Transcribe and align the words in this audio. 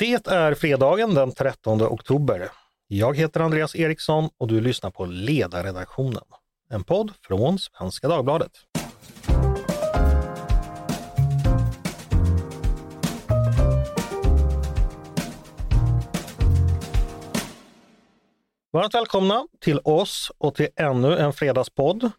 Det 0.00 0.26
är 0.26 0.54
fredagen 0.54 1.14
den 1.14 1.32
13 1.32 1.82
oktober. 1.82 2.50
Jag 2.88 3.16
heter 3.16 3.40
Andreas 3.40 3.76
Eriksson 3.76 4.30
och 4.38 4.48
du 4.48 4.60
lyssnar 4.60 4.90
på 4.90 5.06
Ledarredaktionen, 5.06 6.22
en 6.70 6.84
podd 6.84 7.12
från 7.22 7.58
Svenska 7.58 8.08
Dagbladet. 8.08 8.50
Varmt 18.72 18.94
välkomna 18.94 19.46
till 19.60 19.80
oss 19.84 20.32
och 20.38 20.54
till 20.54 20.68
ännu 20.76 21.16
en 21.16 21.32
fredagspodd. 21.32 22.10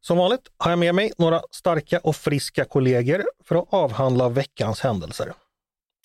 Som 0.00 0.18
vanligt 0.18 0.48
har 0.58 0.70
jag 0.70 0.78
med 0.78 0.94
mig 0.94 1.12
några 1.18 1.42
starka 1.50 1.98
och 1.98 2.16
friska 2.16 2.64
kollegor 2.64 3.24
för 3.44 3.56
att 3.56 3.66
avhandla 3.70 4.28
veckans 4.28 4.80
händelser. 4.80 5.32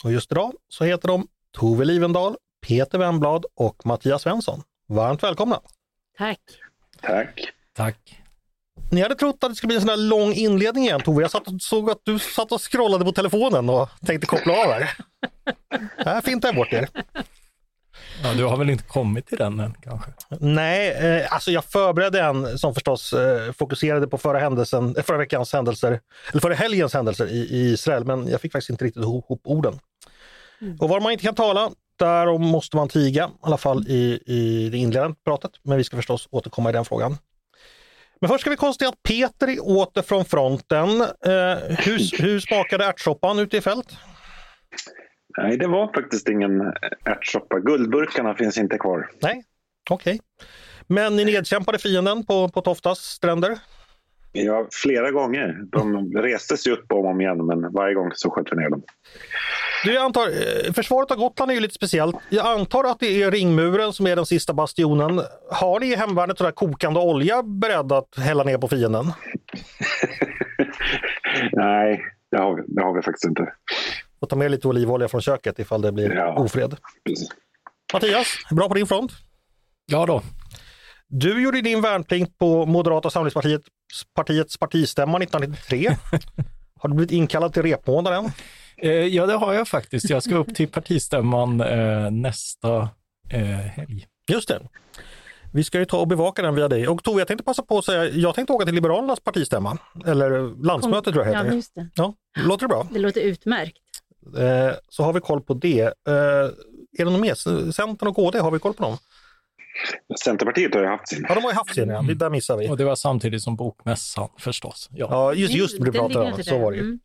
Och 0.04 0.11
just 0.11 0.32
idag 0.32 0.54
så 0.70 0.84
heter 0.84 1.07
de 1.07 1.27
Tove 1.57 1.86
Livendal, 1.86 2.36
Peter 2.68 2.97
Wemblad 2.97 3.46
och 3.55 3.86
Mattias 3.86 4.21
Svensson. 4.21 4.64
Varmt 4.88 5.24
välkomna! 5.24 5.61
Tack! 6.18 6.39
Tack! 7.01 7.39
Tack! 7.74 8.21
Ni 8.91 9.02
hade 9.02 9.15
trott 9.15 9.43
att 9.43 9.52
det 9.52 9.55
skulle 9.55 9.68
bli 9.68 9.75
en 9.75 9.82
sån 9.82 9.89
här 9.89 9.97
lång 9.97 10.33
inledning 10.33 10.83
igen 10.83 11.02
Tove. 11.02 11.21
Jag 11.21 11.32
satt 11.32 11.47
och 11.47 11.61
såg 11.61 11.89
att 11.89 12.02
du 12.04 12.19
satt 12.19 12.52
och 12.52 12.61
scrollade 12.71 13.05
på 13.05 13.11
telefonen 13.11 13.69
och 13.69 13.89
tänkte 14.05 14.28
koppla 14.28 14.54
av 14.54 14.71
här. 14.71 14.97
Här 15.97 16.21
fintar 16.21 16.47
jag 16.47 16.55
bort 16.55 16.74
er. 16.74 16.89
Ja, 18.24 18.34
du 18.34 18.44
har 18.44 18.57
väl 18.57 18.70
inte 18.70 18.84
kommit 18.84 19.28
till 19.28 19.38
den 19.38 19.60
än 19.60 19.74
kanske? 19.84 20.12
Nej, 20.39 20.92
eh, 20.92 21.34
alltså 21.34 21.52
jag 21.52 21.64
förberedde 21.64 22.21
en 22.21 22.60
som 22.60 22.74
förstås 22.74 23.14
eh, 23.14 23.52
fokuserade 23.52 24.08
på 24.08 24.18
förra, 24.18 24.39
händelsen, 24.39 24.96
eh, 24.98 25.04
förra 25.04 25.18
veckans 25.18 25.54
händelser, 25.54 26.00
eller 26.32 26.42
förra 26.42 26.54
helgens 26.54 26.94
händelser 26.94 27.28
i, 27.28 27.38
i 27.38 27.72
Israel, 27.74 28.06
men 28.06 28.28
jag 28.28 28.42
fick 28.42 28.52
faktiskt 28.52 28.70
inte 28.70 28.86
riktigt 28.86 29.04
ihop 29.04 29.42
orden. 29.44 29.80
Mm. 30.61 30.78
Och 30.80 30.89
var 30.89 31.00
man 31.00 31.11
inte 31.11 31.24
kan 31.24 31.36
tala, 31.36 31.72
därom 32.00 32.42
måste 32.42 32.75
man 32.75 32.89
tiga, 32.89 33.25
i 33.25 33.30
alla 33.42 33.58
fall 33.58 33.88
i, 33.88 34.20
i 34.25 34.69
det 34.69 34.78
inledande 34.78 35.17
pratet. 35.25 35.52
Men 35.63 35.78
vi 35.78 35.84
ska 35.84 35.95
förstås 35.95 36.28
återkomma 36.31 36.69
i 36.69 36.73
den 36.73 36.86
frågan. 36.86 37.17
Men 38.22 38.30
först 38.30 38.41
ska 38.41 38.50
vi 38.50 38.56
konstatera 38.56 38.89
att 38.89 39.03
Peter 39.03 39.47
är 39.47 39.67
åter 39.67 40.02
från 40.02 40.25
fronten. 40.25 41.02
Eh, 41.02 41.78
hur, 41.78 42.22
hur 42.22 42.39
smakade 42.39 42.86
ärtsoppan 42.86 43.39
ute 43.39 43.58
i 43.58 43.61
fält? 43.61 43.97
Nej, 45.38 45.57
det 45.57 45.67
var 45.67 45.93
faktiskt 45.93 46.30
ingen 46.30 46.73
ärtsoppa. 47.05 47.59
Guldburkarna 47.59 48.35
finns 48.35 48.57
inte 48.57 48.77
kvar. 48.77 49.09
Nej, 49.21 49.44
okej. 49.89 50.13
Okay. 50.13 50.47
Men 50.88 51.16
ni 51.16 51.25
nedkämpade 51.25 51.79
fienden 51.79 52.25
på, 52.25 52.49
på 52.49 52.61
Toftas 52.61 52.99
stränder? 52.99 53.57
Ja, 54.31 54.67
flera 54.71 55.11
gånger. 55.11 55.57
De 55.71 56.11
reste 56.16 56.57
sig 56.57 56.71
upp 56.71 56.91
om 56.91 56.97
och 56.97 57.11
om 57.11 57.21
igen, 57.21 57.45
men 57.45 57.71
varje 57.73 57.94
gång 57.94 58.11
så 58.16 58.29
sköt 58.29 58.47
vi 58.52 58.55
ner 58.55 58.69
dem. 58.69 58.83
Du, 59.83 59.94
jag 59.94 60.03
antar, 60.03 60.27
eh, 60.27 60.73
försvaret 60.73 61.11
av 61.11 61.17
Gotland 61.17 61.51
är 61.51 61.55
ju 61.55 61.61
lite 61.61 61.73
speciellt. 61.73 62.16
Jag 62.29 62.45
antar 62.47 62.83
att 62.83 62.99
det 62.99 63.23
är 63.23 63.31
ringmuren 63.31 63.94
som 63.94 64.07
är 64.07 64.16
den 64.16 64.25
sista 64.25 64.53
bastionen. 64.53 65.22
Har 65.51 65.79
ni 65.79 65.91
i 65.91 65.95
hemvärnet 65.95 66.38
sådär 66.38 66.51
kokande 66.51 66.99
olja 66.99 67.44
beredd 67.44 67.91
att 67.91 68.17
hälla 68.17 68.44
ner 68.44 68.57
på 68.57 68.67
fienden? 68.67 69.05
Nej, 71.51 72.01
det 72.31 72.38
har, 72.38 72.55
vi, 72.55 72.61
det 72.67 72.83
har 72.83 72.94
vi 72.94 73.01
faktiskt 73.01 73.25
inte. 73.25 73.53
Och 74.19 74.29
ta 74.29 74.35
med 74.35 74.51
lite 74.51 74.67
olivolja 74.67 75.07
från 75.07 75.21
köket 75.21 75.59
ifall 75.59 75.81
det 75.81 75.91
blir 75.91 76.13
ja, 76.13 76.35
ofred. 76.39 76.75
Precis. 77.05 77.29
Mattias, 77.93 78.27
bra 78.51 78.67
på 78.67 78.73
din 78.73 78.87
front? 78.87 79.11
Ja 79.85 80.05
då. 80.05 80.21
Du 81.07 81.43
gjorde 81.43 81.61
din 81.61 81.81
värnplikt 81.81 82.38
på 82.38 82.65
Moderata 82.65 83.09
samlingspartiets 83.09 83.67
partiets 84.13 84.57
partistämma 84.57 85.17
1993. 85.17 85.89
har 86.79 86.89
du 86.89 86.95
blivit 86.95 87.11
inkallad 87.11 87.53
till 87.53 87.63
repmånaden? 87.63 88.31
Eh, 88.77 88.91
ja, 88.91 89.25
det 89.25 89.33
har 89.33 89.53
jag 89.53 89.67
faktiskt. 89.67 90.09
Jag 90.09 90.23
ska 90.23 90.35
upp 90.35 90.55
till 90.55 90.67
partistämman 90.67 91.61
eh, 91.61 92.11
nästa 92.11 92.89
eh, 93.29 93.41
helg. 93.41 94.07
Just 94.31 94.47
det. 94.47 94.59
Vi 95.53 95.63
ska 95.63 95.79
ju 95.79 95.85
ta 95.85 95.97
och 95.99 96.07
bevaka 96.07 96.41
den 96.41 96.55
via 96.55 96.67
dig. 96.67 96.88
Och 96.88 97.03
Tove, 97.03 97.21
jag 97.21 97.27
tänkte 97.27 97.43
passa 97.43 97.63
på 97.63 97.77
att 97.77 97.85
säga, 97.85 98.05
jag 98.05 98.35
tänkte 98.35 98.53
åka 98.53 98.66
till 98.66 98.75
Liberalernas 98.75 99.19
partistämma, 99.19 99.77
eller 100.06 100.63
landsmöte 100.66 101.11
tror 101.11 101.25
jag 101.25 101.33
heter 101.33 101.50
ja, 101.50 101.56
just 101.56 101.75
det. 101.75 101.89
Ja, 101.95 102.13
låter 102.45 102.61
det 102.61 102.67
bra? 102.67 102.88
Det 102.91 103.00
låter 103.00 103.22
utmärkt. 103.22 103.77
Eh, 104.38 104.75
så 104.89 105.03
har 105.03 105.13
vi 105.13 105.19
koll 105.19 105.41
på 105.41 105.53
det. 105.53 105.81
Eh, 105.81 106.13
är 106.99 107.05
det 107.05 107.11
något 107.11 107.21
mer? 107.21 107.71
Centern 107.71 108.09
och 108.09 108.15
KD, 108.15 108.39
har 108.39 108.51
vi 108.51 108.59
koll 108.59 108.73
på 108.73 108.83
dem? 108.83 108.97
Centerpartiet 110.23 110.73
har 110.73 110.81
ju 110.81 110.88
haft 110.88 111.07
sin. 111.07 111.25
Ja, 111.29 111.35
de 111.35 111.43
har 111.43 111.51
ju 111.51 111.55
haft 111.55 111.75
sin, 111.75 111.89
ja. 111.89 112.01
Det 112.01 112.13
där 112.13 112.29
missar 112.29 112.57
vi. 112.57 112.69
Och 112.69 112.77
det 112.77 112.83
var 112.83 112.95
samtidigt 112.95 113.43
som 113.43 113.55
Bokmässan 113.55 114.29
förstås. 114.38 114.89
Ja, 114.91 115.07
ja 115.11 115.33
just, 115.33 115.53
just 115.53 115.79
det, 115.79 115.85
du 115.85 115.91
pratade 115.91 116.31
om. 116.31 116.43
Så 116.43 116.57
var 116.57 116.71
det 116.71 116.77
ju. 116.77 116.83
Mm. 116.83 116.99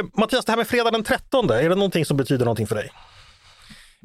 Eh, 0.00 0.04
Mattias, 0.14 0.44
det 0.44 0.52
här 0.52 0.56
med 0.56 0.66
fredag 0.66 0.90
den 0.90 1.02
13, 1.02 1.50
är 1.50 1.68
det 1.68 1.74
någonting 1.74 2.04
som 2.04 2.16
betyder 2.16 2.44
någonting 2.44 2.66
för 2.66 2.74
dig? 2.74 2.90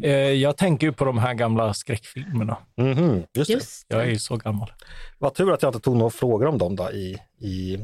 Eh, 0.03 0.11
jag 0.11 0.57
tänker 0.57 0.91
på 0.91 1.05
de 1.05 1.17
här 1.17 1.33
gamla 1.33 1.73
skräckfilmerna. 1.73 2.57
Mm 2.77 2.93
-hmm, 2.93 3.25
just, 3.33 3.49
just 3.49 3.85
Jag 3.87 4.01
är 4.01 4.05
ju 4.05 4.19
så 4.19 4.35
gammal. 4.35 4.71
Vad 5.17 5.33
tur 5.33 5.53
att 5.53 5.61
jag 5.61 5.69
inte 5.69 5.79
tog 5.79 5.97
några 5.97 6.09
frågor 6.09 6.47
om 6.47 6.57
dem 6.57 6.75
då 6.75 6.91
i, 6.91 7.17
i 7.41 7.79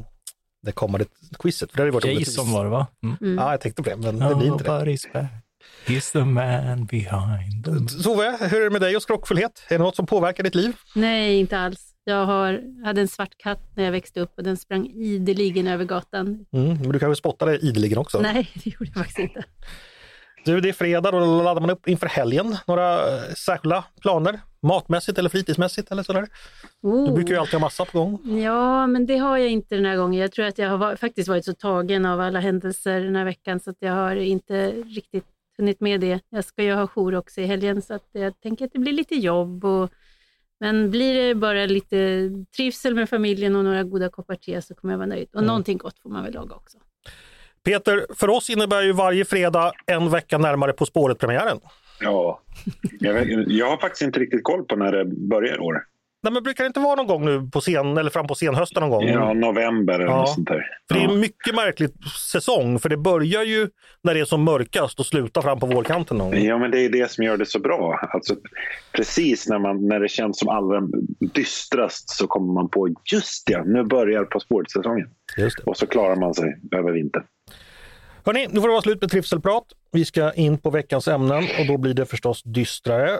det 0.64 0.72
kommande 0.72 1.06
quizet. 1.38 1.72
För 1.72 1.84
det 1.84 1.90
varit 1.90 2.04
Jason 2.04 2.52
var 2.52 2.64
det 2.64 2.70
va? 2.70 2.86
Mm. 3.02 3.16
Mm. 3.20 3.38
Ja, 3.38 3.50
jag 3.50 3.60
tänkte 3.60 3.82
på 3.82 3.90
det, 3.90 3.96
men 3.96 4.18
det 4.18 4.34
blir 4.34 4.46
inte 4.46 4.84
det. 4.84 5.28
He's 5.86 6.12
the 6.12 6.24
man 6.24 6.86
behind 6.86 7.64
them. 7.64 7.86
Tove, 7.86 8.38
hur 8.40 8.60
är 8.60 8.64
det 8.64 8.70
med 8.70 8.80
dig 8.80 8.96
och 8.96 9.02
skrockfullhet? 9.02 9.62
Är 9.68 9.78
det 9.78 9.84
något 9.84 9.96
som 9.96 10.06
påverkar 10.06 10.44
ditt 10.44 10.54
liv? 10.54 10.72
Nej, 10.94 11.40
inte 11.40 11.58
alls. 11.58 11.94
Jag 12.04 12.26
har, 12.26 12.84
hade 12.84 13.00
en 13.00 13.08
svart 13.08 13.38
katt 13.38 13.60
när 13.74 13.84
jag 13.84 13.92
växte 13.92 14.20
upp 14.20 14.32
och 14.36 14.42
den 14.42 14.56
sprang 14.56 14.86
ideligen 14.86 15.66
över 15.66 15.84
gatan. 15.84 16.46
Mm, 16.52 16.68
men 16.68 16.92
du 16.92 16.98
kanske 16.98 17.16
spottade 17.16 17.58
ideligen 17.58 17.98
också? 17.98 18.20
Nej, 18.20 18.50
det 18.64 18.70
gjorde 18.70 18.90
jag 18.94 18.94
faktiskt 18.94 19.18
inte. 19.18 19.44
Du, 20.44 20.60
det 20.60 20.68
är 20.68 20.72
fredag 20.72 21.08
och 21.08 21.20
då 21.20 21.42
laddar 21.42 21.60
man 21.60 21.70
upp 21.70 21.88
inför 21.88 22.06
helgen. 22.06 22.56
Några 22.66 23.16
eh, 23.16 23.34
särskilda 23.34 23.84
planer? 24.00 24.40
Matmässigt 24.62 25.18
eller 25.18 25.28
fritidsmässigt 25.28 25.92
eller 25.92 26.02
sådär? 26.02 26.26
Oh. 26.82 27.06
Du 27.06 27.12
brukar 27.12 27.34
ju 27.34 27.40
alltid 27.40 27.54
ha 27.54 27.60
massa 27.60 27.84
på 27.84 27.98
gång. 27.98 28.40
Ja, 28.40 28.86
men 28.86 29.06
det 29.06 29.16
har 29.16 29.38
jag 29.38 29.50
inte 29.50 29.74
den 29.74 29.84
här 29.84 29.96
gången. 29.96 30.20
Jag 30.20 30.32
tror 30.32 30.46
att 30.46 30.58
jag 30.58 30.78
har 30.78 30.96
faktiskt 30.96 31.28
varit 31.28 31.44
så 31.44 31.54
tagen 31.54 32.06
av 32.06 32.20
alla 32.20 32.40
händelser 32.40 33.00
den 33.00 33.16
här 33.16 33.24
veckan 33.24 33.60
så 33.60 33.70
att 33.70 33.76
jag 33.78 33.92
har 33.92 34.16
inte 34.16 34.70
riktigt 34.70 35.26
hunnit 35.58 35.80
med 35.80 36.00
det. 36.00 36.20
Jag 36.30 36.44
ska 36.44 36.62
ju 36.62 36.74
ha 36.74 36.86
jour 36.86 37.14
också 37.14 37.40
i 37.40 37.46
helgen 37.46 37.82
så 37.82 37.94
att 37.94 38.08
jag 38.12 38.40
tänker 38.40 38.64
att 38.64 38.72
det 38.72 38.78
blir 38.78 38.92
lite 38.92 39.14
jobb. 39.14 39.64
Och, 39.64 39.90
men 40.60 40.90
blir 40.90 41.14
det 41.14 41.34
bara 41.34 41.66
lite 41.66 42.30
trivsel 42.56 42.94
med 42.94 43.08
familjen 43.08 43.56
och 43.56 43.64
några 43.64 43.82
goda 43.82 44.08
koppar 44.08 44.34
te 44.34 44.62
så 44.62 44.74
kommer 44.74 44.94
jag 44.94 44.98
vara 44.98 45.08
nöjd. 45.08 45.28
Och 45.32 45.38
mm. 45.38 45.46
någonting 45.46 45.78
gott 45.78 45.98
får 45.98 46.10
man 46.10 46.24
väl 46.24 46.34
laga 46.34 46.54
också. 46.54 46.78
Peter, 47.64 48.06
för 48.14 48.30
oss 48.30 48.50
innebär 48.50 48.82
ju 48.82 48.92
varje 48.92 49.24
fredag 49.24 49.72
en 49.86 50.10
vecka 50.10 50.38
närmare 50.38 50.72
På 50.72 50.86
spåret-premiären. 50.86 51.60
Ja, 52.00 52.40
jag, 53.00 53.14
vet, 53.14 53.28
jag 53.48 53.70
har 53.70 53.76
faktiskt 53.76 54.02
inte 54.02 54.20
riktigt 54.20 54.44
koll 54.44 54.64
på 54.64 54.76
när 54.76 54.92
det 54.92 55.04
börjar 55.04 55.56
i 55.56 55.58
år. 55.58 55.82
Nej, 56.24 56.32
men 56.32 56.42
brukar 56.42 56.64
det 56.64 56.66
inte 56.66 56.80
vara 56.80 56.94
någon 56.94 57.06
gång 57.06 57.24
nu 57.24 57.50
på 57.52 57.60
sen, 57.60 57.96
eller 57.96 58.10
fram 58.10 58.26
på 58.26 58.34
senhösten 58.34 58.80
någon 58.80 58.90
gång? 58.90 59.08
Ja, 59.08 59.32
november 59.32 59.94
eller 59.94 60.06
ja. 60.06 60.26
sånt 60.26 60.48
där. 60.48 60.66
För 60.88 60.94
det 60.94 61.04
är 61.04 61.08
en 61.08 61.20
mycket 61.20 61.54
märklig 61.54 61.90
säsong, 62.32 62.78
för 62.78 62.88
det 62.88 62.96
börjar 62.96 63.42
ju 63.42 63.68
när 64.02 64.14
det 64.14 64.20
är 64.20 64.24
som 64.24 64.44
mörkast 64.44 65.00
och 65.00 65.06
slutar 65.06 65.42
fram 65.42 65.60
på 65.60 65.66
vårkanten 65.66 66.18
någon 66.18 66.30
gång. 66.30 66.44
Ja, 66.44 66.58
men 66.58 66.70
det 66.70 66.84
är 66.84 66.88
det 66.88 67.10
som 67.10 67.24
gör 67.24 67.36
det 67.36 67.46
så 67.46 67.58
bra. 67.58 68.08
Alltså, 68.12 68.34
precis 68.92 69.48
när, 69.48 69.58
man, 69.58 69.88
när 69.88 70.00
det 70.00 70.08
känns 70.08 70.38
som 70.38 70.48
allra 70.48 70.82
dystrast 71.34 72.10
så 72.10 72.26
kommer 72.26 72.52
man 72.52 72.68
på 72.68 72.88
just 73.12 73.46
det, 73.46 73.64
nu 73.64 73.84
börjar 73.84 74.24
På 74.24 74.40
spåret-säsongen. 74.40 75.08
Och 75.64 75.76
så 75.76 75.86
klarar 75.86 76.16
man 76.16 76.34
sig 76.34 76.56
över 76.76 76.92
vintern. 76.92 77.22
Hörni, 78.24 78.46
nu 78.50 78.60
får 78.60 78.68
det 78.68 78.72
vara 78.72 78.82
slut 78.82 79.00
med 79.00 79.10
trivselprat. 79.10 79.64
Vi 79.92 80.04
ska 80.04 80.32
in 80.32 80.58
på 80.58 80.70
veckans 80.70 81.08
ämnen 81.08 81.44
och 81.58 81.66
då 81.66 81.76
blir 81.76 81.94
det 81.94 82.06
förstås 82.06 82.42
dystrare. 82.42 83.10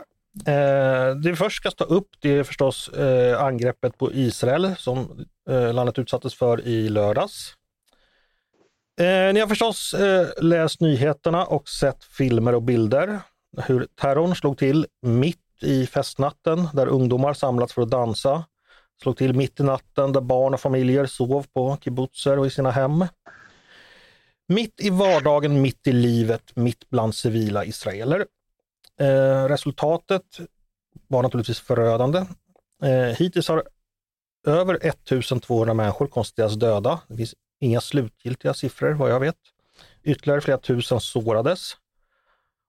Eh, 0.46 1.16
det 1.16 1.30
vi 1.30 1.36
först 1.36 1.56
ska 1.56 1.70
ta 1.70 1.84
upp 1.84 2.08
det 2.20 2.38
är 2.38 2.42
förstås 2.42 2.88
eh, 2.88 3.42
angreppet 3.42 3.98
på 3.98 4.12
Israel 4.12 4.74
som 4.78 5.26
eh, 5.50 5.74
landet 5.74 5.98
utsattes 5.98 6.34
för 6.34 6.66
i 6.66 6.88
lördags. 6.88 7.54
Eh, 9.00 9.34
ni 9.34 9.40
har 9.40 9.46
förstås 9.46 9.94
eh, 9.94 10.28
läst 10.40 10.80
nyheterna 10.80 11.44
och 11.44 11.68
sett 11.68 12.04
filmer 12.04 12.54
och 12.54 12.62
bilder 12.62 13.20
hur 13.62 13.86
terrorn 14.00 14.36
slog 14.36 14.58
till 14.58 14.86
mitt 15.02 15.38
i 15.60 15.86
festnatten 15.86 16.69
där 16.72 16.87
ungdomar 16.87 17.34
samlats 17.34 17.72
för 17.72 17.82
att 17.82 17.90
dansa. 17.90 18.44
Slog 19.02 19.16
till 19.16 19.34
mitt 19.34 19.60
i 19.60 19.62
natten 19.62 20.12
där 20.12 20.20
barn 20.20 20.54
och 20.54 20.60
familjer 20.60 21.06
sov 21.06 21.46
på 21.54 21.76
kibbutzer 21.84 22.38
och 22.38 22.46
i 22.46 22.50
sina 22.50 22.70
hem. 22.70 23.06
Mitt 24.48 24.80
i 24.80 24.90
vardagen, 24.90 25.62
mitt 25.62 25.87
i 25.87 25.92
livet, 25.92 26.56
mitt 26.56 26.90
bland 26.90 27.14
civila 27.14 27.64
israeler. 27.64 28.26
Eh, 29.00 29.49
resultatet 29.49 30.38
var 31.08 31.23
naturligtvis 31.23 31.61
förödande. 31.61 32.19
Eh, 32.82 33.17
hittills 33.19 33.49
har 33.49 33.62
över 34.46 34.79
1200 34.82 35.75
människor 35.75 36.06
konstaterats 36.06 36.55
döda. 36.55 37.00
Det 37.08 37.17
finns 37.17 37.35
inga 37.61 37.81
slutgiltiga 37.81 38.55
siffror 38.55 38.93
vad 38.93 39.11
jag 39.11 39.20
vet. 39.20 39.37
Ytterligare 40.02 40.41
flera 40.41 40.58
tusen 40.58 41.00
sårades. 41.00 41.76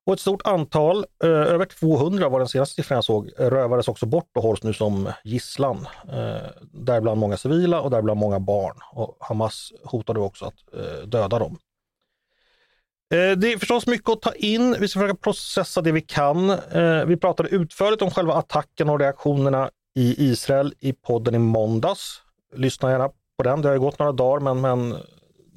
Och 0.05 0.13
ett 0.13 0.19
stort 0.19 0.47
antal, 0.47 1.05
eh, 1.23 1.29
över 1.29 1.65
200 1.65 2.29
var 2.29 2.39
den 2.39 2.47
senaste 2.47 2.75
siffran 2.75 2.95
jag 2.95 3.03
såg, 3.03 3.31
rövades 3.37 3.87
också 3.87 4.05
bort 4.05 4.29
och 4.35 4.43
hålls 4.43 4.63
nu 4.63 4.73
som 4.73 5.11
gisslan. 5.23 5.87
Eh, 6.11 6.49
däribland 6.73 7.19
många 7.19 7.37
civila 7.37 7.81
och 7.81 7.91
däribland 7.91 8.19
många 8.19 8.39
barn. 8.39 8.77
Och 8.91 9.17
Hamas 9.19 9.73
hotade 9.83 10.19
också 10.19 10.45
att 10.45 10.73
eh, 10.73 11.07
döda 11.07 11.39
dem. 11.39 11.57
Eh, 13.15 13.37
det 13.37 13.53
är 13.53 13.57
förstås 13.57 13.87
mycket 13.87 14.09
att 14.09 14.21
ta 14.21 14.33
in. 14.33 14.75
Vi 14.79 14.87
ska 14.87 14.99
försöka 14.99 15.15
processa 15.15 15.81
det 15.81 15.91
vi 15.91 16.01
kan. 16.01 16.49
Eh, 16.49 17.05
vi 17.05 17.17
pratade 17.17 17.49
utförligt 17.49 18.01
om 18.01 18.11
själva 18.11 18.33
attacken 18.33 18.89
och 18.89 18.99
reaktionerna 18.99 19.69
i 19.95 20.31
Israel 20.31 20.73
i 20.79 20.93
podden 20.93 21.35
i 21.35 21.39
måndags. 21.39 22.21
Lyssna 22.55 22.91
gärna 22.91 23.09
på 23.37 23.43
den. 23.43 23.61
Det 23.61 23.67
har 23.67 23.73
ju 23.73 23.79
gått 23.79 23.99
några 23.99 24.11
dagar, 24.11 24.39
men, 24.39 24.61
men 24.61 24.95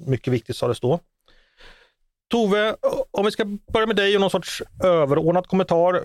mycket 0.07 0.33
viktigt 0.33 0.57
sades 0.57 0.81
då. 0.81 1.01
Tove, 2.31 2.77
om 3.11 3.25
vi 3.25 3.31
ska 3.31 3.45
börja 3.73 3.87
med 3.87 3.97
dig 3.97 4.15
och 4.15 4.21
någon 4.21 4.31
sorts 4.31 4.63
överordnad 4.85 5.47
kommentar. 5.47 5.95
Eh, 5.95 6.01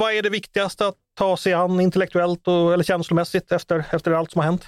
vad 0.00 0.12
är 0.12 0.22
det 0.22 0.30
viktigaste 0.30 0.86
att 0.86 0.96
ta 1.14 1.36
sig 1.36 1.52
an 1.52 1.80
intellektuellt 1.80 2.48
och, 2.48 2.72
eller 2.72 2.84
känslomässigt 2.84 3.52
efter, 3.52 3.84
efter 3.92 4.12
allt 4.12 4.30
som 4.30 4.38
har 4.38 4.46
hänt? 4.46 4.64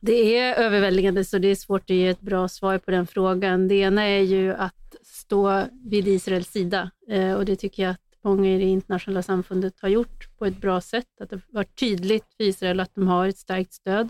Det 0.00 0.38
är 0.38 0.54
överväldigande 0.54 1.24
så 1.24 1.38
det 1.38 1.48
är 1.48 1.54
svårt 1.54 1.82
att 1.82 1.90
ge 1.96 2.08
ett 2.08 2.20
bra 2.20 2.48
svar 2.48 2.78
på 2.78 2.90
den 2.90 3.06
frågan. 3.06 3.68
Det 3.68 3.74
ena 3.74 4.02
är 4.02 4.20
ju 4.20 4.54
att 4.54 4.85
stå 5.02 5.64
vid 5.84 6.08
Israels 6.08 6.48
sida 6.48 6.90
eh, 7.08 7.34
och 7.34 7.44
det 7.44 7.56
tycker 7.56 7.82
jag 7.82 7.90
att 7.90 8.00
många 8.24 8.50
i 8.50 8.58
det 8.58 8.64
internationella 8.64 9.22
samfundet 9.22 9.74
har 9.80 9.88
gjort 9.88 10.38
på 10.38 10.46
ett 10.46 10.60
bra 10.60 10.80
sätt. 10.80 11.20
Att 11.20 11.30
det 11.30 11.36
har 11.36 11.42
varit 11.48 11.78
tydligt 11.78 12.34
för 12.36 12.44
Israel 12.44 12.80
att 12.80 12.94
de 12.94 13.08
har 13.08 13.28
ett 13.28 13.38
starkt 13.38 13.72
stöd 13.72 14.08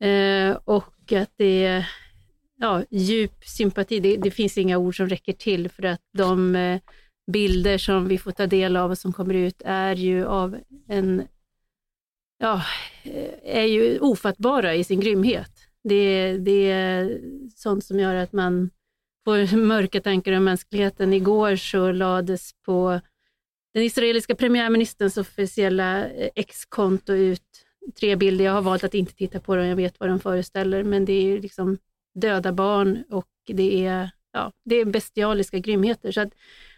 eh, 0.00 0.58
och 0.64 1.12
att 1.12 1.30
det 1.36 1.64
är 1.64 1.88
ja, 2.60 2.84
djup 2.90 3.44
sympati. 3.44 4.00
Det, 4.00 4.16
det, 4.16 4.30
finns 4.30 4.58
inga 4.58 4.78
ord 4.78 4.96
som 4.96 5.08
räcker 5.08 5.32
till 5.32 5.68
för 5.68 5.82
att 5.82 6.00
de 6.12 6.56
eh, 6.56 6.80
bilder 7.32 7.78
som 7.78 8.08
vi 8.08 8.18
får 8.18 8.32
ta 8.32 8.46
del 8.46 8.76
av 8.76 8.90
och 8.90 8.98
som 8.98 9.12
kommer 9.12 9.34
ut 9.34 9.62
är 9.64 9.94
ju 9.94 10.26
av 10.26 10.58
en 10.88 11.22
ja, 12.38 12.62
eh, 13.02 13.60
är 13.60 13.66
ju 13.66 13.98
ofattbara 13.98 14.74
i 14.74 14.84
sin 14.84 15.00
grymhet. 15.00 15.50
Det, 15.84 16.36
det 16.38 16.70
är 16.70 17.20
sånt 17.56 17.84
som 17.84 17.98
gör 17.98 18.14
att 18.14 18.32
man 18.32 18.70
på 19.24 19.56
mörka 19.56 20.00
tankar 20.00 20.32
om 20.32 20.44
mänskligheten. 20.44 21.12
Igår 21.12 21.56
så 21.56 21.92
lades 21.92 22.52
på 22.52 23.00
den 23.74 23.82
israeliska 23.82 24.34
premiärministerns 24.34 25.16
officiella 25.16 26.08
eh, 26.08 26.30
X-konto 26.34 27.12
ut 27.12 27.66
tre 28.00 28.16
bilder. 28.16 28.44
Jag 28.44 28.52
har 28.52 28.62
valt 28.62 28.84
att 28.84 28.94
inte 28.94 29.14
titta 29.14 29.40
på 29.40 29.56
dem, 29.56 29.66
jag 29.66 29.76
vet 29.76 30.00
vad 30.00 30.08
de 30.08 30.20
föreställer, 30.20 30.84
men 30.84 31.04
det 31.04 31.12
är 31.12 31.40
liksom 31.40 31.78
döda 32.14 32.52
barn 32.52 33.04
och 33.10 33.28
det 33.46 33.86
är, 33.86 34.10
ja, 34.32 34.52
det 34.64 34.76
är 34.76 34.84
bestialiska 34.84 35.58
grymheter. 35.58 36.12
Så 36.12 36.20
att 36.20 36.34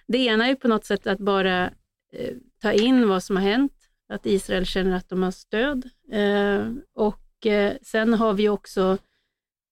det 0.06 0.18
ena 0.18 0.46
är 0.46 0.54
på 0.54 0.68
något 0.68 0.84
sätt 0.84 1.06
att 1.06 1.18
bara 1.18 1.64
eh, 2.12 2.34
ta 2.62 2.72
in 2.72 3.08
vad 3.08 3.22
som 3.22 3.36
har 3.36 3.42
hänt, 3.42 3.72
att 4.08 4.26
Israel 4.26 4.66
känner 4.66 4.96
att 4.96 5.08
de 5.08 5.22
har 5.22 5.30
stöd. 5.30 5.90
Eh, 6.12 6.68
och 6.94 7.46
eh, 7.46 7.72
sen 7.82 8.14
har 8.14 8.32
vi 8.32 8.48
också, 8.48 8.98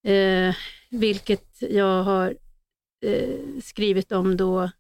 eh, 0.05 0.55
vilket 0.91 1.63
jag 1.71 2.03
har 2.03 2.35
eh, 3.03 3.61
skrivit 3.63 4.13
om 4.13 4.37
då, 4.37 4.71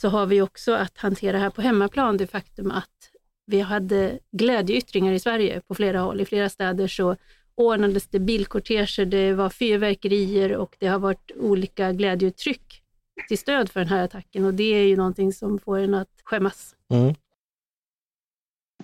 så 0.00 0.08
har 0.08 0.26
vi 0.26 0.42
också 0.42 0.72
att 0.72 0.98
hantera 0.98 1.38
här 1.38 1.50
på 1.50 1.62
hemmaplan 1.62 2.16
det 2.16 2.26
faktum 2.26 2.70
att 2.70 3.10
vi 3.46 3.60
hade 3.60 4.18
glädjeyttringar 4.32 5.12
i 5.12 5.18
Sverige 5.18 5.60
på 5.60 5.74
flera 5.74 6.00
håll. 6.00 6.20
I 6.20 6.24
flera 6.24 6.48
städer 6.48 6.86
så 6.86 7.16
ordnades 7.54 8.08
det 8.08 8.18
bilkorteger, 8.18 9.04
det 9.04 9.32
var 9.32 9.50
fyrverkerier 9.50 10.56
och 10.56 10.76
det 10.78 10.86
har 10.86 10.98
varit 10.98 11.30
olika 11.36 11.92
glädjeuttryck 11.92 12.82
till 13.28 13.38
stöd 13.38 13.68
för 13.70 13.80
den 13.80 13.88
här 13.88 14.04
attacken 14.04 14.44
och 14.44 14.54
det 14.54 14.74
är 14.74 14.84
ju 14.84 14.96
någonting 14.96 15.32
som 15.32 15.58
får 15.58 15.78
en 15.78 15.94
att 15.94 16.20
skämmas. 16.24 16.74
Mm. 16.90 17.14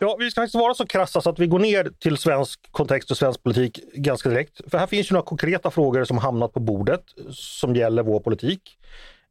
Ja, 0.00 0.16
vi 0.18 0.30
ska 0.30 0.40
faktiskt 0.40 0.54
vara 0.54 0.74
så 0.74 0.86
krassa 0.86 1.20
så 1.20 1.30
att 1.30 1.38
vi 1.38 1.46
går 1.46 1.58
ner 1.58 1.90
till 1.98 2.16
svensk 2.16 2.72
kontext 2.72 3.10
och 3.10 3.16
svensk 3.16 3.42
politik 3.42 3.80
ganska 3.94 4.28
direkt. 4.28 4.60
För 4.70 4.78
här 4.78 4.86
finns 4.86 5.10
ju 5.10 5.12
några 5.12 5.24
konkreta 5.24 5.70
frågor 5.70 6.04
som 6.04 6.18
hamnat 6.18 6.52
på 6.52 6.60
bordet 6.60 7.02
som 7.30 7.76
gäller 7.76 8.02
vår 8.02 8.20
politik. 8.20 8.78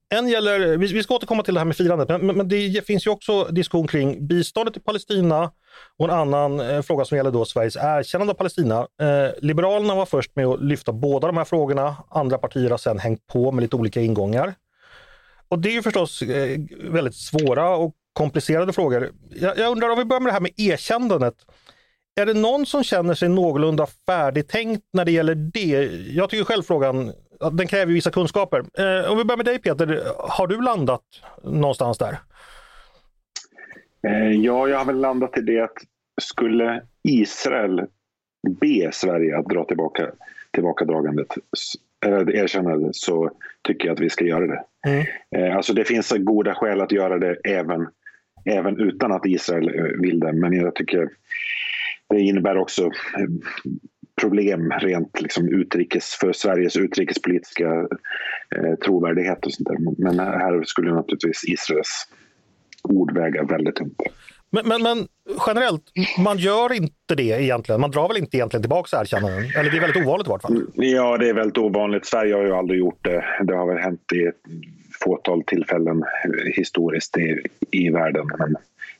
En 0.09 0.27
gäller, 0.27 0.77
vi 0.77 1.03
ska 1.03 1.15
återkomma 1.15 1.43
till 1.43 1.53
det 1.53 1.59
här 1.59 1.65
med 1.65 1.75
firandet, 1.75 2.09
men, 2.09 2.37
men 2.37 2.47
det 2.47 2.85
finns 2.85 3.07
ju 3.07 3.11
också 3.11 3.43
diskussion 3.43 3.87
kring 3.87 4.27
biståndet 4.27 4.73
till 4.73 4.83
Palestina 4.83 5.51
och 5.97 6.05
en 6.05 6.15
annan 6.15 6.59
eh, 6.59 6.81
fråga 6.81 7.05
som 7.05 7.17
gäller 7.17 7.31
då 7.31 7.45
Sveriges 7.45 7.75
erkännande 7.75 8.33
av 8.33 8.37
Palestina. 8.37 8.87
Eh, 9.01 9.31
Liberalerna 9.41 9.95
var 9.95 10.05
först 10.05 10.35
med 10.35 10.45
att 10.45 10.61
lyfta 10.61 10.91
båda 10.91 11.27
de 11.27 11.37
här 11.37 11.45
frågorna. 11.45 11.95
Andra 12.09 12.37
partier 12.37 12.69
har 12.69 12.77
sedan 12.77 12.99
hängt 12.99 13.27
på 13.27 13.51
med 13.51 13.61
lite 13.61 13.75
olika 13.75 14.01
ingångar. 14.01 14.53
Och 15.47 15.59
det 15.59 15.69
är 15.69 15.73
ju 15.73 15.81
förstås 15.81 16.21
eh, 16.21 16.59
väldigt 16.83 17.15
svåra 17.15 17.75
och 17.75 17.95
komplicerade 18.17 18.73
frågor. 18.73 19.11
Jag, 19.29 19.57
jag 19.57 19.71
undrar 19.71 19.89
om 19.89 19.97
vi 19.97 20.05
börjar 20.05 20.21
med 20.21 20.29
det 20.29 20.33
här 20.33 20.41
med 20.41 20.51
erkännandet. 20.57 21.35
Är 22.21 22.25
det 22.25 22.33
någon 22.33 22.65
som 22.65 22.83
känner 22.83 23.13
sig 23.13 23.29
någorlunda 23.29 23.87
färdigtänkt 24.05 24.83
när 24.93 25.05
det 25.05 25.11
gäller 25.11 25.35
det? 25.35 25.89
Jag 26.13 26.29
tycker 26.29 26.43
själv 26.43 26.63
frågan, 26.63 27.11
den 27.51 27.67
kräver 27.67 27.93
vissa 27.93 28.11
kunskaper. 28.11 28.59
Eh, 28.59 29.11
om 29.11 29.17
vi 29.17 29.23
börjar 29.23 29.37
med 29.37 29.45
dig 29.45 29.59
Peter, 29.59 30.03
har 30.17 30.47
du 30.47 30.61
landat 30.61 31.03
någonstans 31.43 31.97
där? 31.97 32.17
Eh, 34.07 34.31
ja, 34.31 34.67
jag 34.67 34.77
har 34.77 34.85
väl 34.85 34.99
landat 34.99 35.37
i 35.37 35.41
det 35.41 35.59
att 35.59 35.77
skulle 36.21 36.81
Israel 37.03 37.85
be 38.47 38.91
Sverige 38.91 39.37
att 39.37 39.45
dra 39.45 39.63
tillbaka 39.63 40.11
tillbakadragandet 40.51 41.27
eller 42.05 42.35
erkännandet 42.35 42.95
så 42.95 43.31
tycker 43.61 43.87
jag 43.87 43.93
att 43.93 43.99
vi 43.99 44.09
ska 44.09 44.25
göra 44.25 44.47
det. 44.47 44.63
Mm. 44.87 45.05
Eh, 45.35 45.57
alltså 45.57 45.73
det 45.73 45.85
finns 45.85 46.13
goda 46.17 46.55
skäl 46.55 46.81
att 46.81 46.91
göra 46.91 47.17
det 47.17 47.35
även, 47.43 47.87
även 48.47 48.79
utan 48.79 49.11
att 49.11 49.25
Israel 49.25 49.79
eh, 49.79 50.01
vill 50.01 50.19
det. 50.19 50.33
Men 50.33 50.53
jag 50.53 50.75
tycker 50.75 51.09
det 52.09 52.19
innebär 52.19 52.57
också 52.57 52.85
eh, 52.85 53.27
problem 54.21 54.71
rent 54.71 55.21
liksom 55.21 55.49
utrikes, 55.49 56.17
för 56.21 56.33
Sveriges 56.33 56.77
utrikespolitiska 56.77 57.87
eh, 58.55 58.75
trovärdighet 58.85 59.45
och 59.45 59.53
sånt 59.53 59.69
där. 59.69 60.03
Men 60.03 60.19
här 60.19 60.63
skulle 60.63 60.93
naturligtvis 60.93 61.43
Israels 61.43 62.07
ord 62.83 63.13
väga 63.13 63.43
väldigt 63.43 63.75
tungt. 63.75 64.01
Men, 64.49 64.67
men, 64.67 64.83
men, 64.83 65.07
generellt, 65.47 65.83
man 66.19 66.37
gör 66.37 66.73
inte 66.73 67.15
det 67.15 67.23
egentligen? 67.23 67.81
Man 67.81 67.91
drar 67.91 68.07
väl 68.07 68.17
inte 68.17 68.37
egentligen 68.37 68.61
tillbaka 68.61 69.01
erkännanden? 69.01 69.43
Eller 69.55 69.71
det 69.71 69.77
är 69.77 69.81
väldigt 69.81 70.03
ovanligt 70.03 70.27
i 70.27 70.29
vart 70.29 70.41
fall? 70.41 70.65
Ja, 70.73 71.17
det 71.17 71.29
är 71.29 71.33
väldigt 71.33 71.57
ovanligt. 71.57 72.05
Sverige 72.05 72.35
har 72.35 72.43
ju 72.43 72.53
aldrig 72.53 72.79
gjort 72.79 73.03
det. 73.03 73.25
Det 73.43 73.55
har 73.55 73.67
väl 73.67 73.83
hänt 73.83 74.13
i 74.13 74.31
fåtal 75.03 75.43
tillfällen 75.43 76.03
historiskt 76.55 77.17
i, 77.17 77.41
i 77.71 77.89
världen. 77.89 78.27
Men 78.39 78.55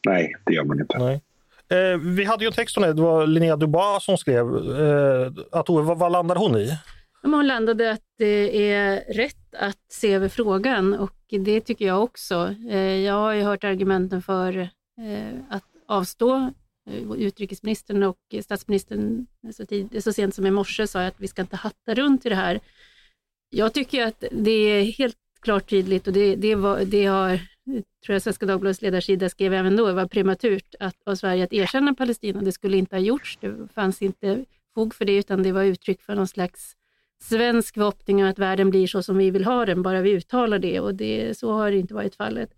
nej, 0.06 0.36
det 0.46 0.54
gör 0.54 0.64
man 0.64 0.80
inte. 0.80 0.98
Nej. 0.98 1.22
Eh, 1.70 1.98
vi 1.98 2.24
hade 2.24 2.44
ju 2.44 2.48
en 2.48 2.54
text 2.54 2.78
om 2.78 2.84
det, 2.84 2.94
det 2.94 3.02
var 3.02 3.28
Linnea 3.28 3.56
Dubois 3.56 4.04
som 4.04 4.18
skrev. 4.18 4.46
Eh, 4.56 5.32
att, 5.52 5.70
vad, 5.70 6.00
vad 6.00 6.12
landade 6.12 6.40
hon 6.40 6.58
i? 6.58 6.78
Hon 7.22 7.48
landade 7.48 7.92
att 7.92 8.04
det 8.18 8.72
är 8.72 9.14
rätt 9.14 9.56
att 9.60 9.92
se 9.92 10.14
över 10.14 10.30
frågan 10.30 10.94
och 10.94 11.14
det 11.30 11.62
tycker 11.62 11.86
jag 11.86 12.04
också. 12.04 12.56
Eh, 12.70 12.78
jag 12.78 13.14
har 13.14 13.34
ju 13.34 13.44
hört 13.44 13.64
argumenten 13.64 14.22
för 14.22 14.58
eh, 14.58 15.40
att 15.50 15.64
avstå. 15.88 16.52
Eh, 16.90 17.12
utrikesministern 17.18 18.04
och 18.04 18.18
statsministern 18.44 19.26
så, 19.54 19.66
tid, 19.66 20.04
så 20.04 20.14
sent 20.14 20.36
som 20.36 20.46
i 20.46 20.52
morse 20.52 20.88
sa 20.88 21.06
att 21.06 21.20
vi 21.20 21.28
ska 21.28 21.42
inte 21.42 21.56
hatta 21.56 21.94
runt 21.94 22.26
i 22.26 22.30
det 22.30 22.36
här. 22.36 22.60
Jag 23.50 23.74
tycker 23.74 24.08
att 24.08 24.24
det 24.32 24.52
är 24.52 24.84
helt 24.84 25.18
klart 25.42 25.70
tydligt 25.70 26.08
och 26.08 26.14
det, 26.14 26.36
det, 26.36 26.56
var, 26.56 26.86
det 26.86 27.06
har 27.06 27.40
tror 28.06 28.14
jag 28.16 28.22
Svenska 28.22 28.46
Dagbladets 28.46 28.82
ledarsida 28.82 29.30
skrev 29.30 29.54
även 29.54 29.76
då, 29.76 29.94
var 29.94 30.08
prematurt 30.08 30.76
att, 30.80 30.96
av 31.06 31.16
Sverige 31.16 31.44
att 31.44 31.54
erkänna 31.54 31.94
Palestina. 31.94 32.42
Det 32.42 32.52
skulle 32.52 32.78
inte 32.78 32.96
ha 32.96 33.02
gjorts. 33.02 33.38
Det 33.42 33.68
fanns 33.74 34.02
inte 34.02 34.46
fog 34.76 34.96
för 34.96 35.06
det, 35.06 35.18
utan 35.18 35.44
det 35.44 35.52
var 35.52 35.64
uttryck 35.64 36.02
för 36.02 36.16
någon 36.16 36.28
slags 36.28 36.76
svensk 37.24 37.74
förhoppning 37.74 38.24
om 38.24 38.30
att 38.30 38.40
världen 38.40 38.70
blir 38.70 38.88
så 38.88 39.04
som 39.04 39.18
vi 39.18 39.32
vill 39.32 39.46
ha 39.46 39.66
den, 39.66 39.82
bara 39.82 40.02
vi 40.02 40.12
uttalar 40.12 40.60
det. 40.60 40.80
Och 40.80 40.96
det, 40.96 41.38
så 41.38 41.52
har 41.52 41.72
det 41.72 41.78
inte 41.78 41.94
varit 41.94 42.16
fallet. 42.16 42.50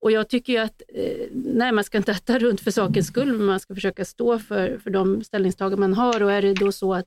Och 0.00 0.10
jag 0.10 0.28
tycker 0.28 0.52
ju 0.52 0.58
att 0.58 0.82
eh, 0.94 1.26
nej, 1.32 1.72
man 1.72 1.84
ska 1.84 1.98
inte 1.98 2.12
äta 2.12 2.38
runt 2.38 2.60
för 2.60 2.70
sakens 2.70 3.06
skull, 3.06 3.32
men 3.32 3.46
man 3.46 3.60
ska 3.60 3.74
försöka 3.74 4.04
stå 4.04 4.38
för, 4.38 4.78
för 4.78 4.90
de 4.90 5.24
ställningstaganden 5.24 5.80
man 5.80 5.94
har. 5.94 6.22
Och 6.22 6.32
är 6.32 6.42
det 6.42 6.54
då 6.54 6.72
så 6.72 6.94
att 6.94 7.06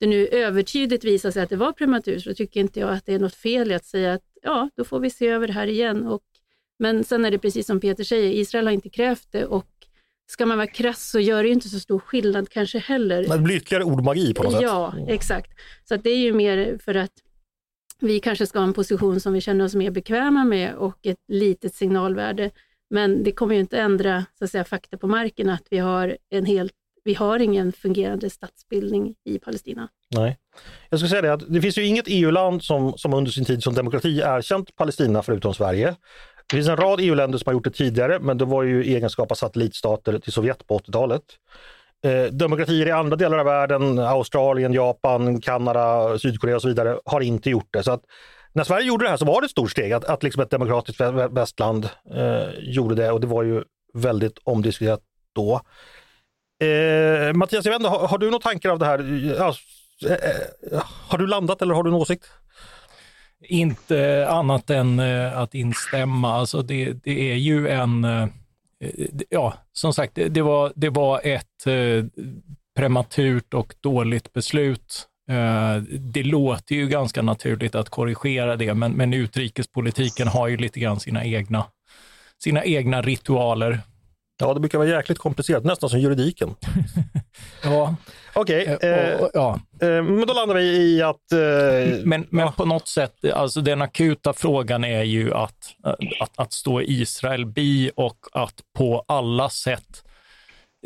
det 0.00 0.06
nu 0.06 0.26
övertydligt 0.26 1.04
visar 1.04 1.30
sig 1.30 1.42
att 1.42 1.50
det 1.50 1.56
var 1.56 1.72
prematurt, 1.72 2.22
så 2.22 2.34
tycker 2.34 2.60
inte 2.60 2.80
jag 2.80 2.90
att 2.90 3.06
det 3.06 3.14
är 3.14 3.18
något 3.18 3.34
fel 3.34 3.70
i 3.70 3.74
att 3.74 3.84
säga 3.84 4.12
att 4.12 4.31
ja, 4.42 4.70
då 4.76 4.84
får 4.84 5.00
vi 5.00 5.10
se 5.10 5.28
över 5.28 5.46
det 5.46 5.52
här 5.52 5.66
igen. 5.66 6.06
Och, 6.06 6.22
men 6.78 7.04
sen 7.04 7.24
är 7.24 7.30
det 7.30 7.38
precis 7.38 7.66
som 7.66 7.80
Peter 7.80 8.04
säger, 8.04 8.30
Israel 8.30 8.66
har 8.66 8.72
inte 8.72 8.90
krävt 8.90 9.28
det 9.30 9.46
och 9.46 9.66
ska 10.26 10.46
man 10.46 10.58
vara 10.58 10.66
krass 10.66 11.10
så 11.10 11.20
gör 11.20 11.42
det 11.42 11.48
inte 11.48 11.68
så 11.68 11.80
stor 11.80 11.98
skillnad 11.98 12.48
kanske 12.48 12.78
heller. 12.78 13.28
Det 13.28 13.38
blir 13.38 13.56
ytterligare 13.56 13.84
ordmagi 13.84 14.34
på 14.34 14.42
något 14.42 14.52
sätt. 14.52 14.62
Ja, 14.62 14.94
exakt. 15.08 15.50
Så 15.84 15.96
det 15.96 16.10
är 16.10 16.18
ju 16.18 16.32
mer 16.32 16.78
för 16.84 16.94
att 16.94 17.12
vi 18.00 18.20
kanske 18.20 18.46
ska 18.46 18.58
ha 18.58 18.66
en 18.66 18.72
position 18.72 19.20
som 19.20 19.32
vi 19.32 19.40
känner 19.40 19.64
oss 19.64 19.74
mer 19.74 19.90
bekväma 19.90 20.44
med 20.44 20.74
och 20.74 21.06
ett 21.06 21.24
litet 21.28 21.74
signalvärde. 21.74 22.50
Men 22.90 23.22
det 23.22 23.32
kommer 23.32 23.54
ju 23.54 23.60
inte 23.60 23.78
ändra 23.78 24.24
så 24.38 24.44
att 24.44 24.50
säga, 24.50 24.64
fakta 24.64 24.98
på 24.98 25.06
marken 25.06 25.48
att 25.48 25.66
vi 25.70 25.78
har 25.78 26.16
en 26.30 26.46
helt 26.46 26.72
vi 27.04 27.14
har 27.14 27.38
ingen 27.38 27.72
fungerande 27.72 28.30
statsbildning 28.30 29.14
i 29.24 29.38
Palestina. 29.38 29.88
Nej. 30.14 30.38
Jag 30.90 31.00
skulle 31.00 31.10
säga 31.10 31.22
det 31.22 31.32
att 31.32 31.52
det 31.52 31.60
finns 31.60 31.78
ju 31.78 31.86
inget 31.86 32.04
EU-land 32.08 32.62
som, 32.62 32.92
som 32.96 33.14
under 33.14 33.30
sin 33.30 33.44
tid 33.44 33.62
som 33.62 33.74
demokrati 33.74 34.20
erkänt 34.20 34.76
Palestina 34.76 35.22
förutom 35.22 35.54
Sverige. 35.54 35.96
Det 36.48 36.56
finns 36.56 36.68
en 36.68 36.76
rad 36.76 37.00
EU-länder 37.00 37.38
som 37.38 37.46
har 37.46 37.52
gjort 37.52 37.64
det 37.64 37.70
tidigare, 37.70 38.18
men 38.18 38.38
det 38.38 38.44
var 38.44 38.62
ju 38.62 38.84
i 38.84 38.94
egenskap 38.94 39.30
av 39.30 39.34
satellitstater 39.34 40.18
till 40.18 40.32
Sovjet 40.32 40.66
på 40.66 40.78
80-talet. 40.78 41.22
Eh, 42.04 42.24
demokratier 42.24 42.86
i 42.86 42.90
andra 42.90 43.16
delar 43.16 43.38
av 43.38 43.44
världen, 43.44 43.98
Australien, 43.98 44.72
Japan, 44.72 45.40
Kanada, 45.40 46.18
Sydkorea 46.18 46.56
och 46.56 46.62
så 46.62 46.68
vidare, 46.68 46.98
har 47.04 47.20
inte 47.20 47.50
gjort 47.50 47.68
det. 47.70 47.82
Så 47.82 47.92
att 47.92 48.02
när 48.52 48.64
Sverige 48.64 48.86
gjorde 48.86 49.04
det 49.04 49.10
här 49.10 49.16
så 49.16 49.24
var 49.24 49.40
det 49.40 49.44
ett 49.44 49.50
stort 49.50 49.70
steg 49.70 49.92
att, 49.92 50.04
att 50.04 50.22
liksom 50.22 50.42
ett 50.42 50.50
demokratiskt 50.50 51.00
västland 51.30 51.88
eh, 52.14 52.48
gjorde 52.60 52.94
det 52.94 53.10
och 53.10 53.20
det 53.20 53.26
var 53.26 53.42
ju 53.42 53.62
väldigt 53.94 54.38
omdiskuterat 54.44 55.00
då. 55.34 55.60
Eh, 56.62 57.32
Mattias, 57.32 57.64
jag 57.64 57.72
vet 57.72 57.80
inte, 57.80 57.88
har, 57.88 58.08
har, 58.08 58.18
du 58.18 58.26
några 58.26 58.42
tankar 58.42 58.70
av 58.70 58.78
det 58.78 58.86
här? 58.86 58.98
Ja, 59.38 59.54
eh, 60.10 60.12
eh 60.72 60.82
har 61.08 61.18
du 61.18 61.26
landat 61.26 61.62
eller 61.62 61.74
har 61.74 61.82
du 61.82 61.90
en 61.90 61.94
åsikt? 61.94 62.26
Inte 63.40 64.28
annat 64.30 64.70
än 64.70 64.98
eh, 64.98 65.38
att 65.38 65.54
instämma. 65.54 66.34
Alltså 66.34 66.62
det, 66.62 66.92
det 66.92 67.30
är 67.32 67.36
ju 67.36 67.68
en, 67.68 68.04
eh, 68.04 68.28
ja, 69.28 69.54
som 69.72 69.92
sagt, 69.92 70.14
det, 70.14 70.28
det 70.28 70.42
var, 70.42 70.72
det 70.74 70.90
var 70.90 71.20
ett 71.24 71.64
prematurt 72.76 73.54
och 73.54 73.74
dåligt 73.80 74.32
beslut. 74.32 75.08
Det 75.88 76.22
låter 76.22 76.74
ju 76.74 76.88
ganska 76.88 77.22
naturligt 77.22 77.74
att 77.74 77.88
korrigera 77.88 78.56
det, 78.56 78.74
men, 78.74 78.92
men 78.92 79.14
utrikespolitiken 79.14 80.28
har 80.28 80.48
ju 80.48 80.56
lite 80.56 80.80
grann 80.80 81.00
sina 81.00 81.24
egna, 81.24 81.64
sina 82.42 82.64
egna 82.64 83.02
ritualer. 83.02 83.80
Ja, 84.38 84.54
det 84.54 84.60
brukar 84.60 84.78
vara 84.78 84.88
jäkligt 84.88 85.18
komplicerat, 85.18 85.64
nästan 85.64 85.90
som 85.90 86.00
juridiken. 86.00 86.54
ja. 87.64 87.96
Okej, 88.34 88.74
okay, 88.74 88.90
eh, 88.90 89.20
ja. 89.34 89.60
eh, 89.80 90.02
men 90.02 90.26
då 90.26 90.34
landar 90.34 90.54
vi 90.54 90.62
i 90.62 91.02
att... 91.02 91.32
Eh, 91.32 92.04
men 92.04 92.26
men 92.30 92.46
ja. 92.46 92.52
på 92.56 92.64
något 92.64 92.88
sätt, 92.88 93.32
alltså 93.34 93.60
den 93.60 93.82
akuta 93.82 94.32
frågan 94.32 94.84
är 94.84 95.02
ju 95.02 95.34
att, 95.34 95.74
att, 96.20 96.30
att 96.36 96.52
stå 96.52 96.82
Israel 96.82 97.46
bi 97.46 97.90
och 97.96 98.18
att 98.32 98.54
på 98.78 99.04
alla 99.08 99.50
sätt 99.50 100.04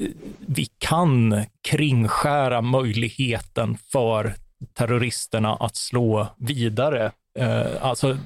eh, 0.01 0.09
vi 0.47 0.67
kan 0.79 1.45
kringskära 1.69 2.61
möjligheten 2.61 3.77
för 3.93 4.35
terroristerna 4.75 5.55
att 5.55 5.77
slå 5.77 6.27
vidare. 6.37 7.13
Eh, 7.39 7.67
alltså, 7.81 8.19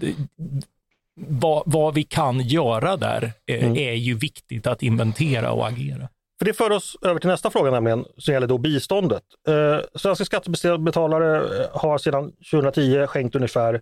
vad, 1.29 1.63
vad 1.67 1.95
vi 1.95 2.03
kan 2.03 2.41
göra 2.41 2.97
där 2.97 3.33
eh, 3.47 3.65
mm. 3.65 3.77
är 3.77 3.93
ju 3.93 4.15
viktigt 4.15 4.67
att 4.67 4.83
inventera 4.83 5.53
och 5.53 5.69
agera. 5.69 6.09
För 6.39 6.45
det 6.45 6.53
för 6.53 6.71
oss 6.71 6.97
över 7.03 7.21
till 7.21 7.31
nästa 7.31 7.51
fråga 7.51 7.71
nämligen, 7.71 8.05
som 8.19 8.35
gäller 8.35 8.47
då 8.47 8.59
biståndet. 8.59 9.23
Eh, 9.49 9.79
svenska 9.95 10.25
skattebetalare 10.25 11.37
eh, 11.37 11.81
har 11.81 11.99
sedan 11.99 12.33
2010 12.51 13.07
skänkt 13.07 13.35
ungefär 13.35 13.81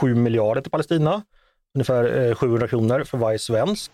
7 0.00 0.14
miljarder 0.14 0.60
till 0.62 0.70
Palestina. 0.70 1.22
Ungefär 1.74 2.28
eh, 2.28 2.34
700 2.34 2.68
kronor 2.68 3.04
för 3.04 3.18
varje 3.18 3.38
svensk. 3.38 3.90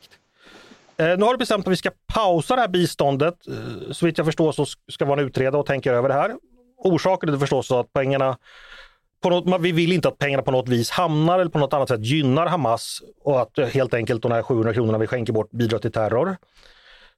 Eh, 0.96 1.18
nu 1.18 1.24
har 1.24 1.32
det 1.32 1.38
bestämt 1.38 1.66
att 1.66 1.72
vi 1.72 1.76
ska 1.76 1.90
pausa 2.14 2.54
det 2.54 2.60
här 2.60 2.68
biståndet. 2.68 3.34
Eh, 3.48 3.92
så 3.92 4.06
vitt 4.06 4.18
jag 4.18 4.26
förstår 4.26 4.52
så 4.52 4.66
ska 4.92 5.06
man 5.06 5.18
utreda 5.18 5.58
och 5.58 5.66
tänka 5.66 5.92
över 5.92 6.08
det 6.08 6.14
här. 6.14 6.34
Orsaken 6.76 7.28
är 7.34 7.38
förstås 7.38 7.72
att 7.72 7.92
pengarna 7.92 8.38
på 9.20 9.30
något, 9.30 9.60
vi 9.60 9.72
vill 9.72 9.92
inte 9.92 10.08
att 10.08 10.18
pengarna 10.18 10.42
på 10.42 10.50
något 10.50 10.68
vis 10.68 10.90
hamnar 10.90 11.38
eller 11.38 11.50
på 11.50 11.58
något 11.58 11.72
annat 11.72 11.88
sätt 11.88 12.04
gynnar 12.04 12.46
Hamas 12.46 13.02
och 13.24 13.40
att 13.40 13.58
eh, 13.58 13.66
helt 13.66 13.94
enkelt 13.94 14.22
de 14.22 14.32
här 14.32 14.42
700 14.42 14.74
kronorna 14.74 14.98
vi 14.98 15.06
skänker 15.06 15.32
bort 15.32 15.50
bidrar 15.50 15.78
till 15.78 15.92
terror. 15.92 16.36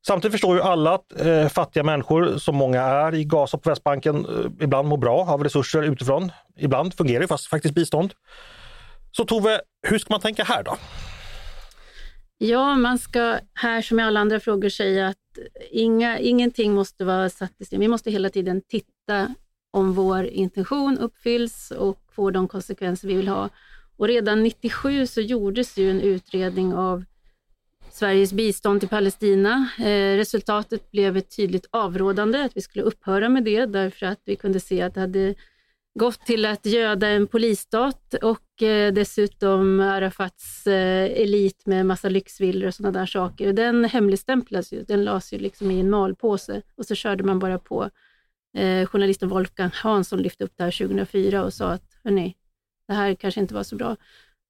Samtidigt 0.07 0.33
förstår 0.33 0.57
ju 0.57 0.63
alla 0.63 0.95
att 0.95 1.21
eh, 1.21 1.49
fattiga 1.49 1.83
människor, 1.83 2.39
som 2.39 2.57
många 2.57 2.83
är 2.83 3.15
i 3.15 3.25
Gaza 3.25 3.59
på 3.59 3.71
Västbanken, 3.71 4.17
eh, 4.17 4.65
ibland 4.65 4.89
mår 4.89 4.97
bra 4.97 5.27
av 5.29 5.45
resurser 5.45 5.83
utifrån. 5.83 6.33
Ibland 6.57 6.95
fungerar 6.95 7.21
ju 7.21 7.29
fast, 7.29 7.47
faktiskt 7.47 7.75
bistånd. 7.75 8.15
Så 9.13 9.25
Tove, 9.25 9.61
hur 9.89 9.99
ska 9.99 10.15
man 10.15 10.21
tänka 10.21 10.45
här 10.45 10.63
då? 10.63 10.77
Ja, 12.39 12.75
man 12.75 12.99
ska 12.99 13.39
här 13.55 13.83
som 13.83 14.01
i 14.01 14.03
alla 14.03 14.21
andra 14.21 14.41
frågor 14.41 14.69
säga 14.69 15.09
att 15.09 15.17
inga, 15.71 16.19
ingenting 16.19 16.75
måste 16.75 17.05
vara 17.05 17.31
satt 17.31 17.51
i 17.51 17.55
system. 17.65 17.81
Vi 17.81 17.89
måste 17.89 18.11
hela 18.11 18.31
tiden 18.31 18.63
titta 18.69 19.35
om 19.71 19.93
vår 19.93 20.25
intention 20.25 20.99
uppfylls 20.99 21.71
och 21.71 21.99
får 22.13 22.33
de 22.33 22.49
konsekvenser 22.49 23.09
vi 23.09 23.15
vill 23.15 23.29
ha. 23.29 23.49
Och 23.97 24.09
redan 24.09 24.43
97 24.43 25.07
så 25.07 25.21
gjordes 25.21 25.77
ju 25.77 25.91
en 25.91 26.01
utredning 26.01 26.75
av 26.75 27.05
Sveriges 27.91 28.33
bistånd 28.33 28.81
till 28.81 28.89
Palestina. 28.89 29.69
Eh, 29.79 30.17
resultatet 30.17 30.91
blev 30.91 31.17
ett 31.17 31.37
tydligt 31.37 31.67
avrådande, 31.71 32.43
att 32.45 32.57
vi 32.57 32.61
skulle 32.61 32.85
upphöra 32.85 33.29
med 33.29 33.45
det, 33.45 33.67
därför 33.67 34.07
att 34.07 34.21
vi 34.25 34.37
kunde 34.37 34.61
se 34.61 34.83
att 34.83 34.95
det 34.95 35.01
hade 35.01 35.35
gått 35.95 36.27
till 36.27 36.47
att 36.47 36.67
göda 36.67 37.09
en 37.09 37.27
polisstat 37.27 38.15
och 38.15 38.63
eh, 38.63 38.93
dessutom 38.93 39.81
Arafats 39.81 40.67
eh, 40.67 41.23
elit 41.23 41.67
med 41.67 41.87
massa 41.87 42.09
lyxvillor 42.09 42.69
och 42.69 42.75
sådana 42.75 42.99
där 42.99 43.07
saker. 43.07 43.53
Den 43.53 43.85
hemligstämplades. 43.85 44.73
ju, 44.73 44.83
den 44.83 45.05
lades 45.05 45.33
ju 45.33 45.39
liksom 45.39 45.71
i 45.71 45.81
en 45.81 45.91
malpåse 45.91 46.63
och 46.77 46.87
så 46.87 46.95
körde 46.95 47.25
man 47.25 47.39
bara 47.39 47.59
på. 47.59 47.91
Eh, 48.57 48.87
journalisten 48.87 49.29
Wolfgang 49.29 49.71
Hansson 49.75 50.23
lyfte 50.23 50.45
upp 50.45 50.53
det 50.57 50.65
här 50.65 50.71
2004 50.71 51.45
och 51.45 51.53
sa 51.53 51.71
att 51.71 51.99
hörni, 52.05 52.37
det 52.89 52.95
här 52.95 53.15
kanske 53.15 53.41
inte 53.41 53.55
var 53.55 53.63
så 53.63 53.77
bra. 53.77 53.97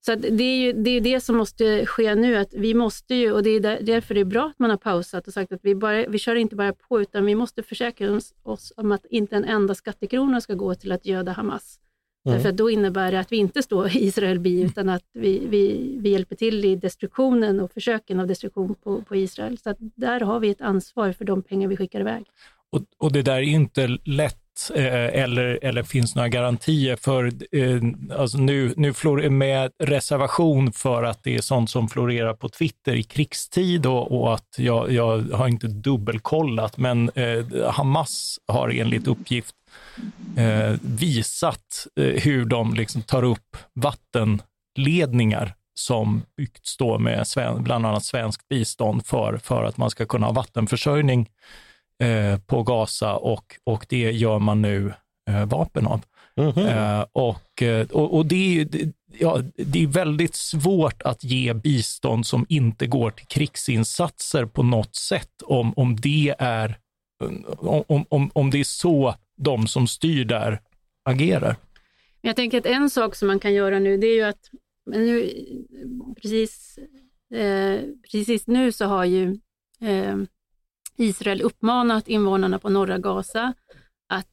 Så 0.07 0.15
det 0.15 0.45
är 0.45 0.57
ju 0.57 0.73
det, 0.73 0.91
är 0.91 1.01
det 1.01 1.21
som 1.21 1.37
måste 1.37 1.87
ske 1.87 2.15
nu, 2.15 2.37
att 2.37 2.55
vi 2.55 2.75
måste 2.75 3.15
ju, 3.15 3.33
och 3.33 3.43
det 3.43 3.51
är 3.51 3.83
därför 3.83 4.15
det 4.15 4.21
är 4.21 4.25
bra 4.25 4.47
att 4.47 4.59
man 4.59 4.71
har 4.71 4.77
pausat 4.77 5.27
och 5.27 5.33
sagt 5.33 5.53
att 5.53 5.61
vi, 5.63 5.75
bara, 5.75 6.07
vi 6.07 6.19
kör 6.19 6.35
inte 6.35 6.57
bara 6.57 6.73
på, 6.73 7.01
utan 7.01 7.25
vi 7.25 7.35
måste 7.35 7.63
försäkra 7.63 8.13
oss, 8.13 8.35
oss 8.43 8.73
om 8.77 8.93
att 8.93 9.05
inte 9.05 9.37
en 9.37 9.45
enda 9.45 9.75
skattekrona 9.75 10.41
ska 10.41 10.55
gå 10.55 10.75
till 10.75 10.93
att 10.93 11.07
göda 11.07 11.33
Hamas. 11.33 11.79
Mm. 12.25 12.37
Därför 12.37 12.49
att 12.49 12.57
då 12.57 12.71
innebär 12.71 13.13
det 13.13 13.21
att 13.21 13.33
vi 13.33 13.37
inte 13.37 13.63
står 13.63 13.97
Israel 13.97 14.41
bi, 14.41 14.63
utan 14.63 14.89
att 14.89 15.05
vi, 15.13 15.47
vi, 15.47 15.97
vi 16.01 16.11
hjälper 16.11 16.37
till 16.37 16.65
i 16.65 16.77
destruktionen 16.77 17.61
och 17.61 17.73
försöken 17.73 18.21
av 18.21 18.27
destruktion 18.27 18.75
på, 18.75 19.03
på 19.03 19.17
Israel. 19.17 19.59
Så 19.59 19.75
där 19.79 20.21
har 20.21 20.41
vi 20.41 20.51
ett 20.51 20.61
ansvar 20.61 21.13
för 21.13 21.25
de 21.25 21.43
pengar 21.43 21.69
vi 21.69 21.77
skickar 21.77 22.01
iväg. 22.01 22.25
Och, 22.73 22.83
och 22.99 23.13
det 23.13 23.23
där 23.23 23.37
är 23.37 23.43
inte 23.43 23.99
lätt 24.05 24.37
eh, 24.75 25.23
eller, 25.23 25.59
eller 25.63 25.83
finns 25.83 26.15
några 26.15 26.29
garantier 26.29 26.97
för, 26.97 27.25
eh, 27.53 27.81
alltså 28.19 28.39
nu, 28.39 28.75
nu 28.77 28.93
med 29.31 29.71
reservation 29.79 30.73
för 30.73 31.03
att 31.03 31.23
det 31.23 31.37
är 31.37 31.41
sånt 31.41 31.71
som 31.71 31.89
florerar 31.89 32.35
på 32.35 32.49
Twitter 32.49 32.95
i 32.95 33.03
krigstid 33.03 33.87
och, 33.87 34.21
och 34.21 34.35
att 34.35 34.55
jag, 34.59 34.93
jag 34.93 35.19
har 35.33 35.49
inte 35.49 35.67
dubbelkollat, 35.67 36.77
men 36.77 37.11
eh, 37.15 37.45
Hamas 37.71 38.39
har 38.47 38.69
enligt 38.69 39.07
uppgift 39.07 39.55
eh, 40.37 40.77
visat 40.83 41.87
eh, 42.01 42.23
hur 42.23 42.45
de 42.45 42.75
liksom 42.75 43.03
tar 43.03 43.23
upp 43.23 43.57
vattenledningar 43.75 45.55
som 45.75 46.23
byggts 46.37 46.77
då 46.77 46.99
med 46.99 47.27
sven, 47.27 47.63
bland 47.63 47.87
annat 47.87 48.05
svenskt 48.05 48.49
bistånd 48.49 49.07
för, 49.07 49.41
för 49.43 49.65
att 49.65 49.77
man 49.77 49.91
ska 49.91 50.07
kunna 50.07 50.27
ha 50.27 50.33
vattenförsörjning 50.33 51.29
Eh, 52.01 52.39
på 52.39 52.63
Gaza 52.63 53.17
och, 53.17 53.57
och 53.65 53.87
det 53.89 54.11
gör 54.11 54.39
man 54.39 54.63
nu 54.63 54.93
eh, 55.31 55.47
vapen 55.47 55.87
av. 55.87 56.01
Mm 56.37 56.53
-hmm. 56.53 57.07
och, 57.13 57.63
och, 57.91 58.15
och, 58.15 58.27
det, 58.27 58.61
är, 58.61 58.69
ja, 59.19 59.43
det 59.57 59.83
är 59.83 59.87
väldigt 59.87 60.35
svårt 60.35 61.03
att 61.03 61.25
ge 61.25 61.55
bistånd 61.55 62.27
som 62.27 62.47
inte 62.49 62.87
går 62.87 63.11
till 63.11 63.27
krigsinsatser 63.27 64.47
på 64.47 64.63
något 64.63 64.97
sätt 64.97 65.43
om, 65.45 65.73
om, 65.77 65.97
det, 65.97 66.35
är, 66.39 66.79
om, 67.59 68.05
om, 68.09 68.31
om 68.35 68.51
det 68.51 68.61
är 68.61 68.65
så 68.65 69.15
de 69.37 69.67
som 69.67 69.87
styr 69.87 70.25
där 70.25 70.61
agerar. 71.05 71.57
Jag 72.21 72.37
tänker 72.37 72.59
att 72.59 72.67
en 72.67 72.91
sak 72.91 73.15
som 73.15 73.29
man 73.29 73.41
kan 73.41 73.55
göra 73.55 73.79
nu, 73.79 73.97
det 73.97 74.07
är 74.07 74.15
ju 74.15 74.23
att 74.23 74.51
nu, 74.87 75.31
precis, 76.23 76.79
eh, 77.35 77.81
precis 78.13 78.47
nu 78.47 78.73
så 78.73 78.85
har 78.85 79.05
ju 79.05 79.39
eh, 79.81 80.17
Israel 81.01 81.43
uppmanat 81.43 82.09
invånarna 82.09 82.59
på 82.59 82.69
norra 82.69 82.99
Gaza 82.99 83.55
att 84.09 84.29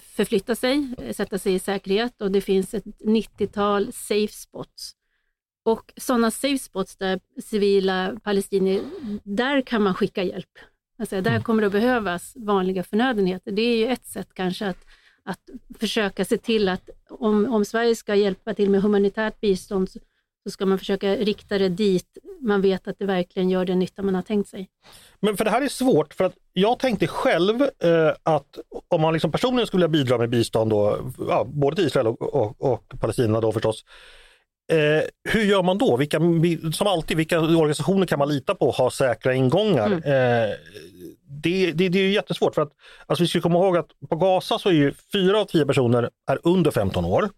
förflytta 0.00 0.54
sig, 0.54 0.94
sätta 1.12 1.38
sig 1.38 1.54
i 1.54 1.58
säkerhet 1.58 2.22
och 2.22 2.30
det 2.30 2.40
finns 2.40 2.74
ett 2.74 2.84
90-tal 2.84 3.92
safe 3.92 4.32
spots. 4.32 4.94
Och 5.64 5.92
sådana 5.96 6.30
safe 6.30 6.58
spots 6.58 6.96
där 6.96 7.20
civila 7.42 8.16
palestinier, 8.22 8.82
där 9.24 9.62
kan 9.62 9.82
man 9.82 9.94
skicka 9.94 10.22
hjälp. 10.22 10.58
Alltså, 10.98 11.20
där 11.20 11.30
mm. 11.30 11.42
kommer 11.42 11.60
det 11.62 11.66
att 11.66 11.72
behövas 11.72 12.32
vanliga 12.36 12.82
förnödenheter. 12.82 13.52
Det 13.52 13.62
är 13.62 13.76
ju 13.76 13.86
ett 13.86 14.06
sätt 14.06 14.28
kanske 14.34 14.66
att, 14.66 14.86
att 15.22 15.50
försöka 15.78 16.24
se 16.24 16.38
till 16.38 16.68
att 16.68 16.90
om, 17.08 17.46
om 17.46 17.64
Sverige 17.64 17.96
ska 17.96 18.14
hjälpa 18.14 18.54
till 18.54 18.70
med 18.70 18.82
humanitärt 18.82 19.40
bistånd 19.40 19.90
så 20.42 20.50
ska 20.50 20.66
man 20.66 20.78
försöka 20.78 21.16
rikta 21.16 21.58
det 21.58 21.68
dit 21.68 22.18
man 22.40 22.60
vet 22.60 22.88
att 22.88 22.98
det 22.98 23.06
verkligen 23.06 23.50
gör 23.50 23.64
den 23.64 23.78
nytta 23.78 24.02
man 24.02 24.14
har 24.14 24.22
tänkt 24.22 24.48
sig. 24.48 24.68
Men 25.20 25.36
för 25.36 25.44
det 25.44 25.50
här 25.50 25.62
är 25.62 25.68
svårt, 25.68 26.14
för 26.14 26.24
att 26.24 26.34
jag 26.52 26.78
tänkte 26.78 27.06
själv 27.06 27.62
eh, 27.62 28.12
att 28.22 28.58
om 28.88 29.00
man 29.00 29.12
liksom 29.12 29.32
personligen 29.32 29.66
skulle 29.66 29.88
bidra 29.88 30.18
med 30.18 30.30
bistånd, 30.30 30.70
då, 30.70 31.12
ja, 31.28 31.44
både 31.44 31.76
till 31.76 31.86
Israel 31.86 32.06
och, 32.06 32.34
och, 32.34 32.72
och 32.72 33.00
Palestina 33.00 33.40
då 33.40 33.52
förstås, 33.52 33.84
Eh, 34.72 35.02
hur 35.28 35.42
gör 35.44 35.62
man 35.62 35.78
då? 35.78 35.96
Vilka, 35.96 36.18
som 36.72 36.86
alltid, 36.86 37.16
vilka 37.16 37.40
organisationer 37.40 38.06
kan 38.06 38.18
man 38.18 38.28
lita 38.28 38.54
på 38.54 38.70
har 38.70 38.90
säkra 38.90 39.34
ingångar? 39.34 39.86
Mm. 39.86 40.02
Eh, 40.02 40.56
det, 41.42 41.72
det, 41.72 41.88
det, 41.88 41.98
är 41.98 42.08
jättesvårt 42.08 42.54
för 42.54 42.62
att 42.62 42.72
alltså 43.06 43.24
vi 43.24 43.28
ska 43.28 43.40
komma 43.40 43.58
ihåg 43.58 43.76
att 43.76 43.88
på 44.08 44.16
Gaza 44.16 44.58
så 44.58 44.68
är 44.68 44.72
ju 44.72 44.92
fyra 45.12 45.40
av 45.40 45.44
tio 45.44 45.66
personer 45.66 46.10
är 46.30 46.38
under 46.42 46.70
15 46.70 47.04
år. 47.04 47.28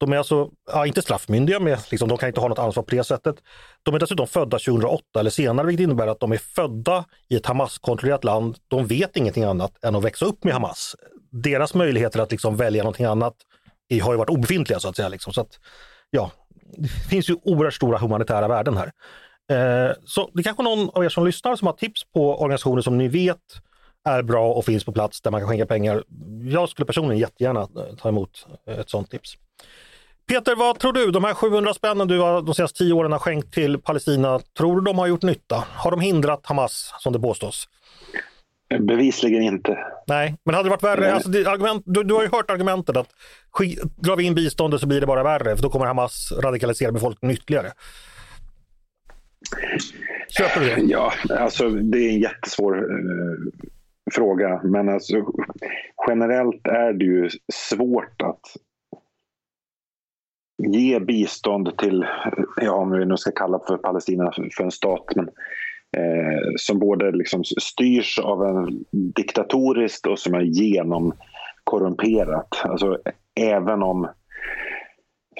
De 0.00 0.12
är 0.12 0.16
alltså, 0.16 0.50
ja, 0.72 0.86
inte 0.86 1.02
straffmyndiga, 1.02 1.60
men 1.60 1.78
liksom, 1.90 2.08
de 2.08 2.18
kan 2.18 2.28
inte 2.28 2.40
ha 2.40 2.48
något 2.48 2.58
ansvar 2.58 2.82
på 2.82 2.94
det 2.94 3.04
sättet. 3.04 3.36
De 3.82 3.94
är 3.94 3.98
dessutom 3.98 4.26
födda 4.26 4.58
2008 4.58 5.20
eller 5.20 5.30
senare, 5.30 5.66
vilket 5.66 5.84
innebär 5.84 6.06
att 6.06 6.20
de 6.20 6.32
är 6.32 6.36
födda 6.36 7.04
i 7.28 7.36
ett 7.36 7.46
Hamas-kontrollerat 7.46 8.24
land. 8.24 8.56
De 8.68 8.86
vet 8.86 9.16
ingenting 9.16 9.44
annat 9.44 9.84
än 9.84 9.94
att 9.94 10.04
växa 10.04 10.26
upp 10.26 10.44
med 10.44 10.54
Hamas. 10.54 10.96
Deras 11.30 11.74
möjligheter 11.74 12.20
att 12.20 12.30
liksom 12.30 12.56
välja 12.56 12.82
någonting 12.82 13.06
annat 13.06 13.34
har 14.02 14.12
ju 14.12 14.18
varit 14.18 14.30
obefintliga 14.30 14.80
så 14.80 14.88
att 14.88 14.96
säga. 14.96 15.08
Liksom. 15.08 15.32
Så 15.32 15.40
att, 15.40 15.58
ja, 16.10 16.30
det 16.76 16.88
finns 16.88 17.30
ju 17.30 17.36
oerhört 17.42 17.74
stora 17.74 17.98
humanitära 17.98 18.48
värden 18.48 18.76
här. 18.76 18.92
Eh, 19.50 19.92
så 20.04 20.30
det 20.34 20.40
är 20.40 20.42
kanske 20.42 20.62
någon 20.62 20.90
av 20.90 21.04
er 21.04 21.08
som 21.08 21.26
lyssnar 21.26 21.56
som 21.56 21.66
har 21.66 21.74
tips 21.74 22.04
på 22.12 22.40
organisationer 22.40 22.82
som 22.82 22.98
ni 22.98 23.08
vet 23.08 23.38
är 24.04 24.22
bra 24.22 24.52
och 24.52 24.64
finns 24.64 24.84
på 24.84 24.92
plats 24.92 25.20
där 25.20 25.30
man 25.30 25.40
kan 25.40 25.48
skänka 25.48 25.66
pengar. 25.66 26.04
Jag 26.44 26.68
skulle 26.68 26.86
personligen 26.86 27.20
jättegärna 27.20 27.60
eh, 27.60 27.96
ta 27.96 28.08
emot 28.08 28.46
eh, 28.66 28.78
ett 28.78 28.90
sådant 28.90 29.10
tips. 29.10 29.36
Peter, 30.30 30.56
vad 30.56 30.78
tror 30.78 30.92
du? 30.92 31.10
De 31.10 31.24
här 31.24 31.34
700 31.34 31.74
spännen 31.74 32.08
du 32.08 32.18
har 32.18 32.42
de 32.42 32.54
senaste 32.54 32.78
tio 32.78 32.92
åren 32.92 33.12
har 33.12 33.18
skänkt 33.18 33.54
till 33.54 33.78
Palestina, 33.78 34.40
tror 34.58 34.80
du 34.80 34.84
de 34.84 34.98
har 34.98 35.06
gjort 35.06 35.22
nytta? 35.22 35.64
Har 35.74 35.90
de 35.90 36.00
hindrat 36.00 36.46
Hamas 36.46 36.94
som 36.98 37.12
det 37.12 37.20
påstås? 37.20 37.68
Bevisligen 38.80 39.42
inte. 39.42 39.78
Nej, 40.06 40.34
men 40.44 40.54
hade 40.54 40.66
det 40.66 40.70
varit 40.70 40.82
värre? 40.82 41.14
Alltså, 41.14 41.30
det, 41.30 41.46
argument, 41.46 41.82
du, 41.86 42.02
du, 42.02 42.14
har 42.14 42.22
ju 42.22 42.28
hört 42.28 42.50
argumentet 42.50 42.96
att 42.96 43.08
drar 43.96 44.16
vi 44.16 44.24
in 44.24 44.34
biståndet 44.34 44.80
så 44.80 44.86
blir 44.86 45.00
det 45.00 45.06
bara 45.06 45.22
värre, 45.22 45.56
för 45.56 45.62
då 45.62 45.70
kommer 45.70 45.86
Hamas 45.86 46.32
radikalisera 46.42 46.92
befolkningen 46.92 47.36
ytterligare. 47.36 47.72
Köper 50.28 50.60
du 50.60 50.66
det? 50.66 50.80
Ja, 50.80 51.12
alltså 51.30 51.70
det 51.70 51.98
är 51.98 52.08
en 52.08 52.20
jättesvår 52.20 52.76
eh, 52.76 53.62
fråga. 54.12 54.60
Men 54.64 54.88
alltså, 54.88 55.14
generellt 56.08 56.66
är 56.66 56.92
det 56.92 57.04
ju 57.04 57.28
svårt 57.52 58.22
att 58.22 58.40
ge 60.64 61.00
bistånd 61.00 61.78
till, 61.78 62.06
ja, 62.56 62.72
om 62.72 62.90
vi 62.90 63.04
nu 63.04 63.16
ska 63.16 63.30
kalla 63.30 63.60
för 63.66 63.76
Palestina 63.76 64.32
för 64.56 64.64
en 64.64 64.70
stat, 64.70 65.04
men, 65.16 65.28
eh, 65.96 66.40
som 66.56 66.78
både 66.78 67.12
liksom 67.12 67.44
styrs 67.44 68.18
av 68.18 68.44
en 68.44 68.84
diktatoriskt 68.90 70.06
och 70.06 70.18
som 70.18 70.34
är 70.34 70.40
genomkorrumperat. 70.40 72.60
Alltså, 72.64 72.98
även 73.40 73.82
om 73.82 74.08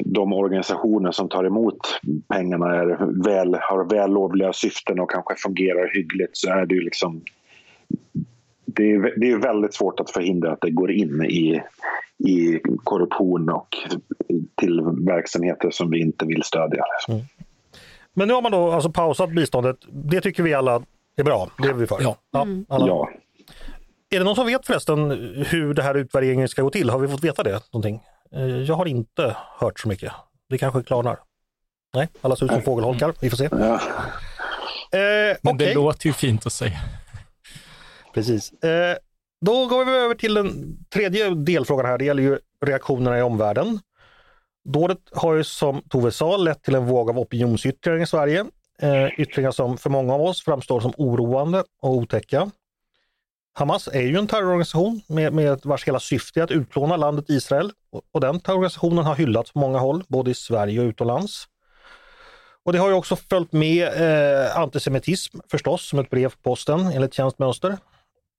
de 0.05 0.33
organisationer 0.33 1.11
som 1.11 1.29
tar 1.29 1.45
emot 1.45 2.01
pengarna 2.29 2.77
är 2.77 3.23
väl, 3.25 3.57
har 3.61 3.85
vällovliga 3.85 4.53
syften 4.53 5.01
och 5.01 5.11
kanske 5.11 5.35
fungerar 5.37 5.95
hyggligt 5.95 6.37
så 6.37 6.51
är 6.51 6.67
det 6.67 6.75
ju 6.75 6.81
liksom 6.81 7.23
det 8.67 8.93
är, 8.93 9.21
det 9.21 9.31
är 9.31 9.37
väldigt 9.37 9.75
svårt 9.75 10.01
att 10.01 10.11
förhindra 10.11 10.53
att 10.53 10.61
det 10.61 10.71
går 10.71 10.91
in 10.91 11.25
i, 11.25 11.63
i 12.29 12.61
korruption 12.85 13.51
och 13.51 13.69
till 14.57 14.81
verksamheter 15.07 15.71
som 15.71 15.91
vi 15.91 16.01
inte 16.01 16.27
vill 16.27 16.43
stödja. 16.43 16.85
Mm. 17.09 17.21
Men 18.15 18.29
nu 18.29 18.35
har 18.35 18.43
man 18.43 18.53
då 18.53 18.73
alltså 18.73 18.91
pausat 18.91 19.31
biståndet. 19.31 19.77
Det 19.89 20.21
tycker 20.21 20.43
vi 20.43 20.55
alla 20.55 20.83
är 21.17 21.25
bra. 21.25 21.51
Det 21.59 21.69
är 21.69 21.73
vi 21.73 21.87
för. 21.87 22.03
Ja. 22.03 22.17
Ja, 22.31 22.43
mm. 22.43 22.65
ja. 22.69 23.11
Är 24.11 24.19
det 24.19 24.25
någon 24.25 24.37
som 24.37 24.47
vet 24.47 24.67
förresten 24.67 25.11
hur 25.47 25.75
det 25.75 25.83
här 25.83 25.95
utvärderingen 25.95 26.49
ska 26.49 26.63
gå 26.63 26.71
till? 26.71 26.91
Har 26.91 26.99
vi 26.99 27.09
fått 27.09 27.25
veta 27.25 27.43
det? 27.43 27.61
Någonting? 27.73 28.01
Eh, 28.33 28.47
jag 28.47 28.75
har 28.75 28.87
inte 28.87 29.37
hört 29.59 29.81
så 29.81 29.89
mycket. 29.89 30.13
Det 30.49 30.59
kanske 30.59 30.83
klarnar. 30.83 31.19
Nej, 31.95 32.09
alla 32.21 32.37
ser 32.37 32.47
ut 32.47 32.53
som 32.53 32.63
fågelholkar. 32.63 33.15
Vi 33.21 33.31
får 33.31 33.37
se. 33.37 33.49
Ja. 33.51 33.75
Eh, 34.93 35.37
Men 35.43 35.55
okay. 35.55 35.67
det 35.67 35.75
låter 35.75 36.07
ju 36.07 36.13
fint 36.13 36.47
att 36.47 36.53
säga. 36.53 36.79
Precis. 38.15 38.53
Eh, 38.53 38.97
då 39.41 39.67
går 39.67 39.85
vi 39.85 39.93
över 39.93 40.15
till 40.15 40.35
den 40.35 40.77
tredje 40.95 41.31
delfrågan 41.31 41.87
här. 41.87 41.99
Det 41.99 42.05
gäller 42.05 42.23
ju 42.23 42.39
reaktionerna 42.67 43.19
i 43.19 43.23
omvärlden. 43.23 43.81
Dådet 44.65 44.99
har 45.13 45.35
ju 45.35 45.45
som 45.45 45.83
Tove 45.83 46.11
sa 46.11 46.37
lett 46.37 46.63
till 46.63 46.75
en 46.75 46.87
våg 46.87 47.11
av 47.11 47.19
opinionsyttringar 47.19 48.03
i 48.03 48.07
Sverige. 48.07 48.45
Eh, 48.83 49.21
yttringar 49.21 49.51
som 49.51 49.79
för 49.79 49.91
många 49.91 50.15
av 50.15 50.23
oss 50.23 50.45
framstår 50.45 50.81
som 50.81 50.93
oroande 50.97 51.65
och 51.83 51.91
otäcka. 51.91 52.51
Hamas 53.55 53.89
är 53.89 54.03
ju 54.03 54.19
en 54.19 54.27
terrororganisation 54.27 55.01
med, 55.07 55.33
med 55.33 55.61
vars 55.65 55.85
hela 55.85 56.01
syfte 56.01 56.41
är 56.41 56.45
att 56.45 56.51
utplåna 56.51 56.97
landet 56.97 57.31
Israel. 57.31 57.73
Och, 57.93 58.03
och 58.13 58.21
den 58.21 58.41
terrororganisationen 58.41 59.05
har 59.05 59.15
hyllats 59.15 59.53
på 59.53 59.59
många 59.59 59.79
håll, 59.79 60.05
både 60.09 60.31
i 60.31 60.35
Sverige 60.35 60.81
och 60.81 60.85
utomlands. 60.85 61.47
Och 62.65 62.73
det 62.73 62.79
har 62.79 62.89
ju 62.89 62.95
också 62.95 63.17
följt 63.17 63.53
med 63.53 63.87
eh, 63.87 64.57
antisemitism 64.57 65.39
förstås, 65.51 65.89
som 65.89 65.99
ett 65.99 66.11
brev 66.11 66.29
på 66.29 66.37
posten 66.43 66.81
enligt 66.81 67.15
tjänstmönster. 67.15 67.79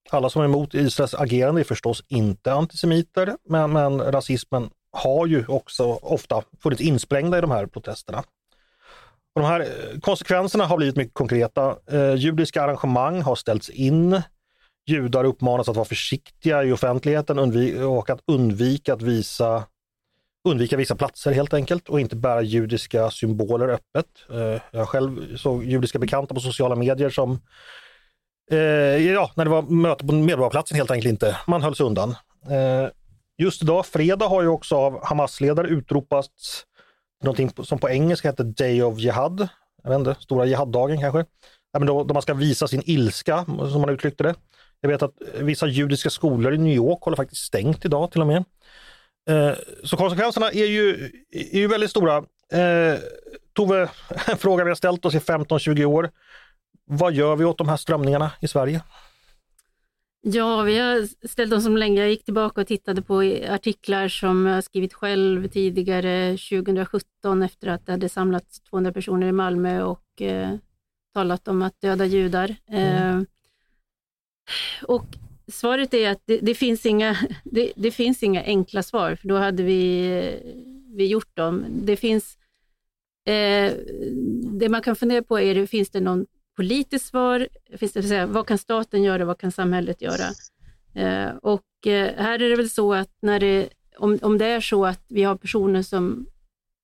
Alla 0.09 0.29
som 0.29 0.41
är 0.41 0.45
emot 0.45 0.73
Israels 0.73 1.13
agerande 1.13 1.61
är 1.61 1.63
förstås 1.63 2.03
inte 2.07 2.53
antisemiter, 2.53 3.35
men, 3.49 3.71
men 3.71 4.01
rasismen 4.01 4.69
har 4.91 5.27
ju 5.27 5.45
också 5.47 5.83
ofta 5.91 6.43
funnits 6.63 6.81
insprängda 6.81 7.37
i 7.37 7.41
de 7.41 7.51
här 7.51 7.65
protesterna. 7.65 8.23
Och 9.35 9.41
de 9.41 9.47
här 9.47 9.59
eh, 9.59 9.99
konsekvenserna 9.99 10.65
har 10.65 10.77
blivit 10.77 10.95
mycket 10.95 11.13
konkreta. 11.13 11.75
Eh, 11.91 12.15
judiska 12.15 12.63
arrangemang 12.63 13.21
har 13.21 13.35
ställts 13.35 13.69
in. 13.69 14.21
Judar 14.85 15.23
uppmanas 15.23 15.69
att 15.69 15.75
vara 15.75 15.85
försiktiga 15.85 16.63
i 16.63 16.71
offentligheten 16.71 17.39
och 17.83 18.09
att 18.09 18.19
undvika 18.27 18.93
att 18.93 19.01
visa 19.01 19.63
undvika 20.43 20.77
vissa 20.77 20.95
platser 20.95 21.31
helt 21.31 21.53
enkelt 21.53 21.89
och 21.89 21.99
inte 21.99 22.15
bära 22.15 22.41
judiska 22.41 23.11
symboler 23.11 23.67
öppet. 23.67 24.05
Eh, 24.29 24.61
jag 24.71 24.89
själv 24.89 25.37
såg 25.37 25.63
judiska 25.63 25.99
bekanta 25.99 26.33
på 26.33 26.39
sociala 26.39 26.75
medier 26.75 27.09
som 27.09 27.39
eh, 28.51 29.11
ja, 29.11 29.31
när 29.35 29.45
det 29.45 29.51
var 29.51 29.61
möte 29.61 30.05
på 30.05 30.13
Medborgarplatsen 30.13 30.77
helt 30.77 30.91
enkelt 30.91 31.09
inte. 31.09 31.37
Man 31.47 31.61
höll 31.61 31.75
sig 31.75 31.85
undan. 31.85 32.09
Eh, 32.49 32.89
just 33.37 33.63
idag, 33.63 33.85
fredag, 33.85 34.27
har 34.27 34.41
ju 34.41 34.47
också 34.47 34.75
av 34.75 35.05
Hamas-ledare 35.05 35.67
utropats 35.67 36.65
någonting 37.23 37.51
som 37.63 37.79
på 37.79 37.89
engelska 37.89 38.29
heter 38.29 38.43
Day 38.43 38.83
of 38.83 38.99
Jihad. 38.99 39.47
Jag 39.83 39.89
vet 39.89 39.99
inte, 39.99 40.15
stora 40.21 40.45
jihad-dagen 40.45 41.01
kanske. 41.01 41.25
Ja, 41.71 41.79
men 41.79 41.85
då, 41.87 42.03
då 42.03 42.13
man 42.13 42.21
ska 42.21 42.33
visa 42.33 42.67
sin 42.67 42.81
ilska, 42.85 43.45
som 43.45 43.81
man 43.81 43.89
uttryckte 43.89 44.23
det. 44.23 44.35
Jag 44.81 44.89
vet 44.89 45.01
att 45.01 45.13
vissa 45.39 45.67
judiska 45.67 46.09
skolor 46.09 46.53
i 46.53 46.57
New 46.57 46.75
York 46.75 47.01
håller 47.01 47.17
faktiskt 47.17 47.41
stängt 47.41 47.85
idag 47.85 48.11
till 48.11 48.21
och 48.21 48.27
med. 48.27 48.43
Eh, 49.29 49.55
så 49.83 49.97
konsekvenserna 49.97 50.51
är 50.51 50.65
ju, 50.65 51.11
är 51.31 51.57
ju 51.57 51.67
väldigt 51.67 51.89
stora. 51.89 52.17
Eh, 52.53 52.99
Tove, 53.53 53.89
en 54.27 54.37
fråga 54.37 54.63
vi 54.63 54.69
har 54.69 54.75
ställt 54.75 55.05
oss 55.05 55.15
i 55.15 55.19
15-20 55.19 55.85
år. 55.85 56.11
Vad 56.93 57.13
gör 57.13 57.35
vi 57.35 57.45
åt 57.45 57.57
de 57.57 57.69
här 57.69 57.77
strömningarna 57.77 58.31
i 58.41 58.47
Sverige? 58.47 58.83
Ja, 60.21 60.61
vi 60.61 60.79
har 60.79 61.27
ställt 61.27 61.53
oss 61.53 61.63
som 61.63 61.77
länge. 61.77 62.01
Jag 62.01 62.09
gick 62.09 62.25
tillbaka 62.25 62.61
och 62.61 62.67
tittade 62.67 63.01
på 63.01 63.19
artiklar 63.49 64.07
som 64.07 64.45
jag 64.45 64.63
skrivit 64.63 64.93
själv 64.93 65.47
tidigare 65.47 66.37
2017 66.37 67.41
efter 67.41 67.67
att 67.67 67.85
det 67.85 67.91
hade 67.91 68.09
samlats 68.09 68.61
200 68.61 68.91
personer 68.91 69.27
i 69.27 69.31
Malmö 69.31 69.83
och 69.83 70.21
eh, 70.21 70.55
talat 71.13 71.47
om 71.47 71.61
att 71.61 71.81
döda 71.81 72.05
judar. 72.05 72.55
Mm. 72.67 73.17
Eh, 73.17 73.23
och 74.83 75.05
Svaret 75.47 75.93
är 75.93 76.11
att 76.11 76.21
det, 76.25 76.37
det 76.37 76.55
finns 76.55 76.85
inga, 76.85 77.17
det, 77.43 77.71
det, 77.75 77.91
finns 77.91 78.23
inga 78.23 78.43
enkla 78.43 78.83
svar, 78.83 79.15
för 79.15 79.27
då 79.27 79.37
hade 79.37 79.63
vi, 79.63 80.09
vi 80.95 81.07
gjort 81.07 81.35
dem. 81.35 81.65
Det 81.69 81.95
finns 81.95 82.37
eh, 83.25 83.73
det 84.59 84.69
man 84.69 84.81
kan 84.81 84.95
fundera 84.95 85.23
på 85.23 85.39
är, 85.39 85.65
finns 85.65 85.89
det 85.89 85.99
någon 85.99 86.25
politiskt 86.55 87.05
svar? 87.05 87.47
Finns 87.77 87.93
det, 87.93 88.03
säga, 88.03 88.25
vad 88.25 88.47
kan 88.47 88.57
staten 88.57 89.03
göra? 89.03 89.25
Vad 89.25 89.37
kan 89.37 89.51
samhället 89.51 90.01
göra? 90.01 90.25
Eh, 90.93 91.35
och 91.35 91.87
eh, 91.87 92.15
här 92.15 92.41
är 92.41 92.49
det 92.49 92.55
väl 92.55 92.69
så 92.69 92.93
att 92.93 93.11
när 93.21 93.39
det, 93.39 93.69
om, 93.97 94.19
om 94.21 94.37
det 94.37 94.45
är 94.45 94.61
så 94.61 94.85
att 94.85 95.05
vi 95.07 95.23
har 95.23 95.35
personer 95.35 95.81
som 95.81 96.27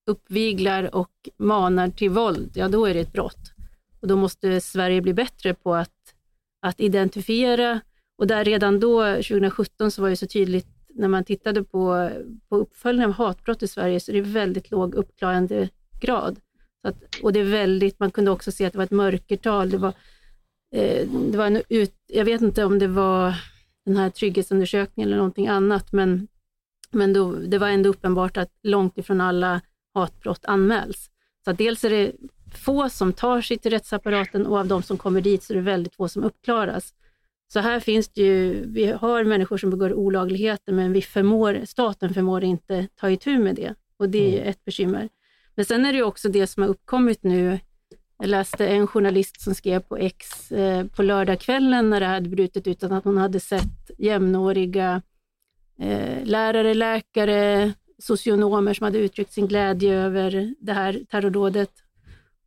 uppviglar 0.06 0.96
och 0.96 1.12
manar 1.38 1.90
till 1.90 2.10
våld, 2.10 2.52
ja 2.56 2.68
då 2.68 2.86
är 2.86 2.94
det 2.94 3.00
ett 3.00 3.14
brott. 3.14 3.54
Och 4.02 4.08
då 4.08 4.16
måste 4.16 4.62
Sverige 4.62 5.02
bli 5.02 5.14
bättre 5.14 5.54
på 5.54 5.76
att, 5.76 6.14
att 6.62 6.80
identifiera 6.80 7.82
och 8.18 8.28
där 8.28 8.44
redan 8.44 8.80
då, 8.80 9.14
2017, 9.16 9.92
så 9.92 10.02
var 10.02 10.10
det 10.10 10.16
så 10.16 10.28
tydligt 10.28 10.68
när 10.90 11.08
man 11.08 11.24
tittade 11.24 11.64
på, 11.64 12.10
på 12.50 12.58
uppföljningen 12.58 13.10
av 13.10 13.16
hatbrott 13.16 13.64
i 13.64 13.68
Sverige, 13.68 14.00
så 14.00 14.12
det 14.12 14.18
är 14.18 14.22
väldigt 14.22 14.72
låg 14.72 14.96
uppklarande 14.96 15.70
grad. 16.00 16.40
Att, 16.84 16.96
och 17.22 17.34
det 17.34 17.40
är 17.40 17.44
väldigt, 17.44 18.00
man 18.00 18.12
kunde 18.12 18.32
också 18.32 18.52
se 18.52 18.66
att 18.66 18.74
det 18.74 18.78
var 18.78 18.86
ett 18.86 18.92
mörkertal. 18.92 19.70
Det 19.70 19.78
var, 19.78 19.94
eh, 20.76 21.08
det 21.08 21.38
var 21.38 21.46
en 21.46 21.62
ut, 21.70 21.96
jag 22.08 22.26
vet 22.26 22.42
inte 22.42 22.64
om 22.64 22.80
det 22.80 22.88
var 22.88 23.36
den 23.86 23.98
här 23.98 24.10
trygghetsundersökningen 24.10 25.10
eller 25.10 25.18
någonting 25.18 25.48
annat, 25.48 25.92
men, 25.92 26.28
men 26.92 27.14
då, 27.14 27.32
det 27.32 27.58
var 27.58 27.68
ändå 27.68 27.90
uppenbart 27.90 28.38
att 28.38 28.52
långt 28.64 28.98
ifrån 28.98 29.22
alla 29.22 29.62
hatbrott 29.94 30.46
anmäls. 30.46 31.10
Så 31.46 31.52
dels 31.52 31.84
är 31.84 31.90
det 31.90 32.12
få 32.56 32.90
som 32.90 33.14
tar 33.14 33.42
sig 33.42 33.58
till 33.58 33.72
rättsapparaten 33.72 34.46
och 34.46 34.58
av 34.58 34.68
de 34.68 34.84
som 34.84 34.98
kommer 34.98 35.22
dit 35.22 35.44
så 35.44 35.54
är 35.54 35.56
det 35.56 35.62
väldigt 35.62 35.96
få 35.96 36.08
som 36.08 36.24
uppklaras. 36.24 36.94
Så 37.54 37.60
här 37.60 37.80
finns 37.80 38.10
det 38.10 38.22
ju, 38.22 38.66
vi 38.68 38.86
har 38.86 39.24
människor 39.24 39.58
som 39.58 39.70
begår 39.70 39.94
olagligheter 39.94 40.74
men 40.74 40.94
vi 40.94 41.02
förmår, 41.02 41.62
staten 41.66 42.14
förmår 42.14 42.44
inte 42.44 42.88
ta 42.96 43.10
itu 43.10 43.38
med 43.38 43.56
det 43.56 43.74
och 43.98 44.10
det 44.10 44.36
är 44.36 44.38
mm. 44.38 44.50
ett 44.50 44.66
bekymmer. 44.66 45.10
Men 45.58 45.66
sen 45.66 45.86
är 45.86 45.94
det 45.94 46.04
också 46.04 46.30
det 46.30 46.48
som 46.48 46.64
har 46.64 46.70
uppkommit 46.70 47.24
nu. 47.24 47.60
Jag 48.20 48.30
läste 48.30 48.68
en 48.68 48.88
journalist 48.88 49.42
som 49.42 49.56
skrev 49.56 49.80
på 49.80 49.98
X 49.98 50.52
eh, 50.52 50.86
på 50.88 51.04
lördagskvällen 51.04 51.90
när 51.90 52.00
det 52.00 52.06
hade 52.06 52.30
brutit 52.30 52.68
ut 52.68 52.84
att 52.84 53.04
hon 53.04 53.18
hade 53.18 53.40
sett 53.40 53.92
jämnåriga 53.98 55.02
eh, 55.80 56.24
lärare, 56.26 56.74
läkare, 56.74 57.74
socionomer 57.98 58.74
som 58.74 58.84
hade 58.84 58.98
uttryckt 58.98 59.34
sin 59.34 59.48
glädje 59.48 59.94
över 59.96 60.56
det 60.60 60.74
här 60.74 61.02
terrordådet 61.12 61.72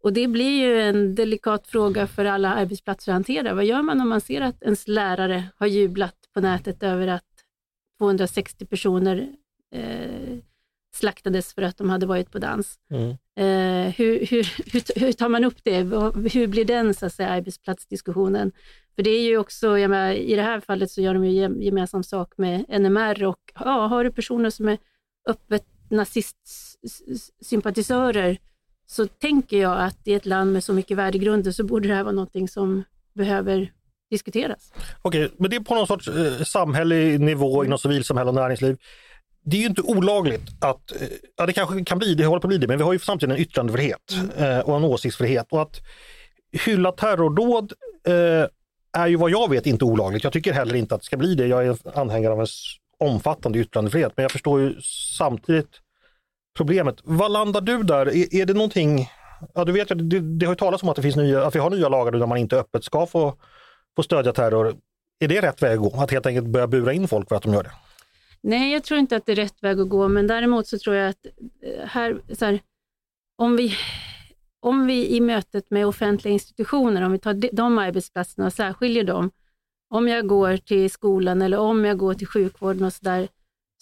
och 0.03 0.13
det 0.13 0.29
blir 0.29 0.61
ju 0.61 0.81
en 0.81 1.15
delikat 1.15 1.67
fråga 1.67 2.07
för 2.07 2.25
alla 2.25 2.55
arbetsplatser 2.55 3.13
att 3.13 3.15
hantera. 3.15 3.55
Vad 3.55 3.65
gör 3.65 3.83
man 3.83 4.01
om 4.01 4.09
man 4.09 4.21
ser 4.21 4.41
att 4.41 4.63
ens 4.63 4.89
lärare 4.89 5.45
har 5.57 5.67
jublat 5.67 6.17
på 6.35 6.41
nätet 6.41 6.83
över 6.83 7.07
att 7.07 7.25
260 7.99 8.67
personer 8.67 9.29
eh, 9.75 10.39
slaktades 10.93 11.55
för 11.55 11.63
att 11.63 11.77
de 11.77 11.91
hade 11.91 12.07
varit 12.07 12.31
på 12.31 12.39
dans. 12.39 12.79
Mm. 12.91 13.11
Eh, 13.11 13.95
hur, 13.95 14.27
hur, 14.27 14.55
hur, 14.73 15.01
hur, 15.01 15.13
tar 15.13 15.29
man 15.29 15.45
upp 15.45 15.65
det? 15.65 15.77
Hur 16.33 16.47
blir 16.47 16.65
den 16.65 16.95
så 16.95 17.07
att 17.07 17.15
säga, 17.15 17.29
arbetsplatsdiskussionen? 17.29 18.53
För 18.95 19.03
det 19.03 19.11
är 19.11 19.23
ju 19.23 19.39
också, 19.39 19.79
jag 19.79 19.91
menar, 19.91 20.13
i 20.13 20.37
det 20.37 20.43
här 20.43 20.61
fallet 20.61 20.91
så 20.91 21.01
gör 21.01 21.15
de 21.15 21.25
ju 21.25 21.65
gemensam 21.65 22.03
sak 22.03 22.33
med 22.37 22.81
NMR 22.81 23.25
och 23.25 23.53
ja, 23.55 23.87
har 23.87 24.05
du 24.05 24.13
personer 24.13 24.51
som 24.51 24.69
är 24.69 24.79
öppet 25.29 25.65
nazistsympatisörer 25.91 28.39
så 28.87 29.07
tänker 29.07 29.59
jag 29.59 29.81
att 29.81 30.09
i 30.09 30.15
ett 30.15 30.27
land 30.27 30.53
med 30.53 30.65
så 30.65 30.73
mycket 30.73 30.97
värdegrunder 30.97 31.53
så 31.53 31.65
borde 31.65 31.89
det 31.89 31.95
här 31.95 32.03
vara 32.03 32.15
någonting 32.15 32.49
som 32.49 32.85
behöver 33.15 33.73
diskuteras. 34.11 34.73
Okej, 35.03 35.31
men 35.39 35.51
det 35.51 35.57
är 35.57 35.61
på 35.61 35.75
någon 35.75 35.87
sorts 35.87 36.09
eh, 36.09 36.43
samhällelig 36.43 37.21
nivå 37.21 37.65
inom 37.65 37.79
civilsamhälle 37.79 38.29
och 38.29 38.35
näringsliv. 38.35 38.77
Det 39.43 39.57
är 39.57 39.61
ju 39.61 39.67
inte 39.67 39.83
olagligt 39.83 40.49
att, 40.61 40.93
eh, 40.93 41.09
ja 41.37 41.47
det 41.47 41.53
kanske 41.53 41.85
kan 41.85 41.99
bli 41.99 42.15
det, 42.15 42.25
håller 42.25 42.41
på 42.41 42.47
att 42.47 42.49
bli 42.49 42.59
det, 42.59 42.67
men 42.67 42.79
vi 42.79 42.85
har 42.85 42.93
ju 42.93 42.99
samtidigt 42.99 43.37
en 43.37 43.43
yttrandefrihet 43.43 44.13
mm. 44.13 44.53
eh, 44.53 44.59
och 44.59 44.77
en 44.77 44.85
åsiktsfrihet. 44.85 45.47
Och 45.51 45.63
att 45.63 45.81
hylla 46.53 46.93
terrordåd 46.93 47.73
eh, 48.07 48.47
är 48.93 49.07
ju 49.07 49.17
vad 49.17 49.31
jag 49.31 49.51
vet 49.51 49.67
inte 49.67 49.85
olagligt. 49.85 50.25
Jag 50.25 50.33
tycker 50.33 50.53
heller 50.53 50.75
inte 50.75 50.95
att 50.95 51.01
det 51.01 51.05
ska 51.05 51.17
bli 51.17 51.35
det. 51.35 51.47
Jag 51.47 51.67
är 51.67 51.99
anhängare 51.99 52.33
av 52.33 52.41
en 52.41 52.47
omfattande 52.99 53.59
yttrandefrihet, 53.59 54.13
men 54.17 54.23
jag 54.23 54.33
förstår 54.33 54.61
ju 54.61 54.81
samtidigt 55.19 55.81
problemet. 56.57 56.97
Vad 57.05 57.33
landar 57.33 57.61
du 57.61 57.83
där? 57.83 58.07
Är, 58.07 58.35
är 58.35 58.47
det 58.47 58.55
någonting, 58.55 59.11
ja 59.55 59.65
du 59.65 59.73
vet 59.73 59.89
det, 59.89 60.21
det 60.21 60.47
har 60.47 60.53
ju 60.53 60.57
talats 60.57 60.83
om 60.83 60.89
att 60.89 60.97
det 60.97 61.03
finns 61.03 61.17
nya, 61.17 61.47
att 61.47 61.55
vi 61.55 61.59
har 61.59 61.71
nya 61.71 61.89
lagar 61.89 62.13
där 62.13 62.27
man 62.27 62.39
inte 62.39 62.57
öppet 62.57 62.85
ska 62.85 63.07
få, 63.07 63.35
få 63.97 64.03
stödja 64.03 64.33
terror. 64.33 64.75
Är 65.21 65.29
det 65.29 65.41
rätt 65.41 65.63
väg 65.63 65.73
att 65.73 65.79
gå? 65.79 66.01
Att 66.01 66.11
helt 66.11 66.27
enkelt 66.27 66.47
börja 66.47 66.67
bura 66.67 66.93
in 66.93 67.09
folk 67.09 67.29
för 67.29 67.37
att 67.37 67.43
de 67.43 67.55
gör 67.55 67.63
det? 67.63 67.73
Nej, 68.43 68.73
jag 68.73 68.85
tror 68.85 69.01
inte 69.01 69.17
att 69.17 69.27
det 69.27 69.33
är 69.33 69.37
rätt 69.37 69.63
väg 69.63 69.81
att 69.81 69.89
gå, 69.89 70.09
men 70.09 70.27
däremot 70.27 70.67
så 70.67 70.79
tror 70.79 70.97
jag 70.97 71.09
att 71.09 71.27
eh, 71.63 71.87
här, 71.87 72.23
så 72.33 72.45
här, 72.45 72.61
om, 73.37 73.57
vi, 73.57 73.75
om 74.61 74.87
vi 74.87 75.17
i 75.17 75.21
mötet 75.21 75.71
med 75.71 75.87
offentliga 75.87 76.33
institutioner, 76.33 77.03
om 77.03 77.13
vi 77.13 77.19
tar 77.19 77.57
de 77.57 77.79
arbetsplatserna 77.79 78.47
och 78.47 78.53
särskiljer 78.53 79.05
dem, 79.05 79.31
om 79.91 80.09
jag 80.09 80.27
går 80.27 80.57
till 80.57 80.91
skolan 80.91 81.43
eller 81.43 81.59
om 81.59 81.85
jag 81.85 81.99
går 81.99 82.15
till 82.15 82.27
sjukvården 82.27 82.85
och 82.85 82.93
så 82.93 83.05
där, 83.05 83.29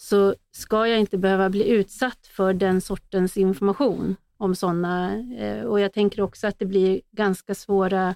så 0.01 0.35
ska 0.51 0.87
jag 0.87 0.99
inte 0.99 1.17
behöva 1.17 1.49
bli 1.49 1.69
utsatt 1.69 2.27
för 2.27 2.53
den 2.53 2.81
sortens 2.81 3.37
information 3.37 4.15
om 4.37 4.55
sådana. 4.55 5.17
Eh, 5.37 5.63
och 5.63 5.79
jag 5.79 5.93
tänker 5.93 6.21
också 6.21 6.47
att 6.47 6.59
det 6.59 6.65
blir 6.65 7.01
ganska 7.11 7.55
svåra 7.55 8.15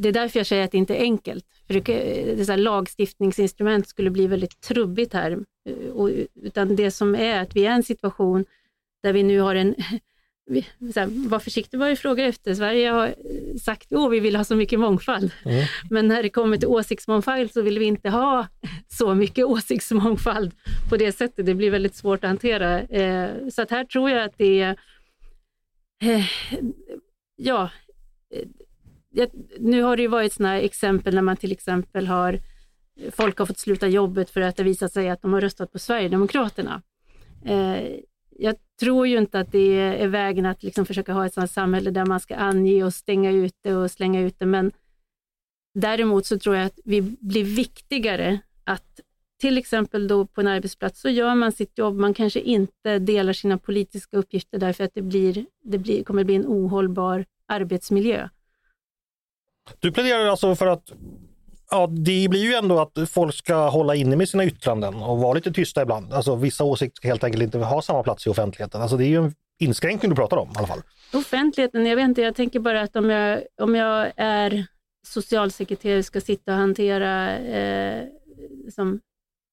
det 0.00 0.08
är 0.08 0.12
därför 0.12 0.38
jag 0.38 0.46
säger 0.46 0.64
att 0.64 0.72
det 0.72 0.78
inte 0.78 0.96
är 0.96 1.02
enkelt. 1.02 1.46
För 1.66 1.74
det, 1.74 1.92
eh, 1.92 2.36
det 2.36 2.44
så 2.44 2.52
här, 2.52 2.58
lagstiftningsinstrument 2.58 3.88
skulle 3.88 4.10
bli 4.10 4.26
väldigt 4.26 4.60
trubbigt 4.60 5.12
här. 5.12 5.38
Eh, 5.68 5.90
och, 5.90 6.10
utan 6.34 6.76
det 6.76 6.90
som 6.90 7.14
är 7.14 7.42
att 7.42 7.56
vi 7.56 7.66
är 7.66 7.70
i 7.70 7.74
en 7.74 7.82
situation 7.82 8.44
där 9.02 9.12
vi 9.12 9.22
nu 9.22 9.40
har 9.40 9.54
en 9.54 9.74
så 10.94 11.00
här, 11.00 11.28
var 11.28 11.38
försiktig 11.38 11.78
vad 11.78 11.88
du 11.88 11.96
frågar 11.96 12.24
efter. 12.24 12.54
Sverige 12.54 12.90
har 12.90 13.14
sagt 13.58 13.92
att 13.92 14.12
vi 14.12 14.20
vill 14.20 14.36
ha 14.36 14.44
så 14.44 14.56
mycket 14.56 14.80
mångfald. 14.80 15.30
Mm. 15.44 15.66
Men 15.90 16.08
när 16.08 16.22
det 16.22 16.30
kommer 16.30 16.56
till 16.56 16.68
åsiktsmångfald 16.68 17.52
så 17.52 17.62
vill 17.62 17.78
vi 17.78 17.84
inte 17.84 18.10
ha 18.10 18.46
så 18.88 19.14
mycket 19.14 19.44
åsiktsmångfald 19.44 20.52
på 20.90 20.96
det 20.96 21.12
sättet. 21.12 21.46
Det 21.46 21.54
blir 21.54 21.70
väldigt 21.70 21.94
svårt 21.94 22.24
att 22.24 22.28
hantera. 22.28 22.80
Eh, 22.80 23.30
så 23.52 23.62
att 23.62 23.70
här 23.70 23.84
tror 23.84 24.10
jag 24.10 24.24
att 24.24 24.38
det 24.38 24.60
är... 24.60 24.76
Eh, 26.02 26.24
ja, 27.36 27.70
nu 29.58 29.82
har 29.82 29.96
det 29.96 30.02
ju 30.02 30.08
varit 30.08 30.32
sådana 30.32 30.60
exempel 30.60 31.14
när 31.14 31.22
man 31.22 31.36
till 31.36 31.52
exempel 31.52 32.06
har 32.06 32.40
folk 33.12 33.38
har 33.38 33.46
fått 33.46 33.58
sluta 33.58 33.88
jobbet 33.88 34.30
för 34.30 34.40
att 34.40 34.56
det 34.56 34.62
visat 34.62 34.92
sig 34.92 35.08
att 35.08 35.22
de 35.22 35.32
har 35.32 35.40
röstat 35.40 35.72
på 35.72 35.78
Sverigedemokraterna. 35.78 36.82
Eh, 37.44 37.82
jag 38.38 38.56
tror 38.80 39.06
ju 39.06 39.18
inte 39.18 39.40
att 39.40 39.52
det 39.52 39.78
är 39.78 40.08
vägen 40.08 40.46
att 40.46 40.62
liksom 40.62 40.86
försöka 40.86 41.12
ha 41.12 41.26
ett 41.26 41.34
sådant 41.34 41.50
samhälle 41.50 41.90
där 41.90 42.06
man 42.06 42.20
ska 42.20 42.36
ange 42.36 42.84
och 42.84 42.94
stänga 42.94 43.30
ute 43.30 43.74
och 43.74 43.90
slänga 43.90 44.20
ut 44.20 44.38
det, 44.38 44.46
men 44.46 44.72
däremot 45.74 46.26
så 46.26 46.38
tror 46.38 46.56
jag 46.56 46.66
att 46.66 46.78
vi 46.84 47.00
blir 47.02 47.44
viktigare 47.44 48.38
att 48.64 49.00
till 49.40 49.58
exempel 49.58 50.08
då 50.08 50.26
på 50.26 50.40
en 50.40 50.46
arbetsplats 50.46 51.00
så 51.00 51.08
gör 51.08 51.34
man 51.34 51.52
sitt 51.52 51.78
jobb, 51.78 51.96
man 51.96 52.14
kanske 52.14 52.40
inte 52.40 52.98
delar 52.98 53.32
sina 53.32 53.58
politiska 53.58 54.16
uppgifter 54.16 54.58
därför 54.58 54.84
att 54.84 54.94
det, 54.94 55.02
blir, 55.02 55.46
det 55.62 55.78
blir, 55.78 56.04
kommer 56.04 56.24
bli 56.24 56.34
en 56.34 56.46
ohållbar 56.46 57.24
arbetsmiljö. 57.46 58.28
Du 59.78 59.92
pläderar 59.92 60.26
alltså 60.26 60.54
för 60.54 60.66
att 60.66 60.92
ja, 61.70 61.86
det 61.86 62.28
blir 62.30 62.44
ju 62.44 62.54
ändå 62.54 62.80
att 62.80 63.10
folk 63.10 63.34
ska 63.34 63.68
hålla 63.68 63.94
inne 63.94 64.16
med 64.16 64.28
sina 64.28 64.44
yttranden 64.44 64.94
och 64.94 65.18
vara 65.18 65.34
lite 65.34 65.52
tysta 65.52 65.82
ibland. 65.82 66.12
Alltså 66.12 66.36
vissa 66.36 66.64
åsikter 66.64 66.96
ska 66.96 67.08
helt 67.08 67.24
enkelt 67.24 67.42
inte 67.42 67.58
ha 67.58 67.82
samma 67.82 68.02
plats 68.02 68.26
i 68.26 68.30
offentligheten. 68.30 68.82
Alltså 68.82 68.96
det 68.96 69.04
är 69.04 69.08
ju 69.08 69.24
en 69.24 69.34
inskränkning 69.58 70.10
du 70.10 70.16
pratar 70.16 70.36
om 70.36 70.48
i 70.48 70.58
alla 70.58 70.66
fall. 70.66 70.82
Offentligheten, 71.12 71.86
jag 71.86 71.96
vet 71.96 72.04
inte, 72.04 72.22
jag 72.22 72.34
tänker 72.34 72.60
bara 72.60 72.80
att 72.82 72.96
om 72.96 73.10
jag, 73.10 73.42
om 73.60 73.74
jag 73.74 74.12
är 74.16 74.66
socialsekreterare 75.06 76.02
ska 76.02 76.20
sitta 76.20 76.52
och 76.52 76.58
hantera 76.58 77.38
eh, 77.38 78.04
som 78.74 79.00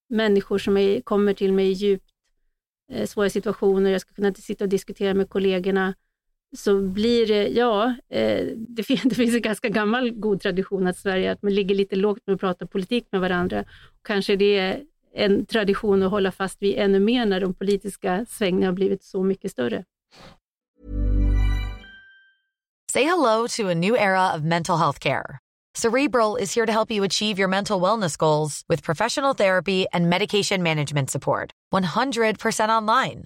människor 0.09 0.57
som 0.57 0.77
är, 0.77 1.01
kommer 1.01 1.33
till 1.33 1.53
mig 1.53 1.67
i 1.67 1.71
djupt 1.71 2.09
eh, 2.91 3.07
svåra 3.07 3.29
situationer, 3.29 3.91
jag 3.91 4.01
ska 4.01 4.13
kunna 4.13 4.33
sitta 4.33 4.63
och 4.63 4.69
diskutera 4.69 5.13
med 5.13 5.29
kollegorna 5.29 5.93
så 6.55 6.81
blir 6.81 7.27
det, 7.27 7.47
ja, 7.47 7.95
eh, 8.09 8.45
det, 8.55 8.83
finns, 8.83 9.01
det 9.03 9.15
finns 9.15 9.35
en 9.35 9.41
ganska 9.41 9.69
gammal 9.69 10.11
god 10.11 10.41
tradition 10.41 10.87
att 10.87 10.97
Sverige 10.97 11.31
att 11.31 11.41
man 11.41 11.53
ligger 11.53 11.75
lite 11.75 11.95
lågt 11.95 12.19
med 12.25 12.33
att 12.33 12.39
prata 12.39 12.67
politik 12.67 13.07
med 13.11 13.21
varandra. 13.21 13.63
Kanske 14.03 14.35
det 14.35 14.57
är 14.57 14.81
en 15.13 15.45
tradition 15.45 16.03
att 16.03 16.11
hålla 16.11 16.31
fast 16.31 16.61
vid 16.61 16.75
ännu 16.77 16.99
mer 16.99 17.25
när 17.25 17.39
de 17.41 17.53
politiska 17.53 18.25
svängningarna 18.29 18.67
har 18.67 18.75
blivit 18.75 19.03
så 19.03 19.23
mycket 19.23 19.51
större. 19.51 19.83
Say 22.91 23.03
hello 23.03 23.47
to 23.47 23.69
a 23.69 23.73
new 23.73 23.95
era 23.95 24.35
of 24.35 24.41
mental 24.41 24.77
health 24.77 24.99
care. 24.99 25.39
Cerebral 25.75 26.37
is 26.37 26.55
here 26.55 26.65
to 26.65 26.71
help 26.71 26.91
you 26.91 27.03
achieve 27.03 27.37
your 27.37 27.49
mental 27.49 27.81
wellness 27.81 28.17
goals 28.17 28.63
with 28.69 28.83
professional 28.83 29.33
therapy 29.33 29.85
and 29.91 30.09
medication 30.09 30.63
management 30.63 31.11
support. 31.11 31.51
100% 31.73 32.69
online. 32.69 33.25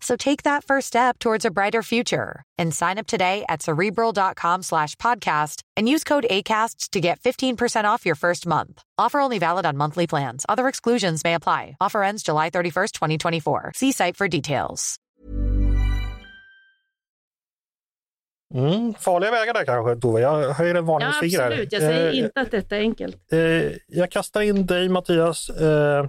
So 0.00 0.16
take 0.16 0.44
that 0.44 0.64
first 0.64 0.86
step 0.86 1.18
towards 1.18 1.44
a 1.44 1.50
brighter 1.50 1.82
future 1.82 2.42
and 2.56 2.72
sign 2.74 2.98
up 2.98 3.06
today 3.06 3.44
at 3.48 3.62
cerebral.com 3.62 4.62
slash 4.62 4.94
podcast 4.96 5.62
and 5.76 5.88
use 5.88 6.04
code 6.04 6.26
ACasts 6.30 6.90
to 6.90 7.00
get 7.00 7.20
15% 7.20 7.84
off 7.84 8.06
your 8.06 8.14
first 8.14 8.46
month. 8.46 8.82
Offer 8.96 9.20
only 9.20 9.38
valid 9.38 9.66
on 9.66 9.76
monthly 9.76 10.06
plans. 10.06 10.46
Other 10.48 10.68
exclusions 10.68 11.24
may 11.24 11.34
apply. 11.34 11.76
Offer 11.80 12.04
ends 12.04 12.22
July 12.22 12.50
31st, 12.50 12.92
2024. 12.92 13.72
See 13.74 13.92
site 13.92 14.16
for 14.16 14.28
details. 14.28 14.98
Mm, 18.54 18.94
farliga 18.94 19.30
vägar 19.30 19.54
där 19.54 19.64
kanske, 19.64 19.96
Tove. 20.00 20.20
Jag 20.20 20.52
höjer 20.52 20.74
en 20.74 20.84
varningsfinger. 20.84 21.38
Ja, 21.38 21.46
absolut. 21.46 21.72
Jag 21.72 21.82
säger 21.82 22.08
eh, 22.08 22.18
inte 22.18 22.40
att 22.40 22.50
detta 22.50 22.76
är 22.76 22.80
enkelt. 22.80 23.32
Eh, 23.32 23.38
jag 23.86 24.10
kastar 24.10 24.40
in 24.40 24.66
dig, 24.66 24.88
Mattias. 24.88 25.50
Eh, 25.50 26.06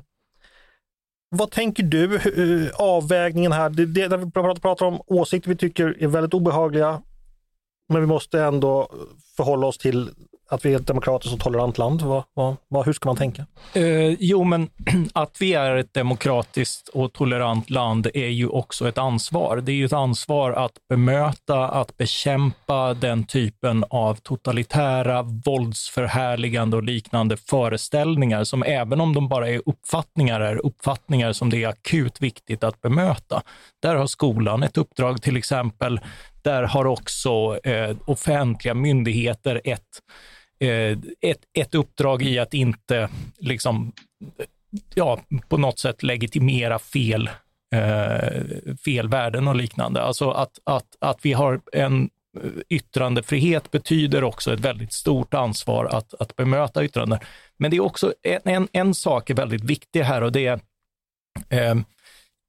vad 1.30 1.52
tänker 1.52 1.84
du? 1.84 2.16
Eh, 2.16 2.72
avvägningen 2.76 3.52
här, 3.52 3.70
det, 3.70 3.86
det, 3.86 4.08
när 4.08 4.18
vi 4.18 4.32
pratar 4.62 4.86
om 4.86 5.02
åsikter 5.08 5.50
vi 5.50 5.56
tycker 5.56 6.04
är 6.04 6.08
väldigt 6.08 6.34
obehagliga, 6.34 7.02
men 7.90 8.02
vi 8.02 8.08
måste 8.08 8.42
ändå 8.42 8.92
förhålla 9.38 9.68
oss 9.68 9.78
till 9.78 10.10
att 10.50 10.66
vi 10.66 10.74
är 10.74 10.80
ett 10.80 10.88
demokratiskt 10.88 11.34
och 11.34 11.40
tolerant 11.40 11.78
land? 11.78 12.02
Vad, 12.02 12.24
vad, 12.34 12.56
vad, 12.68 12.86
hur 12.86 12.94
ska 12.94 13.10
man 13.10 13.16
tänka? 13.16 13.46
Eh, 13.74 14.10
jo, 14.20 14.44
men 14.44 14.70
att 15.14 15.38
vi 15.40 15.54
är 15.54 15.76
ett 15.76 15.94
demokratiskt 15.94 16.88
och 16.88 17.14
tolerant 17.14 17.70
land 17.70 18.08
är 18.14 18.28
ju 18.28 18.48
också 18.48 18.88
ett 18.88 18.98
ansvar. 18.98 19.58
Det 19.58 19.72
är 19.72 19.76
ju 19.76 19.86
ett 19.86 19.94
ansvar 19.94 20.52
att 20.52 20.72
bemöta, 20.90 21.68
att 21.68 21.98
bekämpa 21.98 22.94
den 22.94 23.24
typen 23.24 23.86
av 23.90 24.16
totalitära, 24.16 25.22
våldsförhärligande 25.22 26.78
och 26.78 26.84
liknande 26.84 27.38
föreställningar 27.38 28.44
som 28.44 28.64
även 28.64 29.02
om 29.02 29.16
de 29.16 29.28
bara 29.28 29.50
är 29.50 29.62
uppfattningar, 29.66 30.42
är 30.42 30.66
uppfattningar 30.66 31.34
som 31.34 31.50
det 31.50 31.64
är 31.64 31.68
akut 31.68 32.22
viktigt 32.22 32.64
att 32.64 32.82
bemöta. 32.82 33.42
Där 33.82 33.96
har 33.96 34.08
skolan 34.08 34.64
ett 34.64 34.78
uppdrag 34.78 35.22
till 35.22 35.38
exempel. 35.38 36.00
Där 36.44 36.64
har 36.64 36.86
också 36.86 37.60
eh, 37.64 37.96
offentliga 38.06 38.74
myndigheter 38.74 39.62
ett 39.64 40.02
Eh, 40.60 40.98
ett, 41.22 41.40
ett 41.54 41.76
uppdrag 41.76 42.22
i 42.22 42.40
att 42.40 42.54
inte 42.54 43.10
liksom, 43.38 43.92
ja, 44.94 45.20
på 45.48 45.58
något 45.58 45.80
sätt 45.80 46.04
legitimera 46.04 46.80
fel 46.80 47.30
eh, 47.76 48.76
fel 48.86 49.08
värden 49.08 49.48
och 49.48 49.56
liknande. 49.56 50.02
Alltså 50.02 50.32
att, 50.32 50.60
att, 50.64 50.86
att 51.00 51.26
vi 51.26 51.34
har 51.34 51.62
en 51.74 52.10
eh, 52.38 52.50
yttrandefrihet 52.70 53.72
betyder 53.72 54.24
också 54.24 54.54
ett 54.54 54.60
väldigt 54.60 54.94
stort 54.94 55.34
ansvar 55.34 55.86
att, 55.86 56.14
att 56.14 56.36
bemöta 56.36 56.84
yttranden. 56.84 57.20
Men 57.58 57.72
det 57.72 57.78
är 57.78 57.82
också 57.82 58.14
en, 58.22 58.42
en, 58.44 58.68
en 58.72 58.94
sak 58.94 59.30
är 59.30 59.34
väldigt 59.34 59.64
viktig 59.64 60.02
här 60.02 60.22
och 60.22 60.32
det 60.32 60.46
är 60.46 60.60
eh, 61.50 61.76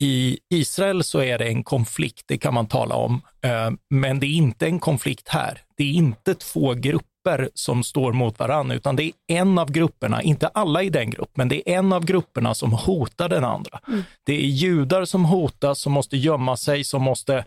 i 0.02 0.38
Israel 0.48 1.04
så 1.04 1.22
är 1.22 1.38
det 1.38 1.48
en 1.48 1.64
konflikt, 1.64 2.22
det 2.26 2.38
kan 2.38 2.54
man 2.54 2.66
tala 2.66 2.94
om, 2.94 3.22
eh, 3.42 3.70
men 3.90 4.20
det 4.20 4.26
är 4.26 4.34
inte 4.34 4.66
en 4.66 4.78
konflikt 4.78 5.28
här. 5.28 5.60
Det 5.76 5.84
är 5.84 5.92
inte 5.92 6.34
två 6.34 6.74
grupper 6.74 7.09
som 7.54 7.84
står 7.84 8.12
mot 8.12 8.38
varandra, 8.38 8.74
utan 8.74 8.96
det 8.96 9.02
är 9.02 9.12
en 9.26 9.58
av 9.58 9.72
grupperna, 9.72 10.22
inte 10.22 10.48
alla 10.48 10.82
i 10.82 10.90
den 10.90 11.10
gruppen, 11.10 11.32
men 11.34 11.48
det 11.48 11.70
är 11.70 11.78
en 11.78 11.92
av 11.92 12.04
grupperna 12.04 12.54
som 12.54 12.72
hotar 12.72 13.28
den 13.28 13.44
andra. 13.44 13.80
Mm. 13.88 14.02
Det 14.24 14.32
är 14.32 14.46
judar 14.46 15.04
som 15.04 15.24
hotas, 15.24 15.80
som 15.80 15.92
måste 15.92 16.16
gömma 16.16 16.56
sig, 16.56 16.84
som 16.84 17.02
måste 17.02 17.44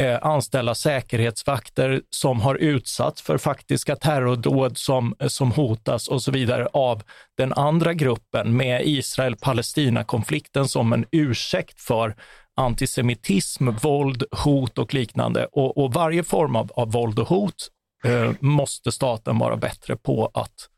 eh, 0.00 0.18
anställa 0.22 0.74
säkerhetsvakter 0.74 2.02
som 2.10 2.40
har 2.40 2.54
utsatts 2.54 3.22
för 3.22 3.38
faktiska 3.38 3.96
terrordåd 3.96 4.78
som, 4.78 5.14
som 5.26 5.52
hotas 5.52 6.08
och 6.08 6.22
så 6.22 6.30
vidare 6.30 6.68
av 6.72 7.02
den 7.36 7.52
andra 7.52 7.94
gruppen 7.94 8.56
med 8.56 8.82
Israel-Palestina-konflikten 8.86 10.68
som 10.68 10.92
en 10.92 11.04
ursäkt 11.12 11.80
för 11.80 12.16
antisemitism, 12.56 13.68
våld, 13.70 14.24
hot 14.44 14.78
och 14.78 14.94
liknande. 14.94 15.46
Och, 15.52 15.78
och 15.78 15.92
varje 15.92 16.24
form 16.24 16.56
av, 16.56 16.72
av 16.76 16.92
våld 16.92 17.18
och 17.18 17.28
hot 17.28 17.70
eh, 18.04 18.32
måste 18.40 18.92
staten 18.92 19.38
vara 19.38 19.56
bättre 19.56 19.96
på 19.96 20.30
att, 20.34 20.68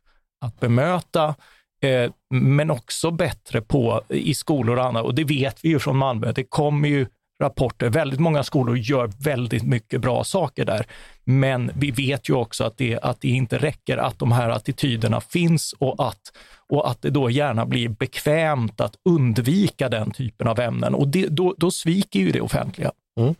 att 0.40 0.60
bemöta, 0.60 1.34
eh, 1.82 2.10
men 2.30 2.70
också 2.70 3.10
bättre 3.10 3.60
på 3.60 4.02
i 4.08 4.34
skolor 4.34 4.78
och 4.78 4.84
annat. 4.84 5.04
Och 5.04 5.14
det 5.14 5.24
vet 5.24 5.64
vi 5.64 5.68
ju 5.68 5.78
från 5.78 5.96
Malmö. 5.96 6.32
Det 6.32 6.44
kommer 6.44 6.88
ju 6.88 7.06
rapporter. 7.42 7.88
Väldigt 7.88 8.20
många 8.20 8.42
skolor 8.42 8.76
gör 8.78 9.10
väldigt 9.24 9.62
mycket 9.62 10.00
bra 10.00 10.24
saker 10.24 10.64
där. 10.64 10.86
Men 11.24 11.70
vi 11.74 11.90
vet 11.90 12.28
ju 12.28 12.34
också 12.34 12.64
att 12.64 12.76
det, 12.76 12.98
att 13.02 13.20
det 13.20 13.28
inte 13.28 13.58
räcker, 13.58 13.96
att 13.96 14.18
de 14.18 14.32
här 14.32 14.50
attityderna 14.50 15.20
finns 15.20 15.74
och 15.78 16.08
att, 16.08 16.20
och 16.68 16.90
att 16.90 17.02
det 17.02 17.10
då 17.10 17.30
gärna 17.30 17.66
blir 17.66 17.88
bekvämt 17.88 18.80
att 18.80 18.94
undvika 19.04 19.88
den 19.88 20.10
typen 20.10 20.48
av 20.48 20.60
ämnen. 20.60 20.94
Och 20.94 21.08
det, 21.08 21.26
då, 21.26 21.54
då 21.58 21.70
sviker 21.70 22.20
ju 22.20 22.30
det 22.30 22.40
offentliga. 22.40 22.92
Mm. 23.20 23.34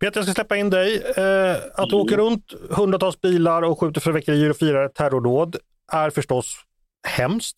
Peter, 0.00 0.18
jag 0.18 0.24
ska 0.24 0.34
släppa 0.34 0.56
in 0.56 0.70
dig. 0.70 1.02
Eh, 1.16 1.56
att 1.74 1.88
du 1.88 1.96
åker 1.96 2.16
runt 2.16 2.54
hundratals 2.70 3.20
bilar 3.20 3.62
och 3.62 3.80
skjuter 3.80 4.00
fyrverkerier 4.00 4.50
och 4.50 4.56
firar 4.56 4.88
terrordåd 4.88 5.56
är 5.92 6.10
förstås 6.10 6.56
hemskt. 7.08 7.56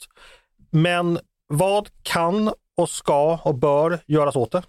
Men 0.71 1.19
vad 1.47 1.89
kan 2.03 2.53
och 2.77 2.89
ska 2.89 3.39
och 3.45 3.55
bör 3.55 3.99
göras 4.07 4.37
åt 4.37 4.53
det? 4.53 4.63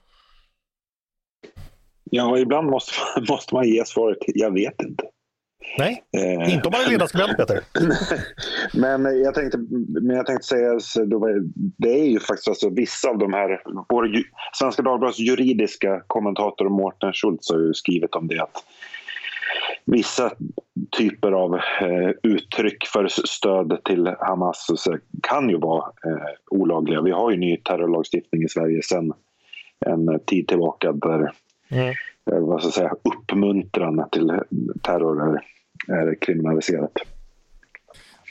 Ja, 2.04 2.38
ibland 2.38 2.70
måste, 2.70 2.94
måste 3.30 3.56
man 3.56 3.68
ge 3.68 3.86
svaret 3.86 4.18
jag 4.28 4.54
vet 4.54 4.82
inte. 4.82 5.04
Nej, 5.78 6.04
eh, 6.18 6.54
inte 6.54 6.68
om 6.68 6.72
man 6.72 6.82
är 6.82 6.90
ledarskribent 6.90 7.38
Peter. 7.38 7.60
men, 8.80 9.22
jag 9.22 9.34
tänkte, 9.34 9.58
men 10.02 10.16
jag 10.16 10.26
tänkte 10.26 10.48
säga, 10.48 10.80
det 11.78 12.00
är 12.00 12.06
ju 12.06 12.20
faktiskt 12.20 12.48
alltså 12.48 12.70
vissa 12.70 13.10
av 13.10 13.18
de 13.18 13.34
här, 13.34 13.62
vår, 13.90 14.10
Svenska 14.54 14.82
Dagbladets 14.82 15.20
juridiska 15.20 16.04
kommentator 16.08 16.70
Mårten 16.70 17.14
Schultz 17.14 17.52
har 17.52 17.60
ju 17.60 17.74
skrivit 17.74 18.16
om 18.16 18.28
det 18.28 18.40
att 18.40 18.64
vissa 19.86 20.32
typer 20.98 21.32
av 21.32 21.56
eh, 21.56 22.10
uttryck 22.24 22.86
för 22.86 23.08
stöd 23.08 23.82
till 23.84 24.08
Hamas 24.20 24.68
kan 25.24 25.50
ju 25.50 25.58
vara 25.58 25.84
eh, 26.06 26.28
olagliga. 26.52 27.02
Vi 27.02 27.12
har 27.12 27.32
ju 27.32 27.38
ny 27.38 27.58
terrorlagstiftning 27.58 28.44
i 28.44 28.50
Sverige 28.50 28.82
sedan 28.84 29.14
en 29.86 30.20
tid 30.26 30.48
tillbaka 30.48 30.92
där 30.92 31.32
mm. 31.70 31.94
Eh, 32.32 32.40
vad 32.40 32.60
ska 32.60 32.68
jag 32.68 32.74
säga, 32.74 32.96
uppmuntran 33.04 34.10
till 34.12 34.40
terror 34.82 35.22
är, 35.30 35.42
är 35.94 36.16
kriminaliserat. 36.22 36.92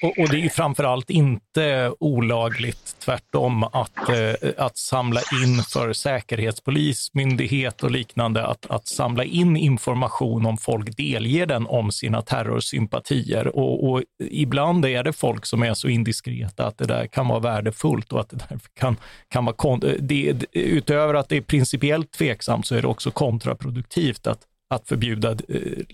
Och, 0.03 0.19
och, 0.19 0.29
det 0.29 0.45
är 0.45 0.49
framförallt 0.49 1.11
inte 1.11 1.93
olagligt, 2.01 2.97
tvärtom, 2.99 3.63
att, 3.63 4.09
eh, 4.09 4.51
att 4.57 4.79
samla 4.79 5.21
in 5.45 5.63
för 5.63 5.93
säkerhetspolis, 5.93 7.11
myndighet 7.15 7.83
och 7.83 7.91
liknande, 7.91 8.47
att, 8.47 8.67
att 8.67 8.87
samla 8.87 9.25
in 9.25 9.57
information 9.57 10.47
om 10.47 10.59
folk 10.59 10.97
delger 10.97 11.47
den 11.47 11.67
om 11.67 11.93
sina 11.93 12.23
terrorsympatier. 12.23 13.57
Och, 13.57 13.91
och, 13.91 14.03
ibland 14.31 14.85
är 14.85 15.05
det 15.05 15.13
folk 15.13 15.47
som 15.47 15.63
är 15.63 15.75
så 15.75 15.89
indiskreta 15.89 16.67
att 16.67 16.79
det 16.79 16.87
där 16.87 17.07
kan 17.07 17.29
vara 17.29 17.41
värdefullt 17.41 18.13
och 18.13 18.21
att 18.21 18.31
det 18.31 18.37
därför 18.37 18.69
kan, 18.75 18.97
kan 19.29 19.45
vara... 19.45 19.79
Det, 19.99 20.35
utöver 20.53 21.15
att 21.15 21.29
det 21.29 21.37
är 21.37 21.41
principiellt 21.41 22.13
tveksamt 22.13 22.67
så 22.67 22.75
är 22.75 22.83
det 22.83 22.89
också 22.89 23.11
kontraproduktivt 23.11 24.27
att 24.27 24.41
att 24.71 24.89
förbjuda 24.89 25.31
eh, 25.31 25.85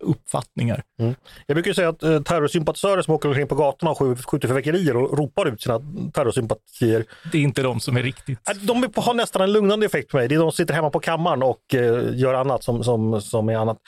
uppfattningar. 0.00 0.82
Mm. 1.00 1.14
Jag 1.46 1.54
brukar 1.54 1.72
säga 1.72 1.88
att 1.88 2.02
eh, 2.02 2.22
terrorsympatisörer 2.22 3.02
som 3.02 3.14
åker 3.14 3.28
omkring 3.28 3.46
på 3.46 3.54
gatorna 3.54 3.90
och 3.90 3.98
skjuter 3.98 4.48
fyrverkerier 4.48 4.96
och 4.96 5.18
ropar 5.18 5.46
ut 5.46 5.62
sina 5.62 5.80
terrorsympatier. 6.14 7.04
Det 7.32 7.38
är 7.38 7.42
inte 7.42 7.62
de 7.62 7.80
som 7.80 7.96
är 7.96 8.02
riktigt... 8.02 8.38
De 8.62 8.88
har 8.96 9.14
nästan 9.14 9.42
en 9.42 9.52
lugnande 9.52 9.86
effekt 9.86 10.10
på 10.10 10.16
mig. 10.16 10.28
Det 10.28 10.34
är 10.34 10.38
de 10.38 10.52
som 10.52 10.56
sitter 10.56 10.74
hemma 10.74 10.90
på 10.90 11.00
kammaren 11.00 11.42
och 11.42 11.74
eh, 11.74 12.14
gör 12.14 12.34
annat 12.34 12.64
som, 12.64 12.84
som, 12.84 13.22
som 13.22 13.48
är 13.48 13.56
annat. 13.56 13.78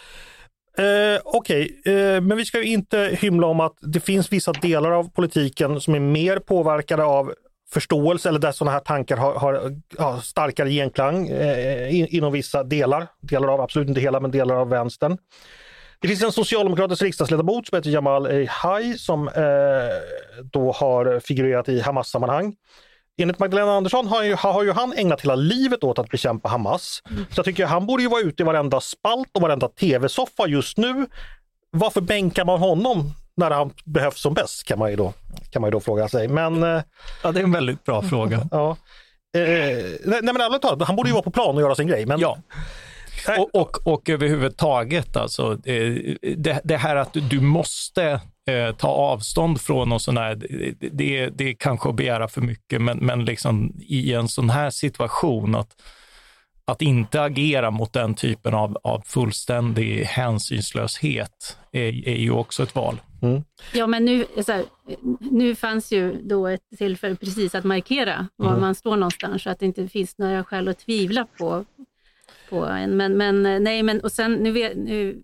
Eh, 0.79 1.21
Okej, 1.25 1.79
okay. 1.81 1.95
eh, 1.95 2.21
men 2.21 2.37
vi 2.37 2.45
ska 2.45 2.63
inte 2.63 3.19
hymla 3.21 3.47
om 3.47 3.61
att 3.61 3.77
det 3.81 4.01
finns 4.01 4.33
vissa 4.33 4.53
delar 4.53 4.91
av 4.91 5.11
politiken 5.11 5.81
som 5.81 5.95
är 5.95 6.01
mer 6.01 6.39
påverkade 6.39 7.05
av 7.05 7.33
förståelse 7.73 8.29
eller 8.29 8.39
där 8.39 8.53
sådana 8.53 8.73
här 8.73 8.81
tankar 8.81 9.17
har, 9.17 9.35
har, 9.35 9.81
har 9.99 10.19
starkare 10.19 10.71
genklang 10.71 11.29
eh, 11.29 12.15
inom 12.15 12.33
vissa 12.33 12.63
delar, 12.63 13.07
delar 13.21 13.49
av, 13.49 13.61
absolut 13.61 13.89
inte 13.89 14.01
hela, 14.01 14.21
men 14.21 14.31
delar 14.31 14.55
av 14.55 14.69
vänstern. 14.69 15.19
Det 16.01 16.09
finns 16.09 16.23
en 16.23 16.33
socialdemokratisk 16.33 17.03
riksdagsledamot 17.03 17.67
som 17.67 17.77
heter 17.77 17.91
Jamal 17.91 18.47
Haj 18.49 18.99
som 18.99 19.29
eh, 19.29 19.35
då 20.43 20.73
har 20.73 21.21
figurerat 21.21 21.69
i 21.69 21.81
Hamas-sammanhang. 21.81 22.55
Enligt 23.19 23.39
Magdalena 23.39 23.73
Andersson 23.73 24.07
har 24.07 24.23
ju, 24.23 24.35
har 24.35 24.65
ju 24.65 24.73
han 24.73 24.93
ägnat 24.93 25.21
hela 25.21 25.35
livet 25.35 25.85
åt 25.85 25.99
att 25.99 26.09
bekämpa 26.09 26.49
Hamas. 26.49 27.03
Mm. 27.11 27.25
Så 27.31 27.39
jag 27.39 27.45
tycker 27.45 27.67
han 27.67 27.87
borde 27.87 28.03
ju 28.03 28.09
vara 28.09 28.21
ute 28.21 28.43
i 28.43 28.47
varenda 28.47 28.81
spalt 28.81 29.29
och 29.33 29.43
varenda 29.43 29.69
tv-soffa 29.69 30.47
just 30.47 30.79
nu. 30.79 31.07
Varför 31.71 32.01
bänkar 32.01 32.45
man 32.45 32.59
honom 32.59 33.13
när 33.37 33.51
han 33.51 33.73
behövs 33.85 34.21
som 34.21 34.35
bäst 34.35 34.65
kan 34.65 34.79
man 34.79 34.91
ju 34.91 34.97
då, 34.97 35.13
kan 35.51 35.63
man 35.63 35.71
då 35.71 35.81
fråga 35.81 36.09
sig. 36.09 36.29
Men, 36.29 36.63
eh, 36.63 36.83
ja, 37.23 37.33
det 37.33 37.41
är 37.41 37.45
en 37.45 37.53
väldigt 37.53 37.85
bra 37.85 38.03
fråga. 38.03 38.47
Ja. 38.51 38.77
Eh, 39.37 39.85
nej, 40.05 40.23
men 40.23 40.41
ärligt 40.41 40.63
talat, 40.63 40.87
han 40.89 40.97
borde 40.97 41.09
ju 41.09 41.13
vara 41.13 41.23
på 41.23 41.31
plan 41.31 41.55
och 41.55 41.61
göra 41.61 41.75
sin 41.75 41.87
grej. 41.89 42.07
Men... 42.07 42.21
Ja. 42.21 42.39
Och, 43.39 43.55
och, 43.55 43.87
och 43.87 44.11
överhuvudtaget, 44.11 45.17
alltså, 45.17 45.53
eh, 45.53 46.15
det, 46.37 46.61
det 46.65 46.77
här 46.77 46.97
att 46.97 47.17
du 47.31 47.41
måste 47.41 48.21
eh, 48.49 48.75
ta 48.77 48.89
avstånd 48.89 49.61
från 49.61 49.93
och 49.93 50.03
sådär, 50.03 50.35
det, 50.35 50.89
det, 50.89 51.27
det 51.27 51.49
är 51.49 51.55
kanske 51.59 51.89
att 51.89 51.95
begära 51.95 52.29
för 52.29 52.41
mycket, 52.41 52.81
men, 52.81 52.99
men 52.99 53.25
liksom 53.25 53.73
i 53.81 54.13
en 54.13 54.29
sån 54.29 54.51
här 54.51 54.71
situation 54.71 55.55
att 55.55 55.77
att 56.65 56.83
inte 56.83 57.23
agera 57.23 57.71
mot 57.71 57.93
den 57.93 58.15
typen 58.15 58.55
av, 58.55 58.79
av 58.85 59.03
fullständig 59.07 60.05
hänsynslöshet 60.05 61.57
är, 61.73 62.09
är 62.09 62.17
ju 62.17 62.31
också 62.31 62.63
ett 62.63 62.75
val. 62.75 63.01
Mm. 63.23 63.43
Ja, 63.75 63.87
men 63.87 64.05
nu, 64.05 64.25
här, 64.49 64.65
nu 65.21 65.55
fanns 65.55 65.93
ju 65.93 66.23
då 66.23 66.47
ett 66.47 66.69
tillfälle 66.79 67.17
precis 67.17 67.55
att 67.55 67.65
markera 67.65 68.29
var 68.37 68.49
mm. 68.49 68.61
man 68.61 68.75
står 68.75 68.97
någonstans, 68.97 69.43
så 69.43 69.51
att 69.51 69.59
det 69.59 69.67
inte 69.67 69.89
finns 69.89 70.19
några 70.19 70.45
skäl 70.45 70.69
att 70.69 70.79
tvivla 70.79 71.27
på, 71.39 71.65
på 72.51 72.65
en. 72.65 72.97
Men, 72.97 73.17
men 73.17 73.65
nej, 73.65 73.83
men 73.83 74.01
och 74.01 74.13
sen 74.13 74.35
nu, 74.35 74.75
nu 74.75 75.23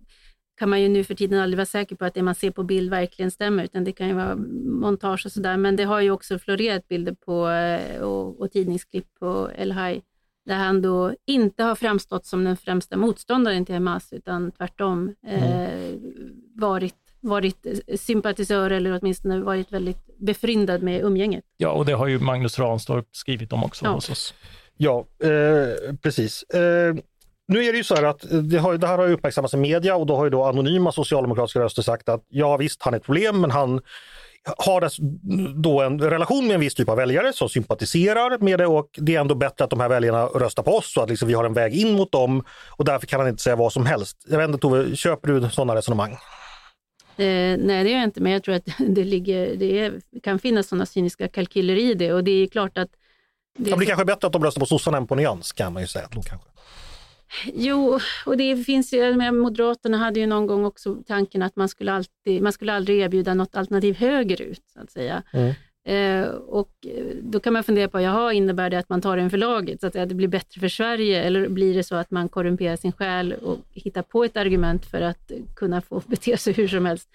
kan 0.59 0.71
man 0.71 0.83
ju 0.83 0.89
nu 0.89 1.05
för 1.05 1.15
tiden 1.15 1.41
aldrig 1.41 1.57
vara 1.57 1.67
säker 1.67 1.97
på 1.97 2.05
att 2.05 2.15
det 2.15 2.23
man 2.23 2.35
ser 2.35 2.51
på 2.51 2.63
bild 2.63 2.91
verkligen 2.91 3.31
stämmer, 3.31 3.65
utan 3.65 3.85
det 3.85 3.93
kan 3.93 4.09
ju 4.09 4.15
vara 4.15 4.37
montage 4.65 5.27
och 5.27 5.33
sådär. 5.33 5.57
Men 5.57 5.77
det 5.77 5.85
har 5.85 6.01
ju 6.01 6.11
också 6.11 6.39
florerat 6.39 6.89
bilder 6.89 7.13
på 7.13 7.49
eh, 7.49 8.03
och, 8.03 8.41
och 8.41 8.51
tidningsklipp 8.53 9.15
på 9.21 9.51
El 9.57 9.73
Haj 9.73 10.03
där 10.49 10.55
han 10.55 10.83
då 10.83 11.15
inte 11.27 11.63
har 11.63 11.75
framstått 11.75 12.27
som 12.27 12.45
den 12.45 12.57
främsta 12.57 12.97
motståndaren 12.97 13.65
till 13.65 13.75
Hamas, 13.75 14.13
utan 14.13 14.53
tvärtom 14.53 15.15
mm. 15.27 15.43
eh, 15.43 15.99
varit, 16.55 17.08
varit 17.21 17.67
sympatisör 17.97 18.71
eller 18.71 18.99
åtminstone 19.01 19.41
varit 19.41 19.73
väldigt 19.73 20.19
befryndad 20.19 20.83
med 20.83 21.05
umgänget. 21.05 21.45
Ja, 21.57 21.71
och 21.71 21.87
det 21.87 21.93
har 21.93 22.07
ju 22.07 22.19
Magnus 22.19 22.59
Ranstorp 22.59 23.07
skrivit 23.13 23.53
om 23.53 23.65
också 23.65 23.85
ja. 23.85 23.91
hos 23.91 24.11
oss. 24.11 24.35
Ja, 24.77 25.07
eh, 25.23 25.95
precis. 26.03 26.43
Eh, 26.43 26.95
nu 27.49 27.65
är 27.65 27.73
det 27.73 27.79
ju 27.79 27.85
så 27.85 27.95
här 27.95 28.03
att 28.03 28.25
det, 28.51 28.59
har, 28.59 28.79
det 28.79 28.87
här 28.87 28.99
har 28.99 29.11
uppmärksammats 29.11 29.55
i 29.55 29.57
media 29.57 29.97
och 29.97 30.07
då 30.07 30.17
har 30.17 30.25
ju 30.25 30.31
då 30.31 30.45
anonyma 30.45 30.93
socialdemokratiska 30.93 31.61
röster 31.61 31.83
sagt 31.83 32.09
att 32.09 32.25
ja 32.29 32.57
visst, 32.57 32.83
han 32.83 32.95
är 32.95 32.99
ett 32.99 33.05
problem, 33.05 33.41
men 33.41 33.51
han 33.51 33.81
har 34.57 34.91
då 35.63 35.81
en 35.83 36.01
relation 36.01 36.47
med 36.47 36.55
en 36.55 36.61
viss 36.61 36.75
typ 36.75 36.89
av 36.89 36.97
väljare 36.97 37.33
som 37.33 37.49
sympatiserar 37.49 38.39
med 38.39 38.59
det 38.59 38.67
och 38.67 38.89
det 38.97 39.15
är 39.15 39.21
ändå 39.21 39.35
bättre 39.35 39.65
att 39.65 39.71
de 39.71 39.81
här 39.81 39.89
väljarna 39.89 40.27
röstar 40.27 40.63
på 40.63 40.77
oss 40.77 40.93
så 40.93 41.01
att 41.01 41.09
liksom 41.09 41.29
vi 41.29 41.35
har 41.35 41.45
en 41.45 41.53
väg 41.53 41.75
in 41.75 41.93
mot 41.93 42.13
dem 42.13 42.45
och 42.71 42.85
därför 42.85 43.07
kan 43.07 43.21
han 43.21 43.29
inte 43.29 43.43
säga 43.43 43.57
vad 43.57 43.73
som 43.73 43.87
helst. 43.87 44.27
Jag 44.29 44.39
vet 44.39 44.49
inte 44.49 44.59
Tove, 44.59 44.97
köper 44.97 45.29
du 45.29 45.51
sådana 45.51 45.75
resonemang? 45.75 46.17
Eh, 47.19 47.59
nej, 47.59 47.85
det 47.85 47.91
gör 47.91 47.97
jag 47.99 48.05
inte, 48.05 48.21
men 48.21 48.33
jag 48.33 48.43
tror 48.43 48.55
att 48.55 48.69
det, 48.79 49.05
ligger, 49.05 49.57
det 49.57 49.79
är, 49.79 50.01
kan 50.23 50.39
finnas 50.39 50.69
sådana 50.69 50.87
cyniska 50.87 51.29
kalkyler 51.29 51.77
i 51.77 51.95
det 51.95 52.13
och 52.13 52.25
det 52.25 52.31
är 52.31 52.47
klart 52.47 52.79
att 52.79 52.89
Det, 53.59 53.77
det 53.77 53.87
kanske 53.87 54.03
är 54.03 54.05
bättre 54.05 54.27
att 54.27 54.33
de 54.33 54.45
röstar 54.45 54.61
på 54.61 54.67
sossarna 54.67 54.97
än 54.97 55.07
på 55.07 55.15
Nyans 55.15 55.53
kan 55.53 55.73
man 55.73 55.83
ju 55.83 55.87
säga. 55.87 56.09
Då 56.11 56.23
kanske. 56.23 56.49
Jo, 57.55 58.01
och 58.27 58.37
det 58.37 58.57
finns 58.57 58.93
ju, 58.93 59.33
Moderaterna 59.33 59.99
hade 59.99 60.21
ju 60.21 60.27
någon 60.27 60.47
gång 60.47 60.65
också 60.65 60.97
tanken 61.07 61.43
att 61.43 61.57
man 61.57 61.69
skulle, 61.69 61.93
alltid, 61.93 62.43
man 62.43 62.53
skulle 62.53 62.73
aldrig 62.73 63.01
erbjuda 63.01 63.35
något 63.35 63.57
alternativ 63.57 63.95
högerut, 63.95 64.63
så 64.75 64.81
att 64.81 64.91
säga. 64.91 65.23
Mm. 65.33 65.55
Eh, 65.89 66.29
och 66.29 66.71
eh, 66.87 67.05
då 67.23 67.41
kan 67.41 67.53
man 67.53 67.65
fundera 67.65 67.89
på, 67.89 68.01
jaha, 68.01 68.33
innebär 68.33 68.71
det 68.71 68.79
att 68.79 68.89
man 68.89 69.01
tar 69.01 69.19
en 69.19 69.31
för 69.31 69.39
laget, 69.39 69.81
så 69.81 69.87
att 69.87 69.93
det 69.93 70.15
blir 70.15 70.29
bättre 70.29 70.61
för 70.61 70.69
Sverige, 70.69 71.23
eller 71.23 71.49
blir 71.49 71.75
det 71.75 71.85
så 71.85 71.95
att 71.95 72.11
man 72.11 72.29
korrumperar 72.29 72.77
sin 72.77 72.93
själ 72.93 73.33
och 73.33 73.59
hittar 73.73 74.03
på 74.03 74.25
ett 74.25 74.37
argument 74.37 74.87
för 74.87 75.01
att 75.01 75.33
kunna 75.57 75.81
få 75.81 76.03
bete 76.07 76.37
sig 76.37 76.53
hur 76.53 76.69
som 76.69 76.87
helst? 76.87 77.09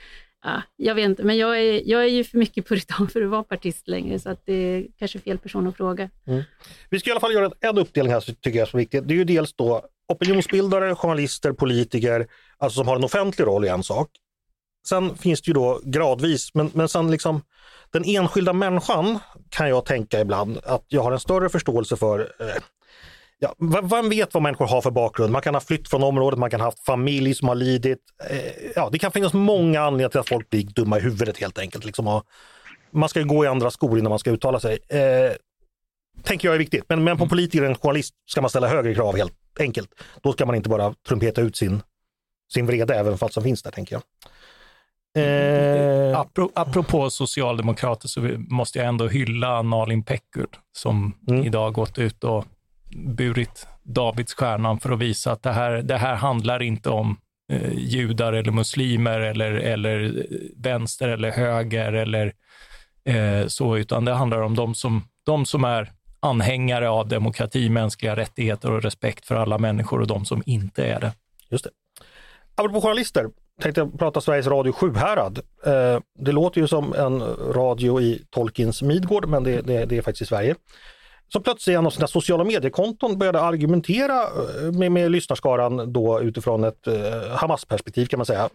Ah, 0.45 0.61
jag 0.75 0.95
vet 0.95 1.05
inte, 1.05 1.23
men 1.23 1.37
jag 1.37 1.59
är, 1.59 1.81
jag 1.85 2.03
är 2.03 2.07
ju 2.07 2.23
för 2.23 2.37
mycket 2.37 2.67
puritan 2.67 3.07
för 3.07 3.21
att 3.21 3.29
vara 3.29 3.43
partist 3.43 3.87
längre, 3.87 4.19
så 4.19 4.29
att 4.29 4.45
det 4.45 4.53
är 4.53 4.87
kanske 4.99 5.19
fel 5.19 5.37
person 5.37 5.67
att 5.67 5.77
fråga. 5.77 6.09
Mm. 6.27 6.43
Vi 6.89 6.99
ska 6.99 7.09
i 7.09 7.11
alla 7.11 7.19
fall 7.19 7.33
göra 7.33 7.51
en 7.59 7.77
uppdelning 7.77 8.13
här, 8.13 8.19
som 8.19 8.35
tycker 8.35 8.59
jag 8.59 8.67
är 8.67 8.71
så 8.71 8.77
viktig. 8.77 9.03
Det 9.03 9.13
är 9.13 9.17
ju 9.17 9.23
dels 9.23 9.53
då 9.53 9.81
opinionsbildare, 10.07 10.95
journalister, 10.95 11.51
politiker, 11.51 12.27
alltså 12.57 12.77
som 12.77 12.87
har 12.87 12.95
en 12.95 13.03
offentlig 13.03 13.45
roll 13.45 13.65
i 13.65 13.67
en 13.67 13.83
sak. 13.83 14.09
Sen 14.87 15.17
finns 15.17 15.41
det 15.41 15.49
ju 15.49 15.53
då 15.53 15.81
gradvis, 15.83 16.53
men, 16.53 16.71
men 16.73 16.89
sen 16.89 17.11
liksom 17.11 17.41
den 17.93 18.03
enskilda 18.05 18.53
människan 18.53 19.19
kan 19.49 19.69
jag 19.69 19.85
tänka 19.85 20.19
ibland 20.19 20.59
att 20.63 20.85
jag 20.87 21.03
har 21.03 21.11
en 21.11 21.19
större 21.19 21.49
förståelse 21.49 21.97
för. 21.97 22.19
Eh, 22.19 22.61
ja, 23.39 23.55
vem 23.83 24.09
vet 24.09 24.33
vad 24.33 24.43
människor 24.43 24.67
har 24.67 24.81
för 24.81 24.91
bakgrund? 24.91 25.31
Man 25.31 25.41
kan 25.41 25.53
ha 25.53 25.61
flytt 25.61 25.89
från 25.89 26.03
området, 26.03 26.39
man 26.39 26.49
kan 26.49 26.59
ha 26.61 26.67
haft 26.67 26.85
familj 26.85 27.35
som 27.35 27.47
har 27.47 27.55
lidit. 27.55 27.99
Eh, 28.29 28.37
ja, 28.75 28.89
det 28.91 28.99
kan 28.99 29.11
finnas 29.11 29.33
många 29.33 29.81
anledningar 29.81 30.09
till 30.09 30.19
att 30.19 30.29
folk 30.29 30.49
blir 30.49 30.63
dumma 30.63 30.97
i 30.97 31.01
huvudet 31.01 31.37
helt 31.37 31.57
enkelt. 31.57 31.85
Liksom, 31.85 32.21
man 32.91 33.09
ska 33.09 33.21
gå 33.21 33.45
i 33.45 33.47
andra 33.47 33.71
skor 33.71 33.99
innan 33.99 34.09
man 34.09 34.19
ska 34.19 34.31
uttala 34.31 34.59
sig. 34.59 34.79
Eh, 34.89 35.31
tänker 36.23 36.47
jag 36.47 36.55
är 36.55 36.59
viktigt. 36.59 36.83
Men, 36.89 37.03
men 37.03 37.17
på 37.17 37.23
mm. 37.23 37.29
politiker 37.29 37.71
och 37.71 37.83
journalist 37.83 38.13
ska 38.25 38.41
man 38.41 38.49
ställa 38.49 38.67
högre 38.67 38.93
krav 38.93 39.17
helt 39.17 39.33
enkelt. 39.59 39.89
Då 40.21 40.33
ska 40.33 40.45
man 40.45 40.55
inte 40.55 40.69
bara 40.69 40.93
trumpeta 41.07 41.41
ut 41.41 41.57
sin, 41.57 41.81
sin 42.53 42.65
vrede 42.65 42.95
även 42.95 43.17
fast 43.17 43.33
som 43.33 43.43
finns 43.43 43.63
där 43.63 43.71
tänker 43.71 43.95
jag. 43.95 44.03
Eh... 45.15 46.19
Apropå 46.53 47.09
socialdemokrater 47.09 48.07
så 48.07 48.21
måste 48.37 48.79
jag 48.79 48.87
ändå 48.87 49.07
hylla 49.07 49.61
Nalin 49.61 50.03
Pekgul 50.03 50.47
som 50.71 51.13
mm. 51.27 51.43
idag 51.43 51.73
gått 51.73 51.97
ut 51.97 52.23
och 52.23 52.45
burit 52.95 53.67
Davidsstjärnan 53.83 54.79
för 54.79 54.91
att 54.91 54.99
visa 54.99 55.31
att 55.31 55.43
det 55.43 55.51
här, 55.51 55.71
det 55.71 55.97
här 55.97 56.15
handlar 56.15 56.61
inte 56.61 56.89
om 56.89 57.17
eh, 57.51 57.73
judar 57.73 58.33
eller 58.33 58.51
muslimer 58.51 59.19
eller, 59.19 59.51
eller 59.51 60.25
vänster 60.57 61.07
eller 61.07 61.31
höger 61.31 61.93
eller 61.93 62.33
eh, 63.05 63.47
så, 63.47 63.77
utan 63.77 64.05
det 64.05 64.13
handlar 64.13 64.41
om 64.41 64.55
de 64.55 64.75
som, 64.75 65.03
de 65.23 65.45
som 65.45 65.63
är 65.63 65.91
anhängare 66.19 66.89
av 66.89 67.07
demokrati, 67.07 67.69
mänskliga 67.69 68.15
rättigheter 68.15 68.71
och 68.71 68.83
respekt 68.83 69.25
för 69.25 69.35
alla 69.35 69.57
människor 69.57 70.01
och 70.01 70.07
de 70.07 70.25
som 70.25 70.43
inte 70.45 70.85
är 70.85 70.99
det. 70.99 71.13
Just 71.49 71.63
det. 71.63 71.69
Apropå 72.55 72.81
journalister, 72.81 73.29
tänkte 73.61 73.81
jag 73.81 73.99
prata 73.99 74.21
Sveriges 74.21 74.47
Radio 74.47 74.71
Sjuhärad. 74.71 75.39
Eh, 75.65 75.99
det 76.19 76.31
låter 76.31 76.61
ju 76.61 76.67
som 76.67 76.93
en 76.93 77.21
radio 77.53 78.01
i 78.01 78.23
Tolkiens 78.29 78.81
Midgård, 78.81 79.27
men 79.27 79.43
det, 79.43 79.61
det, 79.61 79.85
det 79.85 79.97
är 79.97 80.01
faktiskt 80.01 80.21
i 80.21 80.25
Sverige. 80.25 80.55
Som 81.33 81.43
plötsligt 81.43 81.77
en 81.77 81.85
av 81.85 81.89
sina 81.89 82.07
sociala 82.07 82.43
mediekonton 82.43 83.17
började 83.17 83.41
argumentera 83.41 84.21
eh, 84.21 84.71
med, 84.71 84.91
med 84.91 85.11
lyssnarskaran 85.11 85.93
då 85.93 86.21
utifrån 86.21 86.63
ett 86.63 86.87
eh, 86.87 86.95
Hamas-perspektiv 87.29 88.05
kan 88.05 88.19
man 88.19 88.25
säga. 88.25 88.49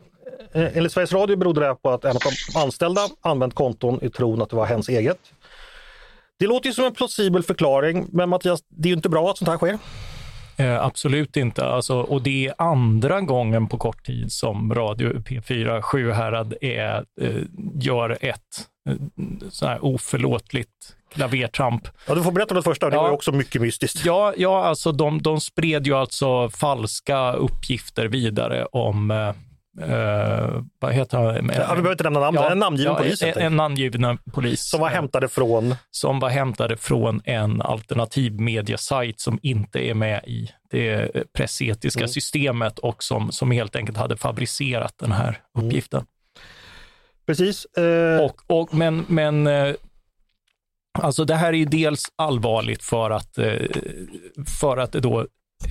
Eh, 0.52 0.76
enligt 0.76 0.92
Sveriges 0.92 1.12
Radio 1.12 1.36
berodde 1.36 1.60
det 1.60 1.74
på 1.74 1.90
att 1.90 2.04
en 2.04 2.10
av 2.10 2.22
de 2.54 2.58
anställda 2.58 3.00
använt 3.20 3.54
konton 3.54 3.98
i 4.02 4.10
tron 4.10 4.42
att 4.42 4.50
det 4.50 4.56
var 4.56 4.66
hens 4.66 4.88
eget. 4.88 5.18
Det 6.38 6.46
låter 6.46 6.66
ju 6.66 6.72
som 6.72 6.84
en 6.84 6.94
plausibel 6.94 7.42
förklaring, 7.42 8.06
men 8.12 8.28
Mattias, 8.28 8.60
det 8.68 8.86
är 8.86 8.90
ju 8.90 8.96
inte 8.96 9.08
bra 9.08 9.30
att 9.30 9.38
sånt 9.38 9.48
här 9.48 9.56
sker. 9.56 9.78
Eh, 10.58 10.84
absolut 10.84 11.36
inte. 11.36 11.64
Alltså, 11.64 12.00
och 12.00 12.22
det 12.22 12.46
är 12.46 12.54
andra 12.58 13.20
gången 13.20 13.68
på 13.68 13.78
kort 13.78 14.06
tid 14.06 14.32
som 14.32 14.74
Radio 14.74 15.12
P4 15.12 15.82
Sjuhärad 15.82 16.54
är, 16.60 17.04
eh, 17.20 17.42
gör 17.74 18.18
ett 18.20 18.40
eh, 18.88 18.94
så 19.50 19.66
här 19.66 19.84
oförlåtligt 19.84 20.70
klavertramp. 21.14 21.88
Ja, 22.06 22.14
du 22.14 22.22
får 22.22 22.32
berätta 22.32 22.54
om 22.54 22.56
det 22.56 22.62
första, 22.62 22.90
det 22.90 22.96
ja. 22.96 23.02
var 23.02 23.10
också 23.10 23.32
mycket 23.32 23.62
mystiskt. 23.62 24.04
Ja, 24.04 24.34
ja 24.36 24.64
alltså 24.64 24.92
de, 24.92 25.22
de 25.22 25.40
spred 25.40 25.86
ju 25.86 25.94
alltså 25.94 26.50
falska 26.50 27.32
uppgifter 27.32 28.06
vidare 28.06 28.64
om 28.64 29.10
eh, 29.10 29.32
Uh, 29.82 30.62
vad 30.78 30.92
heter 30.92 31.18
han? 31.18 31.26
Ja, 31.26 31.40
vi 31.42 31.52
behöver 31.52 31.90
inte 31.90 32.04
nämna 32.04 32.20
namn, 32.20 32.36
ja, 32.36 32.50
en 32.50 32.58
namngiven 32.58 32.92
ja, 32.92 32.98
polis. 32.98 33.22
En, 33.22 33.38
en 33.38 33.56
namngiven 33.56 34.18
polis. 34.32 34.70
Som 34.70 34.80
var 34.80 34.88
hämtade 34.88 35.28
från? 35.28 35.74
Som 35.90 36.20
var 36.20 36.28
hämtade 36.28 36.76
från 36.76 37.20
en 37.24 37.62
alternativ 37.62 38.40
mediasajt 38.40 39.20
som 39.20 39.38
inte 39.42 39.88
är 39.88 39.94
med 39.94 40.24
i 40.26 40.50
det 40.70 41.12
pressetiska 41.32 42.00
mm. 42.00 42.08
systemet 42.08 42.78
och 42.78 43.02
som, 43.02 43.32
som 43.32 43.50
helt 43.50 43.76
enkelt 43.76 43.98
hade 43.98 44.16
fabricerat 44.16 44.94
den 44.98 45.12
här 45.12 45.40
mm. 45.56 45.66
uppgiften. 45.66 45.98
Mm. 45.98 46.08
Precis. 47.26 47.66
Uh... 47.78 48.20
Och, 48.20 48.42
och, 48.46 48.74
men 48.74 49.04
men 49.08 49.48
alltså 50.98 51.24
det 51.24 51.34
här 51.34 51.48
är 51.48 51.56
ju 51.56 51.64
dels 51.64 52.04
allvarligt 52.16 52.82
för 52.82 53.10
att, 53.10 53.38
för 54.60 54.76
att 54.76 54.92
det 54.92 55.00
då 55.00 55.26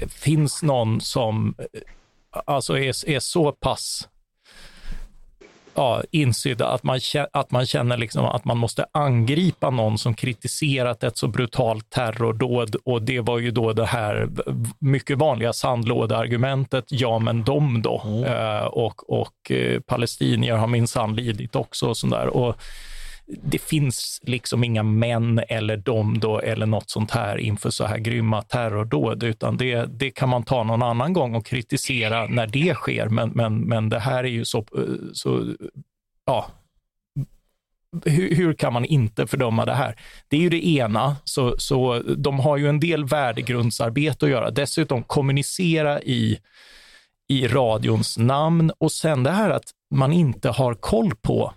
finns 0.07 0.63
någon 0.63 1.01
som 1.01 1.55
alltså 2.45 2.77
är, 2.77 3.09
är 3.09 3.19
så 3.19 3.51
pass 3.51 4.07
ja, 5.77 6.03
insydda 6.11 6.67
att 6.67 6.83
man, 6.83 6.99
att 7.33 7.51
man 7.51 7.65
känner 7.65 7.97
liksom 7.97 8.25
att 8.25 8.45
man 8.45 8.57
måste 8.57 8.85
angripa 8.91 9.69
någon 9.69 9.97
som 9.97 10.13
kritiserat 10.13 11.03
ett 11.03 11.17
så 11.17 11.27
brutalt 11.27 11.89
terrordåd 11.89 12.75
och 12.85 13.01
det 13.01 13.19
var 13.19 13.39
ju 13.39 13.51
då 13.51 13.73
det 13.73 13.85
här 13.85 14.29
mycket 14.79 15.17
vanliga 15.17 15.53
sandlådeargumentet, 15.53 16.85
ja 16.87 17.19
men 17.19 17.43
de 17.43 17.81
då. 17.81 18.01
Mm. 18.05 18.23
Uh, 18.23 18.65
och 18.65 19.09
och 19.09 19.51
uh, 19.51 19.79
palestinier 19.79 20.53
har 20.53 20.67
minsann 20.67 21.15
lidit 21.15 21.55
också 21.55 21.87
och 21.87 21.97
sådär. 21.97 22.27
Och 22.27 22.55
det 23.27 23.61
finns 23.61 24.19
liksom 24.23 24.63
inga 24.63 24.83
män 24.83 25.41
eller 25.49 25.77
dom 25.77 26.19
då 26.19 26.39
eller 26.39 26.65
något 26.65 26.89
sånt 26.89 27.11
här 27.11 27.37
inför 27.37 27.69
så 27.69 27.85
här 27.85 27.97
grymma 27.97 28.41
terrordåd, 28.41 29.23
utan 29.23 29.57
det, 29.57 29.85
det 29.85 30.11
kan 30.11 30.29
man 30.29 30.43
ta 30.43 30.63
någon 30.63 30.83
annan 30.83 31.13
gång 31.13 31.35
och 31.35 31.45
kritisera 31.45 32.27
när 32.27 32.47
det 32.47 32.73
sker. 32.73 33.09
Men, 33.09 33.29
men, 33.29 33.59
men 33.59 33.89
det 33.89 33.99
här 33.99 34.23
är 34.23 34.27
ju 34.27 34.45
så, 34.45 34.65
så 35.13 35.55
ja, 36.25 36.47
hur, 38.05 38.35
hur, 38.35 38.53
kan 38.53 38.73
man 38.73 38.85
inte 38.85 39.27
fördöma 39.27 39.65
det 39.65 39.73
här? 39.73 39.99
Det 40.27 40.37
är 40.37 40.41
ju 40.41 40.49
det 40.49 40.67
ena, 40.67 41.15
så, 41.23 41.55
så 41.57 41.99
de 41.99 42.39
har 42.39 42.57
ju 42.57 42.69
en 42.69 42.79
del 42.79 43.05
värdegrundsarbete 43.05 44.25
att 44.25 44.31
göra. 44.31 44.51
Dessutom 44.51 45.03
kommunicera 45.03 46.01
i, 46.01 46.39
i 47.27 47.47
radions 47.47 48.17
namn 48.17 48.71
och 48.77 48.91
sen 48.91 49.23
det 49.23 49.31
här 49.31 49.49
att 49.49 49.71
man 49.95 50.13
inte 50.13 50.49
har 50.49 50.73
koll 50.73 51.15
på 51.21 51.53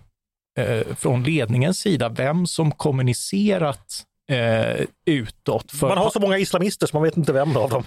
eh, 0.57 0.95
från 0.95 1.23
ledningens 1.23 1.79
sida 1.79 2.09
vem 2.09 2.47
som 2.47 2.71
kommunicerat 2.71 4.05
eh, 4.31 4.85
utåt. 5.05 5.71
För... 5.71 5.87
Man 5.87 5.97
har 5.97 6.09
så 6.09 6.19
många 6.19 6.37
islamister 6.37 6.87
så 6.87 6.95
man 6.95 7.03
vet 7.03 7.17
inte 7.17 7.33
vem 7.33 7.57
av 7.57 7.69
dem. 7.69 7.83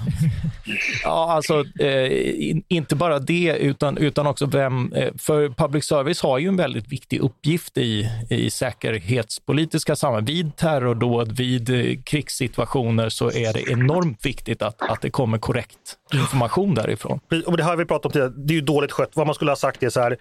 ja, 1.02 1.32
alltså 1.32 1.64
eh, 1.80 2.50
in, 2.50 2.62
inte 2.68 2.96
bara 2.96 3.18
det, 3.18 3.56
utan, 3.60 3.98
utan 3.98 4.26
också 4.26 4.46
vem... 4.46 4.92
Eh, 4.92 5.12
för 5.18 5.48
public 5.48 5.84
service 5.84 6.22
har 6.22 6.38
ju 6.38 6.48
en 6.48 6.56
väldigt 6.56 6.92
viktig 6.92 7.20
uppgift 7.20 7.78
i, 7.78 8.10
i 8.30 8.50
säkerhetspolitiska 8.50 9.96
sammanhang. 9.96 10.24
Vid 10.24 10.56
terrordåd, 10.56 11.36
vid 11.36 11.70
eh, 11.70 12.02
krigssituationer 12.04 13.08
så 13.08 13.30
är 13.30 13.52
det 13.52 13.70
enormt 13.70 14.26
viktigt 14.26 14.62
att, 14.62 14.90
att 14.90 15.00
det 15.00 15.10
kommer 15.10 15.38
korrekt 15.38 15.98
information 16.14 16.74
därifrån. 16.74 17.20
Och 17.46 17.56
det 17.56 17.62
har 17.62 17.76
vi 17.76 17.84
pratat 17.84 18.06
om 18.06 18.12
tidigare, 18.12 18.32
det 18.36 18.52
är 18.52 18.56
ju 18.56 18.60
dåligt 18.60 18.92
skött. 18.92 19.10
Vad 19.14 19.26
man 19.26 19.34
skulle 19.34 19.50
ha 19.50 19.56
sagt 19.56 19.82
är 19.82 19.90
så 19.90 20.00
här, 20.00 20.16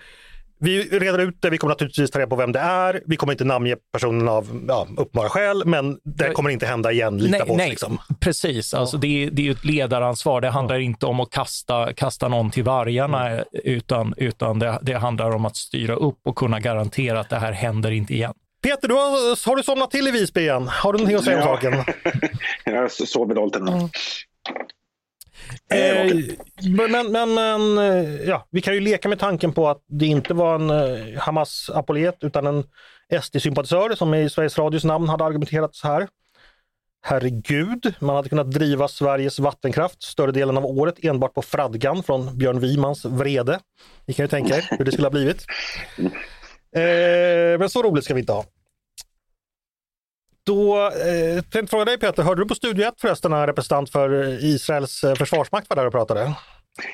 vi 0.63 0.99
reder 0.99 1.19
ut 1.19 1.41
det, 1.41 1.49
vi 1.49 1.57
kommer 1.57 1.73
naturligtvis 1.73 2.11
ta 2.11 2.19
reda 2.19 2.29
på 2.29 2.35
vem 2.35 2.51
det 2.51 2.59
är. 2.59 3.01
Vi 3.05 3.15
kommer 3.15 3.33
inte 3.33 3.43
namnge 3.43 3.75
personen 3.93 4.29
av 4.29 4.65
ja, 4.67 4.87
uppenbara 4.97 5.29
skäl, 5.29 5.65
men 5.65 5.97
det 6.03 6.29
kommer 6.29 6.49
inte 6.49 6.65
hända 6.65 6.91
igen. 6.91 7.17
Lita 7.17 7.37
nej, 7.37 7.47
på 7.47 7.53
oss. 7.53 7.57
Nej, 7.57 7.69
liksom. 7.69 7.97
Precis, 8.19 8.73
alltså, 8.73 8.97
det, 8.97 9.23
är, 9.23 9.31
det 9.31 9.47
är 9.47 9.51
ett 9.51 9.65
ledaransvar. 9.65 10.41
Det 10.41 10.49
handlar 10.49 10.75
ja. 10.75 10.81
inte 10.81 11.05
om 11.05 11.19
att 11.19 11.29
kasta, 11.29 11.93
kasta 11.93 12.27
någon 12.27 12.51
till 12.51 12.63
vargarna, 12.63 13.29
mm. 13.29 13.45
utan, 13.53 14.13
utan 14.17 14.59
det, 14.59 14.79
det 14.81 14.93
handlar 14.93 15.35
om 15.35 15.45
att 15.45 15.55
styra 15.55 15.95
upp 15.95 16.19
och 16.25 16.35
kunna 16.35 16.59
garantera 16.59 17.19
att 17.19 17.29
det 17.29 17.39
här 17.39 17.51
händer 17.51 17.91
inte 17.91 18.13
igen. 18.13 18.33
Peter, 18.63 18.87
du 18.87 18.93
har, 18.93 19.49
har 19.49 19.55
du 19.55 19.63
somnat 19.63 19.91
till 19.91 20.07
i 20.07 20.11
Visby 20.11 20.41
igen? 20.41 20.67
Har 20.67 20.93
du 20.93 20.99
någonting 20.99 21.17
att 21.17 21.23
säga 21.23 21.37
om 21.37 21.43
saken? 21.43 21.73
Jag 22.65 22.91
sover 22.91 23.35
dåligt 23.35 23.55
ännu. 23.55 23.71
Eh, 23.71 23.87
men, 26.77 27.11
men, 27.11 27.33
men 27.33 27.77
eh, 27.77 28.21
ja, 28.27 28.47
vi 28.49 28.61
kan 28.61 28.73
ju 28.73 28.79
leka 28.79 29.09
med 29.09 29.19
tanken 29.19 29.53
på 29.53 29.69
att 29.69 29.83
det 29.87 30.05
inte 30.05 30.33
var 30.33 30.55
en 30.55 30.69
eh, 30.69 31.19
Hamas-apolet 31.19 32.17
utan 32.21 32.47
en 32.47 32.63
SD-sympatisör 33.21 33.95
som 33.95 34.13
i 34.13 34.29
Sveriges 34.29 34.57
Radios 34.57 34.83
namn 34.83 35.09
hade 35.09 35.23
argumenterat 35.23 35.75
så 35.75 35.87
här. 35.87 36.07
Herregud, 37.05 37.93
man 37.99 38.15
hade 38.15 38.29
kunnat 38.29 38.51
driva 38.51 38.87
Sveriges 38.87 39.39
vattenkraft 39.39 40.03
större 40.03 40.31
delen 40.31 40.57
av 40.57 40.65
året 40.65 40.95
enbart 41.03 41.33
på 41.33 41.41
fradgan 41.41 42.03
från 42.03 42.37
Björn 42.37 42.59
Wimans 42.59 43.05
vrede. 43.05 43.59
Ni 44.05 44.13
kan 44.13 44.23
ju 44.23 44.27
tänka 44.27 44.57
er 44.57 44.67
hur 44.69 44.85
det 44.85 44.91
skulle 44.91 45.05
ha 45.05 45.11
blivit. 45.11 45.45
Eh, 46.75 47.59
men 47.59 47.69
så 47.69 47.83
roligt 47.83 48.03
ska 48.03 48.13
vi 48.13 48.19
inte 48.19 48.33
ha. 48.33 48.45
Då 50.45 50.77
eh, 50.77 51.41
tänkte 51.41 51.67
fråga 51.67 51.85
dig 51.85 51.99
Peter, 51.99 52.23
hörde 52.23 52.41
du 52.41 52.47
på 52.47 52.55
Studio 52.55 52.87
1 52.87 52.93
förresten 53.01 53.31
när 53.31 53.47
representant 53.47 53.89
för 53.89 54.43
Israels 54.43 55.03
eh, 55.03 55.15
försvarsmakt 55.15 55.69
var 55.69 55.75
där 55.75 55.85
och 55.85 55.91
pratade? 55.91 56.35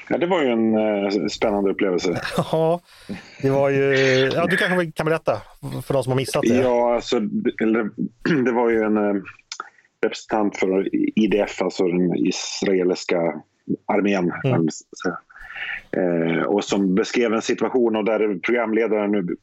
Ja, 0.09 0.17
det 0.17 0.27
var 0.27 0.41
ju 0.41 0.49
en 0.49 0.75
eh, 0.77 1.27
spännande 1.29 1.71
upplevelse. 1.71 2.21
Ja, 2.51 2.81
det 3.41 3.49
var 3.49 3.69
ju... 3.69 3.95
Ja, 4.33 4.45
du 4.45 4.57
kanske 4.57 4.91
kan 4.91 5.05
berätta 5.05 5.41
för 5.85 5.93
de 5.93 6.03
som 6.03 6.11
har 6.11 6.17
missat 6.17 6.41
det? 6.41 6.55
Ja, 6.55 6.95
alltså, 6.95 7.19
det, 7.19 7.89
det 8.45 8.51
var 8.51 8.69
ju 8.69 8.81
en 8.81 8.97
eh, 8.97 9.21
representant 10.03 10.57
för 10.57 10.89
IDF, 11.19 11.61
alltså 11.61 11.87
den 11.87 12.15
israeliska 12.15 13.17
armén. 13.85 14.31
Mm. 14.43 14.67
Eh, 15.91 16.43
och 16.43 16.63
som 16.63 16.95
beskrev 16.95 17.33
en 17.33 17.41
situation 17.41 17.95
och 17.95 18.05
där 18.05 18.39
programledaren 18.39 19.11
nu 19.11 19.35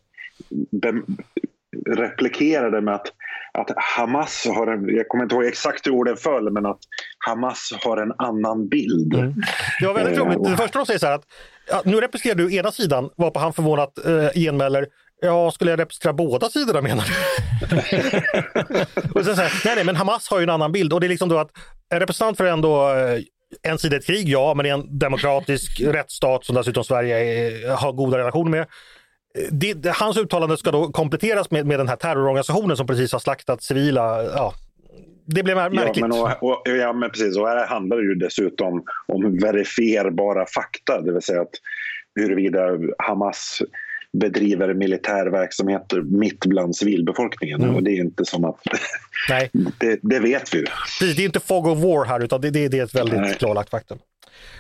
replikerade 1.87 2.81
med 2.81 2.95
att, 2.95 3.13
att 3.61 3.71
Hamas 3.77 4.47
har 4.47 4.67
en, 4.67 4.97
jag 4.97 5.09
kommer 5.09 5.25
inte 5.25 5.35
ihåg 5.35 5.45
exakt 5.45 5.87
hur 5.87 5.93
orden 5.93 6.17
föll, 6.17 6.53
men 6.53 6.67
att 6.67 6.79
Hamas 7.27 7.73
har 7.85 7.97
en 7.97 8.13
annan 8.19 8.69
bild. 8.69 9.15
Mm. 9.15 9.35
Det 9.81 9.87
var 9.87 9.95
väldigt 9.95 10.19
roligt. 10.19 10.45
Det 10.45 10.57
första 10.57 10.79
de 10.79 10.87
säger 10.87 10.99
så 10.99 11.07
här 11.07 11.15
att 11.15 11.25
ja, 11.71 11.83
nu 11.85 12.01
representerar 12.01 12.49
du 12.49 12.57
ena 12.57 12.73
sidan, 12.73 13.11
varpå 13.17 13.41
han 13.41 13.53
förvånat 13.53 14.07
eh, 14.07 14.29
genmäler 14.35 14.87
Ja, 15.21 15.51
skulle 15.51 15.71
jag 15.71 15.81
representera 15.81 16.13
båda 16.13 16.49
sidorna 16.49 16.81
menar 16.81 17.05
du? 17.05 17.13
och 19.15 19.25
sen 19.25 19.37
så 19.37 19.43
här, 19.43 19.63
nej, 19.65 19.75
nej, 19.75 19.85
men 19.85 19.97
Hamas 19.97 20.29
har 20.29 20.39
ju 20.39 20.43
en 20.43 20.51
annan 20.51 20.73
bild 20.73 20.93
och 20.93 21.01
det 21.01 21.07
är 21.07 21.09
liksom 21.09 21.29
då 21.29 21.39
att 21.39 21.51
en 21.93 22.01
representant 22.01 22.37
för 22.37 22.45
ändå 22.45 22.95
eh, 22.95 23.21
en 23.63 23.79
sida 23.79 23.97
ett 23.97 24.07
krig, 24.07 24.29
ja, 24.29 24.55
men 24.55 24.65
det 24.65 24.71
är 24.71 24.75
en 24.75 24.99
demokratisk 24.99 25.81
rättsstat 25.81 26.45
som 26.45 26.55
dessutom 26.55 26.85
Sverige 26.85 27.19
är, 27.19 27.77
har 27.77 27.93
goda 27.93 28.19
relationer 28.19 28.51
med 28.51 28.67
det, 29.51 29.75
det, 29.75 29.91
hans 29.91 30.17
uttalande 30.17 30.57
ska 30.57 30.71
då 30.71 30.89
kompletteras 30.89 31.51
med, 31.51 31.67
med 31.67 31.81
den 31.81 31.89
här 31.89 31.97
terrororganisationen 31.97 32.77
som 32.77 32.87
precis 32.87 33.13
har 33.13 33.19
slaktat 33.19 33.63
civila. 33.63 34.23
Ja, 34.23 34.55
det 35.27 35.43
blev 35.43 35.57
märkligt. 35.57 35.97
Ja, 35.97 36.09
men, 36.09 36.13
och, 36.13 36.43
och, 36.43 36.63
ja, 36.65 36.93
men 36.93 37.11
precis. 37.11 37.37
Och 37.37 37.49
här 37.49 37.67
handlar 37.67 37.97
det 37.97 38.03
ju 38.03 38.15
dessutom 38.15 38.85
om 39.07 39.39
verifierbara 39.39 40.47
fakta, 40.47 41.01
det 41.01 41.13
vill 41.13 41.23
säga 41.23 41.41
att 41.41 41.55
huruvida 42.15 42.61
Hamas 42.99 43.63
bedriver 44.13 44.75
militär 44.75 45.27
verksamhet 45.27 45.93
mitt 46.05 46.47
bland 46.47 46.77
civilbefolkningen. 46.77 47.63
Mm. 47.63 47.77
Och 47.77 47.83
det 47.83 47.91
är 47.91 48.01
inte 48.01 48.25
som 48.25 48.45
att... 48.45 48.61
Nej. 49.29 49.51
det, 49.81 49.99
det, 50.03 50.21
vet 50.21 50.55
vi 50.55 50.59
ju. 50.59 50.65
Det 51.01 51.23
är 51.23 51.27
inte 51.27 51.41
fog 51.41 51.67
of 51.67 51.79
war 51.79 52.05
här, 52.05 52.25
utan 52.25 52.41
det, 52.41 52.51
det, 52.51 52.69
det 52.69 52.79
är 52.79 52.85
ett 52.85 52.95
väldigt 52.95 53.21
Nej. 53.21 53.35
klarlagt 53.35 53.71
faktum. 53.71 53.99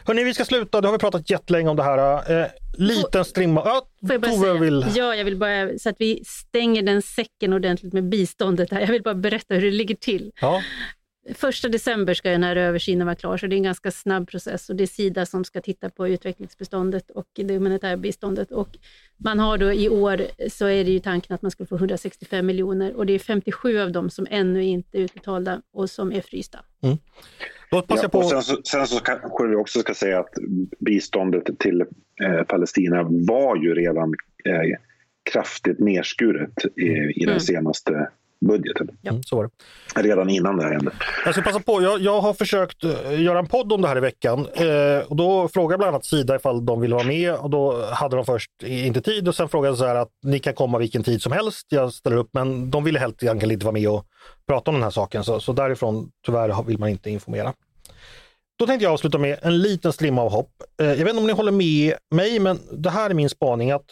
Hörni, 0.04 0.24
vi 0.24 0.34
ska 0.34 0.44
sluta. 0.44 0.80
Nu 0.80 0.86
har 0.86 0.92
vi 0.92 0.98
pratat 0.98 1.30
jättelänge 1.30 1.70
om 1.70 1.76
det 1.76 1.82
här. 1.82 2.40
Eh, 2.40 2.46
liten 2.78 3.24
strimma. 3.24 3.62
Ja, 3.64 3.88
jag 4.00 4.20
bara 4.20 4.32
säga, 4.32 4.54
vill... 4.54 4.86
Ja, 4.94 5.14
jag 5.14 5.24
vill 5.24 5.36
bara, 5.36 5.78
så 5.78 5.88
att 5.88 5.96
vi 5.98 6.22
stänger 6.26 6.82
den 6.82 7.02
säcken 7.02 7.52
ordentligt 7.52 7.92
med 7.92 8.08
biståndet 8.08 8.70
här. 8.70 8.80
Jag 8.80 8.86
vill 8.88 9.02
bara 9.02 9.14
berätta 9.14 9.54
hur 9.54 9.62
det 9.62 9.70
ligger 9.70 9.94
till. 9.94 10.32
Ja. 10.40 10.62
Första 11.34 11.68
december 11.68 12.14
ska 12.14 12.30
den 12.30 12.42
här 12.42 12.56
översynen 12.56 13.06
vara 13.06 13.16
klar, 13.16 13.36
så 13.36 13.46
det 13.46 13.54
är 13.54 13.56
en 13.56 13.62
ganska 13.62 13.90
snabb 13.90 14.28
process. 14.28 14.70
Och 14.70 14.76
det 14.76 14.84
är 14.84 14.86
Sida 14.86 15.26
som 15.26 15.44
ska 15.44 15.60
titta 15.60 15.90
på 15.90 16.08
utvecklingsbeståndet 16.08 17.10
och 17.10 17.26
det 17.34 17.54
humanitära 17.54 17.96
biståndet. 17.96 18.52
Och 18.52 18.68
man 19.16 19.38
har 19.38 19.58
då 19.58 19.72
i 19.72 19.88
år, 19.88 20.20
så 20.48 20.66
är 20.66 20.84
det 20.84 20.90
ju 20.90 20.98
tanken 20.98 21.34
att 21.34 21.42
man 21.42 21.50
ska 21.50 21.66
få 21.66 21.74
165 21.74 22.46
miljoner 22.46 22.96
och 22.96 23.06
det 23.06 23.12
är 23.12 23.18
57 23.18 23.78
av 23.80 23.92
dem 23.92 24.10
som 24.10 24.26
ännu 24.30 24.64
inte 24.64 24.98
är 24.98 25.02
utbetalda 25.02 25.62
och 25.72 25.90
som 25.90 26.12
är 26.12 26.20
frysta. 26.20 26.58
Mm. 26.82 26.98
Låt 27.70 27.86
passa 27.86 28.08
på... 28.08 28.22
sen, 28.22 28.42
så, 28.42 28.60
sen 28.64 28.86
så 28.86 29.00
kanske 29.00 29.46
vi 29.46 29.56
också 29.56 29.80
ska 29.80 29.94
säga 29.94 30.20
att 30.20 30.34
biståndet 30.78 31.58
till 31.58 31.80
eh, 32.24 32.42
Palestina 32.48 33.02
var 33.02 33.56
ju 33.56 33.74
redan 33.74 34.14
eh, 34.44 34.78
kraftigt 35.32 35.78
nedskuret 35.78 36.64
i, 36.76 36.86
i 36.90 37.20
den 37.20 37.28
mm. 37.28 37.40
senaste 37.40 38.08
budgeten. 38.40 38.88
Ja, 39.02 39.12
så 39.24 39.36
var 39.36 39.44
det. 39.44 40.02
Redan 40.02 40.30
innan 40.30 40.56
det 40.56 40.62
här 40.62 40.72
hände. 40.72 40.92
Jag 41.24 41.34
ska 41.34 41.42
passa 41.42 41.60
på, 41.60 41.82
jag, 41.82 42.00
jag 42.00 42.20
har 42.20 42.34
försökt 42.34 42.84
uh, 42.84 43.22
göra 43.22 43.38
en 43.38 43.46
podd 43.46 43.72
om 43.72 43.82
det 43.82 43.88
här 43.88 43.96
i 43.96 44.00
veckan. 44.00 44.38
Uh, 44.38 44.98
och 45.08 45.16
då 45.16 45.48
frågade 45.48 45.78
bland 45.78 45.88
annat 45.88 46.04
Sida 46.04 46.36
ifall 46.36 46.66
de 46.66 46.80
ville 46.80 46.94
vara 46.94 47.06
med 47.06 47.34
och 47.34 47.50
då 47.50 47.86
hade 47.92 48.16
de 48.16 48.24
först 48.24 48.50
inte 48.62 49.00
tid 49.00 49.28
och 49.28 49.34
sen 49.34 49.48
frågade 49.48 49.70
jag 49.70 49.78
så 49.78 49.86
här 49.86 49.94
att 49.94 50.10
ni 50.22 50.38
kan 50.38 50.54
komma 50.54 50.78
vilken 50.78 51.02
tid 51.02 51.22
som 51.22 51.32
helst, 51.32 51.66
jag 51.68 51.92
ställer 51.92 52.16
upp, 52.16 52.30
men 52.32 52.70
de 52.70 52.84
ville 52.84 52.98
helt 52.98 53.22
enkelt 53.22 53.52
inte 53.52 53.66
vara 53.66 53.72
med 53.72 53.88
och 53.88 54.06
prata 54.48 54.70
om 54.70 54.74
den 54.74 54.82
här 54.82 54.90
saken. 54.90 55.24
Så, 55.24 55.40
så 55.40 55.52
därifrån 55.52 56.10
tyvärr 56.26 56.62
vill 56.62 56.78
man 56.78 56.88
inte 56.88 57.10
informera. 57.10 57.52
Då 58.58 58.66
tänkte 58.66 58.84
jag 58.84 58.92
avsluta 58.92 59.18
med 59.18 59.38
en 59.42 59.58
liten 59.58 59.92
strimma 59.92 60.22
av 60.22 60.30
hopp. 60.30 60.50
Uh, 60.82 60.88
jag 60.88 60.96
vet 60.96 61.08
inte 61.08 61.20
om 61.20 61.26
ni 61.26 61.32
håller 61.32 61.52
med 61.52 61.94
mig, 62.14 62.38
men 62.38 62.58
det 62.72 62.90
här 62.90 63.10
är 63.10 63.14
min 63.14 63.30
spaning 63.30 63.70
att 63.70 63.84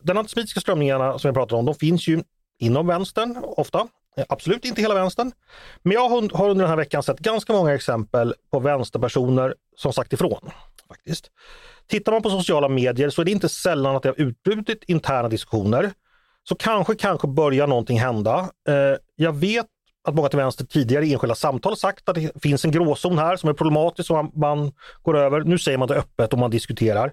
den 0.00 0.18
antisemitiska 0.18 0.60
strömningarna 0.60 1.18
som 1.18 1.28
jag 1.28 1.34
pratar 1.34 1.56
om, 1.56 1.64
de 1.64 1.74
finns 1.74 2.08
ju 2.08 2.22
inom 2.58 2.86
vänstern 2.86 3.36
ofta. 3.42 3.88
Eh, 4.16 4.24
absolut 4.28 4.64
inte 4.64 4.82
hela 4.82 4.94
vänstern. 4.94 5.32
Men 5.82 5.92
jag 5.92 6.08
har 6.08 6.48
under 6.48 6.64
den 6.64 6.68
här 6.68 6.76
veckan 6.76 7.02
sett 7.02 7.18
ganska 7.18 7.52
många 7.52 7.74
exempel 7.74 8.34
på 8.50 8.60
vänsterpersoner 8.60 9.54
som 9.76 9.92
sagt 9.92 10.12
ifrån. 10.12 10.50
faktiskt. 10.88 11.30
Tittar 11.86 12.12
man 12.12 12.22
på 12.22 12.30
sociala 12.30 12.68
medier 12.68 13.10
så 13.10 13.20
är 13.20 13.24
det 13.24 13.30
inte 13.30 13.48
sällan 13.48 13.96
att 13.96 14.02
det 14.02 14.08
har 14.08 14.20
utbrutit 14.20 14.84
interna 14.86 15.28
diskussioner. 15.28 15.92
Så 16.48 16.54
kanske, 16.54 16.94
kanske 16.94 17.28
börjar 17.28 17.66
någonting 17.66 18.00
hända. 18.00 18.50
Eh, 18.68 18.98
jag 19.16 19.32
vet 19.32 19.66
att 20.08 20.14
många 20.14 20.28
till 20.28 20.38
vänster 20.38 20.64
tidigare 20.64 21.06
i 21.06 21.12
enskilda 21.12 21.34
samtal 21.34 21.76
sagt 21.76 22.08
att 22.08 22.14
det 22.14 22.42
finns 22.42 22.64
en 22.64 22.70
gråzon 22.70 23.18
här 23.18 23.36
som 23.36 23.48
är 23.48 23.52
problematisk 23.52 24.06
som 24.06 24.32
man 24.34 24.72
går 25.02 25.16
över. 25.16 25.40
Nu 25.40 25.58
säger 25.58 25.78
man 25.78 25.88
det 25.88 25.94
öppet 25.94 26.32
och 26.32 26.38
man 26.38 26.50
diskuterar. 26.50 27.12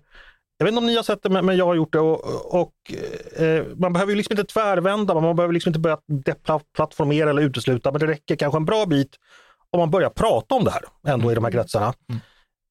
Jag 0.62 0.66
vet 0.66 0.72
inte 0.72 0.80
om 0.80 0.86
ni 0.86 0.96
har 0.96 1.04
sett 1.04 1.24
det, 1.24 1.30
men 1.42 1.58
jag 1.58 1.66
har 1.66 1.76
gjort 1.76 1.94
det. 1.94 2.00
Och, 2.00 2.62
och 2.62 2.74
eh, 3.42 3.66
man 3.76 3.94
behöver 3.94 4.12
ju 4.12 4.16
liksom 4.16 4.34
inte 4.34 4.54
tvärvända, 4.54 5.14
man 5.14 5.36
behöver 5.36 5.54
liksom 5.54 5.70
inte 5.70 5.80
börja 5.80 5.98
deplattformera 6.08 7.30
eller 7.30 7.42
utesluta, 7.42 7.92
men 7.92 8.00
det 8.00 8.08
räcker 8.08 8.36
kanske 8.36 8.58
en 8.58 8.66
bra 8.66 8.86
bit 8.86 9.16
om 9.70 9.80
man 9.80 9.92
börjar 9.92 10.10
prata 10.10 10.56
om 10.56 10.64
det 10.64 10.72
här 10.72 10.82
ändå 11.08 11.32
i 11.32 11.36
de 11.36 11.44
här 11.44 11.52
mm. 11.52 11.62
kretsarna. 11.62 11.94
Mm. 12.10 12.22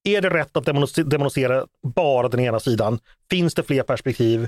Är 0.03 0.21
det 0.21 0.29
rätt 0.29 0.57
att 0.57 0.65
demonisera 1.09 1.65
bara 1.83 2.29
den 2.29 2.39
ena 2.39 2.59
sidan? 2.59 2.99
Finns 3.29 3.53
det 3.53 3.63
fler 3.63 3.83
perspektiv? 3.83 4.47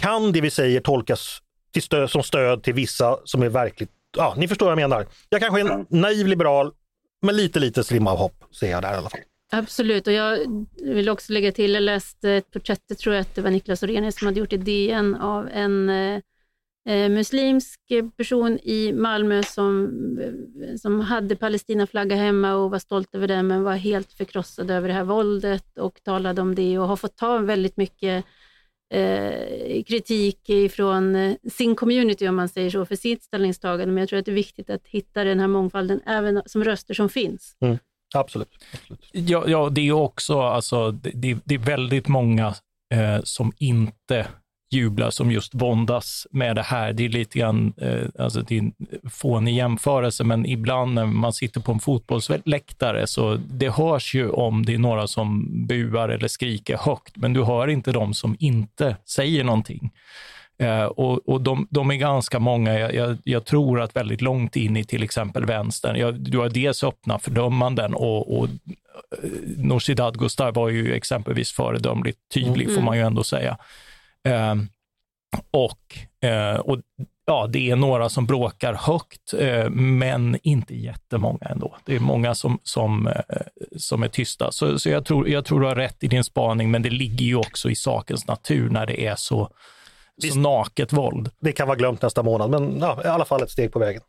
Kan 0.00 0.32
det 0.32 0.40
vi 0.40 0.50
säger 0.50 0.80
tolkas 0.80 1.38
till 1.72 1.82
stöd, 1.82 2.10
som 2.10 2.22
stöd 2.22 2.62
till 2.62 2.74
vissa 2.74 3.18
som 3.24 3.42
är 3.42 3.48
verkligt, 3.48 3.90
ja 4.16 4.34
ni 4.36 4.48
förstår 4.48 4.66
vad 4.66 4.72
jag 4.72 4.88
menar. 4.90 5.06
Jag 5.28 5.40
kanske 5.40 5.60
är 5.60 5.70
en 5.70 5.86
naiv 5.88 6.26
liberal, 6.26 6.72
men 7.22 7.36
lite 7.36 7.60
lite 7.60 7.84
strimma 7.84 8.12
av 8.12 8.18
hopp 8.18 8.44
ser 8.60 8.70
jag 8.70 8.82
där 8.82 8.94
i 8.94 8.96
alla 8.96 9.10
fall. 9.10 9.20
Absolut, 9.52 10.06
och 10.06 10.12
jag 10.12 10.38
vill 10.82 11.08
också 11.08 11.32
lägga 11.32 11.52
till, 11.52 11.74
jag 11.74 11.82
läste 11.82 12.30
ett 12.30 12.50
porträtt, 12.50 12.98
tror 12.98 13.14
jag 13.14 13.20
att 13.22 13.34
det 13.34 13.40
var 13.40 13.50
Niklas 13.50 13.82
Orenius 13.82 14.18
som 14.18 14.26
hade 14.26 14.40
gjort 14.40 14.52
i 14.52 14.56
DN 14.56 15.14
av 15.14 15.48
en 15.52 15.88
eh, 15.88 16.20
eh 16.88 17.08
muslimsk 17.08 17.80
person 18.16 18.58
i 18.62 18.92
Malmö 18.92 19.42
som, 19.42 19.84
eh, 20.20 20.76
som 20.76 21.00
hade 21.00 21.36
Palestinaflagga 21.36 22.16
hemma 22.16 22.54
och 22.54 22.70
var 22.70 22.78
stolt 22.78 23.14
över 23.14 23.28
den, 23.28 23.46
men 23.46 23.62
var 23.62 23.74
helt 23.74 24.12
förkrossad 24.12 24.70
över 24.70 24.88
det 24.88 24.94
här 24.94 25.04
våldet 25.04 25.78
och 25.78 26.02
talade 26.02 26.42
om 26.42 26.54
det 26.54 26.78
och 26.78 26.88
har 26.88 26.96
fått 26.96 27.16
ta 27.16 27.38
väldigt 27.38 27.76
mycket 27.76 28.24
eh, 28.94 29.82
kritik 29.82 30.50
från 30.70 31.16
eh, 31.16 31.36
sin 31.52 31.76
community, 31.76 32.28
om 32.28 32.36
man 32.36 32.48
säger 32.48 32.70
så, 32.70 32.86
för 32.86 32.96
sitt 32.96 33.22
ställningstagande. 33.22 33.94
Men 33.94 34.00
jag 34.00 34.08
tror 34.08 34.18
att 34.18 34.24
det 34.24 34.30
är 34.30 34.34
viktigt 34.34 34.70
att 34.70 34.86
hitta 34.86 35.24
den 35.24 35.40
här 35.40 35.48
mångfalden, 35.48 36.00
även 36.06 36.42
som 36.46 36.64
röster 36.64 36.94
som 36.94 37.08
finns. 37.08 37.56
Mm. 37.60 37.78
Absolut. 38.14 38.48
Absolut. 38.72 39.08
Ja, 39.12 39.44
ja, 39.46 39.68
det 39.68 39.88
är 39.88 39.92
också, 39.92 40.40
alltså, 40.40 40.90
det, 40.90 41.38
det 41.44 41.54
är 41.54 41.58
väldigt 41.58 42.08
många 42.08 42.54
eh, 42.94 43.20
som 43.24 43.52
inte 43.58 44.26
jublar, 44.74 45.10
som 45.10 45.30
just 45.30 45.54
våndas 45.54 46.26
med 46.30 46.56
det 46.56 46.62
här. 46.62 46.92
Det 46.92 47.04
är 47.04 47.08
lite 47.08 47.38
grann, 47.38 47.72
eh, 47.76 48.08
alltså 48.18 48.40
det 48.40 48.54
är 48.54 48.58
en 48.58 48.72
fånig 49.10 49.56
jämförelse, 49.56 50.24
men 50.24 50.46
ibland 50.46 50.94
när 50.94 51.06
man 51.06 51.32
sitter 51.32 51.60
på 51.60 51.72
en 51.72 51.80
fotbollsläktare 51.80 53.06
så 53.06 53.34
det 53.34 53.70
hörs 53.70 54.14
ju 54.14 54.30
om 54.30 54.64
det 54.64 54.74
är 54.74 54.78
några 54.78 55.06
som 55.06 55.48
buar 55.66 56.08
eller 56.08 56.28
skriker 56.28 56.76
högt, 56.76 57.16
men 57.16 57.32
du 57.32 57.44
hör 57.44 57.68
inte 57.68 57.92
de 57.92 58.14
som 58.14 58.36
inte 58.38 58.96
säger 59.04 59.44
någonting. 59.44 59.90
Eh, 60.58 60.84
och, 60.84 61.28
och 61.28 61.40
de, 61.40 61.66
de, 61.70 61.90
är 61.90 61.94
ganska 61.94 62.38
många. 62.38 62.78
Jag, 62.78 62.94
jag, 62.94 63.16
jag, 63.24 63.44
tror 63.44 63.80
att 63.80 63.96
väldigt 63.96 64.20
långt 64.20 64.56
in 64.56 64.76
i 64.76 64.84
till 64.84 65.02
exempel 65.02 65.44
vänstern, 65.44 65.96
jag, 65.96 66.14
du 66.14 66.38
har 66.38 66.48
dels 66.48 66.84
öppna 66.84 67.18
fördömanden 67.18 67.94
och, 67.94 68.38
och 68.38 68.44
eh, 68.44 69.30
Nooshi 69.56 69.94
Dadgostar 69.94 70.52
var 70.52 70.68
ju 70.68 70.94
exempelvis 70.94 71.52
föredömligt 71.52 72.18
tydlig, 72.34 72.64
mm. 72.64 72.74
får 72.74 72.82
man 72.82 72.96
ju 72.96 73.02
ändå 73.02 73.24
säga. 73.24 73.58
Eh, 74.28 74.54
och, 75.50 75.98
eh, 76.28 76.56
och 76.56 76.80
ja, 77.26 77.46
det 77.46 77.70
är 77.70 77.76
några 77.76 78.08
som 78.08 78.26
bråkar 78.26 78.74
högt, 78.74 79.34
eh, 79.38 79.70
men 79.70 80.38
inte 80.42 80.76
jättemånga 80.76 81.46
ändå. 81.46 81.76
Det 81.84 81.96
är 81.96 82.00
många 82.00 82.34
som, 82.34 82.58
som, 82.62 83.06
eh, 83.06 83.14
som 83.76 84.02
är 84.02 84.08
tysta. 84.08 84.52
Så, 84.52 84.78
så 84.78 84.88
jag, 84.88 85.04
tror, 85.04 85.28
jag 85.28 85.44
tror 85.44 85.60
du 85.60 85.66
har 85.66 85.74
rätt 85.74 86.04
i 86.04 86.08
din 86.08 86.24
spaning, 86.24 86.70
men 86.70 86.82
det 86.82 86.90
ligger 86.90 87.26
ju 87.26 87.36
också 87.36 87.70
i 87.70 87.76
sakens 87.76 88.26
natur 88.26 88.70
när 88.70 88.86
det 88.86 89.06
är 89.06 89.16
så 89.16 89.50
så 90.22 90.38
naket 90.38 90.92
våld. 90.92 91.30
Det 91.40 91.52
kan 91.52 91.68
vara 91.68 91.78
glömt 91.78 92.02
nästa 92.02 92.22
månad, 92.22 92.50
men 92.50 92.78
ja, 92.80 93.00
i 93.04 93.06
alla 93.06 93.24
fall 93.24 93.42
ett 93.42 93.50
steg 93.50 93.72
på 93.72 93.78
vägen. 93.78 94.02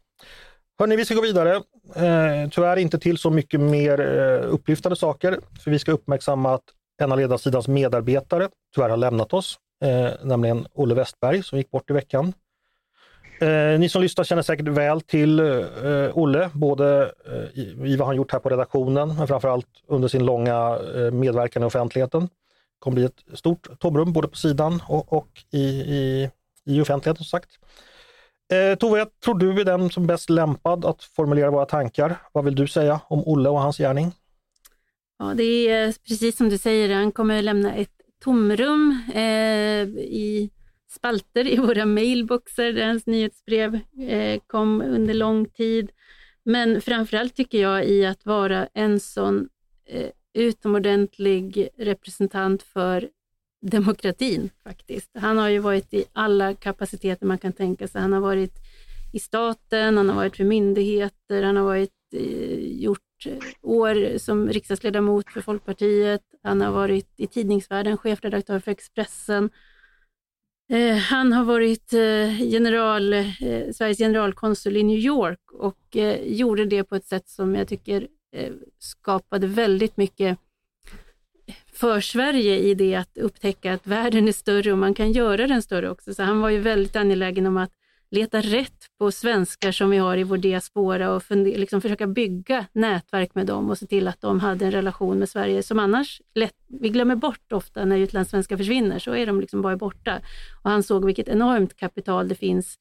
Hörni, 0.79 0.95
vi 0.95 1.05
ska 1.05 1.15
gå 1.15 1.21
vidare. 1.21 1.55
Eh, 1.95 2.49
tyvärr 2.51 2.77
inte 2.77 2.99
till 2.99 3.17
så 3.17 3.29
mycket 3.29 3.59
mer 3.59 3.99
eh, 3.99 4.53
upplyftande 4.53 4.95
saker, 4.95 5.39
för 5.63 5.71
vi 5.71 5.79
ska 5.79 5.91
uppmärksamma 5.91 6.53
att 6.53 6.63
en 7.01 7.11
av 7.11 7.17
ledarsidans 7.17 7.67
medarbetare 7.67 8.49
tyvärr 8.75 8.89
har 8.89 8.97
lämnat 8.97 9.33
oss, 9.33 9.57
eh, 9.83 10.09
nämligen 10.23 10.67
Olle 10.73 10.95
Westberg 10.95 11.43
som 11.43 11.57
gick 11.57 11.71
bort 11.71 11.89
i 11.89 11.93
veckan. 11.93 12.33
Eh, 13.39 13.79
ni 13.79 13.89
som 13.89 14.01
lyssnar 14.01 14.23
känner 14.23 14.41
säkert 14.41 14.67
väl 14.67 15.01
till 15.01 15.39
eh, 15.39 16.09
Olle, 16.13 16.49
både 16.53 17.11
eh, 17.25 17.59
i 17.85 17.95
vad 17.99 18.07
han 18.07 18.15
gjort 18.15 18.31
här 18.31 18.39
på 18.39 18.49
redaktionen, 18.49 19.15
men 19.15 19.27
framförallt 19.27 19.67
under 19.87 20.07
sin 20.07 20.25
långa 20.25 20.79
eh, 20.95 21.11
medverkan 21.11 21.63
i 21.63 21.65
offentligheten. 21.65 22.29
Det 22.85 22.89
kommer 22.89 22.95
bli 22.95 23.05
ett 23.05 23.39
stort 23.39 23.79
tomrum 23.79 24.13
både 24.13 24.27
på 24.27 24.37
sidan 24.37 24.81
och, 24.87 25.13
och 25.13 25.43
i, 25.51 25.59
i, 25.59 26.29
i 26.65 26.81
offentligheten 26.81 27.25
som 27.25 27.39
sagt. 27.39 27.49
Eh, 28.51 28.77
Tove, 28.77 28.99
jag 28.99 29.19
tror 29.19 29.39
du 29.39 29.61
är 29.61 29.65
den 29.65 29.89
som 29.89 30.03
är 30.03 30.07
bäst 30.07 30.29
lämpad 30.29 30.85
att 30.85 31.03
formulera 31.03 31.51
våra 31.51 31.65
tankar. 31.65 32.17
Vad 32.33 32.45
vill 32.45 32.55
du 32.55 32.67
säga 32.67 33.01
om 33.07 33.23
Olle 33.25 33.49
och 33.49 33.59
hans 33.59 33.77
gärning? 33.77 34.11
Ja, 35.19 35.33
det 35.35 35.43
är 35.43 35.87
eh, 35.87 35.93
precis 36.07 36.37
som 36.37 36.49
du 36.49 36.57
säger, 36.57 36.95
han 36.95 37.11
kommer 37.11 37.41
lämna 37.41 37.75
ett 37.75 38.01
tomrum 38.23 39.01
eh, 39.13 39.83
i 39.97 40.49
spalter 40.91 41.47
i 41.47 41.57
våra 41.57 41.85
mailboxar 41.85 42.71
där 42.71 42.87
hans 42.87 43.05
nyhetsbrev 43.05 43.79
eh, 44.09 44.39
kom 44.47 44.81
under 44.81 45.13
lång 45.13 45.45
tid. 45.45 45.91
Men 46.43 46.81
framförallt 46.81 47.35
tycker 47.35 47.61
jag 47.61 47.85
i 47.85 48.05
att 48.05 48.25
vara 48.25 48.67
en 48.73 48.99
sån 48.99 49.49
eh, 49.89 50.09
utomordentlig 50.35 51.69
representant 51.77 52.63
för 52.63 53.09
demokratin 53.61 54.49
faktiskt. 54.63 55.09
Han 55.13 55.37
har 55.37 55.49
ju 55.49 55.59
varit 55.59 55.93
i 55.93 56.05
alla 56.13 56.53
kapaciteter 56.53 57.25
man 57.25 57.37
kan 57.37 57.53
tänka 57.53 57.87
sig. 57.87 58.01
Han 58.01 58.13
har 58.13 58.19
varit 58.19 58.53
i 59.13 59.19
staten, 59.19 59.97
han 59.97 60.09
har 60.09 60.15
varit 60.15 60.37
för 60.37 60.43
myndigheter, 60.43 61.43
han 61.43 61.57
har 61.57 61.63
varit, 61.63 61.91
eh, 62.13 62.81
gjort 62.81 63.25
eh, 63.25 63.37
år 63.61 64.17
som 64.17 64.49
riksdagsledamot 64.49 65.29
för 65.29 65.41
Folkpartiet, 65.41 66.21
han 66.43 66.61
har 66.61 66.71
varit 66.71 67.09
i 67.17 67.27
tidningsvärlden 67.27 67.97
chefredaktör 67.97 68.59
för 68.59 68.71
Expressen. 68.71 69.49
Eh, 70.69 70.95
han 70.95 71.33
har 71.33 71.43
varit 71.43 71.93
eh, 71.93 72.41
general, 72.43 73.13
eh, 73.13 73.71
Sveriges 73.73 73.97
generalkonsul 73.97 74.77
i 74.77 74.83
New 74.83 74.97
York 74.97 75.51
och 75.51 75.97
eh, 75.97 76.21
gjorde 76.23 76.65
det 76.65 76.83
på 76.83 76.95
ett 76.95 77.05
sätt 77.05 77.29
som 77.29 77.55
jag 77.55 77.67
tycker 77.67 78.07
Eh, 78.35 78.53
skapade 78.79 79.47
väldigt 79.47 79.97
mycket 79.97 80.39
för 81.73 82.01
Sverige 82.01 82.59
i 82.59 82.73
det 82.73 82.95
att 82.95 83.17
upptäcka 83.17 83.73
att 83.73 83.87
världen 83.87 84.27
är 84.27 84.31
större 84.31 84.71
och 84.71 84.77
man 84.77 84.93
kan 84.93 85.11
göra 85.11 85.47
den 85.47 85.61
större 85.61 85.89
också. 85.89 86.13
Så 86.13 86.23
han 86.23 86.41
var 86.41 86.49
ju 86.49 86.59
väldigt 86.59 86.95
angelägen 86.95 87.45
om 87.45 87.57
att 87.57 87.71
leta 88.11 88.41
rätt 88.41 88.89
på 88.97 89.11
svenskar 89.11 89.71
som 89.71 89.89
vi 89.89 89.97
har 89.97 90.17
i 90.17 90.23
vår 90.23 90.37
diaspora 90.37 91.11
och 91.11 91.23
funder, 91.23 91.57
liksom 91.57 91.81
försöka 91.81 92.07
bygga 92.07 92.65
nätverk 92.73 93.35
med 93.35 93.45
dem 93.45 93.69
och 93.69 93.77
se 93.77 93.85
till 93.87 94.07
att 94.07 94.21
de 94.21 94.39
hade 94.39 94.65
en 94.65 94.71
relation 94.71 95.19
med 95.19 95.29
Sverige 95.29 95.63
som 95.63 95.79
annars 95.79 96.21
lätt, 96.33 96.55
vi 96.67 96.89
glömmer 96.89 97.15
bort 97.15 97.51
ofta 97.51 97.85
när 97.85 97.97
utlandssvenskar 97.97 98.57
försvinner, 98.57 98.99
så 98.99 99.15
är 99.15 99.25
de 99.25 99.41
liksom 99.41 99.61
bara 99.61 99.77
borta. 99.77 100.21
Och 100.63 100.69
han 100.69 100.83
såg 100.83 101.05
vilket 101.05 101.27
enormt 101.27 101.75
kapital 101.75 102.27
det 102.27 102.35
finns 102.35 102.75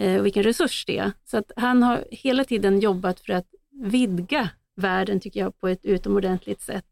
eh, 0.00 0.18
och 0.18 0.26
vilken 0.26 0.42
resurs 0.42 0.84
det 0.86 0.98
är. 0.98 1.12
Så 1.24 1.38
att 1.38 1.52
han 1.56 1.82
har 1.82 2.04
hela 2.10 2.44
tiden 2.44 2.80
jobbat 2.80 3.20
för 3.20 3.32
att 3.32 3.46
vidga 3.70 4.50
världen, 4.76 5.20
tycker 5.20 5.40
jag, 5.40 5.58
på 5.58 5.68
ett 5.68 5.84
utomordentligt 5.84 6.60
sätt. 6.60 6.84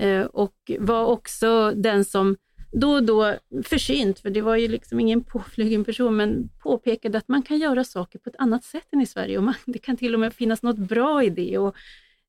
Eh, 0.00 0.22
och 0.22 0.54
var 0.78 1.04
också 1.04 1.72
den 1.76 2.04
som 2.04 2.36
då 2.72 2.90
och 2.90 3.02
då 3.02 3.34
försynt, 3.64 4.18
för 4.18 4.30
det 4.30 4.42
var 4.42 4.56
ju 4.56 4.68
liksom 4.68 5.00
ingen 5.00 5.24
påflugen 5.32 5.84
person, 5.84 6.16
men 6.16 6.48
påpekade 6.62 7.18
att 7.18 7.28
man 7.28 7.42
kan 7.42 7.58
göra 7.58 7.84
saker 7.84 8.18
på 8.18 8.30
ett 8.30 8.36
annat 8.38 8.64
sätt 8.64 8.86
än 8.92 9.00
i 9.00 9.06
Sverige 9.06 9.38
och 9.38 9.44
man, 9.44 9.54
det 9.66 9.78
kan 9.78 9.96
till 9.96 10.14
och 10.14 10.20
med 10.20 10.34
finnas 10.34 10.62
något 10.62 10.78
bra 10.78 11.24
i 11.24 11.30
det. 11.30 11.58
Och, 11.58 11.76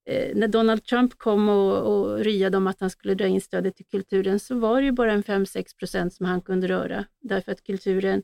eh, 0.09 0.35
när 0.35 0.47
Donald 0.47 0.83
Trump 0.83 1.17
kom 1.17 1.49
och, 1.49 1.77
och 1.77 2.19
ryade 2.19 2.57
om 2.57 2.67
att 2.67 2.79
han 2.79 2.89
skulle 2.89 3.15
dra 3.15 3.27
in 3.27 3.41
stödet 3.41 3.75
till 3.75 3.85
kulturen 3.85 4.39
så 4.39 4.59
var 4.59 4.81
det 4.81 4.85
ju 4.85 4.91
bara 4.91 5.13
en 5.13 5.23
5-6 5.23 5.77
procent 5.77 6.13
som 6.13 6.25
han 6.25 6.41
kunde 6.41 6.67
röra, 6.67 7.05
därför 7.21 7.51
att 7.51 7.63
kulturen, 7.63 8.23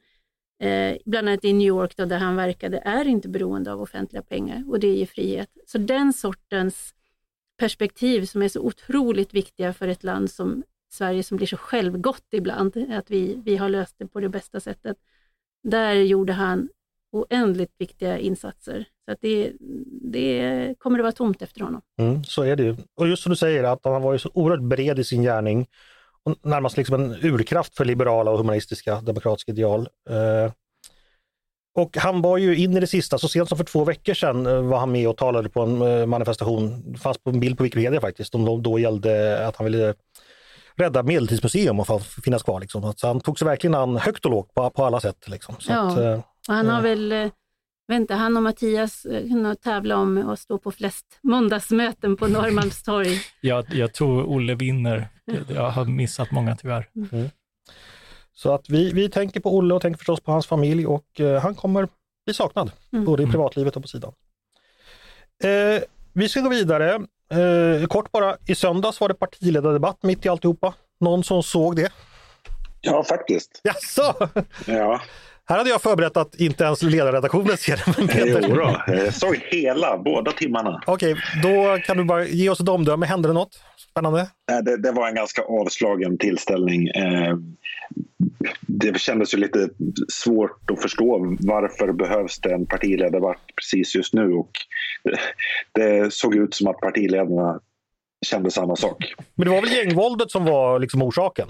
eh, 0.61 0.97
bland 1.05 1.29
annat 1.29 1.45
i 1.45 1.53
New 1.53 1.67
York 1.67 1.97
då, 1.97 2.05
där 2.05 2.17
han 2.17 2.35
verkade, 2.35 2.77
är 2.77 3.07
inte 3.07 3.29
beroende 3.29 3.73
av 3.73 3.81
offentliga 3.81 4.21
pengar 4.21 4.63
och 4.67 4.79
det 4.79 4.87
ger 4.87 5.05
frihet. 5.05 5.49
Så 5.67 5.77
den 5.77 6.13
sortens 6.13 6.93
perspektiv 7.57 8.25
som 8.25 8.41
är 8.41 8.47
så 8.47 8.61
otroligt 8.61 9.33
viktiga 9.33 9.73
för 9.73 9.87
ett 9.87 10.03
land 10.03 10.31
som 10.31 10.63
Sverige 10.93 11.23
som 11.23 11.37
blir 11.37 11.47
så 11.47 11.57
självgott 11.57 12.25
ibland, 12.31 12.77
att 12.91 13.11
vi, 13.11 13.41
vi 13.45 13.57
har 13.57 13.69
löst 13.69 13.95
det 13.97 14.07
på 14.07 14.19
det 14.19 14.29
bästa 14.29 14.59
sättet. 14.59 14.97
Där 15.63 15.93
gjorde 15.93 16.33
han 16.33 16.69
oändligt 17.11 17.75
viktiga 17.77 18.17
insatser. 18.17 18.85
Så 19.05 19.11
att 19.11 19.17
det, 19.21 19.51
det 20.01 20.75
kommer 20.79 20.99
att 20.99 21.03
vara 21.03 21.11
tomt 21.11 21.41
efter 21.41 21.61
honom. 21.61 21.81
Mm, 21.99 22.23
så 22.23 22.43
är 22.43 22.55
det 22.55 22.63
ju. 22.63 22.75
Och 22.95 23.07
just 23.07 23.23
som 23.23 23.29
du 23.29 23.35
säger, 23.35 23.63
att 23.63 23.79
han 23.83 23.93
har 23.93 23.99
varit 23.99 24.21
så 24.21 24.31
oerhört 24.33 24.61
bred 24.61 24.99
i 24.99 25.03
sin 25.03 25.21
gärning 25.21 25.67
och 26.25 26.35
närmast 26.41 26.77
liksom 26.77 26.95
en 26.95 27.15
urkraft 27.21 27.77
för 27.77 27.85
liberala 27.85 28.31
och 28.31 28.37
humanistiska 28.37 29.01
demokratiska 29.01 29.51
ideal. 29.51 29.87
Eh, 30.09 30.51
och 31.75 31.97
han 31.97 32.21
var 32.21 32.37
ju 32.37 32.57
in 32.57 32.77
i 32.77 32.79
det 32.79 32.87
sista, 32.87 33.17
så 33.17 33.27
sent 33.27 33.49
som 33.49 33.57
för 33.57 33.65
två 33.65 33.83
veckor 33.83 34.13
sedan 34.13 34.45
eh, 34.45 34.61
var 34.61 34.79
han 34.79 34.91
med 34.91 35.07
och 35.07 35.17
talade 35.17 35.49
på 35.49 35.61
en 35.61 35.81
eh, 35.81 36.05
manifestation, 36.05 36.91
det 36.91 36.99
fanns 36.99 37.17
på 37.17 37.29
en 37.29 37.39
bild 37.39 37.57
på 37.57 37.63
Wikipedia 37.63 38.01
faktiskt, 38.01 38.31
som 38.31 38.63
då 38.63 38.79
gällde 38.79 39.47
att 39.47 39.55
han 39.55 39.65
ville 39.65 39.93
rädda 40.75 41.03
Medeltidsmuseum 41.03 41.79
och 41.79 42.01
finnas 42.23 42.43
kvar. 42.43 42.59
Liksom. 42.59 42.93
Så 42.97 43.07
han 43.07 43.19
tog 43.19 43.39
sig 43.39 43.45
verkligen 43.45 43.75
an 43.75 43.97
högt 43.97 44.25
och 44.25 44.31
lågt 44.31 44.53
på, 44.53 44.69
på 44.69 44.85
alla 44.85 44.99
sätt. 44.99 45.27
Liksom. 45.27 45.55
Så 45.59 45.71
ja, 45.71 45.87
att, 45.87 45.97
eh, 45.97 46.19
han 46.47 46.69
har 46.69 46.81
väl, 46.81 47.29
vänta, 47.91 48.15
han 48.15 48.37
och 48.37 48.43
Mattias 48.43 49.01
kunnat 49.01 49.61
tävla 49.61 49.97
om 49.97 50.29
att 50.29 50.39
stå 50.39 50.57
på 50.57 50.71
flest 50.71 51.05
måndagsmöten 51.21 52.17
på 52.17 52.27
Norrmalmstorg. 52.27 53.21
jag, 53.41 53.65
jag 53.73 53.93
tror 53.93 54.23
Olle 54.23 54.55
vinner. 54.55 55.07
Jag 55.49 55.69
har 55.69 55.85
missat 55.85 56.31
många 56.31 56.55
tyvärr. 56.55 56.89
Mm. 56.95 57.29
Så 58.33 58.53
att 58.53 58.69
vi, 58.69 58.91
vi 58.93 59.09
tänker 59.09 59.39
på 59.39 59.55
Olle 59.55 59.73
och 59.73 59.81
tänker 59.81 59.97
förstås 59.97 60.21
på 60.21 60.31
hans 60.31 60.47
familj 60.47 60.85
och 60.85 61.19
eh, 61.19 61.41
han 61.41 61.55
kommer 61.55 61.87
bli 62.25 62.33
saknad, 62.33 62.71
mm. 62.93 63.05
både 63.05 63.23
i 63.23 63.27
privatlivet 63.27 63.75
och 63.75 63.81
på 63.81 63.87
sidan. 63.87 64.13
Eh, 65.43 65.83
vi 66.13 66.29
ska 66.29 66.41
gå 66.41 66.49
vidare. 66.49 66.95
Eh, 67.31 67.87
kort 67.87 68.11
bara, 68.11 68.37
i 68.47 68.55
söndags 68.55 69.01
var 69.01 69.07
det 69.07 69.13
partiledardebatt 69.13 70.03
mitt 70.03 70.25
i 70.25 70.29
alltihopa. 70.29 70.73
Någon 70.99 71.23
som 71.23 71.43
såg 71.43 71.75
det? 71.75 71.91
Ja, 72.81 73.03
faktiskt. 73.03 73.61
Jaså? 73.63 74.29
Ja. 74.65 75.01
Här 75.51 75.57
hade 75.57 75.69
jag 75.69 75.81
förberett 75.81 76.17
att 76.17 76.35
inte 76.35 76.63
ens 76.63 76.81
ledarredaktionen 76.81 77.57
ser 77.57 77.75
det. 77.75 78.47
Jo 78.47 78.55
då, 78.55 78.81
jag 78.87 79.13
såg 79.13 79.35
hela, 79.35 79.97
båda 79.97 80.31
timmarna. 80.31 80.81
Okej, 80.85 81.13
okay, 81.13 81.41
då 81.43 81.77
kan 81.83 81.97
du 81.97 82.03
bara 82.03 82.25
ge 82.25 82.49
oss 82.49 82.59
ett 82.59 82.69
omdöme. 82.69 83.05
Hände 83.05 83.27
det 83.27 83.33
något 83.33 83.59
spännande? 83.91 84.29
Det, 84.63 84.77
det 84.77 84.91
var 84.91 85.07
en 85.07 85.15
ganska 85.15 85.41
avslagen 85.41 86.17
tillställning. 86.17 86.87
Eh, 86.87 87.35
det 88.61 88.99
kändes 88.99 89.33
ju 89.33 89.37
lite 89.37 89.69
svårt 90.07 90.71
att 90.71 90.81
förstå 90.81 91.37
varför 91.39 91.91
behövs 91.91 92.39
det 92.39 92.53
en 92.53 92.65
partiledardebatt 92.65 93.41
precis 93.55 93.95
just 93.95 94.13
nu. 94.13 94.33
Och 94.33 94.51
det, 95.03 95.19
det 95.73 96.13
såg 96.13 96.35
ut 96.35 96.53
som 96.53 96.67
att 96.67 96.79
partiledarna 96.79 97.59
kände 98.25 98.51
samma 98.51 98.75
sak. 98.75 99.13
Men 99.35 99.45
det 99.45 99.51
var 99.51 99.61
väl 99.61 99.71
gängvåldet 99.71 100.31
som 100.31 100.45
var 100.45 100.79
liksom 100.79 101.01
orsaken? 101.01 101.47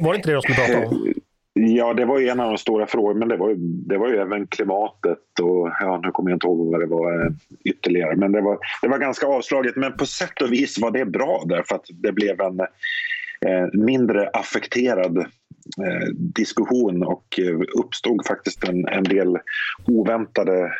Var 0.00 0.12
det 0.12 0.16
inte 0.16 0.30
det 0.30 0.34
de 0.34 0.42
skulle 0.42 0.56
prata 0.56 0.86
om? 0.86 1.14
Ja, 1.54 1.94
det 1.94 2.04
var 2.04 2.18
ju 2.18 2.28
en 2.28 2.40
av 2.40 2.48
de 2.48 2.58
stora 2.58 2.86
frågorna, 2.86 3.18
men 3.18 3.28
det 3.28 3.36
var, 3.36 3.48
ju, 3.48 3.56
det 3.58 3.98
var 3.98 4.08
ju 4.08 4.16
även 4.16 4.46
klimatet 4.46 5.40
och 5.42 5.70
ja, 5.80 6.00
nu 6.04 6.10
kommer 6.10 6.30
jag 6.30 6.36
inte 6.36 6.46
ihåg 6.46 6.72
vad 6.72 6.80
det 6.80 6.86
var 6.86 7.24
eh, 7.24 7.32
ytterligare. 7.64 8.16
Men 8.16 8.32
det 8.32 8.40
var, 8.40 8.58
det 8.82 8.88
var 8.88 8.98
ganska 8.98 9.26
avslaget, 9.26 9.76
men 9.76 9.96
på 9.96 10.06
sätt 10.06 10.42
och 10.42 10.52
vis 10.52 10.78
var 10.78 10.90
det 10.90 11.04
bra 11.04 11.42
därför 11.46 11.74
att 11.74 11.84
det 11.88 12.12
blev 12.12 12.40
en 12.40 12.60
eh, 12.60 13.68
mindre 13.72 14.28
affekterad 14.28 15.18
eh, 15.18 16.08
diskussion 16.14 17.02
och 17.02 17.38
eh, 17.38 17.60
uppstod 17.84 18.26
faktiskt 18.26 18.68
en, 18.68 18.88
en 18.88 19.04
del 19.04 19.38
oväntade 19.86 20.72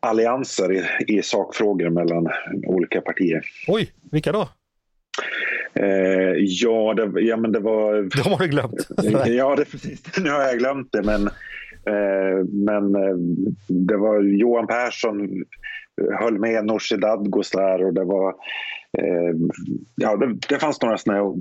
allianser 0.00 0.72
i, 0.72 0.84
i 1.18 1.22
sakfrågor 1.22 1.90
mellan 1.90 2.28
olika 2.66 3.00
partier. 3.00 3.42
Oj, 3.68 3.92
vilka 4.12 4.32
då? 4.32 4.48
Eh, 5.78 6.34
ja, 6.38 6.94
det, 6.94 7.20
ja, 7.20 7.36
men 7.36 7.52
det 7.52 7.60
var... 7.60 8.02
De 8.22 8.30
har 8.30 8.38
du 8.38 8.48
glömt. 8.48 8.88
ja, 9.26 9.56
det, 9.56 9.64
precis. 9.64 10.02
Nu 10.18 10.30
har 10.30 10.40
jag 10.40 10.58
glömt 10.58 10.88
det. 10.92 11.02
Men, 11.02 11.26
eh, 11.86 12.44
men 12.52 12.94
eh, 12.94 13.16
det 13.68 13.96
var 13.96 14.22
Johan 14.22 14.66
Persson 14.66 15.44
höll 16.20 16.38
med 16.38 16.64
Nooshi 16.64 16.96
Dadgostar 16.96 17.84
och 17.84 17.94
det 17.94 18.04
var... 18.04 18.28
Eh, 18.98 19.36
ja, 19.94 20.16
det, 20.16 20.38
det 20.48 20.58
fanns 20.58 20.82
några 20.82 20.98
sådana 20.98 21.34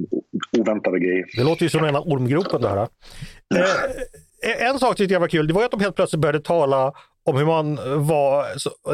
oväntade 0.58 1.00
grejer. 1.00 1.26
Det 1.36 1.44
låter 1.44 1.64
ju 1.64 1.70
som 1.70 1.82
rena 1.82 2.02
ormgropen 2.02 2.62
det 2.62 2.70
här. 2.70 2.88
Eh, 4.46 4.68
en 4.70 4.80
sak 4.80 4.98
tyckte 4.98 5.14
jag 5.14 5.20
var 5.20 5.28
kul, 5.28 5.48
det 5.48 5.54
var 5.54 5.66
att 5.66 5.72
de 5.72 5.80
helt 5.80 5.96
plötsligt 5.96 6.22
började 6.22 6.40
tala 6.40 6.94
om 7.24 7.38
hur 7.38 7.46
man 7.46 7.76
var 8.08 8.46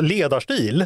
ledarstil. 0.01 0.85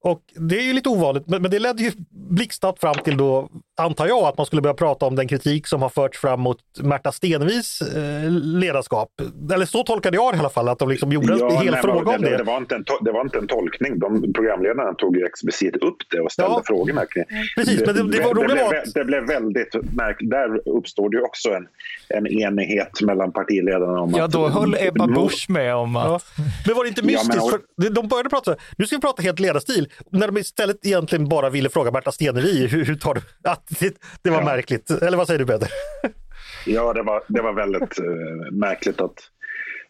Och 0.00 0.22
det 0.34 0.58
är 0.58 0.62
ju 0.62 0.72
lite 0.72 0.88
ovanligt, 0.88 1.26
men, 1.26 1.42
men 1.42 1.50
det 1.50 1.58
ledde 1.58 1.82
ju 1.82 1.92
blixtsnabbt 2.10 2.80
fram 2.80 2.94
till 3.04 3.16
då 3.16 3.48
antar 3.78 4.06
jag, 4.06 4.22
att 4.22 4.36
man 4.36 4.46
skulle 4.46 4.62
börja 4.62 4.74
prata 4.74 5.06
om 5.06 5.16
den 5.16 5.28
kritik 5.28 5.66
som 5.66 5.82
har 5.82 5.88
förts 5.88 6.18
fram 6.18 6.40
mot 6.40 6.58
Märta 6.82 7.12
Stenevis 7.12 7.80
eh, 7.80 8.30
ledarskap. 8.30 9.08
Eller 9.54 9.66
så 9.66 9.82
tolkade 9.82 10.16
jag 10.16 10.32
det 10.32 10.36
i 10.36 10.40
alla 10.40 10.50
fall, 10.50 10.68
att 10.68 10.78
de 10.78 10.88
liksom 10.88 11.12
gjorde 11.12 11.32
en 11.32 11.50
hel 11.50 11.72
nej, 11.72 11.82
fråga 11.82 12.16
om 12.16 12.22
det. 12.22 12.36
Det 12.36 12.42
var, 12.42 12.56
inte 12.56 12.74
en 12.74 12.84
det 13.00 13.12
var 13.12 13.20
inte 13.20 13.38
en 13.38 13.46
tolkning. 13.46 13.98
De, 13.98 14.32
programledarna 14.32 14.94
tog 14.94 15.16
ju 15.16 15.26
explicit 15.26 15.76
upp 15.76 15.96
det 16.10 16.20
och 16.20 16.32
ställde 16.32 16.54
ja, 16.54 16.62
frågorna 16.66 17.06
kring 17.06 17.24
Precis, 17.56 17.82
men 17.86 17.94
det, 17.94 18.18
det, 18.18 18.24
var, 18.24 18.34
det, 18.34 18.44
blev, 18.44 18.92
det 18.94 19.04
blev 19.04 19.26
väldigt 19.26 19.74
märkligt. 19.96 20.30
Där 20.30 20.68
uppstod 20.68 21.14
ju 21.14 21.22
också 21.22 21.48
en, 21.48 21.66
en 22.08 22.26
enighet 22.26 23.00
mellan 23.02 23.32
partiledarna 23.32 24.00
om 24.00 24.10
ja, 24.10 24.24
att... 24.24 24.34
Ja, 24.34 24.40
då 24.40 24.48
höll 24.48 24.76
Ebba 24.80 25.06
Busch 25.06 25.46
med 25.48 25.74
om 25.74 25.96
att... 25.96 26.06
Ja. 26.06 26.44
Men 26.66 26.76
var 26.76 26.84
det 26.84 26.88
inte 26.88 27.02
mystiskt? 27.02 27.34
Ja, 27.34 27.58
men... 27.76 27.86
för 27.86 27.94
de 27.94 28.08
började 28.08 28.28
prata, 28.28 28.56
nu 28.76 28.86
ska 28.86 28.96
vi 28.96 29.00
prata 29.00 29.22
helt 29.22 29.40
ledarstil, 29.40 29.88
när 30.10 30.26
de 30.26 30.38
istället 30.38 30.86
egentligen 30.86 31.28
bara 31.28 31.50
ville 31.50 31.70
fråga 31.70 31.90
Märta 31.90 32.12
Stenevi, 32.12 32.66
hur, 32.66 32.84
hur 32.84 32.94
tar 32.94 33.14
du... 33.14 33.20
Att 33.44 33.67
det, 33.68 33.94
det 34.22 34.30
var 34.30 34.38
ja. 34.38 34.44
märkligt. 34.44 34.90
Eller 34.90 35.16
vad 35.16 35.26
säger 35.26 35.38
du 35.38 35.46
Peter? 35.46 35.68
Ja, 36.66 36.92
det 36.92 37.02
var, 37.02 37.22
det 37.28 37.42
var 37.42 37.52
väldigt 37.52 38.00
uh, 38.00 38.52
märkligt 38.52 39.00
att, 39.00 39.30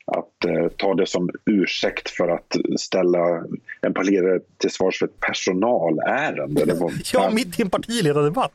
att 0.07 0.51
uh, 0.51 0.69
ta 0.69 0.95
det 0.95 1.07
som 1.07 1.31
ursäkt 1.47 2.11
för 2.11 2.29
att 2.29 2.57
ställa 2.79 3.45
en 3.81 3.95
partiledare 3.95 4.41
till 4.59 4.71
svars 4.71 4.99
för 4.99 5.07
ett 5.07 5.21
personalärende. 5.21 6.65
Det 6.65 6.75
var, 6.75 6.93
ja, 7.13 7.31
mitt 7.31 7.61
i 7.61 7.63
en 7.63 7.71
partiledardebatt. 7.71 8.53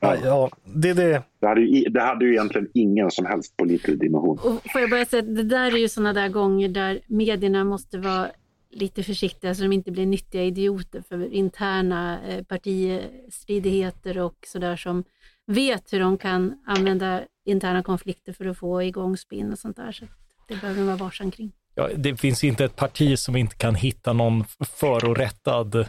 Ja. 0.00 0.16
ja, 0.24 0.50
det, 0.64 0.92
det. 0.92 1.22
Det, 1.40 1.46
hade 1.46 1.60
ju, 1.60 1.84
det 1.88 2.00
hade 2.00 2.24
ju 2.24 2.32
egentligen 2.32 2.68
ingen 2.74 3.10
som 3.10 3.26
helst 3.26 3.56
politisk 3.56 4.00
dimension. 4.00 4.38
Och 4.38 4.72
får 4.72 4.80
jag 4.80 4.90
bara 4.90 5.04
säga, 5.04 5.22
det 5.22 5.42
där 5.42 5.74
är 5.74 5.76
ju 5.76 5.88
sådana 5.88 6.12
där 6.12 6.28
gånger 6.28 6.68
där 6.68 7.00
medierna 7.06 7.64
måste 7.64 7.98
vara 7.98 8.30
lite 8.76 9.02
försiktiga 9.02 9.54
så 9.54 9.62
de 9.62 9.72
inte 9.72 9.90
blir 9.90 10.06
nyttiga 10.06 10.42
idioter 10.42 11.02
för 11.08 11.32
interna 11.32 12.18
eh, 12.28 12.44
partistridigheter 12.44 14.18
och 14.18 14.36
sådär 14.46 14.76
som 14.76 15.04
vet 15.46 15.92
hur 15.92 16.00
de 16.00 16.18
kan 16.18 16.62
använda 16.66 17.22
interna 17.44 17.82
konflikter 17.82 18.32
för 18.32 18.46
att 18.46 18.58
få 18.58 18.82
igång 18.82 19.16
spinn 19.16 19.52
och 19.52 19.58
sånt 19.58 19.76
där. 19.76 19.92
Så 19.92 20.04
det 20.48 20.60
behöver 20.60 20.78
man 20.78 20.86
vara 20.86 20.96
varsam 20.96 21.30
kring. 21.30 21.52
Ja, 21.74 21.88
det 21.96 22.20
finns 22.20 22.44
inte 22.44 22.64
ett 22.64 22.76
parti 22.76 23.18
som 23.18 23.36
inte 23.36 23.56
kan 23.56 23.74
hitta 23.74 24.12
någon 24.12 24.44
förorättad 24.80 25.74
eh, 25.74 25.84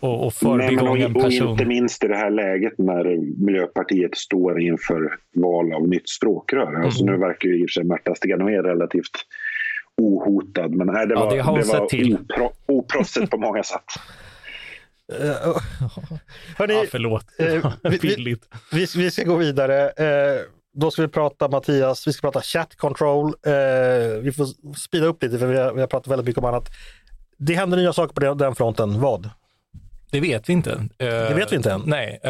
och, 0.00 0.26
och 0.26 0.34
förbigången 0.34 1.14
person. 1.14 1.46
Och 1.46 1.52
inte 1.52 1.64
minst 1.64 2.04
i 2.04 2.08
det 2.08 2.16
här 2.16 2.30
läget 2.30 2.78
när 2.78 3.16
Miljöpartiet 3.44 4.16
står 4.16 4.60
inför 4.60 5.18
val 5.34 5.72
av 5.72 5.88
nytt 5.88 6.08
språkrör. 6.08 6.68
Mm. 6.68 6.84
Alltså 6.84 7.04
nu 7.04 7.16
verkar 7.16 7.48
ju 7.48 7.60
i 7.60 7.64
och 7.64 7.68
för 7.68 7.72
sig 7.72 7.84
Märta 7.84 8.14
Stenevi 8.14 8.56
relativt 8.56 9.26
ohotad. 10.02 10.74
Men 10.74 10.86
nej, 10.86 11.06
det 11.06 11.14
var, 11.14 11.36
ja, 11.36 11.52
det 11.52 11.62
det 11.62 11.78
var 11.78 11.86
till. 11.86 12.14
Opro, 12.14 12.52
oproffsigt 12.66 13.30
på 13.30 13.36
många 13.36 13.62
sätt. 13.62 13.84
Uh, 15.12 15.56
hörni, 16.56 16.74
ja, 16.74 16.84
förlåt, 16.90 17.24
uh, 17.40 17.72
vi, 17.82 17.98
vi, 18.02 18.36
vi, 18.72 18.86
vi, 18.96 19.10
ska 19.10 19.24
gå 19.24 19.36
vidare. 19.36 19.84
Uh, 19.84 20.42
då 20.74 20.90
ska 20.90 21.02
vi 21.02 21.08
prata 21.08 21.48
Mattias, 21.48 22.06
vi 22.06 22.12
ska 22.12 22.20
prata 22.26 22.40
chat 22.40 22.76
control. 22.76 23.26
Uh, 23.26 24.20
vi 24.22 24.32
får 24.32 24.74
speeda 24.76 25.06
upp 25.06 25.22
lite 25.22 25.38
för 25.38 25.46
vi 25.46 25.58
har, 25.58 25.72
vi 25.72 25.80
har 25.80 25.88
pratat 25.88 26.12
väldigt 26.12 26.26
mycket 26.26 26.42
om 26.42 26.48
annat. 26.48 26.68
Det 27.38 27.54
händer 27.54 27.76
nya 27.76 27.92
saker 27.92 28.14
på 28.14 28.20
den, 28.20 28.38
den 28.38 28.54
fronten. 28.54 29.00
Vad? 29.00 29.30
Det 30.14 30.20
vet 30.20 30.48
vi 30.48 30.52
inte. 30.52 30.88
Det 30.98 31.34
vet 31.34 31.52
vi 31.52 31.56
inte 31.56 31.72
än. 31.72 31.82
Nej, 31.86 32.20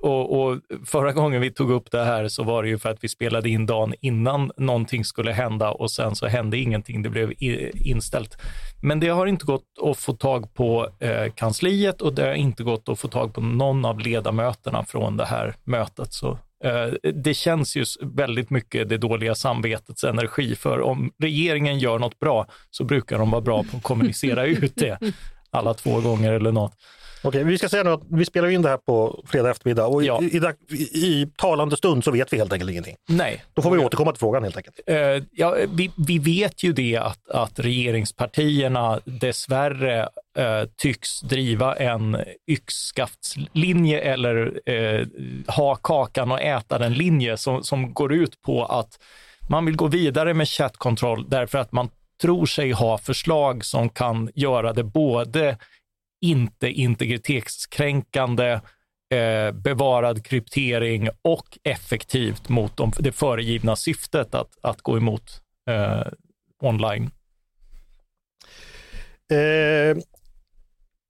och, 0.00 0.40
och, 0.40 0.58
förra 0.86 1.12
gången 1.12 1.40
vi 1.40 1.50
tog 1.50 1.70
upp 1.70 1.90
det 1.90 2.04
här 2.04 2.28
så 2.28 2.42
var 2.42 2.62
det 2.62 2.68
ju 2.68 2.78
för 2.78 2.90
att 2.90 3.04
vi 3.04 3.08
spelade 3.08 3.48
in 3.48 3.66
dagen 3.66 3.94
innan 4.00 4.52
någonting 4.56 5.04
skulle 5.04 5.32
hända 5.32 5.70
och 5.70 5.90
sen 5.90 6.16
så 6.16 6.26
hände 6.26 6.58
ingenting. 6.58 7.02
Det 7.02 7.10
blev 7.10 7.32
inställt. 7.74 8.36
Men 8.82 9.00
det 9.00 9.08
har 9.08 9.26
inte 9.26 9.44
gått 9.44 9.64
att 9.82 9.96
få 9.98 10.12
tag 10.12 10.54
på 10.54 10.88
kansliet 11.34 12.02
och 12.02 12.14
det 12.14 12.22
har 12.22 12.34
inte 12.34 12.62
gått 12.62 12.88
att 12.88 12.98
få 12.98 13.08
tag 13.08 13.34
på 13.34 13.40
någon 13.40 13.84
av 13.84 14.00
ledamöterna 14.00 14.84
från 14.84 15.16
det 15.16 15.26
här 15.26 15.54
mötet. 15.64 16.12
Så 16.12 16.38
det 17.14 17.34
känns 17.34 17.76
ju 17.76 17.84
väldigt 18.02 18.50
mycket 18.50 18.88
det 18.88 18.98
dåliga 18.98 19.34
samvetets 19.34 20.04
energi, 20.04 20.56
för 20.56 20.80
om 20.80 21.12
regeringen 21.22 21.78
gör 21.78 21.98
något 21.98 22.18
bra 22.18 22.46
så 22.70 22.84
brukar 22.84 23.18
de 23.18 23.30
vara 23.30 23.40
bra 23.40 23.62
på 23.62 23.76
att 23.76 23.82
kommunicera 23.82 24.44
ut 24.44 24.72
det 24.76 24.98
alla 25.50 25.74
två 25.74 26.00
gånger 26.00 26.32
eller 26.32 26.52
något. 26.52 26.72
Okej, 27.22 27.44
vi 27.44 27.58
ska 27.58 27.68
säga 27.68 27.82
nu 27.82 27.90
att 27.90 28.02
vi 28.10 28.24
spelar 28.24 28.48
in 28.48 28.62
det 28.62 28.68
här 28.68 28.76
på 28.76 29.24
fredag 29.26 29.50
eftermiddag 29.50 29.86
och 29.86 30.04
ja. 30.04 30.22
i, 30.22 30.40
i, 30.70 30.84
i, 30.92 31.30
talande 31.36 31.76
stund 31.76 32.04
så 32.04 32.10
vet 32.10 32.32
vi 32.32 32.36
helt 32.36 32.52
enkelt 32.52 32.70
ingenting. 32.70 32.96
Nej. 33.08 33.44
Då 33.54 33.62
får 33.62 33.70
vi 33.70 33.78
återkomma 33.78 34.12
till 34.12 34.18
frågan 34.18 34.42
helt 34.42 34.56
enkelt. 34.56 34.80
Uh, 34.90 35.24
ja, 35.32 35.56
vi, 35.68 35.90
vi, 36.06 36.18
vet 36.18 36.62
ju 36.62 36.72
det 36.72 36.96
att, 36.96 37.30
att 37.30 37.58
regeringspartierna 37.58 39.00
dessvärre 39.04 40.02
uh, 40.38 40.68
tycks 40.76 41.20
driva 41.20 41.76
en 41.76 42.16
yxskaftslinje 42.46 44.00
eller 44.00 44.70
uh, 44.70 45.06
ha 45.46 45.74
kakan 45.74 46.32
och 46.32 46.40
äta 46.40 46.78
den 46.78 46.94
linje 46.94 47.36
som, 47.36 47.62
som 47.62 47.94
går 47.94 48.12
ut 48.12 48.42
på 48.42 48.64
att 48.64 48.98
man 49.48 49.66
vill 49.66 49.76
gå 49.76 49.86
vidare 49.86 50.34
med 50.34 50.48
chattkontroll 50.48 51.28
därför 51.28 51.58
att 51.58 51.72
man 51.72 51.88
tror 52.22 52.46
sig 52.46 52.72
ha 52.72 52.98
förslag 52.98 53.64
som 53.64 53.88
kan 53.88 54.30
göra 54.34 54.72
det 54.72 54.84
både 54.84 55.56
inte 56.20 56.68
integritetskränkande, 56.68 58.60
eh, 59.14 59.52
bevarad 59.52 60.24
kryptering 60.24 61.08
och 61.22 61.58
effektivt 61.64 62.48
mot 62.48 62.76
de, 62.76 62.92
det 62.98 63.12
föregivna 63.12 63.76
syftet 63.76 64.34
att, 64.34 64.58
att 64.60 64.82
gå 64.82 64.96
emot 64.96 65.42
eh, 65.70 66.06
online. 66.62 67.10
Eh, 69.30 69.96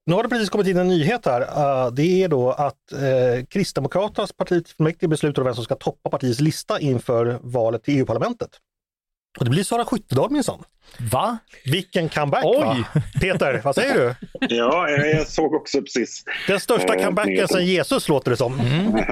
nu 0.09 0.14
har 0.14 0.22
det 0.22 0.28
precis 0.28 0.50
kommit 0.50 0.66
in 0.66 0.76
en 0.76 0.88
nyhet 0.88 1.26
här. 1.26 1.40
Uh, 1.40 1.92
det 1.92 2.22
är 2.22 2.28
då 2.28 2.50
att 2.50 2.92
eh, 2.92 3.44
Kristdemokraternas 3.48 4.32
partifullmäktige 4.32 5.09
beslutar 5.09 5.42
vem 5.42 5.54
som 5.54 5.64
ska 5.64 5.74
toppa 5.74 6.11
partiets 6.11 6.40
lista 6.40 6.80
inför 6.80 7.38
valet 7.42 7.82
till 7.82 7.98
EU-parlamentet. 7.98 8.50
Och 9.39 9.45
det 9.45 9.51
blir 9.51 9.64
Sara 9.64 9.84
Skyttedal 9.84 10.30
minsann. 10.30 10.62
Va? 11.12 11.39
Vilken 11.64 12.09
comeback 12.09 12.45
Oj. 12.45 12.59
va? 12.61 13.03
Peter, 13.20 13.61
vad 13.64 13.74
säger 13.74 13.95
du? 13.95 14.14
Ja, 14.57 14.89
jag 14.89 15.26
såg 15.26 15.55
också 15.55 15.82
precis. 15.82 16.24
Den 16.47 16.61
största 16.61 16.95
eh, 16.95 17.05
comebacken 17.05 17.49
sedan 17.49 17.66
Jesus 17.66 18.09
låter 18.09 18.30
det 18.30 18.36
som. 18.36 18.61
Mm. 18.61 18.93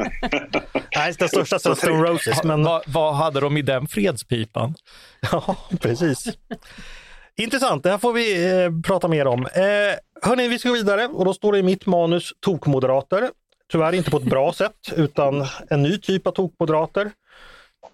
Nej, 0.97 1.15
den 1.19 1.29
största 1.29 1.59
sedan 1.59 1.77
Stone 1.77 2.11
Roses. 2.11 2.45
Men... 2.45 2.63
Va, 2.63 2.83
vad 2.87 3.15
hade 3.15 3.41
de 3.41 3.57
i 3.57 3.63
den 3.63 3.87
fredspipan? 3.87 4.75
Ja, 5.33 5.57
precis. 5.81 6.29
Intressant, 7.37 7.83
det 7.83 7.91
här 7.91 7.99
får 7.99 8.13
vi 8.13 8.53
eh, 8.53 8.71
prata 8.85 9.09
mer 9.09 9.27
om. 9.27 9.47
Eh, 9.47 9.63
hörni, 10.23 10.49
vi 10.49 10.59
ska 10.59 10.69
gå 10.69 10.75
vidare 10.75 11.07
och 11.07 11.25
då 11.25 11.35
står 11.35 11.53
det 11.53 11.59
i 11.59 11.63
mitt 11.63 11.87
manus 11.87 12.33
tokmoderater. 12.41 13.31
Tyvärr 13.73 13.93
inte 13.93 14.11
på 14.11 14.17
ett 14.17 14.23
bra 14.23 14.53
sätt 14.53 14.93
utan 14.97 15.47
en 15.71 15.83
ny 15.83 15.99
typ 15.99 16.27
av 16.27 16.31
tokmoderater. 16.31 17.11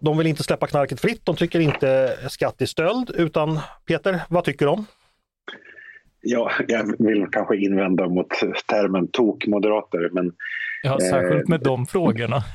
De 0.03 0.19
vill 0.19 0.27
inte 0.27 0.43
släppa 0.43 0.67
knarket 0.67 1.01
fritt. 1.01 1.21
De 1.25 1.37
tycker 1.37 1.61
inte 1.61 2.19
skatt 2.29 2.63
är 2.63 2.67
stöld. 2.67 3.11
Utan 3.15 3.59
Peter, 3.87 4.21
vad 4.29 4.45
tycker 4.45 4.67
de? 4.67 4.87
Ja, 6.21 6.51
jag 6.69 6.95
vill 6.99 7.27
kanske 7.33 7.57
invända 7.57 8.09
mot 8.09 8.29
termen 8.67 9.09
tokmoderater. 9.09 10.11
Men, 10.13 10.33
ja, 10.83 10.99
särskilt 11.01 11.49
med 11.49 11.67
eh, 11.67 11.73
de 11.73 11.87
frågorna. 11.87 12.37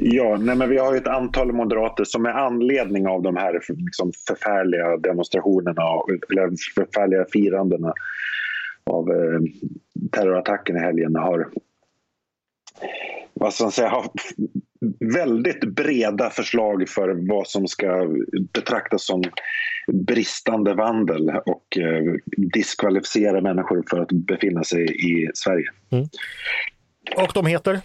Ja, 0.00 0.36
nej, 0.40 0.56
men 0.56 0.70
vi 0.70 0.78
har 0.78 0.96
ett 0.96 1.06
antal 1.06 1.52
moderater 1.52 2.04
som 2.04 2.22
med 2.22 2.36
anledning 2.36 3.08
av 3.08 3.22
de 3.22 3.36
här 3.36 3.60
liksom, 3.68 4.12
förfärliga 4.28 4.96
demonstrationerna 4.96 5.82
eller 6.30 6.50
förfärliga 6.74 7.24
firandena 7.32 7.92
av 8.90 9.10
eh, 9.10 9.40
terrorattacken 10.12 10.76
i 10.76 10.80
helgen 10.80 11.16
har 11.16 11.48
vad 13.34 13.54
ska 13.54 13.64
man 13.64 13.72
säga, 13.72 13.88
har 13.88 14.10
väldigt 15.00 15.64
breda 15.64 16.30
förslag 16.30 16.88
för 16.88 17.28
vad 17.28 17.48
som 17.48 17.68
ska 17.68 18.08
betraktas 18.52 19.06
som 19.06 19.22
bristande 19.92 20.74
vandel 20.74 21.30
och 21.30 21.78
eh, 21.78 22.14
diskvalificera 22.36 23.40
människor 23.40 23.84
för 23.90 24.00
att 24.00 24.12
befinna 24.12 24.64
sig 24.64 24.84
i 24.84 25.30
Sverige. 25.34 25.66
Mm. 25.90 26.04
Och 27.16 27.30
de 27.34 27.46
heter? 27.46 27.80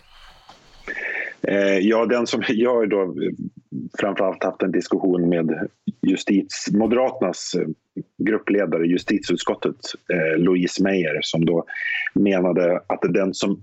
Eh, 1.42 1.78
ja, 1.78 2.06
den 2.06 2.28
som 2.28 2.44
jag 2.48 2.90
då 2.90 3.16
framförallt 4.00 4.44
haft 4.44 4.62
en 4.62 4.72
diskussion 4.72 5.30
med 5.30 5.70
justis, 6.08 6.68
Moderaternas 6.74 7.56
eh, 7.60 7.68
gruppledare 8.26 8.86
i 8.86 8.90
justitieutskottet, 8.90 9.76
Louise 10.38 10.84
Meijer, 10.84 11.20
som 11.22 11.46
då 11.46 11.66
menade 12.14 12.82
att 12.88 13.02
den 13.14 13.34
som 13.34 13.62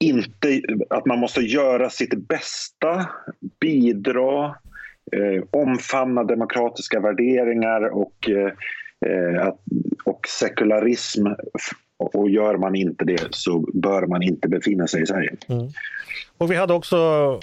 inte, 0.00 0.62
att 0.90 1.06
man 1.06 1.18
måste 1.18 1.40
göra 1.40 1.90
sitt 1.90 2.28
bästa, 2.28 3.06
bidra, 3.60 4.44
eh, 5.12 5.44
omfamna 5.50 6.24
demokratiska 6.24 7.00
värderingar 7.00 7.88
och, 7.88 8.28
eh, 8.28 8.52
eh 9.10 9.52
och 10.04 10.20
sekularism. 10.28 11.26
Och 11.98 12.30
gör 12.30 12.56
man 12.56 12.74
inte 12.74 13.04
det 13.04 13.28
så 13.30 13.58
bör 13.74 14.06
man 14.06 14.22
inte 14.22 14.48
befinna 14.48 14.86
sig 14.86 15.02
i 15.02 15.06
Sverige. 15.06 15.36
Mm. 15.48 15.68
Och 16.38 16.50
vi 16.50 16.56
hade 16.56 16.74
också 16.74 16.96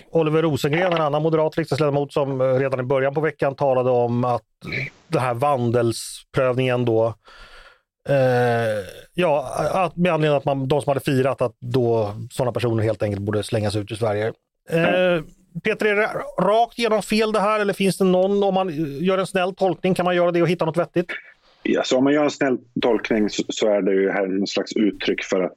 Oliver 0.09 0.41
Rosengren, 0.41 0.93
en 0.93 1.01
annan 1.01 1.23
moderat 1.23 1.57
riksdagsledamot 1.57 2.13
som 2.13 2.41
eh, 2.41 2.53
redan 2.53 2.79
i 2.79 2.83
början 2.83 3.13
på 3.13 3.21
veckan 3.21 3.55
talade 3.55 3.89
om 3.89 4.25
att 4.25 4.43
den 5.07 5.21
här 5.21 5.33
vandelsprövningen 5.33 6.85
då 6.85 7.15
Eh, 8.09 8.85
ja, 9.13 9.91
med 9.95 10.13
anledning 10.13 10.31
av 10.31 10.37
att 10.37 10.45
man, 10.45 10.67
de 10.67 10.81
som 10.81 10.89
hade 10.89 10.99
firat 10.99 11.41
att 11.41 11.55
då 11.59 12.13
sådana 12.31 12.51
personer 12.51 12.83
helt 12.83 13.03
enkelt 13.03 13.21
borde 13.21 13.43
slängas 13.43 13.75
ut 13.75 13.91
ur 13.91 13.95
Sverige. 13.95 14.27
Eh, 14.69 15.23
Peter, 15.63 15.85
är 15.85 15.95
det 15.95 16.09
rakt 16.41 16.79
genom 16.79 17.01
fel 17.01 17.31
det 17.31 17.39
här 17.39 17.59
eller 17.59 17.73
finns 17.73 17.97
det 17.97 18.03
någon, 18.03 18.43
om 18.43 18.53
man 18.53 18.69
gör 19.03 19.17
en 19.17 19.27
snäll 19.27 19.55
tolkning, 19.55 19.93
kan 19.93 20.05
man 20.05 20.15
göra 20.15 20.31
det 20.31 20.41
och 20.41 20.49
hitta 20.49 20.65
något 20.65 20.77
vettigt? 20.77 21.11
Ja, 21.63 21.83
så 21.83 21.97
om 21.97 22.03
man 22.03 22.13
gör 22.13 22.23
en 22.23 22.31
snäll 22.31 22.57
tolkning 22.81 23.29
så, 23.29 23.43
så 23.49 23.67
är 23.67 23.81
det 23.81 23.93
ju 23.93 24.11
här 24.11 24.27
någon 24.27 24.47
slags 24.47 24.73
uttryck 24.73 25.23
för 25.23 25.41
att 25.41 25.55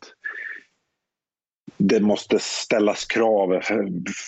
det 1.77 2.01
måste 2.01 2.39
ställas 2.39 3.05
krav 3.05 3.61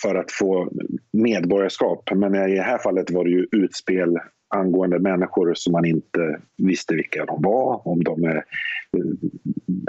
för 0.01 0.15
att 0.15 0.31
få 0.31 0.71
medborgarskap. 1.13 2.09
Men 2.15 2.35
i 2.35 2.55
det 2.55 2.61
här 2.61 2.77
fallet 2.77 3.11
var 3.11 3.23
det 3.23 3.29
ju 3.29 3.47
utspel 3.51 4.17
angående 4.51 4.99
människor 4.99 5.53
som 5.53 5.71
man 5.71 5.85
inte 5.85 6.39
visste 6.57 6.95
vilka 6.95 7.25
de 7.25 7.41
var, 7.41 7.87
om 7.87 8.03
de 8.03 8.23
är, 8.23 8.43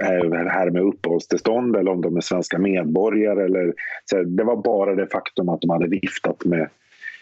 är 0.03 0.51
här 0.51 0.71
med 0.71 0.83
uppehållstillstånd 0.83 1.77
eller 1.77 1.91
om 1.91 2.01
de 2.01 2.17
är 2.17 2.21
svenska 2.21 2.59
medborgare. 2.59 3.45
Eller, 3.45 3.75
så 4.05 4.23
det 4.23 4.45
var 4.45 4.63
bara 4.63 4.95
det 4.95 5.07
faktum 5.13 5.49
att 5.49 5.61
de 5.61 5.71
hade 5.71 5.89
viftat 5.89 6.45
med, 6.45 6.69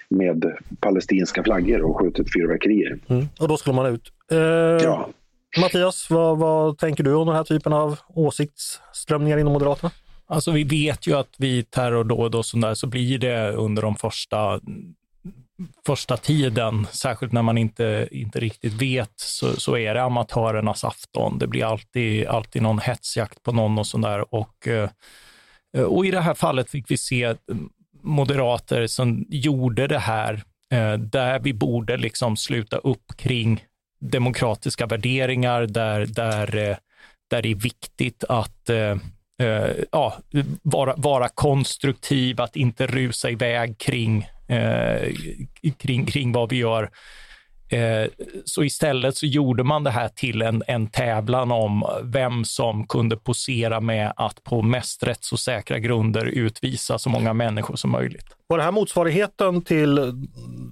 med 0.09 0.57
palestinska 0.81 1.43
flaggor 1.43 1.83
och 1.83 2.01
skjutit 2.01 2.33
fyrverkerier. 2.33 2.99
Mm. 3.09 3.27
Och 3.41 3.49
då 3.49 3.57
skulle 3.57 3.77
man 3.77 3.87
ut. 3.87 4.13
Eh, 4.33 4.39
ja. 4.39 5.09
Mattias, 5.61 6.07
vad, 6.11 6.39
vad 6.39 6.79
tänker 6.79 7.05
du 7.05 7.15
om 7.15 7.27
den 7.27 7.37
här 7.37 7.45
typen 7.45 7.73
av 7.73 7.99
åsiktsströmningar 8.09 9.39
inom 9.39 9.53
Moderaterna? 9.53 9.91
Alltså 10.27 10.51
vi 10.51 10.65
vet 10.65 11.07
ju 11.07 11.15
att 11.15 11.35
vid 11.39 11.71
terrordåd 11.71 12.35
och 12.35 12.47
sånt 12.47 12.63
där 12.63 12.75
så 12.75 12.87
blir 12.87 13.19
det 13.19 13.53
under 13.53 13.83
de 13.83 13.97
första 13.97 14.61
första 15.87 16.17
tiden, 16.17 16.87
särskilt 16.91 17.33
när 17.33 17.43
man 17.43 17.59
inte, 17.59 18.09
inte 18.11 18.41
riktigt 18.41 18.73
vet, 18.73 19.13
så, 19.17 19.61
så 19.61 19.77
är 19.77 19.95
det 19.95 20.03
amatörernas 20.03 20.85
afton. 20.85 21.39
Det 21.39 21.47
blir 21.47 21.65
alltid, 21.65 22.27
alltid 22.27 22.63
någon 22.63 22.79
hetsjakt 22.79 23.43
på 23.43 23.53
någon 23.53 23.79
och 23.79 23.87
sådär. 23.87 24.35
Och, 24.35 24.69
eh, 24.69 24.91
och 25.83 26.07
i 26.07 26.11
det 26.11 26.21
här 26.21 26.35
fallet 26.35 26.71
fick 26.71 26.91
vi 26.91 26.97
se 26.97 27.35
moderater 28.03 28.87
som 28.87 29.27
gjorde 29.29 29.87
det 29.87 29.99
här 29.99 30.43
eh, 30.73 30.93
där 30.93 31.39
vi 31.39 31.53
borde 31.53 31.97
liksom 31.97 32.37
sluta 32.37 32.77
upp 32.77 33.17
kring 33.17 33.65
demokratiska 34.01 34.87
värderingar, 34.87 35.67
där, 35.67 36.07
där, 36.07 36.57
eh, 36.57 36.77
där 37.31 37.43
det 37.43 37.51
är 37.51 37.55
viktigt 37.55 38.25
att 38.29 38.71
ja, 39.91 40.17
vara, 40.63 40.95
vara 40.97 41.29
konstruktiv, 41.29 42.41
att 42.41 42.57
inte 42.57 42.87
rusa 42.87 43.31
iväg 43.31 43.79
kring 43.79 44.27
eh, 44.51 45.13
kring, 45.79 46.07
kring 46.07 46.33
vad 46.33 46.51
vi 46.51 46.57
gör. 46.57 46.91
Eh, 47.71 48.11
så 48.45 48.65
istället 48.65 49.17
så 49.17 49.27
gjorde 49.27 49.65
man 49.65 49.85
det 49.85 49.91
här 49.91 50.09
till 50.09 50.43
en, 50.43 50.63
en 50.67 50.87
tävlan 50.87 51.53
om 51.53 51.85
vem 52.03 52.45
som 52.45 52.87
kunde 52.87 53.17
posera 53.17 53.81
med 53.81 54.13
att 54.17 54.45
på 54.45 54.63
mest 54.63 55.03
rättsosäkra 55.03 55.79
grunder 55.79 56.25
utvisa 56.25 56.99
så 56.99 57.11
många 57.11 57.33
människor 57.33 57.77
som 57.77 57.91
möjligt. 57.91 58.27
Var 58.47 58.59
det 58.59 58.65
här 58.65 58.73
motsvarigheten 58.73 59.63
till 59.63 59.95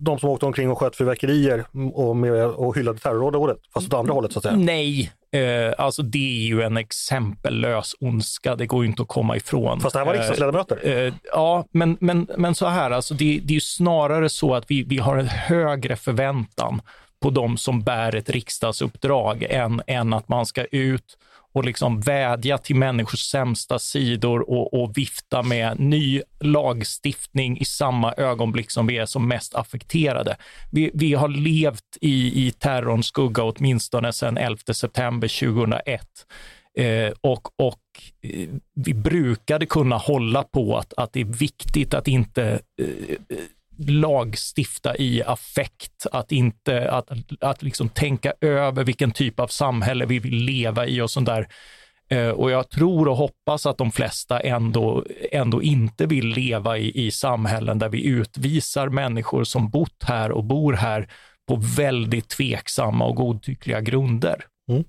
de 0.01 0.19
som 0.19 0.29
åkte 0.29 0.47
omkring 0.47 0.71
och 0.71 0.79
sköt 0.79 0.97
fyrverkerier 0.97 1.65
och, 1.95 2.67
och 2.67 2.77
hyllade 2.77 2.99
terrorrådet, 2.99 3.59
fast 3.75 3.87
åt 3.87 3.95
andra 3.95 4.13
hållet 4.13 4.33
så 4.33 4.39
att 4.39 4.43
säga? 4.43 4.57
Nej, 4.57 5.13
Eh, 5.33 5.73
alltså 5.79 6.03
det 6.03 6.43
är 6.43 6.47
ju 6.47 6.63
en 6.63 6.77
exempellös 6.77 7.95
ondska, 8.01 8.57
det 8.57 8.67
går 8.67 8.85
ju 8.85 8.91
inte 8.91 9.03
att 9.03 9.09
komma 9.09 9.37
ifrån. 9.37 9.81
Fast 9.81 9.93
det 9.93 9.99
här 9.99 10.07
var 10.07 10.15
riksdagsledamöter? 10.15 10.79
Eh, 10.83 10.93
eh, 10.93 11.15
ja, 11.33 11.65
men, 11.73 11.97
men, 12.01 12.29
men 12.37 12.55
så 12.55 12.67
här, 12.67 12.91
alltså 12.91 13.15
det, 13.15 13.41
det 13.45 13.53
är 13.53 13.55
ju 13.55 13.61
snarare 13.61 14.29
så 14.29 14.55
att 14.55 14.65
vi, 14.69 14.83
vi 14.83 14.99
har 14.99 15.17
en 15.17 15.29
högre 15.29 15.97
förväntan 15.97 16.81
på 17.21 17.31
de 17.31 17.57
som 17.57 17.83
bär 17.83 18.15
ett 18.15 18.31
riksdagsuppdrag 18.31 19.43
än, 19.43 19.83
än 19.87 20.13
att 20.13 20.29
man 20.29 20.47
ska 20.47 20.65
ut 20.65 21.19
och 21.53 21.65
liksom 21.65 22.01
vädja 22.01 22.59
till 22.59 22.77
människors 22.77 23.21
sämsta 23.21 23.79
sidor 23.79 24.51
och, 24.51 24.83
och, 24.83 24.99
vifta 24.99 25.43
med 25.43 25.81
ny 25.81 26.23
lagstiftning 26.41 27.59
i 27.59 27.65
samma 27.65 28.13
ögonblick 28.13 28.71
som 28.71 28.87
vi 28.87 28.99
är 28.99 29.07
som 29.07 29.29
mest 29.29 29.55
affekterade. 29.55 30.37
Vi, 30.73 30.91
vi 30.95 31.15
har 31.15 31.29
levt 31.29 31.99
i, 32.01 32.47
i 32.47 32.51
terrorns 32.51 33.07
skugga 33.07 33.43
åtminstone 33.43 34.13
sedan 34.13 34.37
11 34.37 34.59
september 34.73 35.41
2001. 35.41 36.03
Eh, 36.79 37.13
och, 37.21 37.61
och 37.61 37.81
eh, 38.23 38.49
vi 38.75 38.95
brukade 38.95 39.67
kunna 39.67 39.97
hålla 39.97 40.43
på 40.43 40.77
att, 40.77 40.95
att 40.97 41.13
det 41.13 41.21
är 41.21 41.25
viktigt 41.25 41.95
att 41.95 42.09
inte 42.09 42.61
eh, 42.83 42.87
eh 43.29 43.45
lagstifta 43.79 44.97
i 44.97 45.23
affekt, 45.23 46.07
att 46.13 46.33
inte 46.33 46.91
att, 46.91 47.09
att 47.41 47.63
liksom 47.63 47.89
tänka 47.89 48.33
över 48.41 48.85
vilken 48.85 49.11
typ 49.11 49.41
av 49.41 49.47
samhälle 49.47 50.07
vi 50.07 50.19
vill 50.19 50.35
leva 50.35 50.87
i 50.87 51.01
och 51.01 51.11
sånt 51.11 51.27
där. 51.27 51.49
Eh, 52.11 52.29
och 52.29 52.51
jag 52.51 52.71
tror 52.71 53.09
och 53.09 53.17
hoppas 53.17 53.67
att 53.67 53.79
de 53.79 53.93
flesta 53.93 54.41
ändå, 54.41 55.05
ändå 55.33 55.63
inte 55.63 56.07
vill 56.07 56.29
leva 56.29 56.79
i, 56.79 57.07
i 57.07 57.11
samhällen 57.11 57.79
där 57.79 57.89
vi 57.89 58.07
utvisar 58.07 58.89
människor 58.89 59.45
som 59.45 59.71
bott 59.71 60.05
här 60.05 60.33
och 60.33 60.45
bor 60.45 60.73
här 60.73 61.09
på 61.49 61.57
väldigt 61.77 62.29
tveksamma 62.29 63.05
och 63.05 63.15
godtyckliga 63.15 63.81
grunder. 63.81 64.45
Mm. 64.71 64.85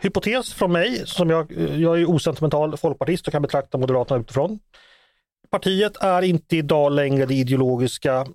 Hypotes 0.00 0.54
från 0.54 0.72
mig, 0.72 1.02
som 1.06 1.30
jag, 1.30 1.52
jag 1.76 2.00
är 2.00 2.10
osentimental 2.10 2.76
folkpartist 2.76 3.26
och 3.26 3.32
kan 3.32 3.42
betrakta 3.42 3.78
Moderaterna 3.78 4.20
utifrån. 4.20 4.58
Partiet 5.50 5.96
är 5.96 6.22
inte 6.22 6.56
idag 6.56 6.92
längre 6.92 7.26
det 7.26 7.34
ideologiska 7.34 8.26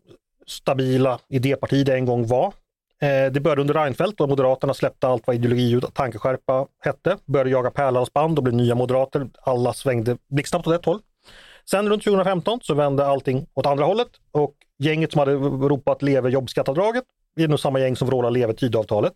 stabila 0.47 1.20
idéparti 1.30 1.84
det 1.86 1.93
en 1.95 2.05
gång 2.05 2.28
var. 2.28 2.53
Eh, 3.01 3.32
det 3.32 3.39
började 3.39 3.62
under 3.62 3.74
Reinfeldt 3.74 4.18
då 4.18 4.28
Moderaterna 4.28 4.74
släppte 4.74 5.07
allt 5.07 5.28
vad 5.28 5.36
ideologi 5.36 5.76
och 5.76 5.93
tankeskärpa 5.93 6.68
hette. 6.80 7.18
Började 7.26 7.49
jaga 7.49 7.72
pärlhalsband 7.72 8.38
och 8.38 8.43
blev 8.43 8.55
nya 8.55 8.76
moderater. 8.76 9.30
Alla 9.41 9.74
svängde 9.74 10.18
blixtsnabbt 10.30 10.68
åt 10.68 10.76
ett 10.76 10.86
håll. 10.86 10.99
Sen 11.70 11.89
runt 11.89 12.03
2015 12.03 12.59
så 12.62 12.74
vände 12.74 13.05
allting 13.05 13.47
åt 13.53 13.66
andra 13.66 13.86
hållet 13.86 14.09
och 14.32 14.53
gänget 14.80 15.12
som 15.12 15.20
hade 15.20 15.34
ropat 15.34 16.01
leve 16.01 16.30
jobbskattavdraget 16.30 17.03
är 17.36 17.47
nog 17.47 17.59
samma 17.59 17.80
gäng 17.80 17.95
som 17.95 18.07
vrålar 18.07 18.32
leve 18.32 18.53
Tidöavtalet. 18.53 19.14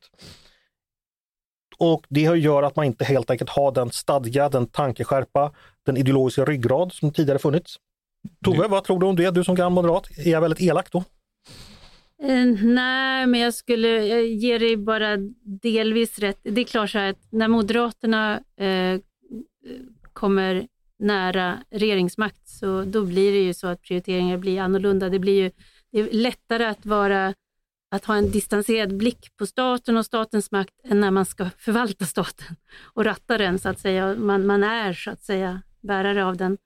Och 1.78 2.06
det 2.10 2.22
gör 2.22 2.64
att 2.64 2.76
man 2.76 2.86
inte 2.86 3.06
helt 3.06 3.30
enkelt 3.30 3.50
har 3.50 3.72
den 3.72 3.92
stadga, 3.92 4.50
den 4.50 4.68
tankeskärpa, 4.68 5.52
den 5.86 5.98
ideologiska 5.98 6.46
ryggrad 6.46 6.94
som 6.94 7.12
tidigare 7.12 7.40
funnits. 7.40 7.76
Tove, 8.46 8.68
vad 8.68 8.84
tror 8.84 9.00
du 9.00 9.06
om 9.06 9.16
det? 9.16 9.32
Du 9.32 9.44
som 9.44 9.56
gammal 9.56 9.84
moderat, 9.84 10.10
är 10.18 10.32
jag 10.32 10.42
väldigt 10.42 10.62
elak 10.62 10.92
då? 10.92 11.04
Eh, 12.24 12.46
nej, 12.64 13.28
men 13.28 13.40
jag 13.40 13.54
skulle 13.54 13.88
jag 13.88 14.26
ger 14.26 14.60
dig 14.60 14.78
bara 14.78 15.18
delvis 15.62 16.20
rätt. 16.20 16.40
Det 16.44 16.62
är 16.62 16.66
klart 16.66 16.90
så 16.90 16.98
här 16.98 17.10
att 17.10 17.32
när 17.32 17.48
Moderaterna 17.48 18.42
eh, 18.58 19.00
kommer 20.14 20.68
nära 21.00 21.58
regeringsmakt 21.70 22.48
så 22.48 22.84
då 22.84 23.06
blir 23.06 23.32
det 23.32 23.40
ju 23.40 23.54
så 23.54 23.68
att 23.68 23.82
prioriteringar 23.82 24.38
blir 24.38 24.62
annorlunda. 24.62 25.10
Det 25.10 25.20
blir 25.20 25.44
ju 25.44 25.52
det 25.92 26.00
är 26.00 26.10
lättare 26.12 26.66
att 26.66 26.86
vara 26.86 27.34
att 27.96 28.06
ha 28.06 28.16
en 28.16 28.32
distanserad 28.32 28.98
blick 28.98 29.38
på 29.38 29.46
staten 29.46 29.98
och 29.98 30.06
statens 30.06 30.52
makt 30.52 30.74
än 30.84 31.00
när 31.00 31.12
man 31.12 31.26
ska 31.26 31.50
förvalta 31.58 32.06
staten 32.06 32.56
och 32.94 33.06
ratta 33.06 33.38
den 33.38 33.60
så 33.60 33.70
att 33.70 33.80
säga. 33.80 34.16
Man, 34.16 34.46
man 34.46 34.64
är 34.64 34.94
så 34.94 35.12
att 35.12 35.24
säga 35.24 35.62
bärare 35.82 36.26
av 36.26 36.38
den. 36.38 36.58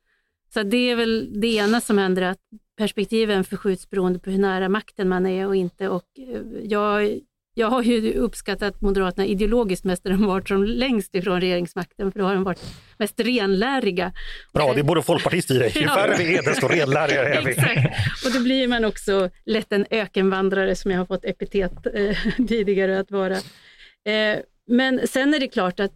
Så 0.53 0.63
det 0.63 0.77
är 0.77 0.95
väl 0.95 1.41
det 1.41 1.47
ena 1.47 1.81
som 1.81 1.97
händer, 1.97 2.21
att 2.21 2.39
perspektiven 2.77 3.43
förskjuts 3.43 3.89
beroende 3.89 4.19
på 4.19 4.29
hur 4.29 4.39
nära 4.39 4.69
makten 4.69 5.09
man 5.09 5.25
är 5.25 5.47
och 5.47 5.55
inte. 5.55 5.89
Och 5.89 6.05
eh, 6.17 6.41
jag, 6.63 7.19
jag 7.59 7.67
har 7.67 7.83
ju 7.83 8.13
uppskattat 8.13 8.81
Moderaterna 8.81 9.25
ideologiskt 9.25 9.85
mest 9.85 10.03
när 10.03 10.11
de 10.11 10.25
varit 10.25 10.47
som 10.47 10.63
längst 10.63 11.15
ifrån 11.15 11.41
regeringsmakten, 11.41 12.11
för 12.11 12.19
då 12.19 12.25
har 12.25 12.33
de 12.33 12.43
varit 12.43 12.61
mest 12.97 13.19
renläriga. 13.19 14.11
Bra, 14.53 14.73
det 14.73 14.83
både 14.83 15.01
folkpartist 15.01 15.51
i 15.51 15.57
dig. 15.57 15.71
Ju 15.75 15.87
färre 15.87 16.15
vi 16.17 16.37
är, 16.37 16.43
desto 16.43 16.67
renlärigare 16.67 17.33
är 17.33 17.41
vi. 17.41 17.51
Exakt. 17.51 18.25
Och 18.25 18.31
då 18.33 18.39
blir 18.39 18.67
man 18.67 18.85
också 18.85 19.29
lätt 19.45 19.71
en 19.71 19.85
ökenvandrare, 19.89 20.75
som 20.75 20.91
jag 20.91 20.97
har 20.97 21.05
fått 21.05 21.25
epitet 21.25 21.71
eh, 21.93 22.17
tidigare 22.47 22.99
att 22.99 23.11
vara. 23.11 23.35
Eh, 23.35 24.39
men 24.67 25.07
sen 25.07 25.33
är 25.33 25.39
det 25.39 25.47
klart 25.47 25.79
att 25.79 25.93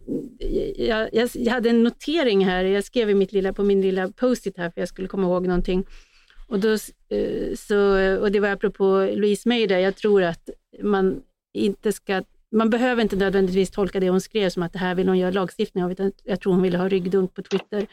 jag, 0.78 1.08
jag, 1.12 1.28
jag, 1.32 1.52
hade 1.52 1.70
en 1.70 1.82
notering 1.82 2.44
här, 2.46 2.64
jag 2.64 2.84
skrev 2.84 3.10
i 3.10 3.14
mitt 3.14 3.32
lilla, 3.32 3.52
på 3.52 3.62
min 3.64 3.82
lilla 3.82 4.08
post-it 4.08 4.58
här 4.58 4.70
för 4.70 4.80
jag 4.80 4.88
skulle 4.88 5.08
komma 5.08 5.22
ihåg 5.22 5.46
någonting. 5.46 5.84
Och, 6.48 6.60
då, 6.60 6.72
eh, 6.72 7.54
så, 7.56 7.78
och 8.18 8.32
det 8.32 8.40
var 8.40 8.48
apropå 8.48 9.08
Louise 9.14 9.48
May 9.48 9.64
jag 9.66 9.96
tror 9.96 10.22
att 10.22 10.48
man 10.82 11.22
inte 11.54 11.92
ska 11.92 12.22
man 12.52 12.70
behöver 12.70 13.02
inte 13.02 13.16
nödvändigtvis 13.16 13.70
tolka 13.70 14.00
det 14.00 14.10
hon 14.10 14.20
skrev 14.20 14.50
som 14.50 14.62
att 14.62 14.72
det 14.72 14.78
här 14.78 14.94
vill 14.94 15.08
hon 15.08 15.18
göra 15.18 15.30
lagstiftning 15.30 15.84
av, 15.84 15.92
utan 15.92 16.12
jag 16.24 16.40
tror 16.40 16.52
hon 16.52 16.62
ville 16.62 16.78
ha 16.78 16.88
ryggdunk 16.88 17.34
på 17.34 17.42
Twitter. 17.42 17.86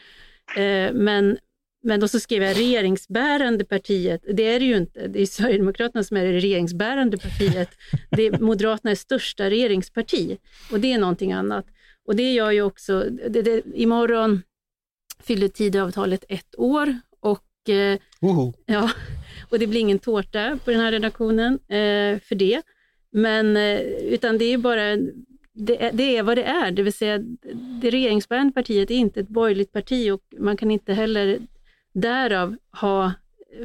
Eh, 0.56 0.92
men 0.92 1.38
men 1.84 2.00
då 2.00 2.08
så 2.08 2.20
skrev 2.20 2.42
jag 2.42 2.58
regeringsbärande 2.58 3.64
partiet. 3.64 4.24
Det 4.32 4.48
är 4.48 4.60
det 4.60 4.66
ju 4.66 4.76
inte. 4.76 5.06
Det 5.06 5.22
är 5.22 5.26
Sverigedemokraterna 5.26 6.04
som 6.04 6.16
är 6.16 6.24
det 6.24 6.32
regeringsbärande 6.32 7.18
partiet. 7.18 7.68
Det 8.10 8.26
är 8.26 8.38
Moderaterna 8.38 8.90
är 8.90 8.94
största 8.94 9.50
regeringsparti 9.50 10.38
och 10.72 10.80
det 10.80 10.92
är 10.92 10.98
någonting 10.98 11.32
annat. 11.32 11.66
Och 12.06 12.16
det 12.16 12.32
gör 12.32 12.50
ju 12.50 12.62
också, 12.62 13.06
det, 13.28 13.42
det, 13.42 13.62
imorgon 13.74 14.42
fyller 15.22 15.48
Tidöavtalet 15.48 16.24
ett 16.28 16.58
år 16.58 16.98
och, 17.20 17.68
eh, 17.68 17.98
ja, 18.66 18.90
och 19.50 19.58
det 19.58 19.66
blir 19.66 19.80
ingen 19.80 19.98
tårta 19.98 20.58
på 20.64 20.70
den 20.70 20.80
här 20.80 20.92
redaktionen 20.92 21.54
eh, 21.54 22.20
för 22.20 22.34
det. 22.34 22.62
Men, 23.12 23.56
eh, 23.56 23.80
utan 23.80 24.38
det 24.38 24.44
är 24.44 24.58
bara 24.58 24.96
det, 25.54 25.90
det, 25.92 26.16
är 26.16 26.22
vad 26.22 26.38
det 26.38 26.44
är, 26.44 26.70
det 26.70 26.82
vill 26.82 26.92
säga 26.92 27.18
det 27.80 27.90
regeringsbärande 27.90 28.52
partiet 28.52 28.90
är 28.90 28.94
inte 28.94 29.20
ett 29.20 29.28
borgerligt 29.28 29.72
parti 29.72 30.10
och 30.10 30.22
man 30.38 30.56
kan 30.56 30.70
inte 30.70 30.92
heller 30.92 31.38
därav 31.92 32.56
ha 32.80 33.12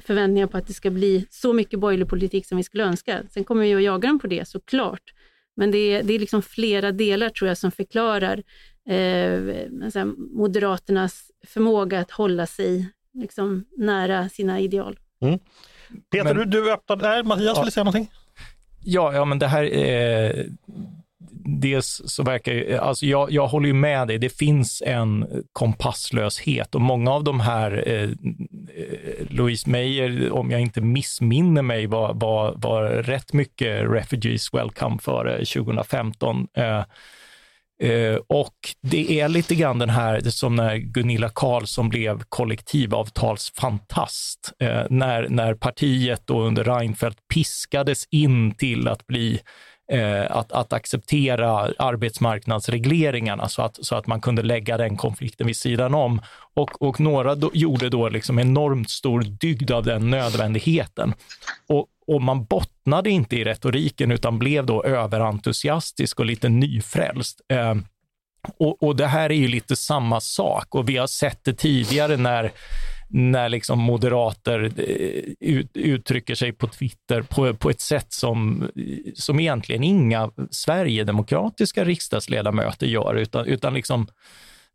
förväntningar 0.02 0.48
på 0.48 0.58
att 0.58 0.68
det 0.68 0.74
ska 0.74 0.90
bli 0.90 1.28
så 1.30 1.54
mycket 1.54 1.80
borgerlig 1.80 2.08
politik 2.08 2.46
som 2.46 2.58
vi 2.58 2.64
skulle 2.64 2.84
önska. 2.84 3.24
Sen 3.30 3.44
kommer 3.44 3.64
vi 3.64 3.76
att 3.76 3.84
jaga 3.84 4.08
dem 4.08 4.20
på 4.20 4.28
det 4.28 4.48
såklart. 4.48 5.14
Men 5.56 5.72
det 5.72 5.78
är, 5.78 6.04
det 6.04 6.14
är 6.14 6.20
liksom 6.20 6.42
flera 6.42 6.92
delar 6.92 7.30
tror 7.30 7.48
jag 7.48 7.58
som 7.58 7.72
förklarar 7.72 8.44
eh, 8.90 10.06
Moderaternas 10.32 11.32
förmåga 11.48 12.00
att 12.00 12.12
hålla 12.12 12.46
sig 12.48 12.90
liksom, 13.14 13.66
nära 13.78 14.30
sina 14.30 14.60
ideal. 14.60 15.00
Mm. 15.22 15.40
Peter, 16.12 16.24
men, 16.24 16.38
du, 16.38 16.46
du 16.46 16.72
öppnade, 16.72 17.24
Mattias 17.24 17.56
ja, 17.56 17.62
ville 17.62 17.72
säga 17.72 17.84
någonting? 17.84 18.12
Ja, 18.90 19.14
ja, 19.14 19.26
men 19.26 19.40
det 19.40 19.48
här, 19.48 19.64
eh, 19.64 20.46
dels 21.46 22.02
så 22.06 22.24
verkar 22.24 22.78
alltså 22.78 23.06
jag, 23.06 23.32
jag 23.32 23.48
håller 23.48 23.68
ju 23.68 23.74
med 23.74 24.08
dig, 24.08 24.18
det 24.18 24.30
finns 24.30 24.84
en 24.86 25.26
kompasslöshet 25.54 26.76
och 26.76 26.82
många 26.82 27.12
av 27.12 27.24
de 27.24 27.40
här, 27.40 27.84
eh, 27.88 28.10
Louise 29.30 29.70
Meyer, 29.70 30.32
om 30.32 30.52
jag 30.52 30.62
inte 30.62 30.82
missminner 30.82 31.62
mig, 31.62 31.88
var, 31.88 32.14
var, 32.14 32.54
var 32.58 32.84
rätt 32.84 33.34
mycket 33.34 33.84
Refugees 33.92 34.54
Welcome 34.54 34.98
före 35.02 35.46
2015. 35.46 36.48
Eh, 36.54 36.84
Eh, 37.84 38.16
och 38.28 38.56
det 38.82 39.20
är 39.20 39.28
lite 39.28 39.56
grann 39.56 39.80
den 39.80 39.90
här, 39.90 40.22
som 40.22 40.56
när 40.56 40.78
Gunilla 40.78 41.30
Carlsson 41.30 41.90
blev 41.90 42.24
kollektivavtalsfantast, 42.30 44.54
eh, 44.60 44.84
när, 44.90 45.30
när 45.30 45.54
partiet 45.54 46.22
då 46.26 46.42
under 46.42 46.64
Reinfeldt 46.64 47.20
piskades 47.34 48.08
in 48.12 48.56
till 48.56 48.88
att 48.88 49.08
bli 49.08 49.40
eh, 49.92 50.26
att, 50.30 50.52
att 50.52 50.74
acceptera 50.74 51.50
arbetsmarknadsregleringarna 51.80 53.50
så 53.50 53.62
att, 53.62 53.86
så 53.86 53.96
att 53.96 54.08
man 54.08 54.22
kunde 54.22 54.44
lägga 54.44 54.78
den 54.78 54.98
konflikten 54.98 55.48
vid 55.48 55.58
sidan 55.58 55.94
om. 55.94 56.22
Och, 56.56 56.82
och 56.82 57.00
några 57.00 57.36
då, 57.36 57.52
gjorde 57.54 57.90
då 57.90 58.10
liksom 58.10 58.40
enormt 58.40 58.90
stor 58.90 59.22
dygd 59.22 59.72
av 59.72 59.84
den 59.84 60.10
nödvändigheten. 60.10 61.14
Och, 61.70 61.88
och 62.08 62.22
man 62.22 62.46
bottnade 62.46 63.10
inte 63.10 63.36
i 63.36 63.44
retoriken 63.44 64.12
utan 64.12 64.40
blev 64.40 64.66
då 64.66 64.84
överentusiastisk 64.84 66.20
och 66.20 66.26
lite 66.26 66.50
nyfrälst. 66.50 67.42
Eh, 67.50 67.76
och, 68.58 68.84
och, 68.84 68.96
det 68.96 69.08
här 69.08 69.30
är 69.32 69.36
ju 69.36 69.48
lite 69.48 69.76
samma 69.76 70.20
sak 70.22 70.76
och 70.76 70.90
vi 70.90 70.98
har 70.98 71.08
sett 71.08 71.44
det 71.44 71.54
tidigare 71.54 72.18
när 72.18 72.52
när 73.10 73.50
liksom 73.50 73.80
moderater 73.80 74.64
eh, 74.78 75.34
ut, 75.40 75.70
uttrycker 75.74 76.36
sig 76.36 76.52
på 76.52 76.68
Twitter 76.68 77.22
på, 77.22 77.54
på 77.54 77.70
ett 77.70 77.82
sätt 77.82 78.14
som, 78.14 78.70
som 79.16 79.40
egentligen 79.40 79.84
inga 79.84 80.32
sverigedemokratiska 80.52 81.86
riksdagsledamöter 81.86 82.88
gör, 82.88 83.16
utan, 83.16 83.46
utan 83.46 83.74
liksom 83.74 84.08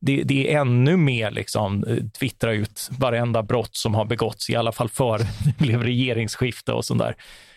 det, 0.02 0.22
det, 0.22 0.54
är 0.54 0.60
ännu 0.60 0.96
mer 0.96 1.30
liksom 1.30 1.84
eh, 1.84 1.96
twittra 2.18 2.52
ut 2.52 2.88
varenda 2.98 3.42
brott 3.42 3.76
som 3.76 3.94
har 3.94 4.04
begåtts, 4.04 4.50
i 4.50 4.56
alla 4.56 4.72
fall 4.72 4.88
före 4.88 5.18
det 5.44 5.58
blev 5.58 5.82
regeringsskifte 5.82 6.72
och 6.72 6.84
sånt 6.84 7.00
där. 7.00 7.16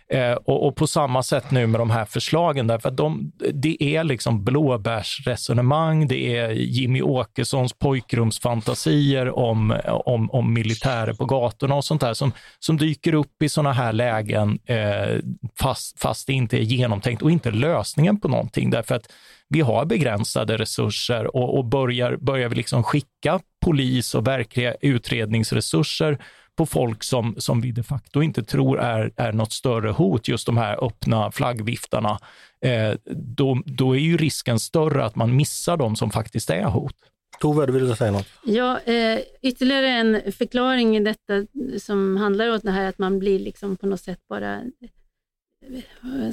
Eh, 0.10 0.34
och, 0.34 0.68
och, 0.68 0.76
på 0.76 0.88
samma 0.88 1.24
sätt 1.24 1.52
nu 1.52 1.68
med 1.68 1.80
de 1.80 1.90
här 1.90 2.06
förslagen, 2.06 2.68
därför 2.68 2.90
att 2.90 2.98
de, 2.98 3.32
det 3.54 3.84
är 3.84 4.04
liksom 4.04 4.44
blåbärsresonemang, 4.44 6.08
det 6.08 6.38
är 6.38 6.50
Jimmy 6.50 7.02
Åkessons 7.02 7.74
pojkrumsfantasier 7.74 9.38
om, 9.40 9.80
om, 9.88 10.32
om 10.32 10.54
militärer 10.54 11.14
på 11.14 11.26
gatorna 11.26 11.76
och 11.76 11.86
sånt 11.86 12.02
där 12.02 12.14
som, 12.14 12.32
som 12.60 12.78
dyker 12.78 13.14
upp 13.14 13.42
i 13.44 13.50
sådana 13.50 13.74
här 13.74 13.94
lägen 13.94 14.60
eh, 14.66 15.20
fast, 15.60 16.02
fast 16.02 16.28
det 16.28 16.34
inte 16.34 16.58
är 16.58 16.64
genomtänkt 16.64 17.22
och 17.22 17.32
inte 17.32 17.52
lösningen 17.52 18.20
på 18.20 18.28
någonting. 18.28 18.70
Därför 18.70 18.96
att 18.96 19.12
vi 19.50 19.62
har 19.62 19.86
begränsade 19.86 20.58
resurser 20.58 21.36
och, 21.36 21.58
och 21.58 21.66
börjar, 21.66 22.18
börjar 22.18 22.50
vi 22.50 22.56
liksom 22.56 22.84
skicka 22.84 23.40
polis 23.66 24.16
och 24.16 24.28
verkliga 24.28 24.76
utredningsresurser 24.82 26.18
på 26.56 26.66
folk 26.66 27.04
som, 27.04 27.36
som 27.38 27.62
vi 27.62 27.72
de 27.72 27.84
facto 27.84 28.22
inte 28.22 28.44
tror 28.44 28.80
är, 28.80 29.12
är 29.16 29.32
något 29.32 29.54
större 29.54 29.92
hot, 29.92 30.28
just 30.28 30.46
de 30.46 30.58
här 30.58 30.86
öppna 30.86 31.32
flaggviftarna, 31.32 32.20
eh, 32.62 32.94
då, 33.12 33.62
då 33.66 33.96
är 33.96 34.00
ju 34.00 34.18
risken 34.18 34.60
större 34.60 35.06
att 35.06 35.16
man 35.16 35.36
missar 35.36 35.78
de 35.78 35.96
som 35.96 36.12
faktiskt 36.12 36.50
är 36.50 36.64
hot. 36.64 36.96
Tove, 37.40 37.66
du 37.66 37.72
ville 37.72 37.96
säga 37.96 38.12
något? 38.12 38.28
Ja, 38.44 38.80
eh, 38.80 39.20
ytterligare 39.42 39.90
en 39.90 40.32
förklaring 40.32 40.98
i 40.98 41.00
detta 41.00 41.46
som 41.80 42.18
handlar 42.18 42.50
om 42.50 42.60
det 42.64 42.72
här 42.72 42.90
att 42.90 42.98
man 42.98 43.20
blir 43.20 43.40
liksom 43.40 43.78
på 43.78 43.88
något 43.88 44.02
sätt 44.02 44.20
bara 44.30 44.62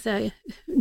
säga, 0.03 0.31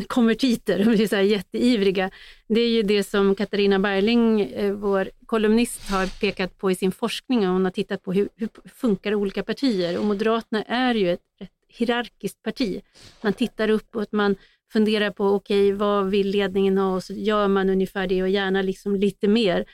konvertiter, 0.08 0.80
är 0.80 1.08
så 1.08 1.16
här 1.16 1.24
jätteivriga. 1.24 2.12
Det 2.48 2.62
är 2.62 2.70
ju 2.70 2.84
det 2.84 3.04
som 3.04 3.36
Katarina 3.36 3.80
Berling, 3.80 4.42
eh, 4.42 4.74
vår 4.74 5.10
kolumnist, 5.26 5.90
har 5.90 6.20
pekat 6.20 6.58
på 6.58 6.72
i 6.72 6.76
sin 6.76 6.92
forskning. 6.92 7.46
Hon 7.46 7.66
har 7.66 7.72
tittat 7.72 8.04
på 8.04 8.14
hur, 8.14 8.30
hur 8.36 8.50
funkar 8.76 9.16
olika 9.16 9.44
partier 9.44 9.98
och 10.00 10.06
Moderaterna 10.06 10.64
är 10.64 10.96
ju 10.96 11.12
ett, 11.12 11.22
ett 11.40 11.52
hierarkiskt 11.68 12.44
parti. 12.44 12.82
Man 13.22 13.34
tittar 13.34 13.70
uppåt, 13.70 14.12
man 14.12 14.36
funderar 14.74 15.12
på 15.12 15.26
okej, 15.26 15.68
okay, 15.68 15.78
vad 15.78 16.10
vill 16.10 16.28
ledningen 16.28 16.78
ha 16.78 16.96
och 16.96 17.04
så 17.04 17.14
gör 17.14 17.48
man 17.48 17.70
ungefär 17.70 18.08
det 18.08 18.24
och 18.24 18.30
gärna 18.30 18.62
liksom 18.62 18.96
lite 18.96 19.28
mer. 19.28 19.66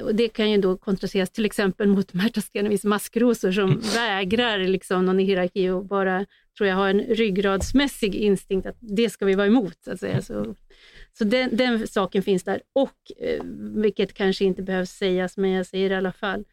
Och 0.00 0.14
det 0.14 0.28
kan 0.28 0.50
ju 0.50 0.56
då 0.56 0.76
kontrasteras 0.76 1.30
till 1.30 1.44
exempel 1.44 1.88
mot 1.88 2.12
Märta 2.12 2.40
Stenevis 2.40 2.84
maskrosor 2.84 3.52
som 3.52 3.80
vägrar 3.94 4.58
liksom 4.58 5.06
någon 5.06 5.18
hierarki 5.18 5.70
och 5.70 5.84
bara 5.84 6.26
tror 6.56 6.68
jag 6.68 6.76
har 6.76 6.88
en 6.88 7.00
ryggradsmässig 7.00 8.14
instinkt 8.14 8.66
att 8.66 8.76
det 8.80 9.10
ska 9.10 9.24
vi 9.24 9.34
vara 9.34 9.46
emot. 9.46 9.78
Så, 9.84 9.92
att 9.92 10.00
säga. 10.00 10.22
så, 10.22 10.54
så 11.18 11.24
den, 11.24 11.56
den 11.56 11.88
saken 11.88 12.22
finns 12.22 12.44
där 12.44 12.62
och, 12.72 13.12
eh, 13.18 13.42
vilket 13.76 14.14
kanske 14.14 14.44
inte 14.44 14.62
behövs 14.62 14.90
sägas, 14.90 15.36
men 15.36 15.50
jag 15.50 15.66
säger 15.66 15.88
det 15.88 15.94
i 15.94 15.98
alla 15.98 16.12
fall, 16.12 16.44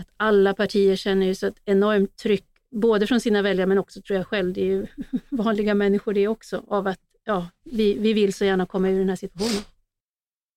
att 0.00 0.08
alla 0.16 0.54
partier 0.54 0.96
känner 0.96 1.26
ju 1.26 1.34
så 1.34 1.46
ett 1.46 1.60
enormt 1.64 2.16
tryck, 2.16 2.46
både 2.70 3.06
från 3.06 3.20
sina 3.20 3.42
väljare 3.42 3.66
men 3.66 3.78
också 3.78 4.02
tror 4.02 4.16
jag 4.16 4.26
själv, 4.26 4.52
det 4.52 4.60
är 4.60 4.64
ju 4.64 4.86
vanliga 5.30 5.74
människor 5.74 6.12
det 6.12 6.28
också, 6.28 6.64
av 6.68 6.86
att 6.86 7.00
ja, 7.24 7.48
vi, 7.64 7.98
vi 7.98 8.12
vill 8.12 8.34
så 8.34 8.44
gärna 8.44 8.66
komma 8.66 8.88
ur 8.88 8.98
den 8.98 9.08
här 9.08 9.16
situationen. 9.16 9.62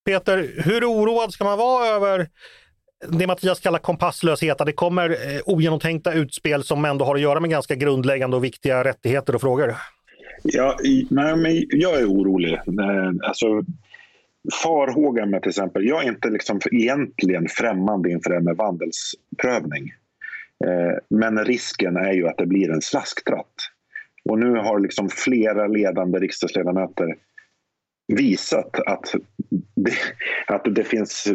Peter, 0.05 0.63
hur 0.63 0.85
oroad 0.85 1.33
ska 1.33 1.43
man 1.43 1.57
vara 1.57 1.87
över 1.87 2.29
det 3.09 3.27
Mattias 3.27 3.59
kallar 3.59 3.79
kompasslöshet, 3.79 4.61
att 4.61 4.67
det 4.67 4.73
kommer 4.73 5.09
eh, 5.09 5.41
ogenomtänkta 5.45 6.13
utspel 6.13 6.63
som 6.63 6.85
ändå 6.85 7.05
har 7.05 7.15
att 7.15 7.21
göra 7.21 7.39
med 7.39 7.49
ganska 7.49 7.75
grundläggande 7.75 8.37
och 8.37 8.43
viktiga 8.43 8.83
rättigheter 8.83 9.35
och 9.35 9.41
frågor? 9.41 9.75
Ja, 10.43 10.77
nej, 11.09 11.35
men 11.35 11.65
jag 11.69 12.01
är 12.01 12.05
orolig. 12.05 12.53
Eh, 12.53 13.27
alltså, 13.27 13.63
farhågan 14.63 15.29
med 15.29 15.41
till 15.41 15.49
exempel, 15.49 15.85
jag 15.85 16.03
är 16.03 16.07
inte 16.07 16.29
liksom 16.29 16.59
egentligen 16.71 17.47
främmande 17.49 18.11
inför 18.11 18.29
det 18.29 18.35
här 18.35 18.43
med 18.43 18.57
vandelsprövning. 18.57 19.93
Eh, 20.65 20.97
men 21.09 21.45
risken 21.45 21.97
är 21.97 22.13
ju 22.13 22.27
att 22.27 22.37
det 22.37 22.45
blir 22.45 22.71
en 22.71 22.81
slasktratt. 22.81 23.53
Och 24.29 24.39
nu 24.39 24.55
har 24.55 24.79
liksom 24.79 25.09
flera 25.09 25.67
ledande 25.67 26.19
riksdagsledamöter 26.19 27.15
visat 28.07 28.79
att 28.85 29.15
det, 29.75 29.93
att 30.47 30.75
det 30.75 30.83
finns 30.83 31.27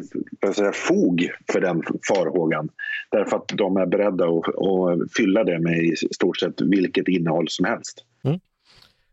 säga, 0.55 0.73
fog 0.73 1.31
för 1.53 1.61
den 1.61 1.83
farhågan. 2.09 2.69
Därför 3.11 3.37
att 3.37 3.49
de 3.49 3.77
är 3.77 3.87
beredda 3.87 4.25
att, 4.25 4.49
att 4.49 5.13
fylla 5.17 5.45
det 5.45 5.59
med 5.59 5.79
i 5.79 5.97
stort 5.97 6.37
sett 6.37 6.61
vilket 6.61 7.09
innehåll 7.09 7.49
som 7.49 7.65
helst. 7.65 8.05
Mm. 8.25 8.41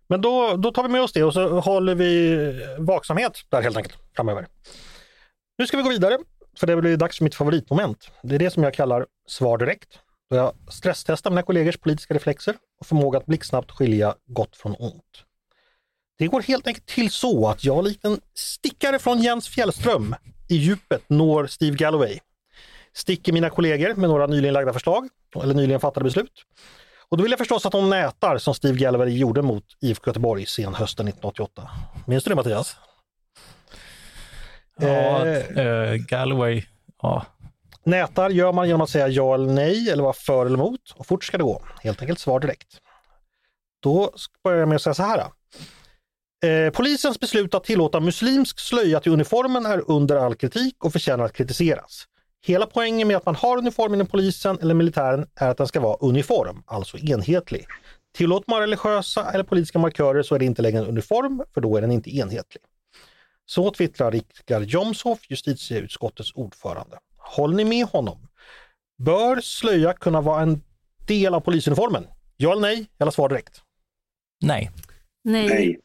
Men 0.07 0.21
då, 0.21 0.57
då 0.57 0.71
tar 0.71 0.83
vi 0.83 0.89
med 0.89 1.01
oss 1.01 1.13
det 1.13 1.23
och 1.23 1.33
så 1.33 1.59
håller 1.59 1.95
vi 1.95 2.37
vaksamhet 2.79 3.39
där 3.49 3.61
helt 3.61 3.77
enkelt 3.77 3.97
framöver. 4.15 4.47
Nu 5.57 5.67
ska 5.67 5.77
vi 5.77 5.83
gå 5.83 5.89
vidare, 5.89 6.17
för 6.59 6.67
det 6.67 6.75
blir 6.75 6.97
dags 6.97 7.17
för 7.17 7.23
mitt 7.23 7.35
favoritmoment. 7.35 8.11
Det 8.23 8.35
är 8.35 8.39
det 8.39 8.49
som 8.49 8.63
jag 8.63 8.73
kallar 8.73 9.05
svar 9.27 9.57
direkt. 9.57 9.99
Då 10.29 10.35
jag 10.35 10.53
stresstestar 10.69 11.29
mina 11.29 11.41
kollegors 11.41 11.77
politiska 11.77 12.13
reflexer 12.13 12.55
och 12.79 12.85
förmåga 12.85 13.17
att 13.17 13.25
blixtsnabbt 13.25 13.71
skilja 13.71 14.15
gott 14.25 14.55
från 14.55 14.75
ont. 14.79 15.24
Det 16.17 16.27
går 16.27 16.41
helt 16.41 16.67
enkelt 16.67 16.85
till 16.85 17.11
så 17.11 17.47
att 17.49 17.63
jag 17.63 17.83
likt 17.83 18.05
en 18.05 18.19
stickare 18.33 18.99
från 18.99 19.21
Jens 19.21 19.47
Fjällström 19.47 20.15
i 20.49 20.55
djupet 20.55 21.01
når 21.07 21.47
Steve 21.47 21.77
Galloway. 21.77 22.19
Sticker 22.93 23.33
mina 23.33 23.49
kollegor 23.49 23.95
med 23.95 24.09
några 24.09 24.27
nyligen 24.27 24.53
lagda 24.53 24.73
förslag 24.73 25.09
eller 25.43 25.53
nyligen 25.53 25.79
fattade 25.79 26.03
beslut. 26.03 26.31
Och 27.09 27.17
då 27.17 27.23
vill 27.23 27.31
jag 27.31 27.39
förstås 27.39 27.65
att 27.65 27.71
de 27.71 27.89
nätar 27.89 28.37
som 28.37 28.53
Steve 28.53 28.77
Galloway 28.77 29.17
gjorde 29.17 29.41
mot 29.41 29.63
IFK 29.81 30.09
Göteborg 30.09 30.45
sen 30.45 30.73
hösten 30.73 31.07
1988. 31.07 31.69
Minns 32.07 32.23
du 32.23 32.29
det 32.29 32.35
Mattias? 32.35 32.77
Ja, 34.79 35.25
eh, 35.25 35.57
eh, 35.67 35.93
Galloway, 35.93 36.63
ja. 37.01 37.25
Nätar 37.83 38.29
gör 38.29 38.53
man 38.53 38.67
genom 38.67 38.81
att 38.81 38.89
säga 38.89 39.07
ja 39.07 39.33
eller 39.33 39.53
nej 39.53 39.89
eller 39.89 40.03
vara 40.03 40.13
för 40.13 40.45
eller 40.45 40.57
emot 40.57 40.95
och 40.95 41.07
fort 41.07 41.23
ska 41.23 41.37
det 41.37 41.43
gå. 41.43 41.61
Helt 41.83 42.01
enkelt 42.01 42.19
svar 42.19 42.39
direkt. 42.39 42.67
Då 43.79 44.11
börjar 44.43 44.59
jag 44.59 44.67
med 44.69 44.75
att 44.75 44.81
säga 44.81 44.93
så 44.93 45.03
här. 45.03 45.23
Eh, 46.45 46.69
polisens 46.69 47.19
beslut 47.19 47.53
att 47.53 47.63
tillåta 47.63 47.99
muslimsk 47.99 48.59
slöja 48.59 48.99
till 48.99 49.11
uniformen 49.11 49.65
är 49.65 49.91
under 49.91 50.15
all 50.15 50.35
kritik 50.35 50.85
och 50.85 50.91
förtjänar 50.91 51.25
att 51.25 51.33
kritiseras. 51.33 52.05
Hela 52.45 52.65
poängen 52.65 53.07
med 53.07 53.17
att 53.17 53.25
man 53.25 53.35
har 53.35 53.57
uniform 53.57 53.93
inom 53.93 54.07
polisen 54.07 54.59
eller 54.61 54.73
militären 54.73 55.27
är 55.35 55.49
att 55.49 55.57
den 55.57 55.67
ska 55.67 55.79
vara 55.79 55.97
uniform, 55.99 56.63
alltså 56.65 56.97
enhetlig. 56.97 57.65
Tillåter 58.17 58.51
man 58.51 58.59
religiösa 58.59 59.31
eller 59.31 59.43
politiska 59.43 59.79
markörer 59.79 60.23
så 60.23 60.35
är 60.35 60.39
det 60.39 60.45
inte 60.45 60.61
längre 60.61 60.79
en 60.79 60.87
uniform, 60.87 61.43
för 61.53 61.61
då 61.61 61.77
är 61.77 61.81
den 61.81 61.91
inte 61.91 62.17
enhetlig. 62.17 62.63
Så 63.45 63.71
twittrar 63.71 64.11
Rikard 64.11 64.63
Jomshof, 64.63 65.19
justitieutskottets 65.29 66.31
ordförande. 66.35 66.97
Håller 67.17 67.55
ni 67.55 67.65
med 67.65 67.85
honom? 67.85 68.27
Bör 68.97 69.41
slöja 69.41 69.93
kunna 69.93 70.21
vara 70.21 70.41
en 70.41 70.61
del 71.07 71.33
av 71.33 71.39
polisuniformen? 71.39 72.07
Ja 72.37 72.51
eller 72.51 72.61
nej? 72.61 72.87
Eller 72.99 73.11
svar 73.11 73.29
direkt. 73.29 73.61
Nej. 74.41 74.71
Nej. 75.23 75.47
Nej. 75.47 75.79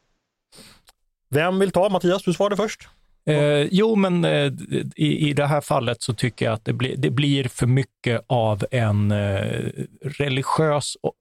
Vem 1.30 1.58
vill 1.58 1.70
ta? 1.70 1.88
Mattias, 1.88 2.22
du 2.22 2.32
svarade 2.32 2.56
först. 2.56 2.88
Eh, 3.26 3.68
jo, 3.70 3.96
men 3.96 4.24
eh, 4.24 4.52
i, 4.96 5.28
i 5.28 5.32
det 5.32 5.46
här 5.46 5.60
fallet 5.60 6.02
så 6.02 6.14
tycker 6.14 6.44
jag 6.44 6.54
att 6.54 6.64
det, 6.64 6.72
blir 6.72 6.96
det 6.96 7.10
blir 7.10 7.44
för 7.44 7.66
mycket 7.66 8.24
av 8.26 8.64
en 8.70 9.10
eh, 9.10 9.42
religiös 10.02 10.96
och, 11.02 11.12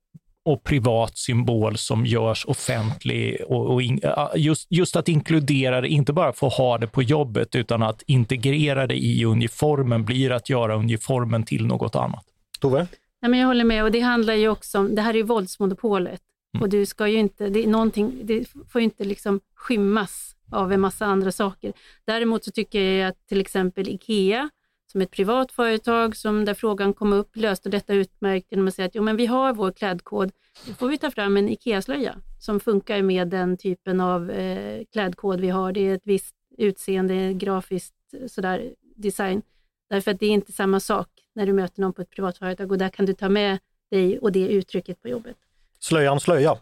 och 0.45 0.64
privat 0.64 1.18
symbol 1.18 1.78
som 1.78 2.05
görs 2.05 2.45
offentlig. 2.45 3.41
Och, 3.47 3.74
och 3.74 3.82
in, 3.82 4.01
just, 4.36 4.68
just 4.72 4.95
att 4.95 5.07
inkludera 5.07 5.82
det, 5.82 5.88
inte 5.88 6.14
bara 6.14 6.34
för 6.34 6.47
att 6.47 6.53
ha 6.53 6.78
det 6.78 6.88
på 6.88 7.03
jobbet, 7.03 7.55
utan 7.55 7.84
att 7.84 8.01
integrera 8.01 8.88
det 8.88 8.95
i 8.95 9.26
uniformen 9.26 10.05
blir 10.05 10.32
att 10.32 10.49
göra 10.49 10.76
uniformen 10.76 11.43
till 11.43 11.66
något 11.66 11.95
annat. 11.95 12.26
Tove? 12.60 12.88
Nej, 13.22 13.32
men 13.32 13.39
jag 13.39 13.47
håller 13.47 13.64
med 13.64 13.84
och 13.84 13.91
det 13.91 13.99
handlar 13.99 14.34
ju 14.34 14.49
också 14.49 14.80
om, 14.80 14.95
det 14.95 15.01
här 15.01 15.14
är 15.14 15.18
ju 15.18 15.24
våldsmonopolet 15.24 16.22
Mm. 16.53 16.63
och 16.63 16.69
du 16.69 16.85
ska 16.85 17.07
ju 17.07 17.17
inte, 17.17 17.49
det, 17.49 17.63
är 17.63 17.67
någonting, 17.67 18.21
det 18.23 18.45
får 18.69 18.81
ju 18.81 18.83
inte 18.83 19.03
liksom 19.03 19.39
skymmas 19.55 20.35
av 20.51 20.71
en 20.71 20.81
massa 20.81 21.05
andra 21.05 21.31
saker. 21.31 21.73
Däremot 22.05 22.43
så 22.43 22.51
tycker 22.51 22.81
jag 22.81 23.09
att 23.09 23.27
till 23.27 23.41
exempel 23.41 23.89
IKEA, 23.89 24.49
som 24.91 25.01
ett 25.01 25.11
privat 25.11 25.51
företag 25.51 26.15
som 26.15 26.45
där 26.45 26.53
frågan 26.53 26.93
kom 26.93 27.13
upp, 27.13 27.35
löste 27.35 27.69
detta 27.69 27.93
utmärkt 27.93 28.47
genom 28.49 28.67
att 28.67 28.75
säga 28.75 28.85
att 28.85 28.95
jo, 28.95 29.03
men 29.03 29.17
vi 29.17 29.25
har 29.25 29.53
vår 29.53 29.71
klädkod, 29.71 30.31
då 30.67 30.73
får 30.73 30.89
vi 30.89 30.97
ta 30.97 31.11
fram 31.11 31.37
en 31.37 31.49
IKEA-slöja 31.49 32.15
som 32.39 32.59
funkar 32.59 33.01
med 33.01 33.27
den 33.27 33.57
typen 33.57 34.01
av 34.01 34.31
eh, 34.31 34.83
klädkod 34.91 35.39
vi 35.39 35.49
har. 35.49 35.71
Det 35.71 35.87
är 35.87 35.95
ett 35.95 36.01
visst 36.05 36.35
utseende, 36.57 37.33
grafiskt 37.33 37.95
sådär 38.27 38.73
design. 38.95 39.41
Därför 39.89 40.11
att 40.11 40.19
det 40.19 40.25
är 40.25 40.31
inte 40.31 40.51
samma 40.51 40.79
sak 40.79 41.07
när 41.35 41.45
du 41.45 41.53
möter 41.53 41.81
någon 41.81 41.93
på 41.93 42.01
ett 42.01 42.09
privat 42.09 42.37
företag 42.37 42.71
och 42.71 42.77
där 42.77 42.89
kan 42.89 43.05
du 43.05 43.13
ta 43.13 43.29
med 43.29 43.59
dig 43.91 44.19
och 44.19 44.31
det 44.31 44.47
uttrycket 44.47 45.01
på 45.01 45.09
jobbet. 45.09 45.37
Slöjan 45.80 46.19
slöja. 46.19 46.57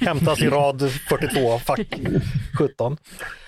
Hämtas 0.00 0.42
i 0.42 0.48
rad 0.48 0.90
42, 1.08 1.58
fack 1.58 2.00
17. 2.58 2.96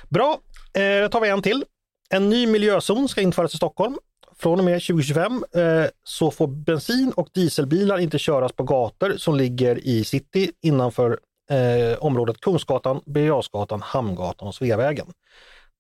Bra, 0.09 0.39
eh, 0.75 1.03
då 1.03 1.09
tar 1.09 1.21
vi 1.21 1.29
en 1.29 1.43
till. 1.43 1.65
En 2.11 2.31
ny 2.31 2.47
miljözon 2.47 3.09
ska 3.09 3.21
införas 3.21 3.55
i 3.55 3.57
Stockholm. 3.57 3.97
Från 4.39 4.59
och 4.59 4.65
med 4.65 4.83
2025 4.83 5.45
eh, 5.55 5.85
så 6.05 6.31
får 6.31 6.47
bensin 6.47 7.13
och 7.17 7.29
dieselbilar 7.35 7.99
inte 7.99 8.19
köras 8.19 8.53
på 8.53 8.63
gator 8.63 9.15
som 9.17 9.37
ligger 9.37 9.87
i 9.87 10.05
city 10.05 10.51
innanför 10.63 11.19
eh, 11.51 11.99
området 11.99 12.41
Kungsgatan, 12.41 13.01
Birger 13.07 13.81
Hamngatan 13.83 14.49
och 14.49 14.55
Sveavägen. 14.55 15.07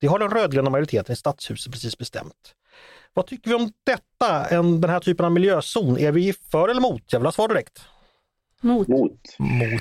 Det 0.00 0.06
har 0.06 0.18
den 0.18 0.30
rödgröna 0.30 0.70
majoriteten 0.70 1.12
i 1.12 1.16
stadshuset 1.16 1.72
precis 1.72 1.98
bestämt. 1.98 2.54
Vad 3.14 3.26
tycker 3.26 3.50
vi 3.50 3.56
om 3.56 3.72
detta, 3.84 4.44
en, 4.44 4.80
den 4.80 4.90
här 4.90 5.00
typen 5.00 5.26
av 5.26 5.32
miljözon? 5.32 5.98
Är 5.98 6.12
vi 6.12 6.34
för 6.50 6.68
eller 6.68 6.80
emot? 6.80 7.02
Jag 7.06 7.20
vill 7.20 7.26
ha 7.26 7.32
svar 7.32 7.48
direkt. 7.48 7.82
Mot. 8.64 8.88
Mot. 8.88 9.12
Mot. 9.38 9.80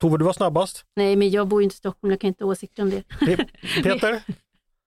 Tove, 0.00 0.18
du 0.18 0.24
var 0.24 0.32
snabbast. 0.32 0.84
Nej, 0.96 1.16
men 1.16 1.30
jag 1.30 1.48
bor 1.48 1.60
ju 1.60 1.64
inte 1.64 1.74
i 1.74 1.76
Stockholm, 1.76 2.10
jag 2.10 2.20
kan 2.20 2.28
inte 2.28 2.44
ha 2.44 2.50
åsikter 2.50 2.82
om 2.82 2.90
det. 2.90 3.02
Pe- 3.20 3.44
Peter? 3.82 4.22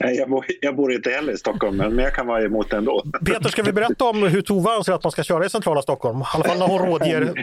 Nej, 0.04 0.16
jag, 0.16 0.30
bor, 0.30 0.46
jag 0.62 0.76
bor 0.76 0.94
inte 0.94 1.10
heller 1.10 1.34
i 1.34 1.38
Stockholm, 1.38 1.78
men 1.78 1.98
jag 2.00 2.14
kan 2.14 2.28
vara 2.28 2.44
emot 2.44 2.70
det 2.70 2.78
ändå. 2.78 3.04
Peter, 3.26 3.50
ska 3.50 3.64
vi 3.64 3.74
berätta 3.74 4.06
om 4.06 4.24
hur 4.24 4.42
Tove 4.42 4.70
anser 4.72 4.94
att 4.94 5.04
man 5.04 5.12
ska 5.12 5.24
köra 5.24 5.46
i 5.46 5.50
centrala 5.50 5.82
Stockholm? 5.82 6.22
I 6.22 6.24
alla 6.34 6.44
fall 6.44 6.60
när 6.60 6.68
hon 6.68 6.80
rådger 6.88 7.34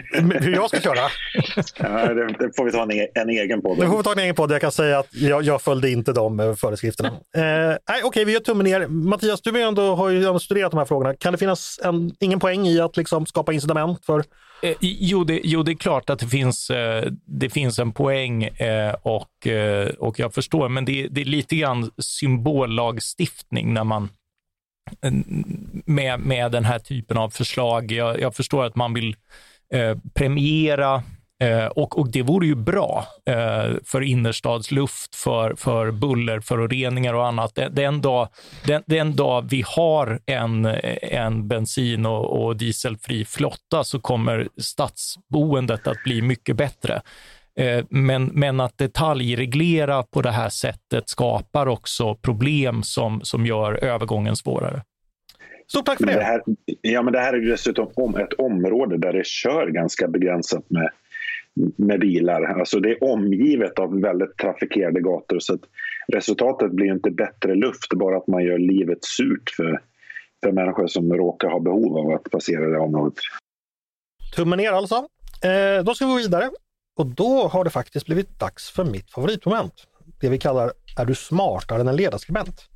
hur 0.41 0.53
jag 0.55 0.69
ska 0.69 0.79
köra. 0.79 0.95
Ja, 1.79 2.13
det, 2.13 2.27
det 2.27 2.51
får 2.55 2.65
vi 2.65 2.71
ta 2.71 2.83
en, 2.83 2.91
e- 2.91 3.07
en 3.15 3.29
egen 3.29 3.61
podd 3.61 3.77
Nu 3.79 3.87
får 3.87 3.97
vi 3.97 4.03
ta 4.03 4.11
en 4.11 4.19
egen 4.19 4.35
podd. 4.35 4.51
Jag 4.51 4.61
kan 4.61 4.71
säga 4.71 4.99
att 4.99 5.15
jag, 5.15 5.43
jag 5.43 5.61
följde 5.61 5.89
inte 5.89 6.13
de 6.13 6.39
eh, 6.39 6.53
föreskrifterna. 6.55 7.09
Eh, 7.09 7.77
nej, 7.89 8.01
Okej, 8.03 8.25
vi 8.25 8.31
gör 8.33 8.39
tummen 8.39 8.63
ner. 8.65 8.87
Mattias, 8.87 9.41
du 9.41 9.61
är 9.61 9.67
ändå, 9.67 9.95
har 9.95 10.09
ju 10.09 10.17
ändå 10.25 10.39
studerat 10.39 10.71
de 10.71 10.77
här 10.77 10.85
frågorna. 10.85 11.13
Kan 11.15 11.31
det 11.31 11.37
finnas 11.37 11.79
en, 11.83 12.11
ingen 12.19 12.39
poäng 12.39 12.67
i 12.67 12.79
att 12.79 12.97
liksom 12.97 13.25
skapa 13.25 13.53
incitament 13.53 14.05
för 14.05 14.23
Eh, 14.63 14.75
jo, 14.79 15.23
det, 15.23 15.41
jo, 15.43 15.63
det 15.63 15.71
är 15.71 15.75
klart 15.75 16.09
att 16.09 16.19
det 16.19 16.27
finns, 16.27 16.69
eh, 16.69 17.11
det 17.25 17.49
finns 17.49 17.79
en 17.79 17.91
poäng 17.91 18.43
eh, 18.43 18.95
och, 19.01 19.47
eh, 19.47 19.89
och 19.89 20.19
jag 20.19 20.33
förstår, 20.33 20.69
men 20.69 20.85
det, 20.85 21.07
det 21.07 21.21
är 21.21 21.25
lite 21.25 21.55
grann 21.55 21.91
symbollagstiftning 21.97 23.73
när 23.73 23.83
man 23.83 24.09
eh, 25.01 25.11
med, 25.85 26.19
med 26.19 26.51
den 26.51 26.65
här 26.65 26.79
typen 26.79 27.17
av 27.17 27.29
förslag. 27.29 27.91
Jag, 27.91 28.19
jag 28.19 28.35
förstår 28.35 28.65
att 28.65 28.75
man 28.75 28.93
vill 28.93 29.15
eh, 29.73 29.97
premiera 30.13 31.03
eh, 31.41 31.65
och, 31.65 31.99
och 31.99 32.11
det 32.11 32.21
vore 32.21 32.47
ju 32.47 32.55
bra 32.55 33.05
eh, 33.25 33.75
för 33.85 34.01
innerstadsluft, 34.01 35.15
för, 35.15 35.55
för 35.55 35.91
bullerföroreningar 35.91 37.13
och 37.13 37.27
annat. 37.27 37.55
Den, 37.55 37.75
den, 37.75 38.01
dag, 38.01 38.27
den, 38.65 38.83
den 38.85 39.15
dag 39.15 39.47
vi 39.49 39.63
har 39.67 40.19
en, 40.25 40.65
en 41.01 41.47
bensin 41.47 42.05
och, 42.05 42.43
och 42.43 42.57
dieselfri 42.57 43.25
flotta 43.25 43.83
så 43.83 43.99
kommer 43.99 44.47
stadsboendet 44.57 45.87
att 45.87 46.03
bli 46.03 46.21
mycket 46.21 46.55
bättre. 46.55 47.01
Eh, 47.59 47.85
Men, 47.89 48.25
men 48.25 48.59
att 48.59 48.77
detaljreglera 48.77 50.03
på 50.03 50.21
det 50.21 50.31
här 50.31 50.49
sättet 50.49 51.09
skapar 51.09 51.67
också 51.67 52.15
problem 52.15 52.83
som, 52.83 53.21
som 53.23 53.45
gör 53.45 53.83
övergången 53.83 54.35
svårare. 54.35 54.81
Stort 55.67 55.85
tack 55.85 55.97
för 55.97 56.05
det, 56.05 56.13
det. 56.13 56.23
här, 56.23 56.41
ja, 56.81 57.01
men 57.01 57.13
det 57.13 57.19
här 57.19 57.33
är 57.33 57.49
dessutom 57.51 57.87
om 57.95 58.15
ett 58.15 58.33
område 58.33 58.97
där 58.97 59.13
det 59.13 59.25
kör 59.25 59.67
ganska 59.67 60.07
begränsat 60.07 60.69
med, 60.69 60.89
med 61.77 61.99
bilar. 61.99 62.43
Alltså 62.43 62.79
det 62.79 62.89
är 62.89 63.03
omgivet 63.03 63.79
av 63.79 64.01
väldigt 64.01 64.37
trafikerade 64.37 65.01
gator 65.01 65.39
så 65.39 65.53
att 65.53 65.61
resultatet 66.13 66.71
blir 66.71 66.93
inte 66.93 67.11
bättre 67.11 67.55
luft, 67.55 67.89
bara 67.95 68.17
att 68.17 68.27
man 68.27 68.43
gör 68.43 68.57
livet 68.57 68.97
surt 69.01 69.49
för, 69.49 69.81
för 70.43 70.51
människor 70.51 70.87
som 70.87 71.13
råkar 71.13 71.49
ha 71.49 71.59
behov 71.59 71.97
av 71.97 72.11
att 72.11 72.31
passera 72.31 72.69
det 72.69 72.79
området. 72.79 73.19
Tummen 74.35 74.57
ner 74.57 74.71
alltså. 74.71 74.95
Eh, 75.43 75.83
då 75.83 75.93
ska 75.93 76.05
vi 76.05 76.11
gå 76.11 76.17
vidare. 76.17 76.49
Och 76.97 77.05
då 77.05 77.47
har 77.47 77.63
det 77.63 77.69
faktiskt 77.69 78.05
blivit 78.05 78.39
dags 78.39 78.71
för 78.71 78.85
mitt 78.85 79.11
favoritmoment. 79.11 79.73
Det 80.19 80.29
vi 80.29 80.37
kallar 80.37 80.71
Är 80.97 81.05
du 81.05 81.15
smartare 81.15 81.81
än 81.81 81.87
en 81.87 81.95
ledarskribent? 81.95 82.67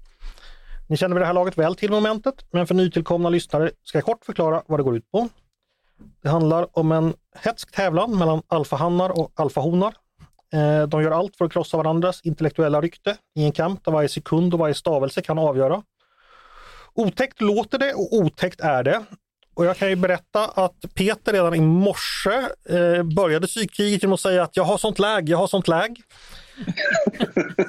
Ni 0.88 0.98
känner 0.98 1.16
vid 1.16 1.22
det 1.22 1.26
här 1.26 1.34
laget 1.34 1.58
väl 1.58 1.76
till 1.76 1.92
momentet, 1.92 2.46
men 2.52 2.68
för 2.68 2.76
nytillkomna 2.76 3.30
lyssnare 3.30 3.72
ska 3.84 3.98
jag 3.98 4.06
kort 4.06 4.26
förklara 4.26 4.64
vad 4.68 4.80
det 4.80 4.84
går 4.84 4.98
ut 4.98 5.12
på. 5.12 5.30
Det 6.24 6.30
handlar 6.30 6.80
om 6.80 6.92
en 6.92 7.14
hetsk 7.36 7.72
tävlan 7.72 8.18
mellan 8.18 8.42
alfahannar 8.48 9.10
och 9.10 9.32
alfahonar. 9.36 9.94
Eh, 10.54 10.88
de 10.88 11.04
gör 11.04 11.12
allt 11.12 11.36
för 11.36 11.46
att 11.46 11.52
krossa 11.52 11.78
varandras 11.78 12.22
intellektuella 12.24 12.82
rykte 12.82 13.18
i 13.36 13.44
en 13.44 13.52
kamp 13.52 13.86
där 13.86 13.92
varje 13.92 14.10
sekund 14.10 14.54
och 14.54 14.60
varje 14.60 14.74
stavelse 14.74 15.22
kan 15.22 15.40
avgöra. 15.40 15.84
Otäckt 16.94 17.42
låter 17.42 17.78
det 17.78 17.94
och 17.94 18.14
otäckt 18.14 18.62
är 18.62 18.84
det. 18.84 19.04
Och 19.56 19.66
jag 19.66 19.78
kan 19.78 19.90
ju 19.90 19.96
berätta 19.96 20.46
att 20.46 20.86
Peter 20.94 21.34
redan 21.34 21.56
i 21.56 21.62
morse 21.62 22.30
eh, 22.70 23.04
började 23.04 23.48
psykkriget 23.48 24.04
genom 24.04 24.14
att 24.14 24.20
säga 24.20 24.44
att 24.44 24.58
jag 24.58 24.64
har 24.64 24.78
sånt 24.78 25.00
läge, 25.00 25.32
jag 25.32 25.38
har 25.38 25.48
sånt 25.48 25.68
läge 25.68 26.02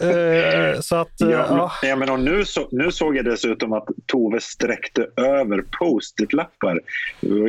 eh, 0.00 0.80
så 0.80 0.96
att, 0.96 1.20
eh, 1.20 1.30
Ja, 1.30 1.46
men, 1.82 1.90
ja, 1.90 1.96
men 1.96 2.10
och 2.10 2.20
nu, 2.20 2.44
så, 2.44 2.68
nu 2.72 2.92
såg 2.92 3.16
jag 3.16 3.24
dessutom 3.24 3.72
att 3.72 3.86
Tove 4.06 4.40
sträckte 4.40 5.06
över 5.16 5.64
post-it-lappar. 5.78 6.80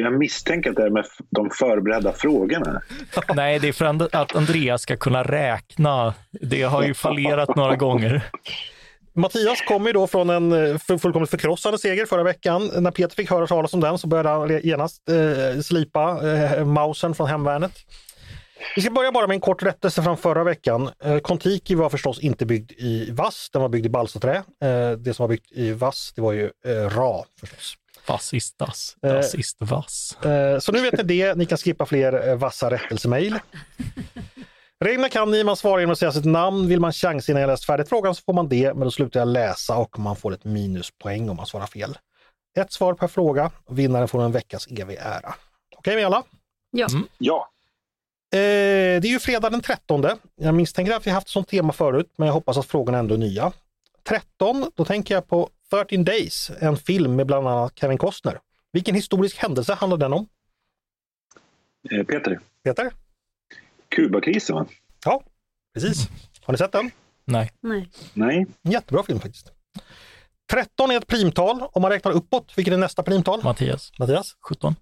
Jag 0.01 0.13
misstänker 0.19 0.69
att 0.69 0.75
det 0.75 0.83
är 0.85 0.89
med 0.89 1.05
de 1.29 1.49
förberedda 1.49 2.13
frågorna. 2.13 2.81
Nej, 3.35 3.59
det 3.59 3.67
är 3.67 3.73
för 3.73 4.15
att 4.15 4.35
Andreas 4.35 4.81
ska 4.81 4.97
kunna 4.97 5.23
räkna. 5.23 6.13
Det 6.31 6.61
har 6.63 6.83
ju 6.83 6.93
fallerat 6.93 7.55
några 7.55 7.75
gånger. 7.75 8.21
Mattias 9.13 9.61
kommer 9.61 9.87
ju 9.87 9.93
då 9.93 10.07
från 10.07 10.29
en 10.29 10.51
eh, 10.51 10.77
full- 10.77 10.99
fullkomligt 10.99 11.29
förkrossande 11.31 11.77
seger 11.79 12.05
förra 12.05 12.23
veckan. 12.23 12.71
När 12.77 12.91
Peter 12.91 13.15
fick 13.15 13.29
höra 13.29 13.47
talas 13.47 13.73
om 13.73 13.79
den 13.79 13.97
så 13.97 14.07
började 14.07 14.29
han 14.29 14.59
genast 14.63 15.01
eh, 15.09 15.61
slipa 15.61 16.19
eh, 16.33 16.65
Mausen 16.65 17.13
från 17.15 17.27
hemvärnet. 17.27 17.71
Vi 18.75 18.81
ska 18.81 18.91
börja 18.91 19.11
bara 19.11 19.27
med 19.27 19.35
en 19.35 19.41
kort 19.41 19.63
rättelse 19.63 20.03
från 20.03 20.17
förra 20.17 20.43
veckan. 20.43 20.89
Eh, 21.03 21.17
Kontiki 21.19 21.75
var 21.75 21.89
förstås 21.89 22.19
inte 22.19 22.45
byggd 22.45 22.71
i 22.71 23.11
vass, 23.11 23.49
den 23.53 23.61
var 23.61 23.69
byggd 23.69 23.85
i 23.85 23.89
balsaträ. 23.89 24.35
Eh, 24.63 24.91
det 24.91 25.13
som 25.13 25.23
var 25.23 25.27
byggt 25.27 25.51
i 25.51 25.71
vass, 25.71 26.11
det 26.15 26.21
var 26.21 26.31
ju 26.31 26.51
eh, 26.65 26.71
ra 26.89 27.23
förstås. 27.39 27.75
Vassistas, 28.07 28.95
Eh. 29.03 29.13
rasist 29.13 29.57
vass. 29.59 30.17
Eh, 30.25 30.59
Så 30.59 30.71
nu 30.71 30.81
vet 30.81 30.97
ni 30.97 31.03
det, 31.03 31.35
ni 31.37 31.45
kan 31.45 31.57
skippa 31.57 31.85
fler 31.85 32.35
vassa 32.35 32.71
rättelsemejl. 32.71 33.39
Reglerna 34.85 35.09
kan 35.09 35.31
ni, 35.31 35.43
man 35.43 35.55
svarar 35.57 35.79
genom 35.79 35.91
att 35.93 35.99
säga 35.99 36.11
sitt 36.11 36.25
namn. 36.25 36.67
Vill 36.67 36.79
man 36.79 36.93
chansa 36.93 37.31
innan 37.31 37.41
jag 37.41 37.47
läst 37.47 37.65
färdigt 37.65 37.89
frågan 37.89 38.15
så 38.15 38.21
får 38.25 38.33
man 38.33 38.49
det, 38.49 38.73
men 38.73 38.79
då 38.83 38.91
slutar 38.91 39.19
jag 39.19 39.27
läsa 39.27 39.77
och 39.77 39.99
man 39.99 40.15
får 40.15 40.33
ett 40.33 40.43
minuspoäng 40.43 41.29
om 41.29 41.35
man 41.37 41.45
svarar 41.45 41.65
fel. 41.67 41.97
Ett 42.59 42.71
svar 42.73 42.93
per 42.93 43.07
fråga, 43.07 43.51
vinnaren 43.69 44.07
får 44.07 44.23
en 44.23 44.31
veckas 44.31 44.67
evig 44.67 44.97
ära. 45.01 45.35
Okej 45.77 45.95
med 45.95 46.05
alla? 46.05 46.23
Ja. 46.71 46.87
Ja, 47.17 47.49
Eh, 48.33 49.01
det 49.01 49.07
är 49.07 49.11
ju 49.11 49.19
fredag 49.19 49.49
den 49.49 49.61
13. 49.61 50.05
Jag 50.35 50.55
misstänker 50.55 50.93
att 50.95 51.07
vi 51.07 51.11
haft 51.11 51.27
sånt 51.29 51.47
tema 51.47 51.73
förut, 51.73 52.13
men 52.17 52.25
jag 52.27 52.33
hoppas 52.33 52.57
att 52.57 52.65
frågorna 52.65 52.97
ändå 52.97 53.13
är 53.13 53.19
nya. 53.19 53.51
13, 54.03 54.71
då 54.75 54.85
tänker 54.85 55.13
jag 55.13 55.27
på 55.27 55.49
13 55.69 56.03
Days, 56.03 56.51
en 56.59 56.77
film 56.77 57.15
med 57.15 57.27
bland 57.27 57.47
annat 57.47 57.79
Kevin 57.79 57.97
Costner. 57.97 58.39
Vilken 58.71 58.95
historisk 58.95 59.37
händelse 59.37 59.73
handlar 59.73 59.97
den 59.97 60.13
om? 60.13 60.27
eh, 61.91 62.03
Peter. 62.03 62.39
Peter? 62.63 62.91
Kubakrisen, 63.89 64.55
va? 64.55 64.65
Ja, 65.05 65.23
precis. 65.73 66.07
Har 66.41 66.51
ni 66.53 66.57
sett 66.57 66.71
den? 66.71 66.91
Nej. 67.25 67.51
Nej. 67.61 67.89
Nej. 68.13 68.45
Jättebra 68.61 69.03
film 69.03 69.19
faktiskt. 69.19 69.51
13 70.51 70.91
är 70.91 70.97
ett 70.97 71.07
primtal. 71.07 71.61
Om 71.71 71.81
man 71.81 71.91
räknar 71.91 72.11
uppåt, 72.11 72.53
vilket 72.57 72.73
är 72.73 72.77
nästa 72.77 73.03
primtal? 73.03 73.43
Mattias, 73.43 73.91
Mattias? 73.99 74.35
17. 74.41 74.75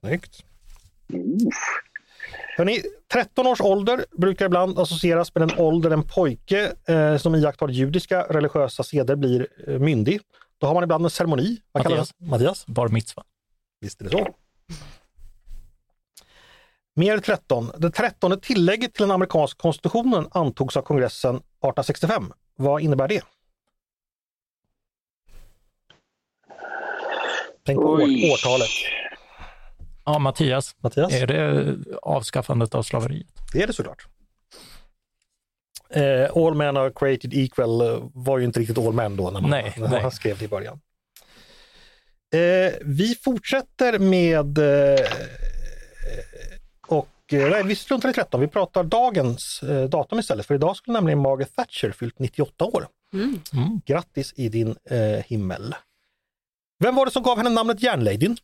Snyggt. 0.00 0.44
Uff. 1.12 1.82
Hörrni, 2.58 2.82
13 3.12 3.46
års 3.46 3.60
ålder 3.60 4.04
brukar 4.16 4.46
ibland 4.46 4.78
associeras 4.78 5.34
med 5.34 5.48
den 5.48 5.58
ålder 5.58 5.90
en 5.90 6.02
pojke 6.02 6.72
eh, 6.88 7.16
som 7.16 7.34
iakttar 7.34 7.68
judiska 7.68 8.22
religiösa 8.22 8.82
seder 8.82 9.16
blir 9.16 9.48
eh, 9.66 9.78
myndig. 9.78 10.20
Då 10.58 10.66
har 10.66 10.74
man 10.74 10.82
ibland 10.82 11.04
en 11.04 11.10
ceremoni. 11.10 11.60
Vad 11.72 11.84
Mattias. 11.84 12.12
det? 12.18 12.26
Mattias? 12.26 12.66
Bar 12.66 12.88
mitzva. 12.88 13.22
Visst 13.80 14.00
är 14.00 14.04
det 14.04 14.10
så. 14.10 14.28
Mer 16.94 17.18
13. 17.18 17.70
Det 17.78 17.90
trettonde 17.90 18.40
tillägget 18.40 18.94
till 18.94 19.02
den 19.02 19.10
amerikanska 19.10 19.58
konstitutionen 19.58 20.28
antogs 20.30 20.76
av 20.76 20.82
kongressen 20.82 21.36
1865. 21.36 22.32
Vad 22.56 22.82
innebär 22.82 23.08
det? 23.08 23.22
Tänk 27.66 27.78
på 27.78 27.92
Oj. 27.92 28.02
år, 28.02 28.32
årtalet. 28.32 28.68
Ja, 30.12 30.18
Mattias, 30.18 30.76
Mattias? 30.80 31.12
är 31.12 31.26
det 31.26 31.76
avskaffandet 32.02 32.74
av 32.74 32.82
slaveriet? 32.82 33.26
Det 33.52 33.62
är 33.62 33.66
det 33.66 33.72
såklart. 33.72 34.06
Eh, 35.90 36.36
all 36.36 36.54
men 36.54 36.76
are 36.76 36.90
created 36.94 37.34
equal 37.34 37.80
eh, 37.80 38.10
var 38.14 38.38
ju 38.38 38.44
inte 38.44 38.60
riktigt 38.60 38.78
all 38.78 38.92
men 38.92 39.16
då 39.16 39.30
när 39.30 39.40
man, 39.40 39.50
Nej, 39.50 39.74
när 39.78 39.88
nej. 39.88 40.02
man 40.02 40.10
skrev 40.10 40.38
det 40.38 40.44
i 40.44 40.48
början. 40.48 40.80
Eh, 42.34 42.72
vi 42.80 43.14
fortsätter 43.14 43.98
med 43.98 44.58
eh, 44.58 45.06
och 46.86 47.08
eh, 47.32 47.50
nej, 47.50 47.62
vi 47.64 47.76
struntar 47.76 48.08
i 48.08 48.12
13, 48.12 48.40
vi 48.40 48.48
pratar 48.48 48.84
dagens 48.84 49.62
eh, 49.62 49.84
datum 49.84 50.18
istället. 50.18 50.46
För 50.46 50.54
idag 50.54 50.76
skulle 50.76 50.92
nämligen 50.94 51.18
Margaret 51.18 51.56
Thatcher 51.56 51.90
fyllt 51.90 52.18
98 52.18 52.64
år. 52.64 52.88
Mm. 53.14 53.40
Mm. 53.52 53.80
Grattis 53.86 54.32
i 54.36 54.48
din 54.48 54.76
eh, 54.90 55.24
himmel. 55.26 55.74
Vem 56.84 56.94
var 56.94 57.06
det 57.06 57.12
som 57.12 57.22
gav 57.22 57.36
henne 57.36 57.50
namnet 57.50 57.82
Järnladyn? 57.82 58.36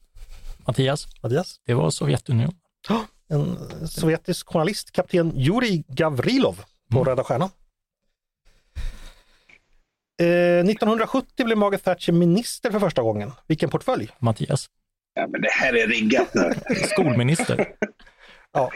Mattias, 0.66 1.06
Mattias? 1.22 1.60
det 1.66 1.74
var 1.74 1.90
Sovjetunionen. 1.90 2.54
En 3.28 3.56
sovjetisk 3.88 4.46
journalist, 4.52 4.92
kapten 4.92 5.32
Jurij 5.34 5.84
Gavrilov 5.88 6.54
på 6.90 6.98
Mm. 6.98 7.04
Röda 7.04 7.24
Stjärnan. 7.24 7.50
Eh, 10.22 10.64
1970 10.64 11.44
blev 11.44 11.58
Margaret 11.58 11.84
Thatcher 11.84 12.12
minister 12.12 12.70
för 12.70 12.78
första 12.80 13.02
gången. 13.02 13.30
Vilken 13.46 13.70
portfölj? 13.70 14.08
Mattias, 14.18 14.66
Ja, 15.14 15.26
men 15.26 15.40
det 15.40 15.50
här 15.50 15.76
är 15.76 15.86
riggat 15.86 16.34
nu. 16.34 16.52
skolminister. 16.74 17.66
Ja, 18.52 18.70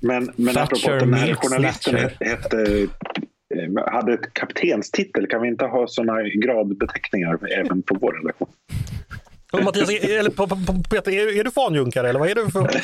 Men, 0.00 0.32
men 0.36 0.54
Thatcher, 0.54 0.62
apropå 0.74 0.92
att 0.92 1.00
den 1.00 1.14
här 1.14 1.34
journalisten 1.34 2.10
hette, 2.20 2.62
eh, 3.54 3.92
hade 3.92 4.12
ett 4.14 4.34
kaptenstitel. 4.34 5.26
Kan 5.26 5.42
vi 5.42 5.48
inte 5.48 5.64
ha 5.64 5.86
sådana 5.88 6.22
gradbeteckningar 6.22 7.52
även 7.52 7.82
på 7.82 7.94
vår 8.00 8.12
redaktion? 8.12 8.48
Mattias, 9.64 9.90
är- 9.90 10.18
eller 10.18 10.30
på, 10.30 10.46
på, 10.48 10.56
på, 10.56 10.82
Peter, 10.90 11.12
är, 11.12 11.38
är 11.40 11.44
du 11.44 11.50
fanjunkare 11.50 12.08
eller 12.08 12.20
vad 12.20 12.28
är 12.28 12.34
du 12.34 12.50
för? 12.50 12.62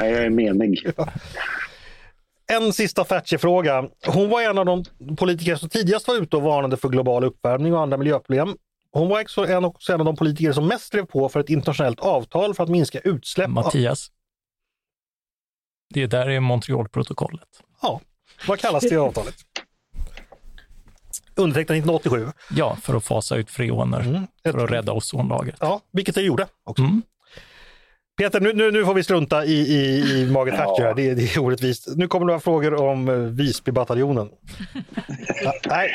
Nej, 0.00 0.10
jag 0.12 0.24
är 0.24 0.30
menig. 0.30 0.92
En 2.52 2.72
sista 2.72 3.04
Thatcher-fråga. 3.04 3.88
Hon 4.06 4.28
var 4.30 4.42
en 4.42 4.58
av 4.58 4.64
de 4.66 4.84
politiker 5.16 5.56
som 5.56 5.68
tidigast 5.68 6.08
var 6.08 6.14
ute 6.14 6.36
och 6.36 6.42
varnade 6.42 6.76
för 6.76 6.88
global 6.88 7.24
uppvärmning 7.24 7.74
och 7.74 7.80
andra 7.80 7.96
miljöproblem. 7.96 8.56
Hon 8.92 9.08
var 9.08 9.20
också 9.20 9.46
en, 9.46 9.64
också 9.64 9.92
en 9.92 10.00
av 10.00 10.04
de 10.06 10.16
politiker 10.16 10.52
som 10.52 10.66
mest 10.68 10.92
drev 10.92 11.06
på 11.06 11.28
för 11.28 11.40
ett 11.40 11.48
internationellt 11.50 12.00
avtal 12.00 12.54
för 12.54 12.62
att 12.64 12.68
minska 12.70 12.98
utsläpp. 12.98 13.46
av- 13.48 13.52
Mattias. 13.52 14.08
Det 15.94 16.06
där 16.06 16.28
är 16.28 16.40
Montrealprotokollet. 16.40 17.48
Ja, 17.82 18.00
vad 18.48 18.58
kallas 18.58 18.82
det 18.90 18.96
avtalet? 18.96 19.34
Undertecknat 21.38 21.76
1987. 21.76 22.26
Ja, 22.50 22.76
för 22.82 22.94
att 22.96 23.04
fasa 23.04 23.36
ut 23.36 23.50
freoner, 23.50 24.00
Mm. 24.00 24.26
för 24.52 24.64
att 24.64 24.70
rädda 24.70 24.92
ozonlagret. 24.92 25.56
Ja, 25.60 25.80
vilket 25.92 26.14
det 26.14 26.22
gjorde 26.22 26.46
också. 26.64 26.82
Mm. 26.82 27.02
Peter, 28.18 28.40
nu, 28.40 28.52
nu, 28.52 28.70
nu 28.70 28.84
får 28.84 28.94
vi 28.94 29.02
strunta 29.04 29.44
i, 29.44 29.52
i, 29.52 30.00
i 30.20 30.30
Margaret 30.30 30.58
Ja. 30.58 30.64
Thatcher. 30.64 30.82
här. 30.86 30.94
Det, 30.94 31.14
det 31.14 31.22
är 31.36 31.38
orättvist. 31.38 31.88
Nu 31.96 32.08
kommer 32.08 32.26
några 32.26 32.40
frågor 32.40 32.74
om 32.74 33.08
eh, 33.08 33.14
Visbybataljonen. 33.14 34.28
ja, 35.44 35.52
nej. 35.68 35.90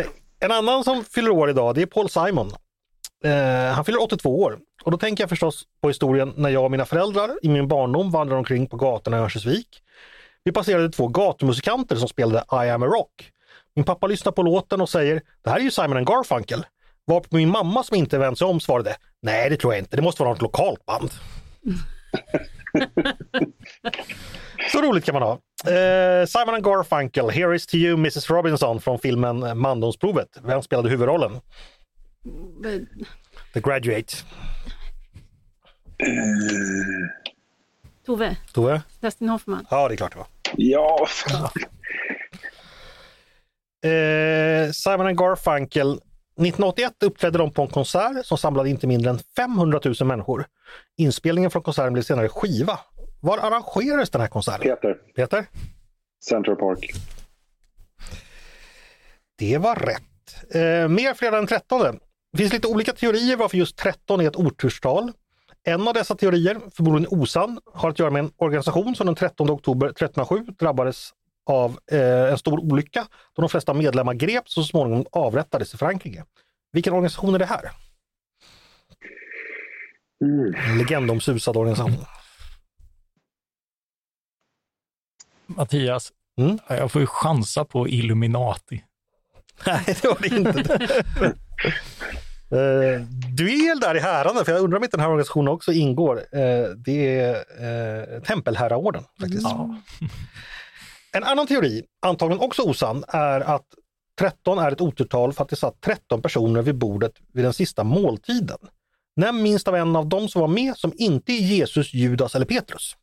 Eh, 0.00 0.06
en 0.40 0.52
annan 0.52 0.84
som 0.84 1.04
fyller 1.04 1.30
år 1.30 1.50
idag, 1.50 1.74
det 1.74 1.82
är 1.82 1.86
Paul 1.86 2.08
Simon. 2.10 2.50
Eh, 3.24 3.74
han 3.74 3.84
fyller 3.84 4.02
82 4.02 4.42
år. 4.42 4.58
Och 4.84 4.90
då 4.90 4.98
tänker 4.98 5.22
jag 5.22 5.28
förstås 5.28 5.64
på 5.82 5.88
historien 5.88 6.32
när 6.36 6.48
jag 6.50 6.64
och 6.64 6.70
mina 6.70 6.84
föräldrar 6.84 7.30
i 7.42 7.48
min 7.48 7.68
barndom 7.68 8.10
vandrade 8.10 8.38
omkring 8.38 8.66
på 8.66 8.76
gatorna 8.76 9.16
i 9.16 9.20
Örnsköldsvik. 9.20 9.68
Vi 10.44 10.52
passerade 10.52 10.90
två 10.90 11.08
gatumusikanter 11.08 11.96
som 11.96 12.08
spelade 12.08 12.66
I 12.66 12.70
am 12.70 12.82
a 12.82 12.86
rock. 12.86 13.30
Min 13.76 13.84
pappa 13.84 14.06
lyssnar 14.06 14.32
på 14.32 14.42
låten 14.42 14.80
och 14.80 14.88
säger 14.88 15.22
det 15.44 15.50
här 15.50 15.56
är 15.56 15.62
ju 15.62 15.70
Simon 15.70 15.96
and 15.96 16.06
Garfunkel. 16.06 16.66
Varpå 17.06 17.36
min 17.36 17.48
mamma 17.48 17.82
som 17.82 17.96
inte 17.96 18.18
vänt 18.18 18.38
sig 18.38 18.46
om 18.46 18.60
svarade 18.60 18.96
nej 19.22 19.50
det 19.50 19.56
tror 19.56 19.72
jag 19.74 19.80
inte, 19.80 19.96
det 19.96 20.02
måste 20.02 20.22
vara 20.22 20.32
något 20.32 20.42
lokalt 20.42 20.86
band. 20.86 21.10
Så 24.72 24.82
roligt 24.82 25.04
kan 25.04 25.14
man 25.14 25.22
ha. 25.22 25.32
Eh, 25.72 26.26
Simon 26.26 26.54
and 26.54 26.64
Garfunkel, 26.64 27.30
Here 27.30 27.56
is 27.56 27.66
to 27.66 27.76
you 27.76 27.94
Mrs 27.94 28.30
Robinson 28.30 28.80
från 28.80 28.98
filmen 28.98 29.58
Mandomsprovet. 29.58 30.28
Vem 30.42 30.62
spelade 30.62 30.88
huvudrollen? 30.88 31.40
The 33.54 33.60
Graduate. 33.60 34.16
Tove, 38.06 38.36
Tove? 38.52 38.82
Dustin 39.00 39.28
Hoffman. 39.28 39.66
Ja, 39.70 39.88
det 39.88 39.94
är 39.94 39.96
klart 39.96 40.12
det 40.12 40.18
var. 40.18 40.26
Ja, 40.56 41.06
fan. 41.08 41.50
Eh, 43.84 44.70
Simon 44.72 45.06
and 45.06 45.18
Garfunkel. 45.18 46.00
1981 46.40 47.02
uppträdde 47.02 47.38
de 47.38 47.52
på 47.52 47.62
en 47.62 47.68
konsert 47.68 48.26
som 48.26 48.38
samlade 48.38 48.70
inte 48.70 48.86
mindre 48.86 49.10
än 49.10 49.18
500 49.36 49.80
000 49.84 49.94
människor. 50.04 50.46
Inspelningen 50.96 51.50
från 51.50 51.62
konserten 51.62 51.92
blev 51.92 52.02
senare 52.02 52.28
skiva. 52.28 52.78
Var 53.20 53.38
arrangerades 53.38 54.10
den 54.10 54.20
här 54.20 54.28
konserten? 54.28 54.62
Peter. 54.62 54.96
Peter? 55.16 55.46
Central 56.28 56.56
Park. 56.56 56.92
Det 59.38 59.58
var 59.58 59.74
rätt. 59.74 60.54
Eh, 60.54 60.88
mer 60.88 61.14
fredag 61.14 61.36
den 61.36 61.46
13. 61.46 61.98
Det 62.32 62.38
finns 62.38 62.52
lite 62.52 62.68
olika 62.68 62.92
teorier 62.92 63.36
varför 63.36 63.56
just 63.58 63.76
13 63.76 64.20
är 64.20 64.28
ett 64.28 64.36
oturstal. 64.36 65.12
En 65.64 65.88
av 65.88 65.94
dessa 65.94 66.14
teorier, 66.14 66.60
förmodligen 66.76 67.20
osann, 67.20 67.60
har 67.74 67.90
att 67.90 67.98
göra 67.98 68.10
med 68.10 68.20
en 68.24 68.30
organisation 68.36 68.94
som 68.94 69.06
den 69.06 69.14
13 69.14 69.50
oktober 69.50 69.86
1307 69.86 70.44
drabbades 70.58 71.10
av 71.46 71.78
eh, 71.92 72.30
en 72.30 72.38
stor 72.38 72.58
olycka 72.58 73.06
då 73.36 73.42
de 73.42 73.48
flesta 73.48 73.74
medlemmar 73.74 74.14
greps 74.14 74.56
och 74.56 74.64
så 74.64 74.68
småningom 74.68 75.06
avrättades 75.12 75.74
i 75.74 75.76
Frankrike. 75.76 76.24
Vilken 76.72 76.92
organisation 76.92 77.34
är 77.34 77.38
det 77.38 77.46
här? 77.46 77.70
Mm. 80.24 80.54
En 80.54 80.78
legendomsusad 80.78 81.56
organisation. 81.56 82.04
Mattias, 85.46 86.12
Mm. 86.38 86.58
jag 86.68 86.92
får 86.92 87.00
ju 87.00 87.06
chansa 87.06 87.64
på 87.64 87.88
Illuminati. 87.88 88.84
Nej, 89.66 89.84
det 89.86 90.04
var 90.04 90.18
det 90.20 90.36
inte. 90.36 90.78
Eh, 92.50 93.00
du 93.34 93.66
är 93.68 93.80
där 93.80 93.94
i 93.94 94.00
härande, 94.00 94.44
för 94.44 94.52
jag 94.52 94.60
undrar 94.60 94.78
om 94.78 94.84
inte 94.84 94.96
den 94.96 95.02
här 95.02 95.10
organisationen 95.10 95.48
också 95.48 95.72
ingår. 95.72 96.16
Eh, 96.32 96.68
det 96.76 97.18
är 97.18 97.34
uh, 98.14 98.22
Tempelherraorden 98.22 99.02
faktiskt. 99.20 99.42
Ja. 99.42 99.76
En 101.16 101.24
annan 101.24 101.46
teori, 101.46 101.84
antagligen 102.02 102.42
också 102.44 102.62
osann, 102.62 103.04
är 103.08 103.40
att 103.40 103.66
13 104.18 104.58
är 104.58 104.70
ett 104.72 104.80
oturtal 104.80 105.32
för 105.32 105.42
att 105.44 105.48
det 105.50 105.56
satt 105.56 105.80
13 105.80 106.22
personer 106.22 106.62
vid 106.62 106.74
bordet 106.78 107.12
vid 107.32 107.44
den 107.44 107.52
sista 107.52 107.84
måltiden. 107.84 108.58
Nämn 109.16 109.42
minst 109.42 109.68
av 109.68 109.76
en 109.76 109.96
av 109.96 110.08
dem 110.08 110.28
som 110.28 110.40
var 110.40 110.48
med 110.48 110.76
som 110.76 110.92
inte 110.96 111.32
är 111.32 111.40
Jesus, 111.40 111.94
Judas 111.94 112.34
eller 112.34 112.46
Petrus. 112.46 112.96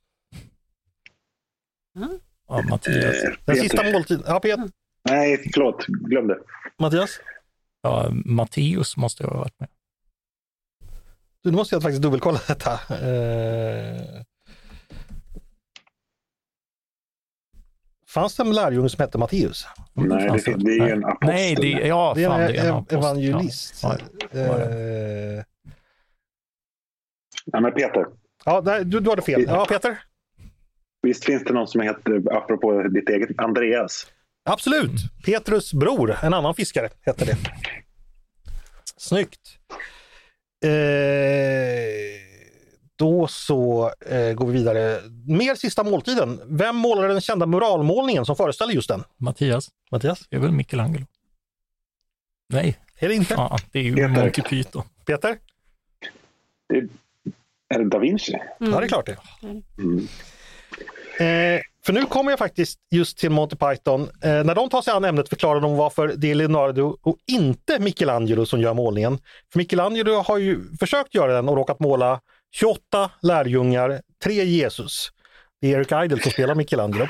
Ja, 2.48 2.62
Mattias. 2.70 2.96
Eh, 3.24 3.30
Den 3.30 3.36
Peter. 3.46 3.62
sista 3.62 3.84
måltiden. 3.92 4.24
Ja, 4.28 4.40
Pet- 4.40 4.72
Nej, 5.10 5.50
förlåt. 5.54 5.86
Glöm 5.88 6.28
det. 6.28 6.38
Mattias? 6.80 7.20
Ja, 7.82 8.10
Matteus 8.26 8.98
måste 8.98 9.24
jag 9.24 9.30
ha 9.30 9.38
varit 9.40 9.60
med. 9.60 9.70
Du, 11.44 11.52
nu 11.52 11.58
måste 11.58 11.76
jag 11.76 11.82
faktiskt 11.84 12.02
dubbelkolla 12.02 12.40
detta. 12.48 12.72
Eh... 12.74 14.22
Fanns 18.14 18.36
det 18.36 18.44
en 18.44 18.54
lärjunge 18.54 18.90
som 18.90 19.02
hette 19.02 19.18
Matteus? 19.18 19.68
Nej, 19.94 20.28
Fanns 20.28 20.44
det, 20.44 20.56
det 20.58 20.78
är 20.78 20.94
en 20.94 21.06
apostel. 21.06 21.30
Nej, 21.30 21.56
det, 21.56 21.68
ja, 21.70 22.14
Det 22.16 22.24
är 22.24 22.30
fan, 22.30 22.42
en, 22.42 22.48
det 22.52 22.58
är 22.58 22.70
en 22.70 22.76
apostel. 22.76 22.98
evangelist. 22.98 23.80
Ja, 23.84 23.98
ja, 24.32 24.40
Eh, 24.40 25.44
men 27.62 27.74
Peter, 27.74 28.06
Ja, 28.46 28.62
där, 28.62 28.84
du, 28.84 29.00
du 29.00 29.10
hade 29.10 29.22
fel. 29.22 29.44
Ja, 29.48 29.66
Peter? 29.70 30.00
visst 31.02 31.26
finns 31.26 31.44
det 31.44 31.54
någon 31.54 31.68
som 31.68 31.82
heter, 31.82 32.34
apropå 32.38 32.84
ditt 32.84 33.10
eget, 33.10 33.30
Andreas? 33.38 34.08
Absolut. 34.50 34.92
Petrus 35.26 35.74
bror, 35.74 36.16
en 36.24 36.34
annan 36.34 36.56
fiskare, 36.56 36.90
hette 37.02 37.26
det. 37.26 37.38
Snyggt. 38.98 39.40
Eh, 40.66 40.70
då 42.96 43.28
så 43.28 43.92
eh, 44.06 44.34
går 44.34 44.46
vi 44.46 44.54
vidare. 44.54 45.00
Mer 45.28 45.56
sista 45.56 45.84
måltiden. 45.84 46.42
Vem 46.46 46.76
målade 46.76 47.08
den 47.08 47.22
kända 47.22 47.46
muralmålningen 47.46 48.26
som 48.26 48.36
föreställer 48.36 48.74
just 48.74 48.90
den? 48.90 49.04
Mattias. 49.18 49.70
Mattias? 49.92 50.28
Det 50.30 50.36
är 50.36 50.40
väl 50.40 50.52
Michelangelo? 50.52 51.06
Nej. 52.50 52.78
Är 53.00 53.08
det 53.08 53.16
inte? 53.16 53.34
Ja, 53.34 53.58
det 53.72 53.80
är 53.80 53.84
ju 53.84 53.96
Peter. 53.96 54.08
Monty 54.08 54.42
Python. 54.42 54.84
Peter? 55.06 55.38
Det, 56.70 56.78
är 57.76 57.80
det 57.80 57.90
da 57.90 57.98
Vinci? 57.98 58.34
Ja, 58.58 58.66
det 58.80 58.86
är 58.86 58.88
klart 58.88 59.06
det. 59.06 59.18
Mm. 59.78 60.08
Eh, 61.20 61.62
för 61.86 61.94
nu 61.94 62.06
kommer 62.06 62.32
jag 62.32 62.40
faktiskt 62.40 62.80
just 62.92 63.18
till 63.18 63.30
Monty 63.30 63.56
Python. 63.56 64.02
Eh, 64.02 64.44
när 64.44 64.56
de 64.56 64.70
tar 64.70 64.82
sig 64.82 64.94
an 64.94 65.06
ämnet 65.06 65.30
förklarar 65.30 65.62
de 65.62 65.78
varför 65.78 66.14
det 66.18 66.32
är 66.32 66.36
Leonardo 66.36 66.98
och 67.02 67.18
inte 67.28 67.80
Michelangelo 67.80 68.46
som 68.46 68.62
gör 68.62 68.74
målningen. 68.74 69.20
För 69.52 69.60
Michelangelo 69.60 70.22
har 70.22 70.38
ju 70.38 70.60
försökt 70.80 71.16
göra 71.16 71.34
den 71.34 71.50
och 71.50 71.56
råkat 71.56 71.80
måla 71.80 72.20
28 72.54 73.12
lärjungar, 73.22 74.02
tre 74.24 74.44
Jesus. 74.44 75.12
Det 75.62 75.74
är 75.74 75.78
Eric 75.78 76.06
Idle 76.06 76.24
som 76.24 76.32
spelar 76.32 76.56
Michelangelo. 76.56 77.08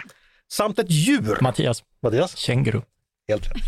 Samt 0.52 0.80
ett 0.80 0.92
djur. 0.92 1.38
Mattias. 1.42 1.84
Mattias? 2.04 2.38
Känguru. 2.38 2.82
Helt 3.28 3.46
rätt. 3.46 3.54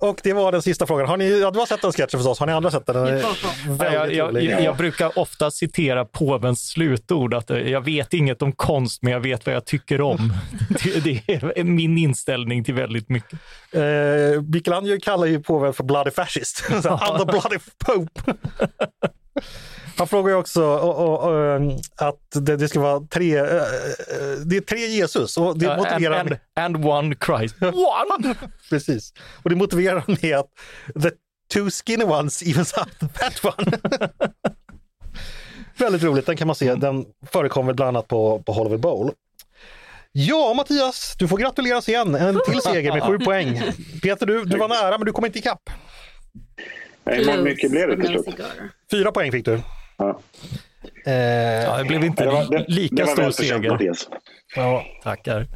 Och 0.00 0.20
det 0.22 0.32
var 0.32 0.52
den 0.52 0.62
sista 0.62 0.86
frågan. 0.86 1.08
Har 1.08 1.16
ni, 1.16 1.40
ja, 1.40 1.50
du 1.50 1.58
har 1.58 1.66
sett 1.66 1.82
den 1.82 1.92
sketchen 1.92 2.18
förstås, 2.18 2.38
har 2.38 2.46
ni 2.46 2.52
andra 2.52 2.70
sett 2.70 2.86
den? 2.86 3.04
Den 3.04 3.22
Jag, 3.78 4.14
jag, 4.14 4.42
jag, 4.42 4.62
jag 4.62 4.76
brukar 4.76 5.18
ofta 5.18 5.50
citera 5.50 6.04
påvens 6.04 6.68
slutord, 6.68 7.34
att 7.34 7.50
eh, 7.50 7.58
jag 7.58 7.80
vet 7.80 8.14
inget 8.14 8.42
om 8.42 8.52
konst, 8.52 9.02
men 9.02 9.12
jag 9.12 9.20
vet 9.20 9.46
vad 9.46 9.54
jag 9.54 9.64
tycker 9.64 10.00
om. 10.00 10.32
Det, 10.82 11.00
det 11.04 11.32
är 11.58 11.64
min 11.64 11.98
inställning 11.98 12.64
till 12.64 12.74
väldigt 12.74 13.08
mycket. 13.08 13.38
Eh, 13.72 14.42
Michelangelo 14.42 15.00
kallar 15.02 15.26
ju 15.26 15.40
påven 15.40 15.72
för 15.72 15.84
bloody 15.84 16.10
fascist. 16.10 16.56
Så, 16.82 16.88
I'm 16.88 17.18
the 17.18 17.24
bloody 17.24 17.58
pope. 17.78 18.34
Han 20.00 20.08
frågar 20.08 20.30
ju 20.30 20.36
också 20.36 20.64
och, 20.64 20.98
och, 20.98 21.28
och, 21.28 21.46
ehm, 21.46 21.70
att 21.96 22.20
det, 22.30 22.56
det 22.56 22.68
ska 22.68 22.80
vara 22.80 23.00
tre, 23.00 23.36
eh, 23.38 23.44
det 24.46 24.56
är 24.56 24.60
tre 24.60 24.86
Jesus 24.86 25.36
och 25.36 25.58
det 25.58 25.72
and, 25.72 25.82
motiverar 25.82 26.20
and, 26.20 26.36
and 26.54 26.86
one 26.86 27.16
Christ. 27.26 27.54
One! 27.62 28.34
Precis. 28.70 29.12
Och 29.42 29.50
det 29.50 29.56
motiverar 29.56 30.04
han 30.06 30.16
med 30.22 30.38
att 30.38 30.48
the 31.02 31.10
two 31.52 31.70
skinny 31.70 32.04
ones 32.04 32.42
evens 32.42 32.74
out 32.78 32.98
the 33.00 33.08
fat 33.18 33.54
one. 33.58 33.78
Väldigt 35.78 36.02
roligt, 36.02 36.26
den 36.26 36.36
kan 36.36 36.46
man 36.46 36.56
se. 36.56 36.74
Den 36.74 37.06
förekommer 37.32 37.72
bland 37.72 37.88
annat 37.96 38.08
på, 38.08 38.42
på 38.46 38.52
Hollywood 38.52 38.80
Bowl. 38.80 39.10
Ja, 40.12 40.54
Mattias, 40.56 41.16
du 41.18 41.28
får 41.28 41.38
gratuleras 41.38 41.88
igen. 41.88 42.14
En 42.14 42.40
till 42.46 42.60
seger 42.60 42.92
med 42.92 43.02
sju 43.02 43.18
poäng. 43.18 43.62
Peter, 44.02 44.26
du, 44.26 44.44
du 44.44 44.58
var 44.58 44.68
nära 44.68 44.98
men 44.98 45.06
du 45.06 45.12
kom 45.12 45.24
inte 45.24 45.38
ikapp. 45.38 45.70
Nej, 47.04 47.24
hur 47.24 47.42
mycket 47.42 47.70
blev 47.70 47.88
det 47.88 47.96
till 47.96 48.06
slut? 48.06 48.40
Fyra 48.90 49.12
poäng 49.12 49.32
fick 49.32 49.44
du. 49.44 49.60
Ja. 50.00 50.20
Eh, 51.06 51.64
Ja, 51.64 51.78
det 51.78 51.84
blev 51.84 52.04
inte 52.04 52.24
Det 52.24 52.30
var, 52.30 52.44
det, 52.50 52.64
lika 52.68 52.94
det 52.94 53.06
stor 53.06 53.30
seger. 53.30 53.94
Ja. 54.56 54.84
Tackar. 55.02 55.46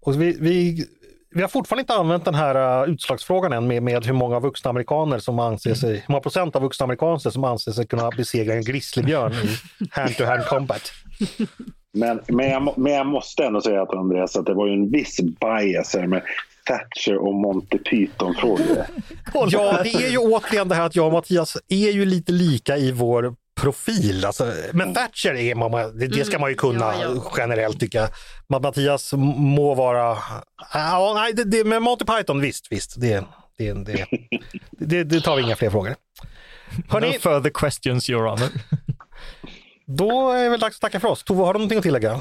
Och 0.00 0.20
vi, 0.20 0.36
vi, 0.40 0.86
vi 1.34 1.40
har 1.40 1.48
fortfarande 1.48 1.80
inte 1.80 1.94
använt 1.94 2.24
den 2.24 2.34
här 2.34 2.82
uh, 2.84 2.92
utslagsfrågan 2.92 3.52
än 3.52 3.66
med, 3.66 3.82
med 3.82 4.06
hur 4.06 4.12
många 4.12 4.40
vuxna 4.40 4.70
amerikaner 4.70 5.18
som 5.18 5.38
anser 5.38 5.74
sig, 5.74 5.92
hur 5.92 6.04
många 6.08 6.20
procent 6.20 6.56
av 6.56 6.62
vuxna 6.62 6.84
amerikaner 6.84 7.18
som 7.18 7.44
anser 7.44 7.72
sig 7.72 7.86
kunna 7.86 8.10
besegra 8.10 8.54
en 8.54 8.62
grizzlybjörn 8.64 9.32
i 9.32 9.58
hand-to-hand 9.90 10.44
combat. 10.46 10.92
Men, 11.92 12.20
men, 12.28 12.50
jag, 12.50 12.78
men 12.78 12.92
jag 12.92 13.06
måste 13.06 13.44
ändå 13.44 13.60
säga 13.60 13.82
att 13.82 13.94
Andreas, 13.94 14.36
att 14.36 14.46
det 14.46 14.54
var 14.54 14.66
ju 14.66 14.72
en 14.72 14.90
viss 14.90 15.20
bias 15.20 15.94
här 15.94 16.06
med 16.06 16.22
Thatcher 16.64 17.16
och 17.16 17.34
Monty 17.34 17.78
Python-frågor. 17.78 18.86
Ja, 19.34 19.80
det 19.82 19.94
är 19.94 20.10
ju 20.10 20.18
återigen 20.18 20.68
det 20.68 20.74
här 20.74 20.86
att 20.86 20.96
jag 20.96 21.06
och 21.06 21.12
Mattias 21.12 21.56
är 21.68 21.90
ju 21.90 22.04
lite 22.04 22.32
lika 22.32 22.76
i 22.76 22.92
vår 22.92 23.34
profil. 23.62 24.24
Alltså, 24.24 24.52
men 24.72 24.94
Thatcher 24.94 25.34
är 25.34 25.54
man, 25.54 25.98
det, 25.98 26.06
det 26.06 26.24
ska 26.24 26.38
man 26.38 26.50
ju 26.50 26.56
kunna 26.56 26.94
ja, 26.94 27.02
ja. 27.02 27.32
generellt 27.36 27.80
tycka 27.80 28.08
Mattias 28.48 29.12
må 29.36 29.74
vara... 29.74 30.18
Ja, 30.74 31.12
nej, 31.14 31.32
det, 31.32 31.44
det, 31.44 31.64
men 31.64 31.82
Monty 31.82 32.04
Python, 32.04 32.40
visst, 32.40 32.72
visst. 32.72 33.00
Det, 33.00 33.24
det, 33.58 33.72
det, 33.72 34.06
det, 34.70 35.04
det 35.04 35.20
tar 35.20 35.36
vi 35.36 35.42
inga 35.42 35.56
fler 35.56 35.70
frågor. 35.70 35.94
Hörrni, 36.88 37.08
No 37.08 37.18
further 37.18 37.50
questions, 37.50 38.10
your 38.10 38.24
honor. 38.24 38.48
då 39.86 40.30
är 40.30 40.44
det 40.44 40.50
väl 40.50 40.60
dags 40.60 40.76
att 40.76 40.80
tacka 40.80 41.00
för 41.00 41.08
oss. 41.08 41.24
Tove, 41.24 41.44
har 41.44 41.52
du 41.52 41.58
någonting 41.58 41.78
att 41.78 41.84
tillägga? 41.84 42.20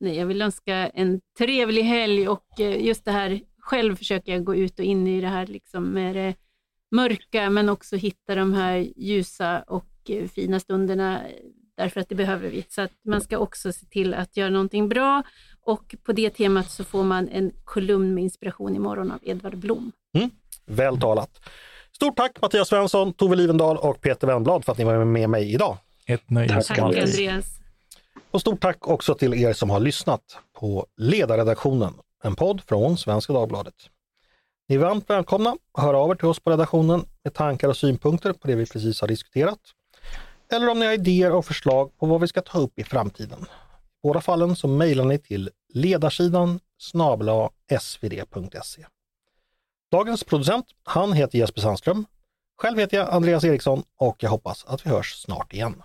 Nej, 0.00 0.16
jag 0.16 0.26
vill 0.26 0.42
önska 0.42 0.74
en 0.74 1.20
trevlig 1.38 1.82
helg 1.82 2.28
och 2.28 2.60
eh, 2.60 2.86
just 2.86 3.04
det 3.04 3.12
här, 3.12 3.40
själv 3.60 3.96
försöker 3.96 4.32
jag 4.32 4.44
gå 4.44 4.54
ut 4.54 4.78
och 4.78 4.84
in 4.84 5.06
i 5.06 5.20
det 5.20 5.28
här 5.28 5.46
liksom 5.46 5.84
med 5.84 6.16
det 6.16 6.34
mörka 6.90 7.50
men 7.50 7.68
också 7.68 7.96
hitta 7.96 8.34
de 8.34 8.54
här 8.54 8.86
ljusa 8.96 9.64
och 9.66 9.97
fina 10.34 10.60
stunderna 10.60 11.28
eh, 11.28 11.34
därför 11.76 12.00
att 12.00 12.08
det 12.08 12.14
behöver 12.14 12.48
vi. 12.48 12.64
Så 12.68 12.82
att 12.82 12.92
man 13.04 13.20
ska 13.20 13.38
också 13.38 13.72
se 13.72 13.86
till 13.86 14.14
att 14.14 14.36
göra 14.36 14.50
någonting 14.50 14.88
bra 14.88 15.22
och 15.60 15.94
på 16.02 16.12
det 16.12 16.30
temat 16.30 16.70
så 16.70 16.84
får 16.84 17.04
man 17.04 17.28
en 17.28 17.52
kolumn 17.64 18.14
med 18.14 18.24
inspiration 18.24 18.76
imorgon 18.76 19.12
av 19.12 19.18
Edvard 19.22 19.56
Blom. 19.56 19.92
Väl 20.66 21.00
talat. 21.00 21.40
Stort 21.92 22.16
tack 22.16 22.40
Mattias 22.42 22.68
Svensson, 22.68 23.12
Tove 23.12 23.36
Livendal 23.36 23.76
och 23.76 24.00
Peter 24.00 24.26
Wennblad 24.26 24.64
för 24.64 24.72
att 24.72 24.78
ni 24.78 24.84
var 24.84 25.04
med 25.04 25.30
mig 25.30 25.54
idag. 25.54 25.76
Ett 26.06 26.30
nöje 26.30 26.48
Tack. 26.48 26.66
Tack. 26.66 26.78
Andreas. 26.78 27.58
Och 28.30 28.40
stort 28.40 28.60
tack 28.60 28.88
också 28.88 29.14
till 29.14 29.34
er 29.34 29.52
som 29.52 29.70
har 29.70 29.80
lyssnat 29.80 30.22
på 30.58 30.86
Ledarredaktionen, 30.96 31.94
en 32.24 32.34
podd 32.34 32.62
från 32.68 32.98
Svenska 32.98 33.32
Dagbladet. 33.32 33.74
Ni 34.68 34.74
är 34.74 34.78
varmt 34.78 35.10
välkomna 35.10 35.56
att 35.72 35.84
höra 35.84 35.98
av 35.98 36.10
er 36.10 36.14
till 36.14 36.28
oss 36.28 36.40
på 36.40 36.50
redaktionen 36.50 37.04
med 37.24 37.34
tankar 37.34 37.68
och 37.68 37.76
synpunkter 37.76 38.32
på 38.32 38.48
det 38.48 38.54
vi 38.54 38.66
precis 38.66 39.00
har 39.00 39.08
diskuterat. 39.08 39.58
Eller 40.52 40.68
om 40.68 40.78
ni 40.78 40.86
har 40.86 40.92
idéer 40.92 41.32
och 41.32 41.44
förslag 41.44 41.98
på 41.98 42.06
vad 42.06 42.20
vi 42.20 42.28
ska 42.28 42.42
ta 42.42 42.58
upp 42.58 42.78
i 42.78 42.84
framtiden. 42.84 43.38
I 43.42 43.46
båda 44.02 44.20
fallen 44.20 44.56
så 44.56 44.68
mejlar 44.68 45.04
ni 45.04 45.18
till 45.18 45.50
ledarsidan 45.74 46.60
snabla 46.78 47.50
svd.se. 47.80 48.86
Dagens 49.90 50.24
producent, 50.24 50.66
han 50.84 51.12
heter 51.12 51.38
Jesper 51.38 51.60
Sandström. 51.60 52.06
Själv 52.62 52.78
heter 52.78 52.96
jag 52.96 53.10
Andreas 53.10 53.44
Eriksson 53.44 53.82
och 53.96 54.22
jag 54.22 54.30
hoppas 54.30 54.64
att 54.64 54.86
vi 54.86 54.90
hörs 54.90 55.14
snart 55.14 55.52
igen. 55.52 55.82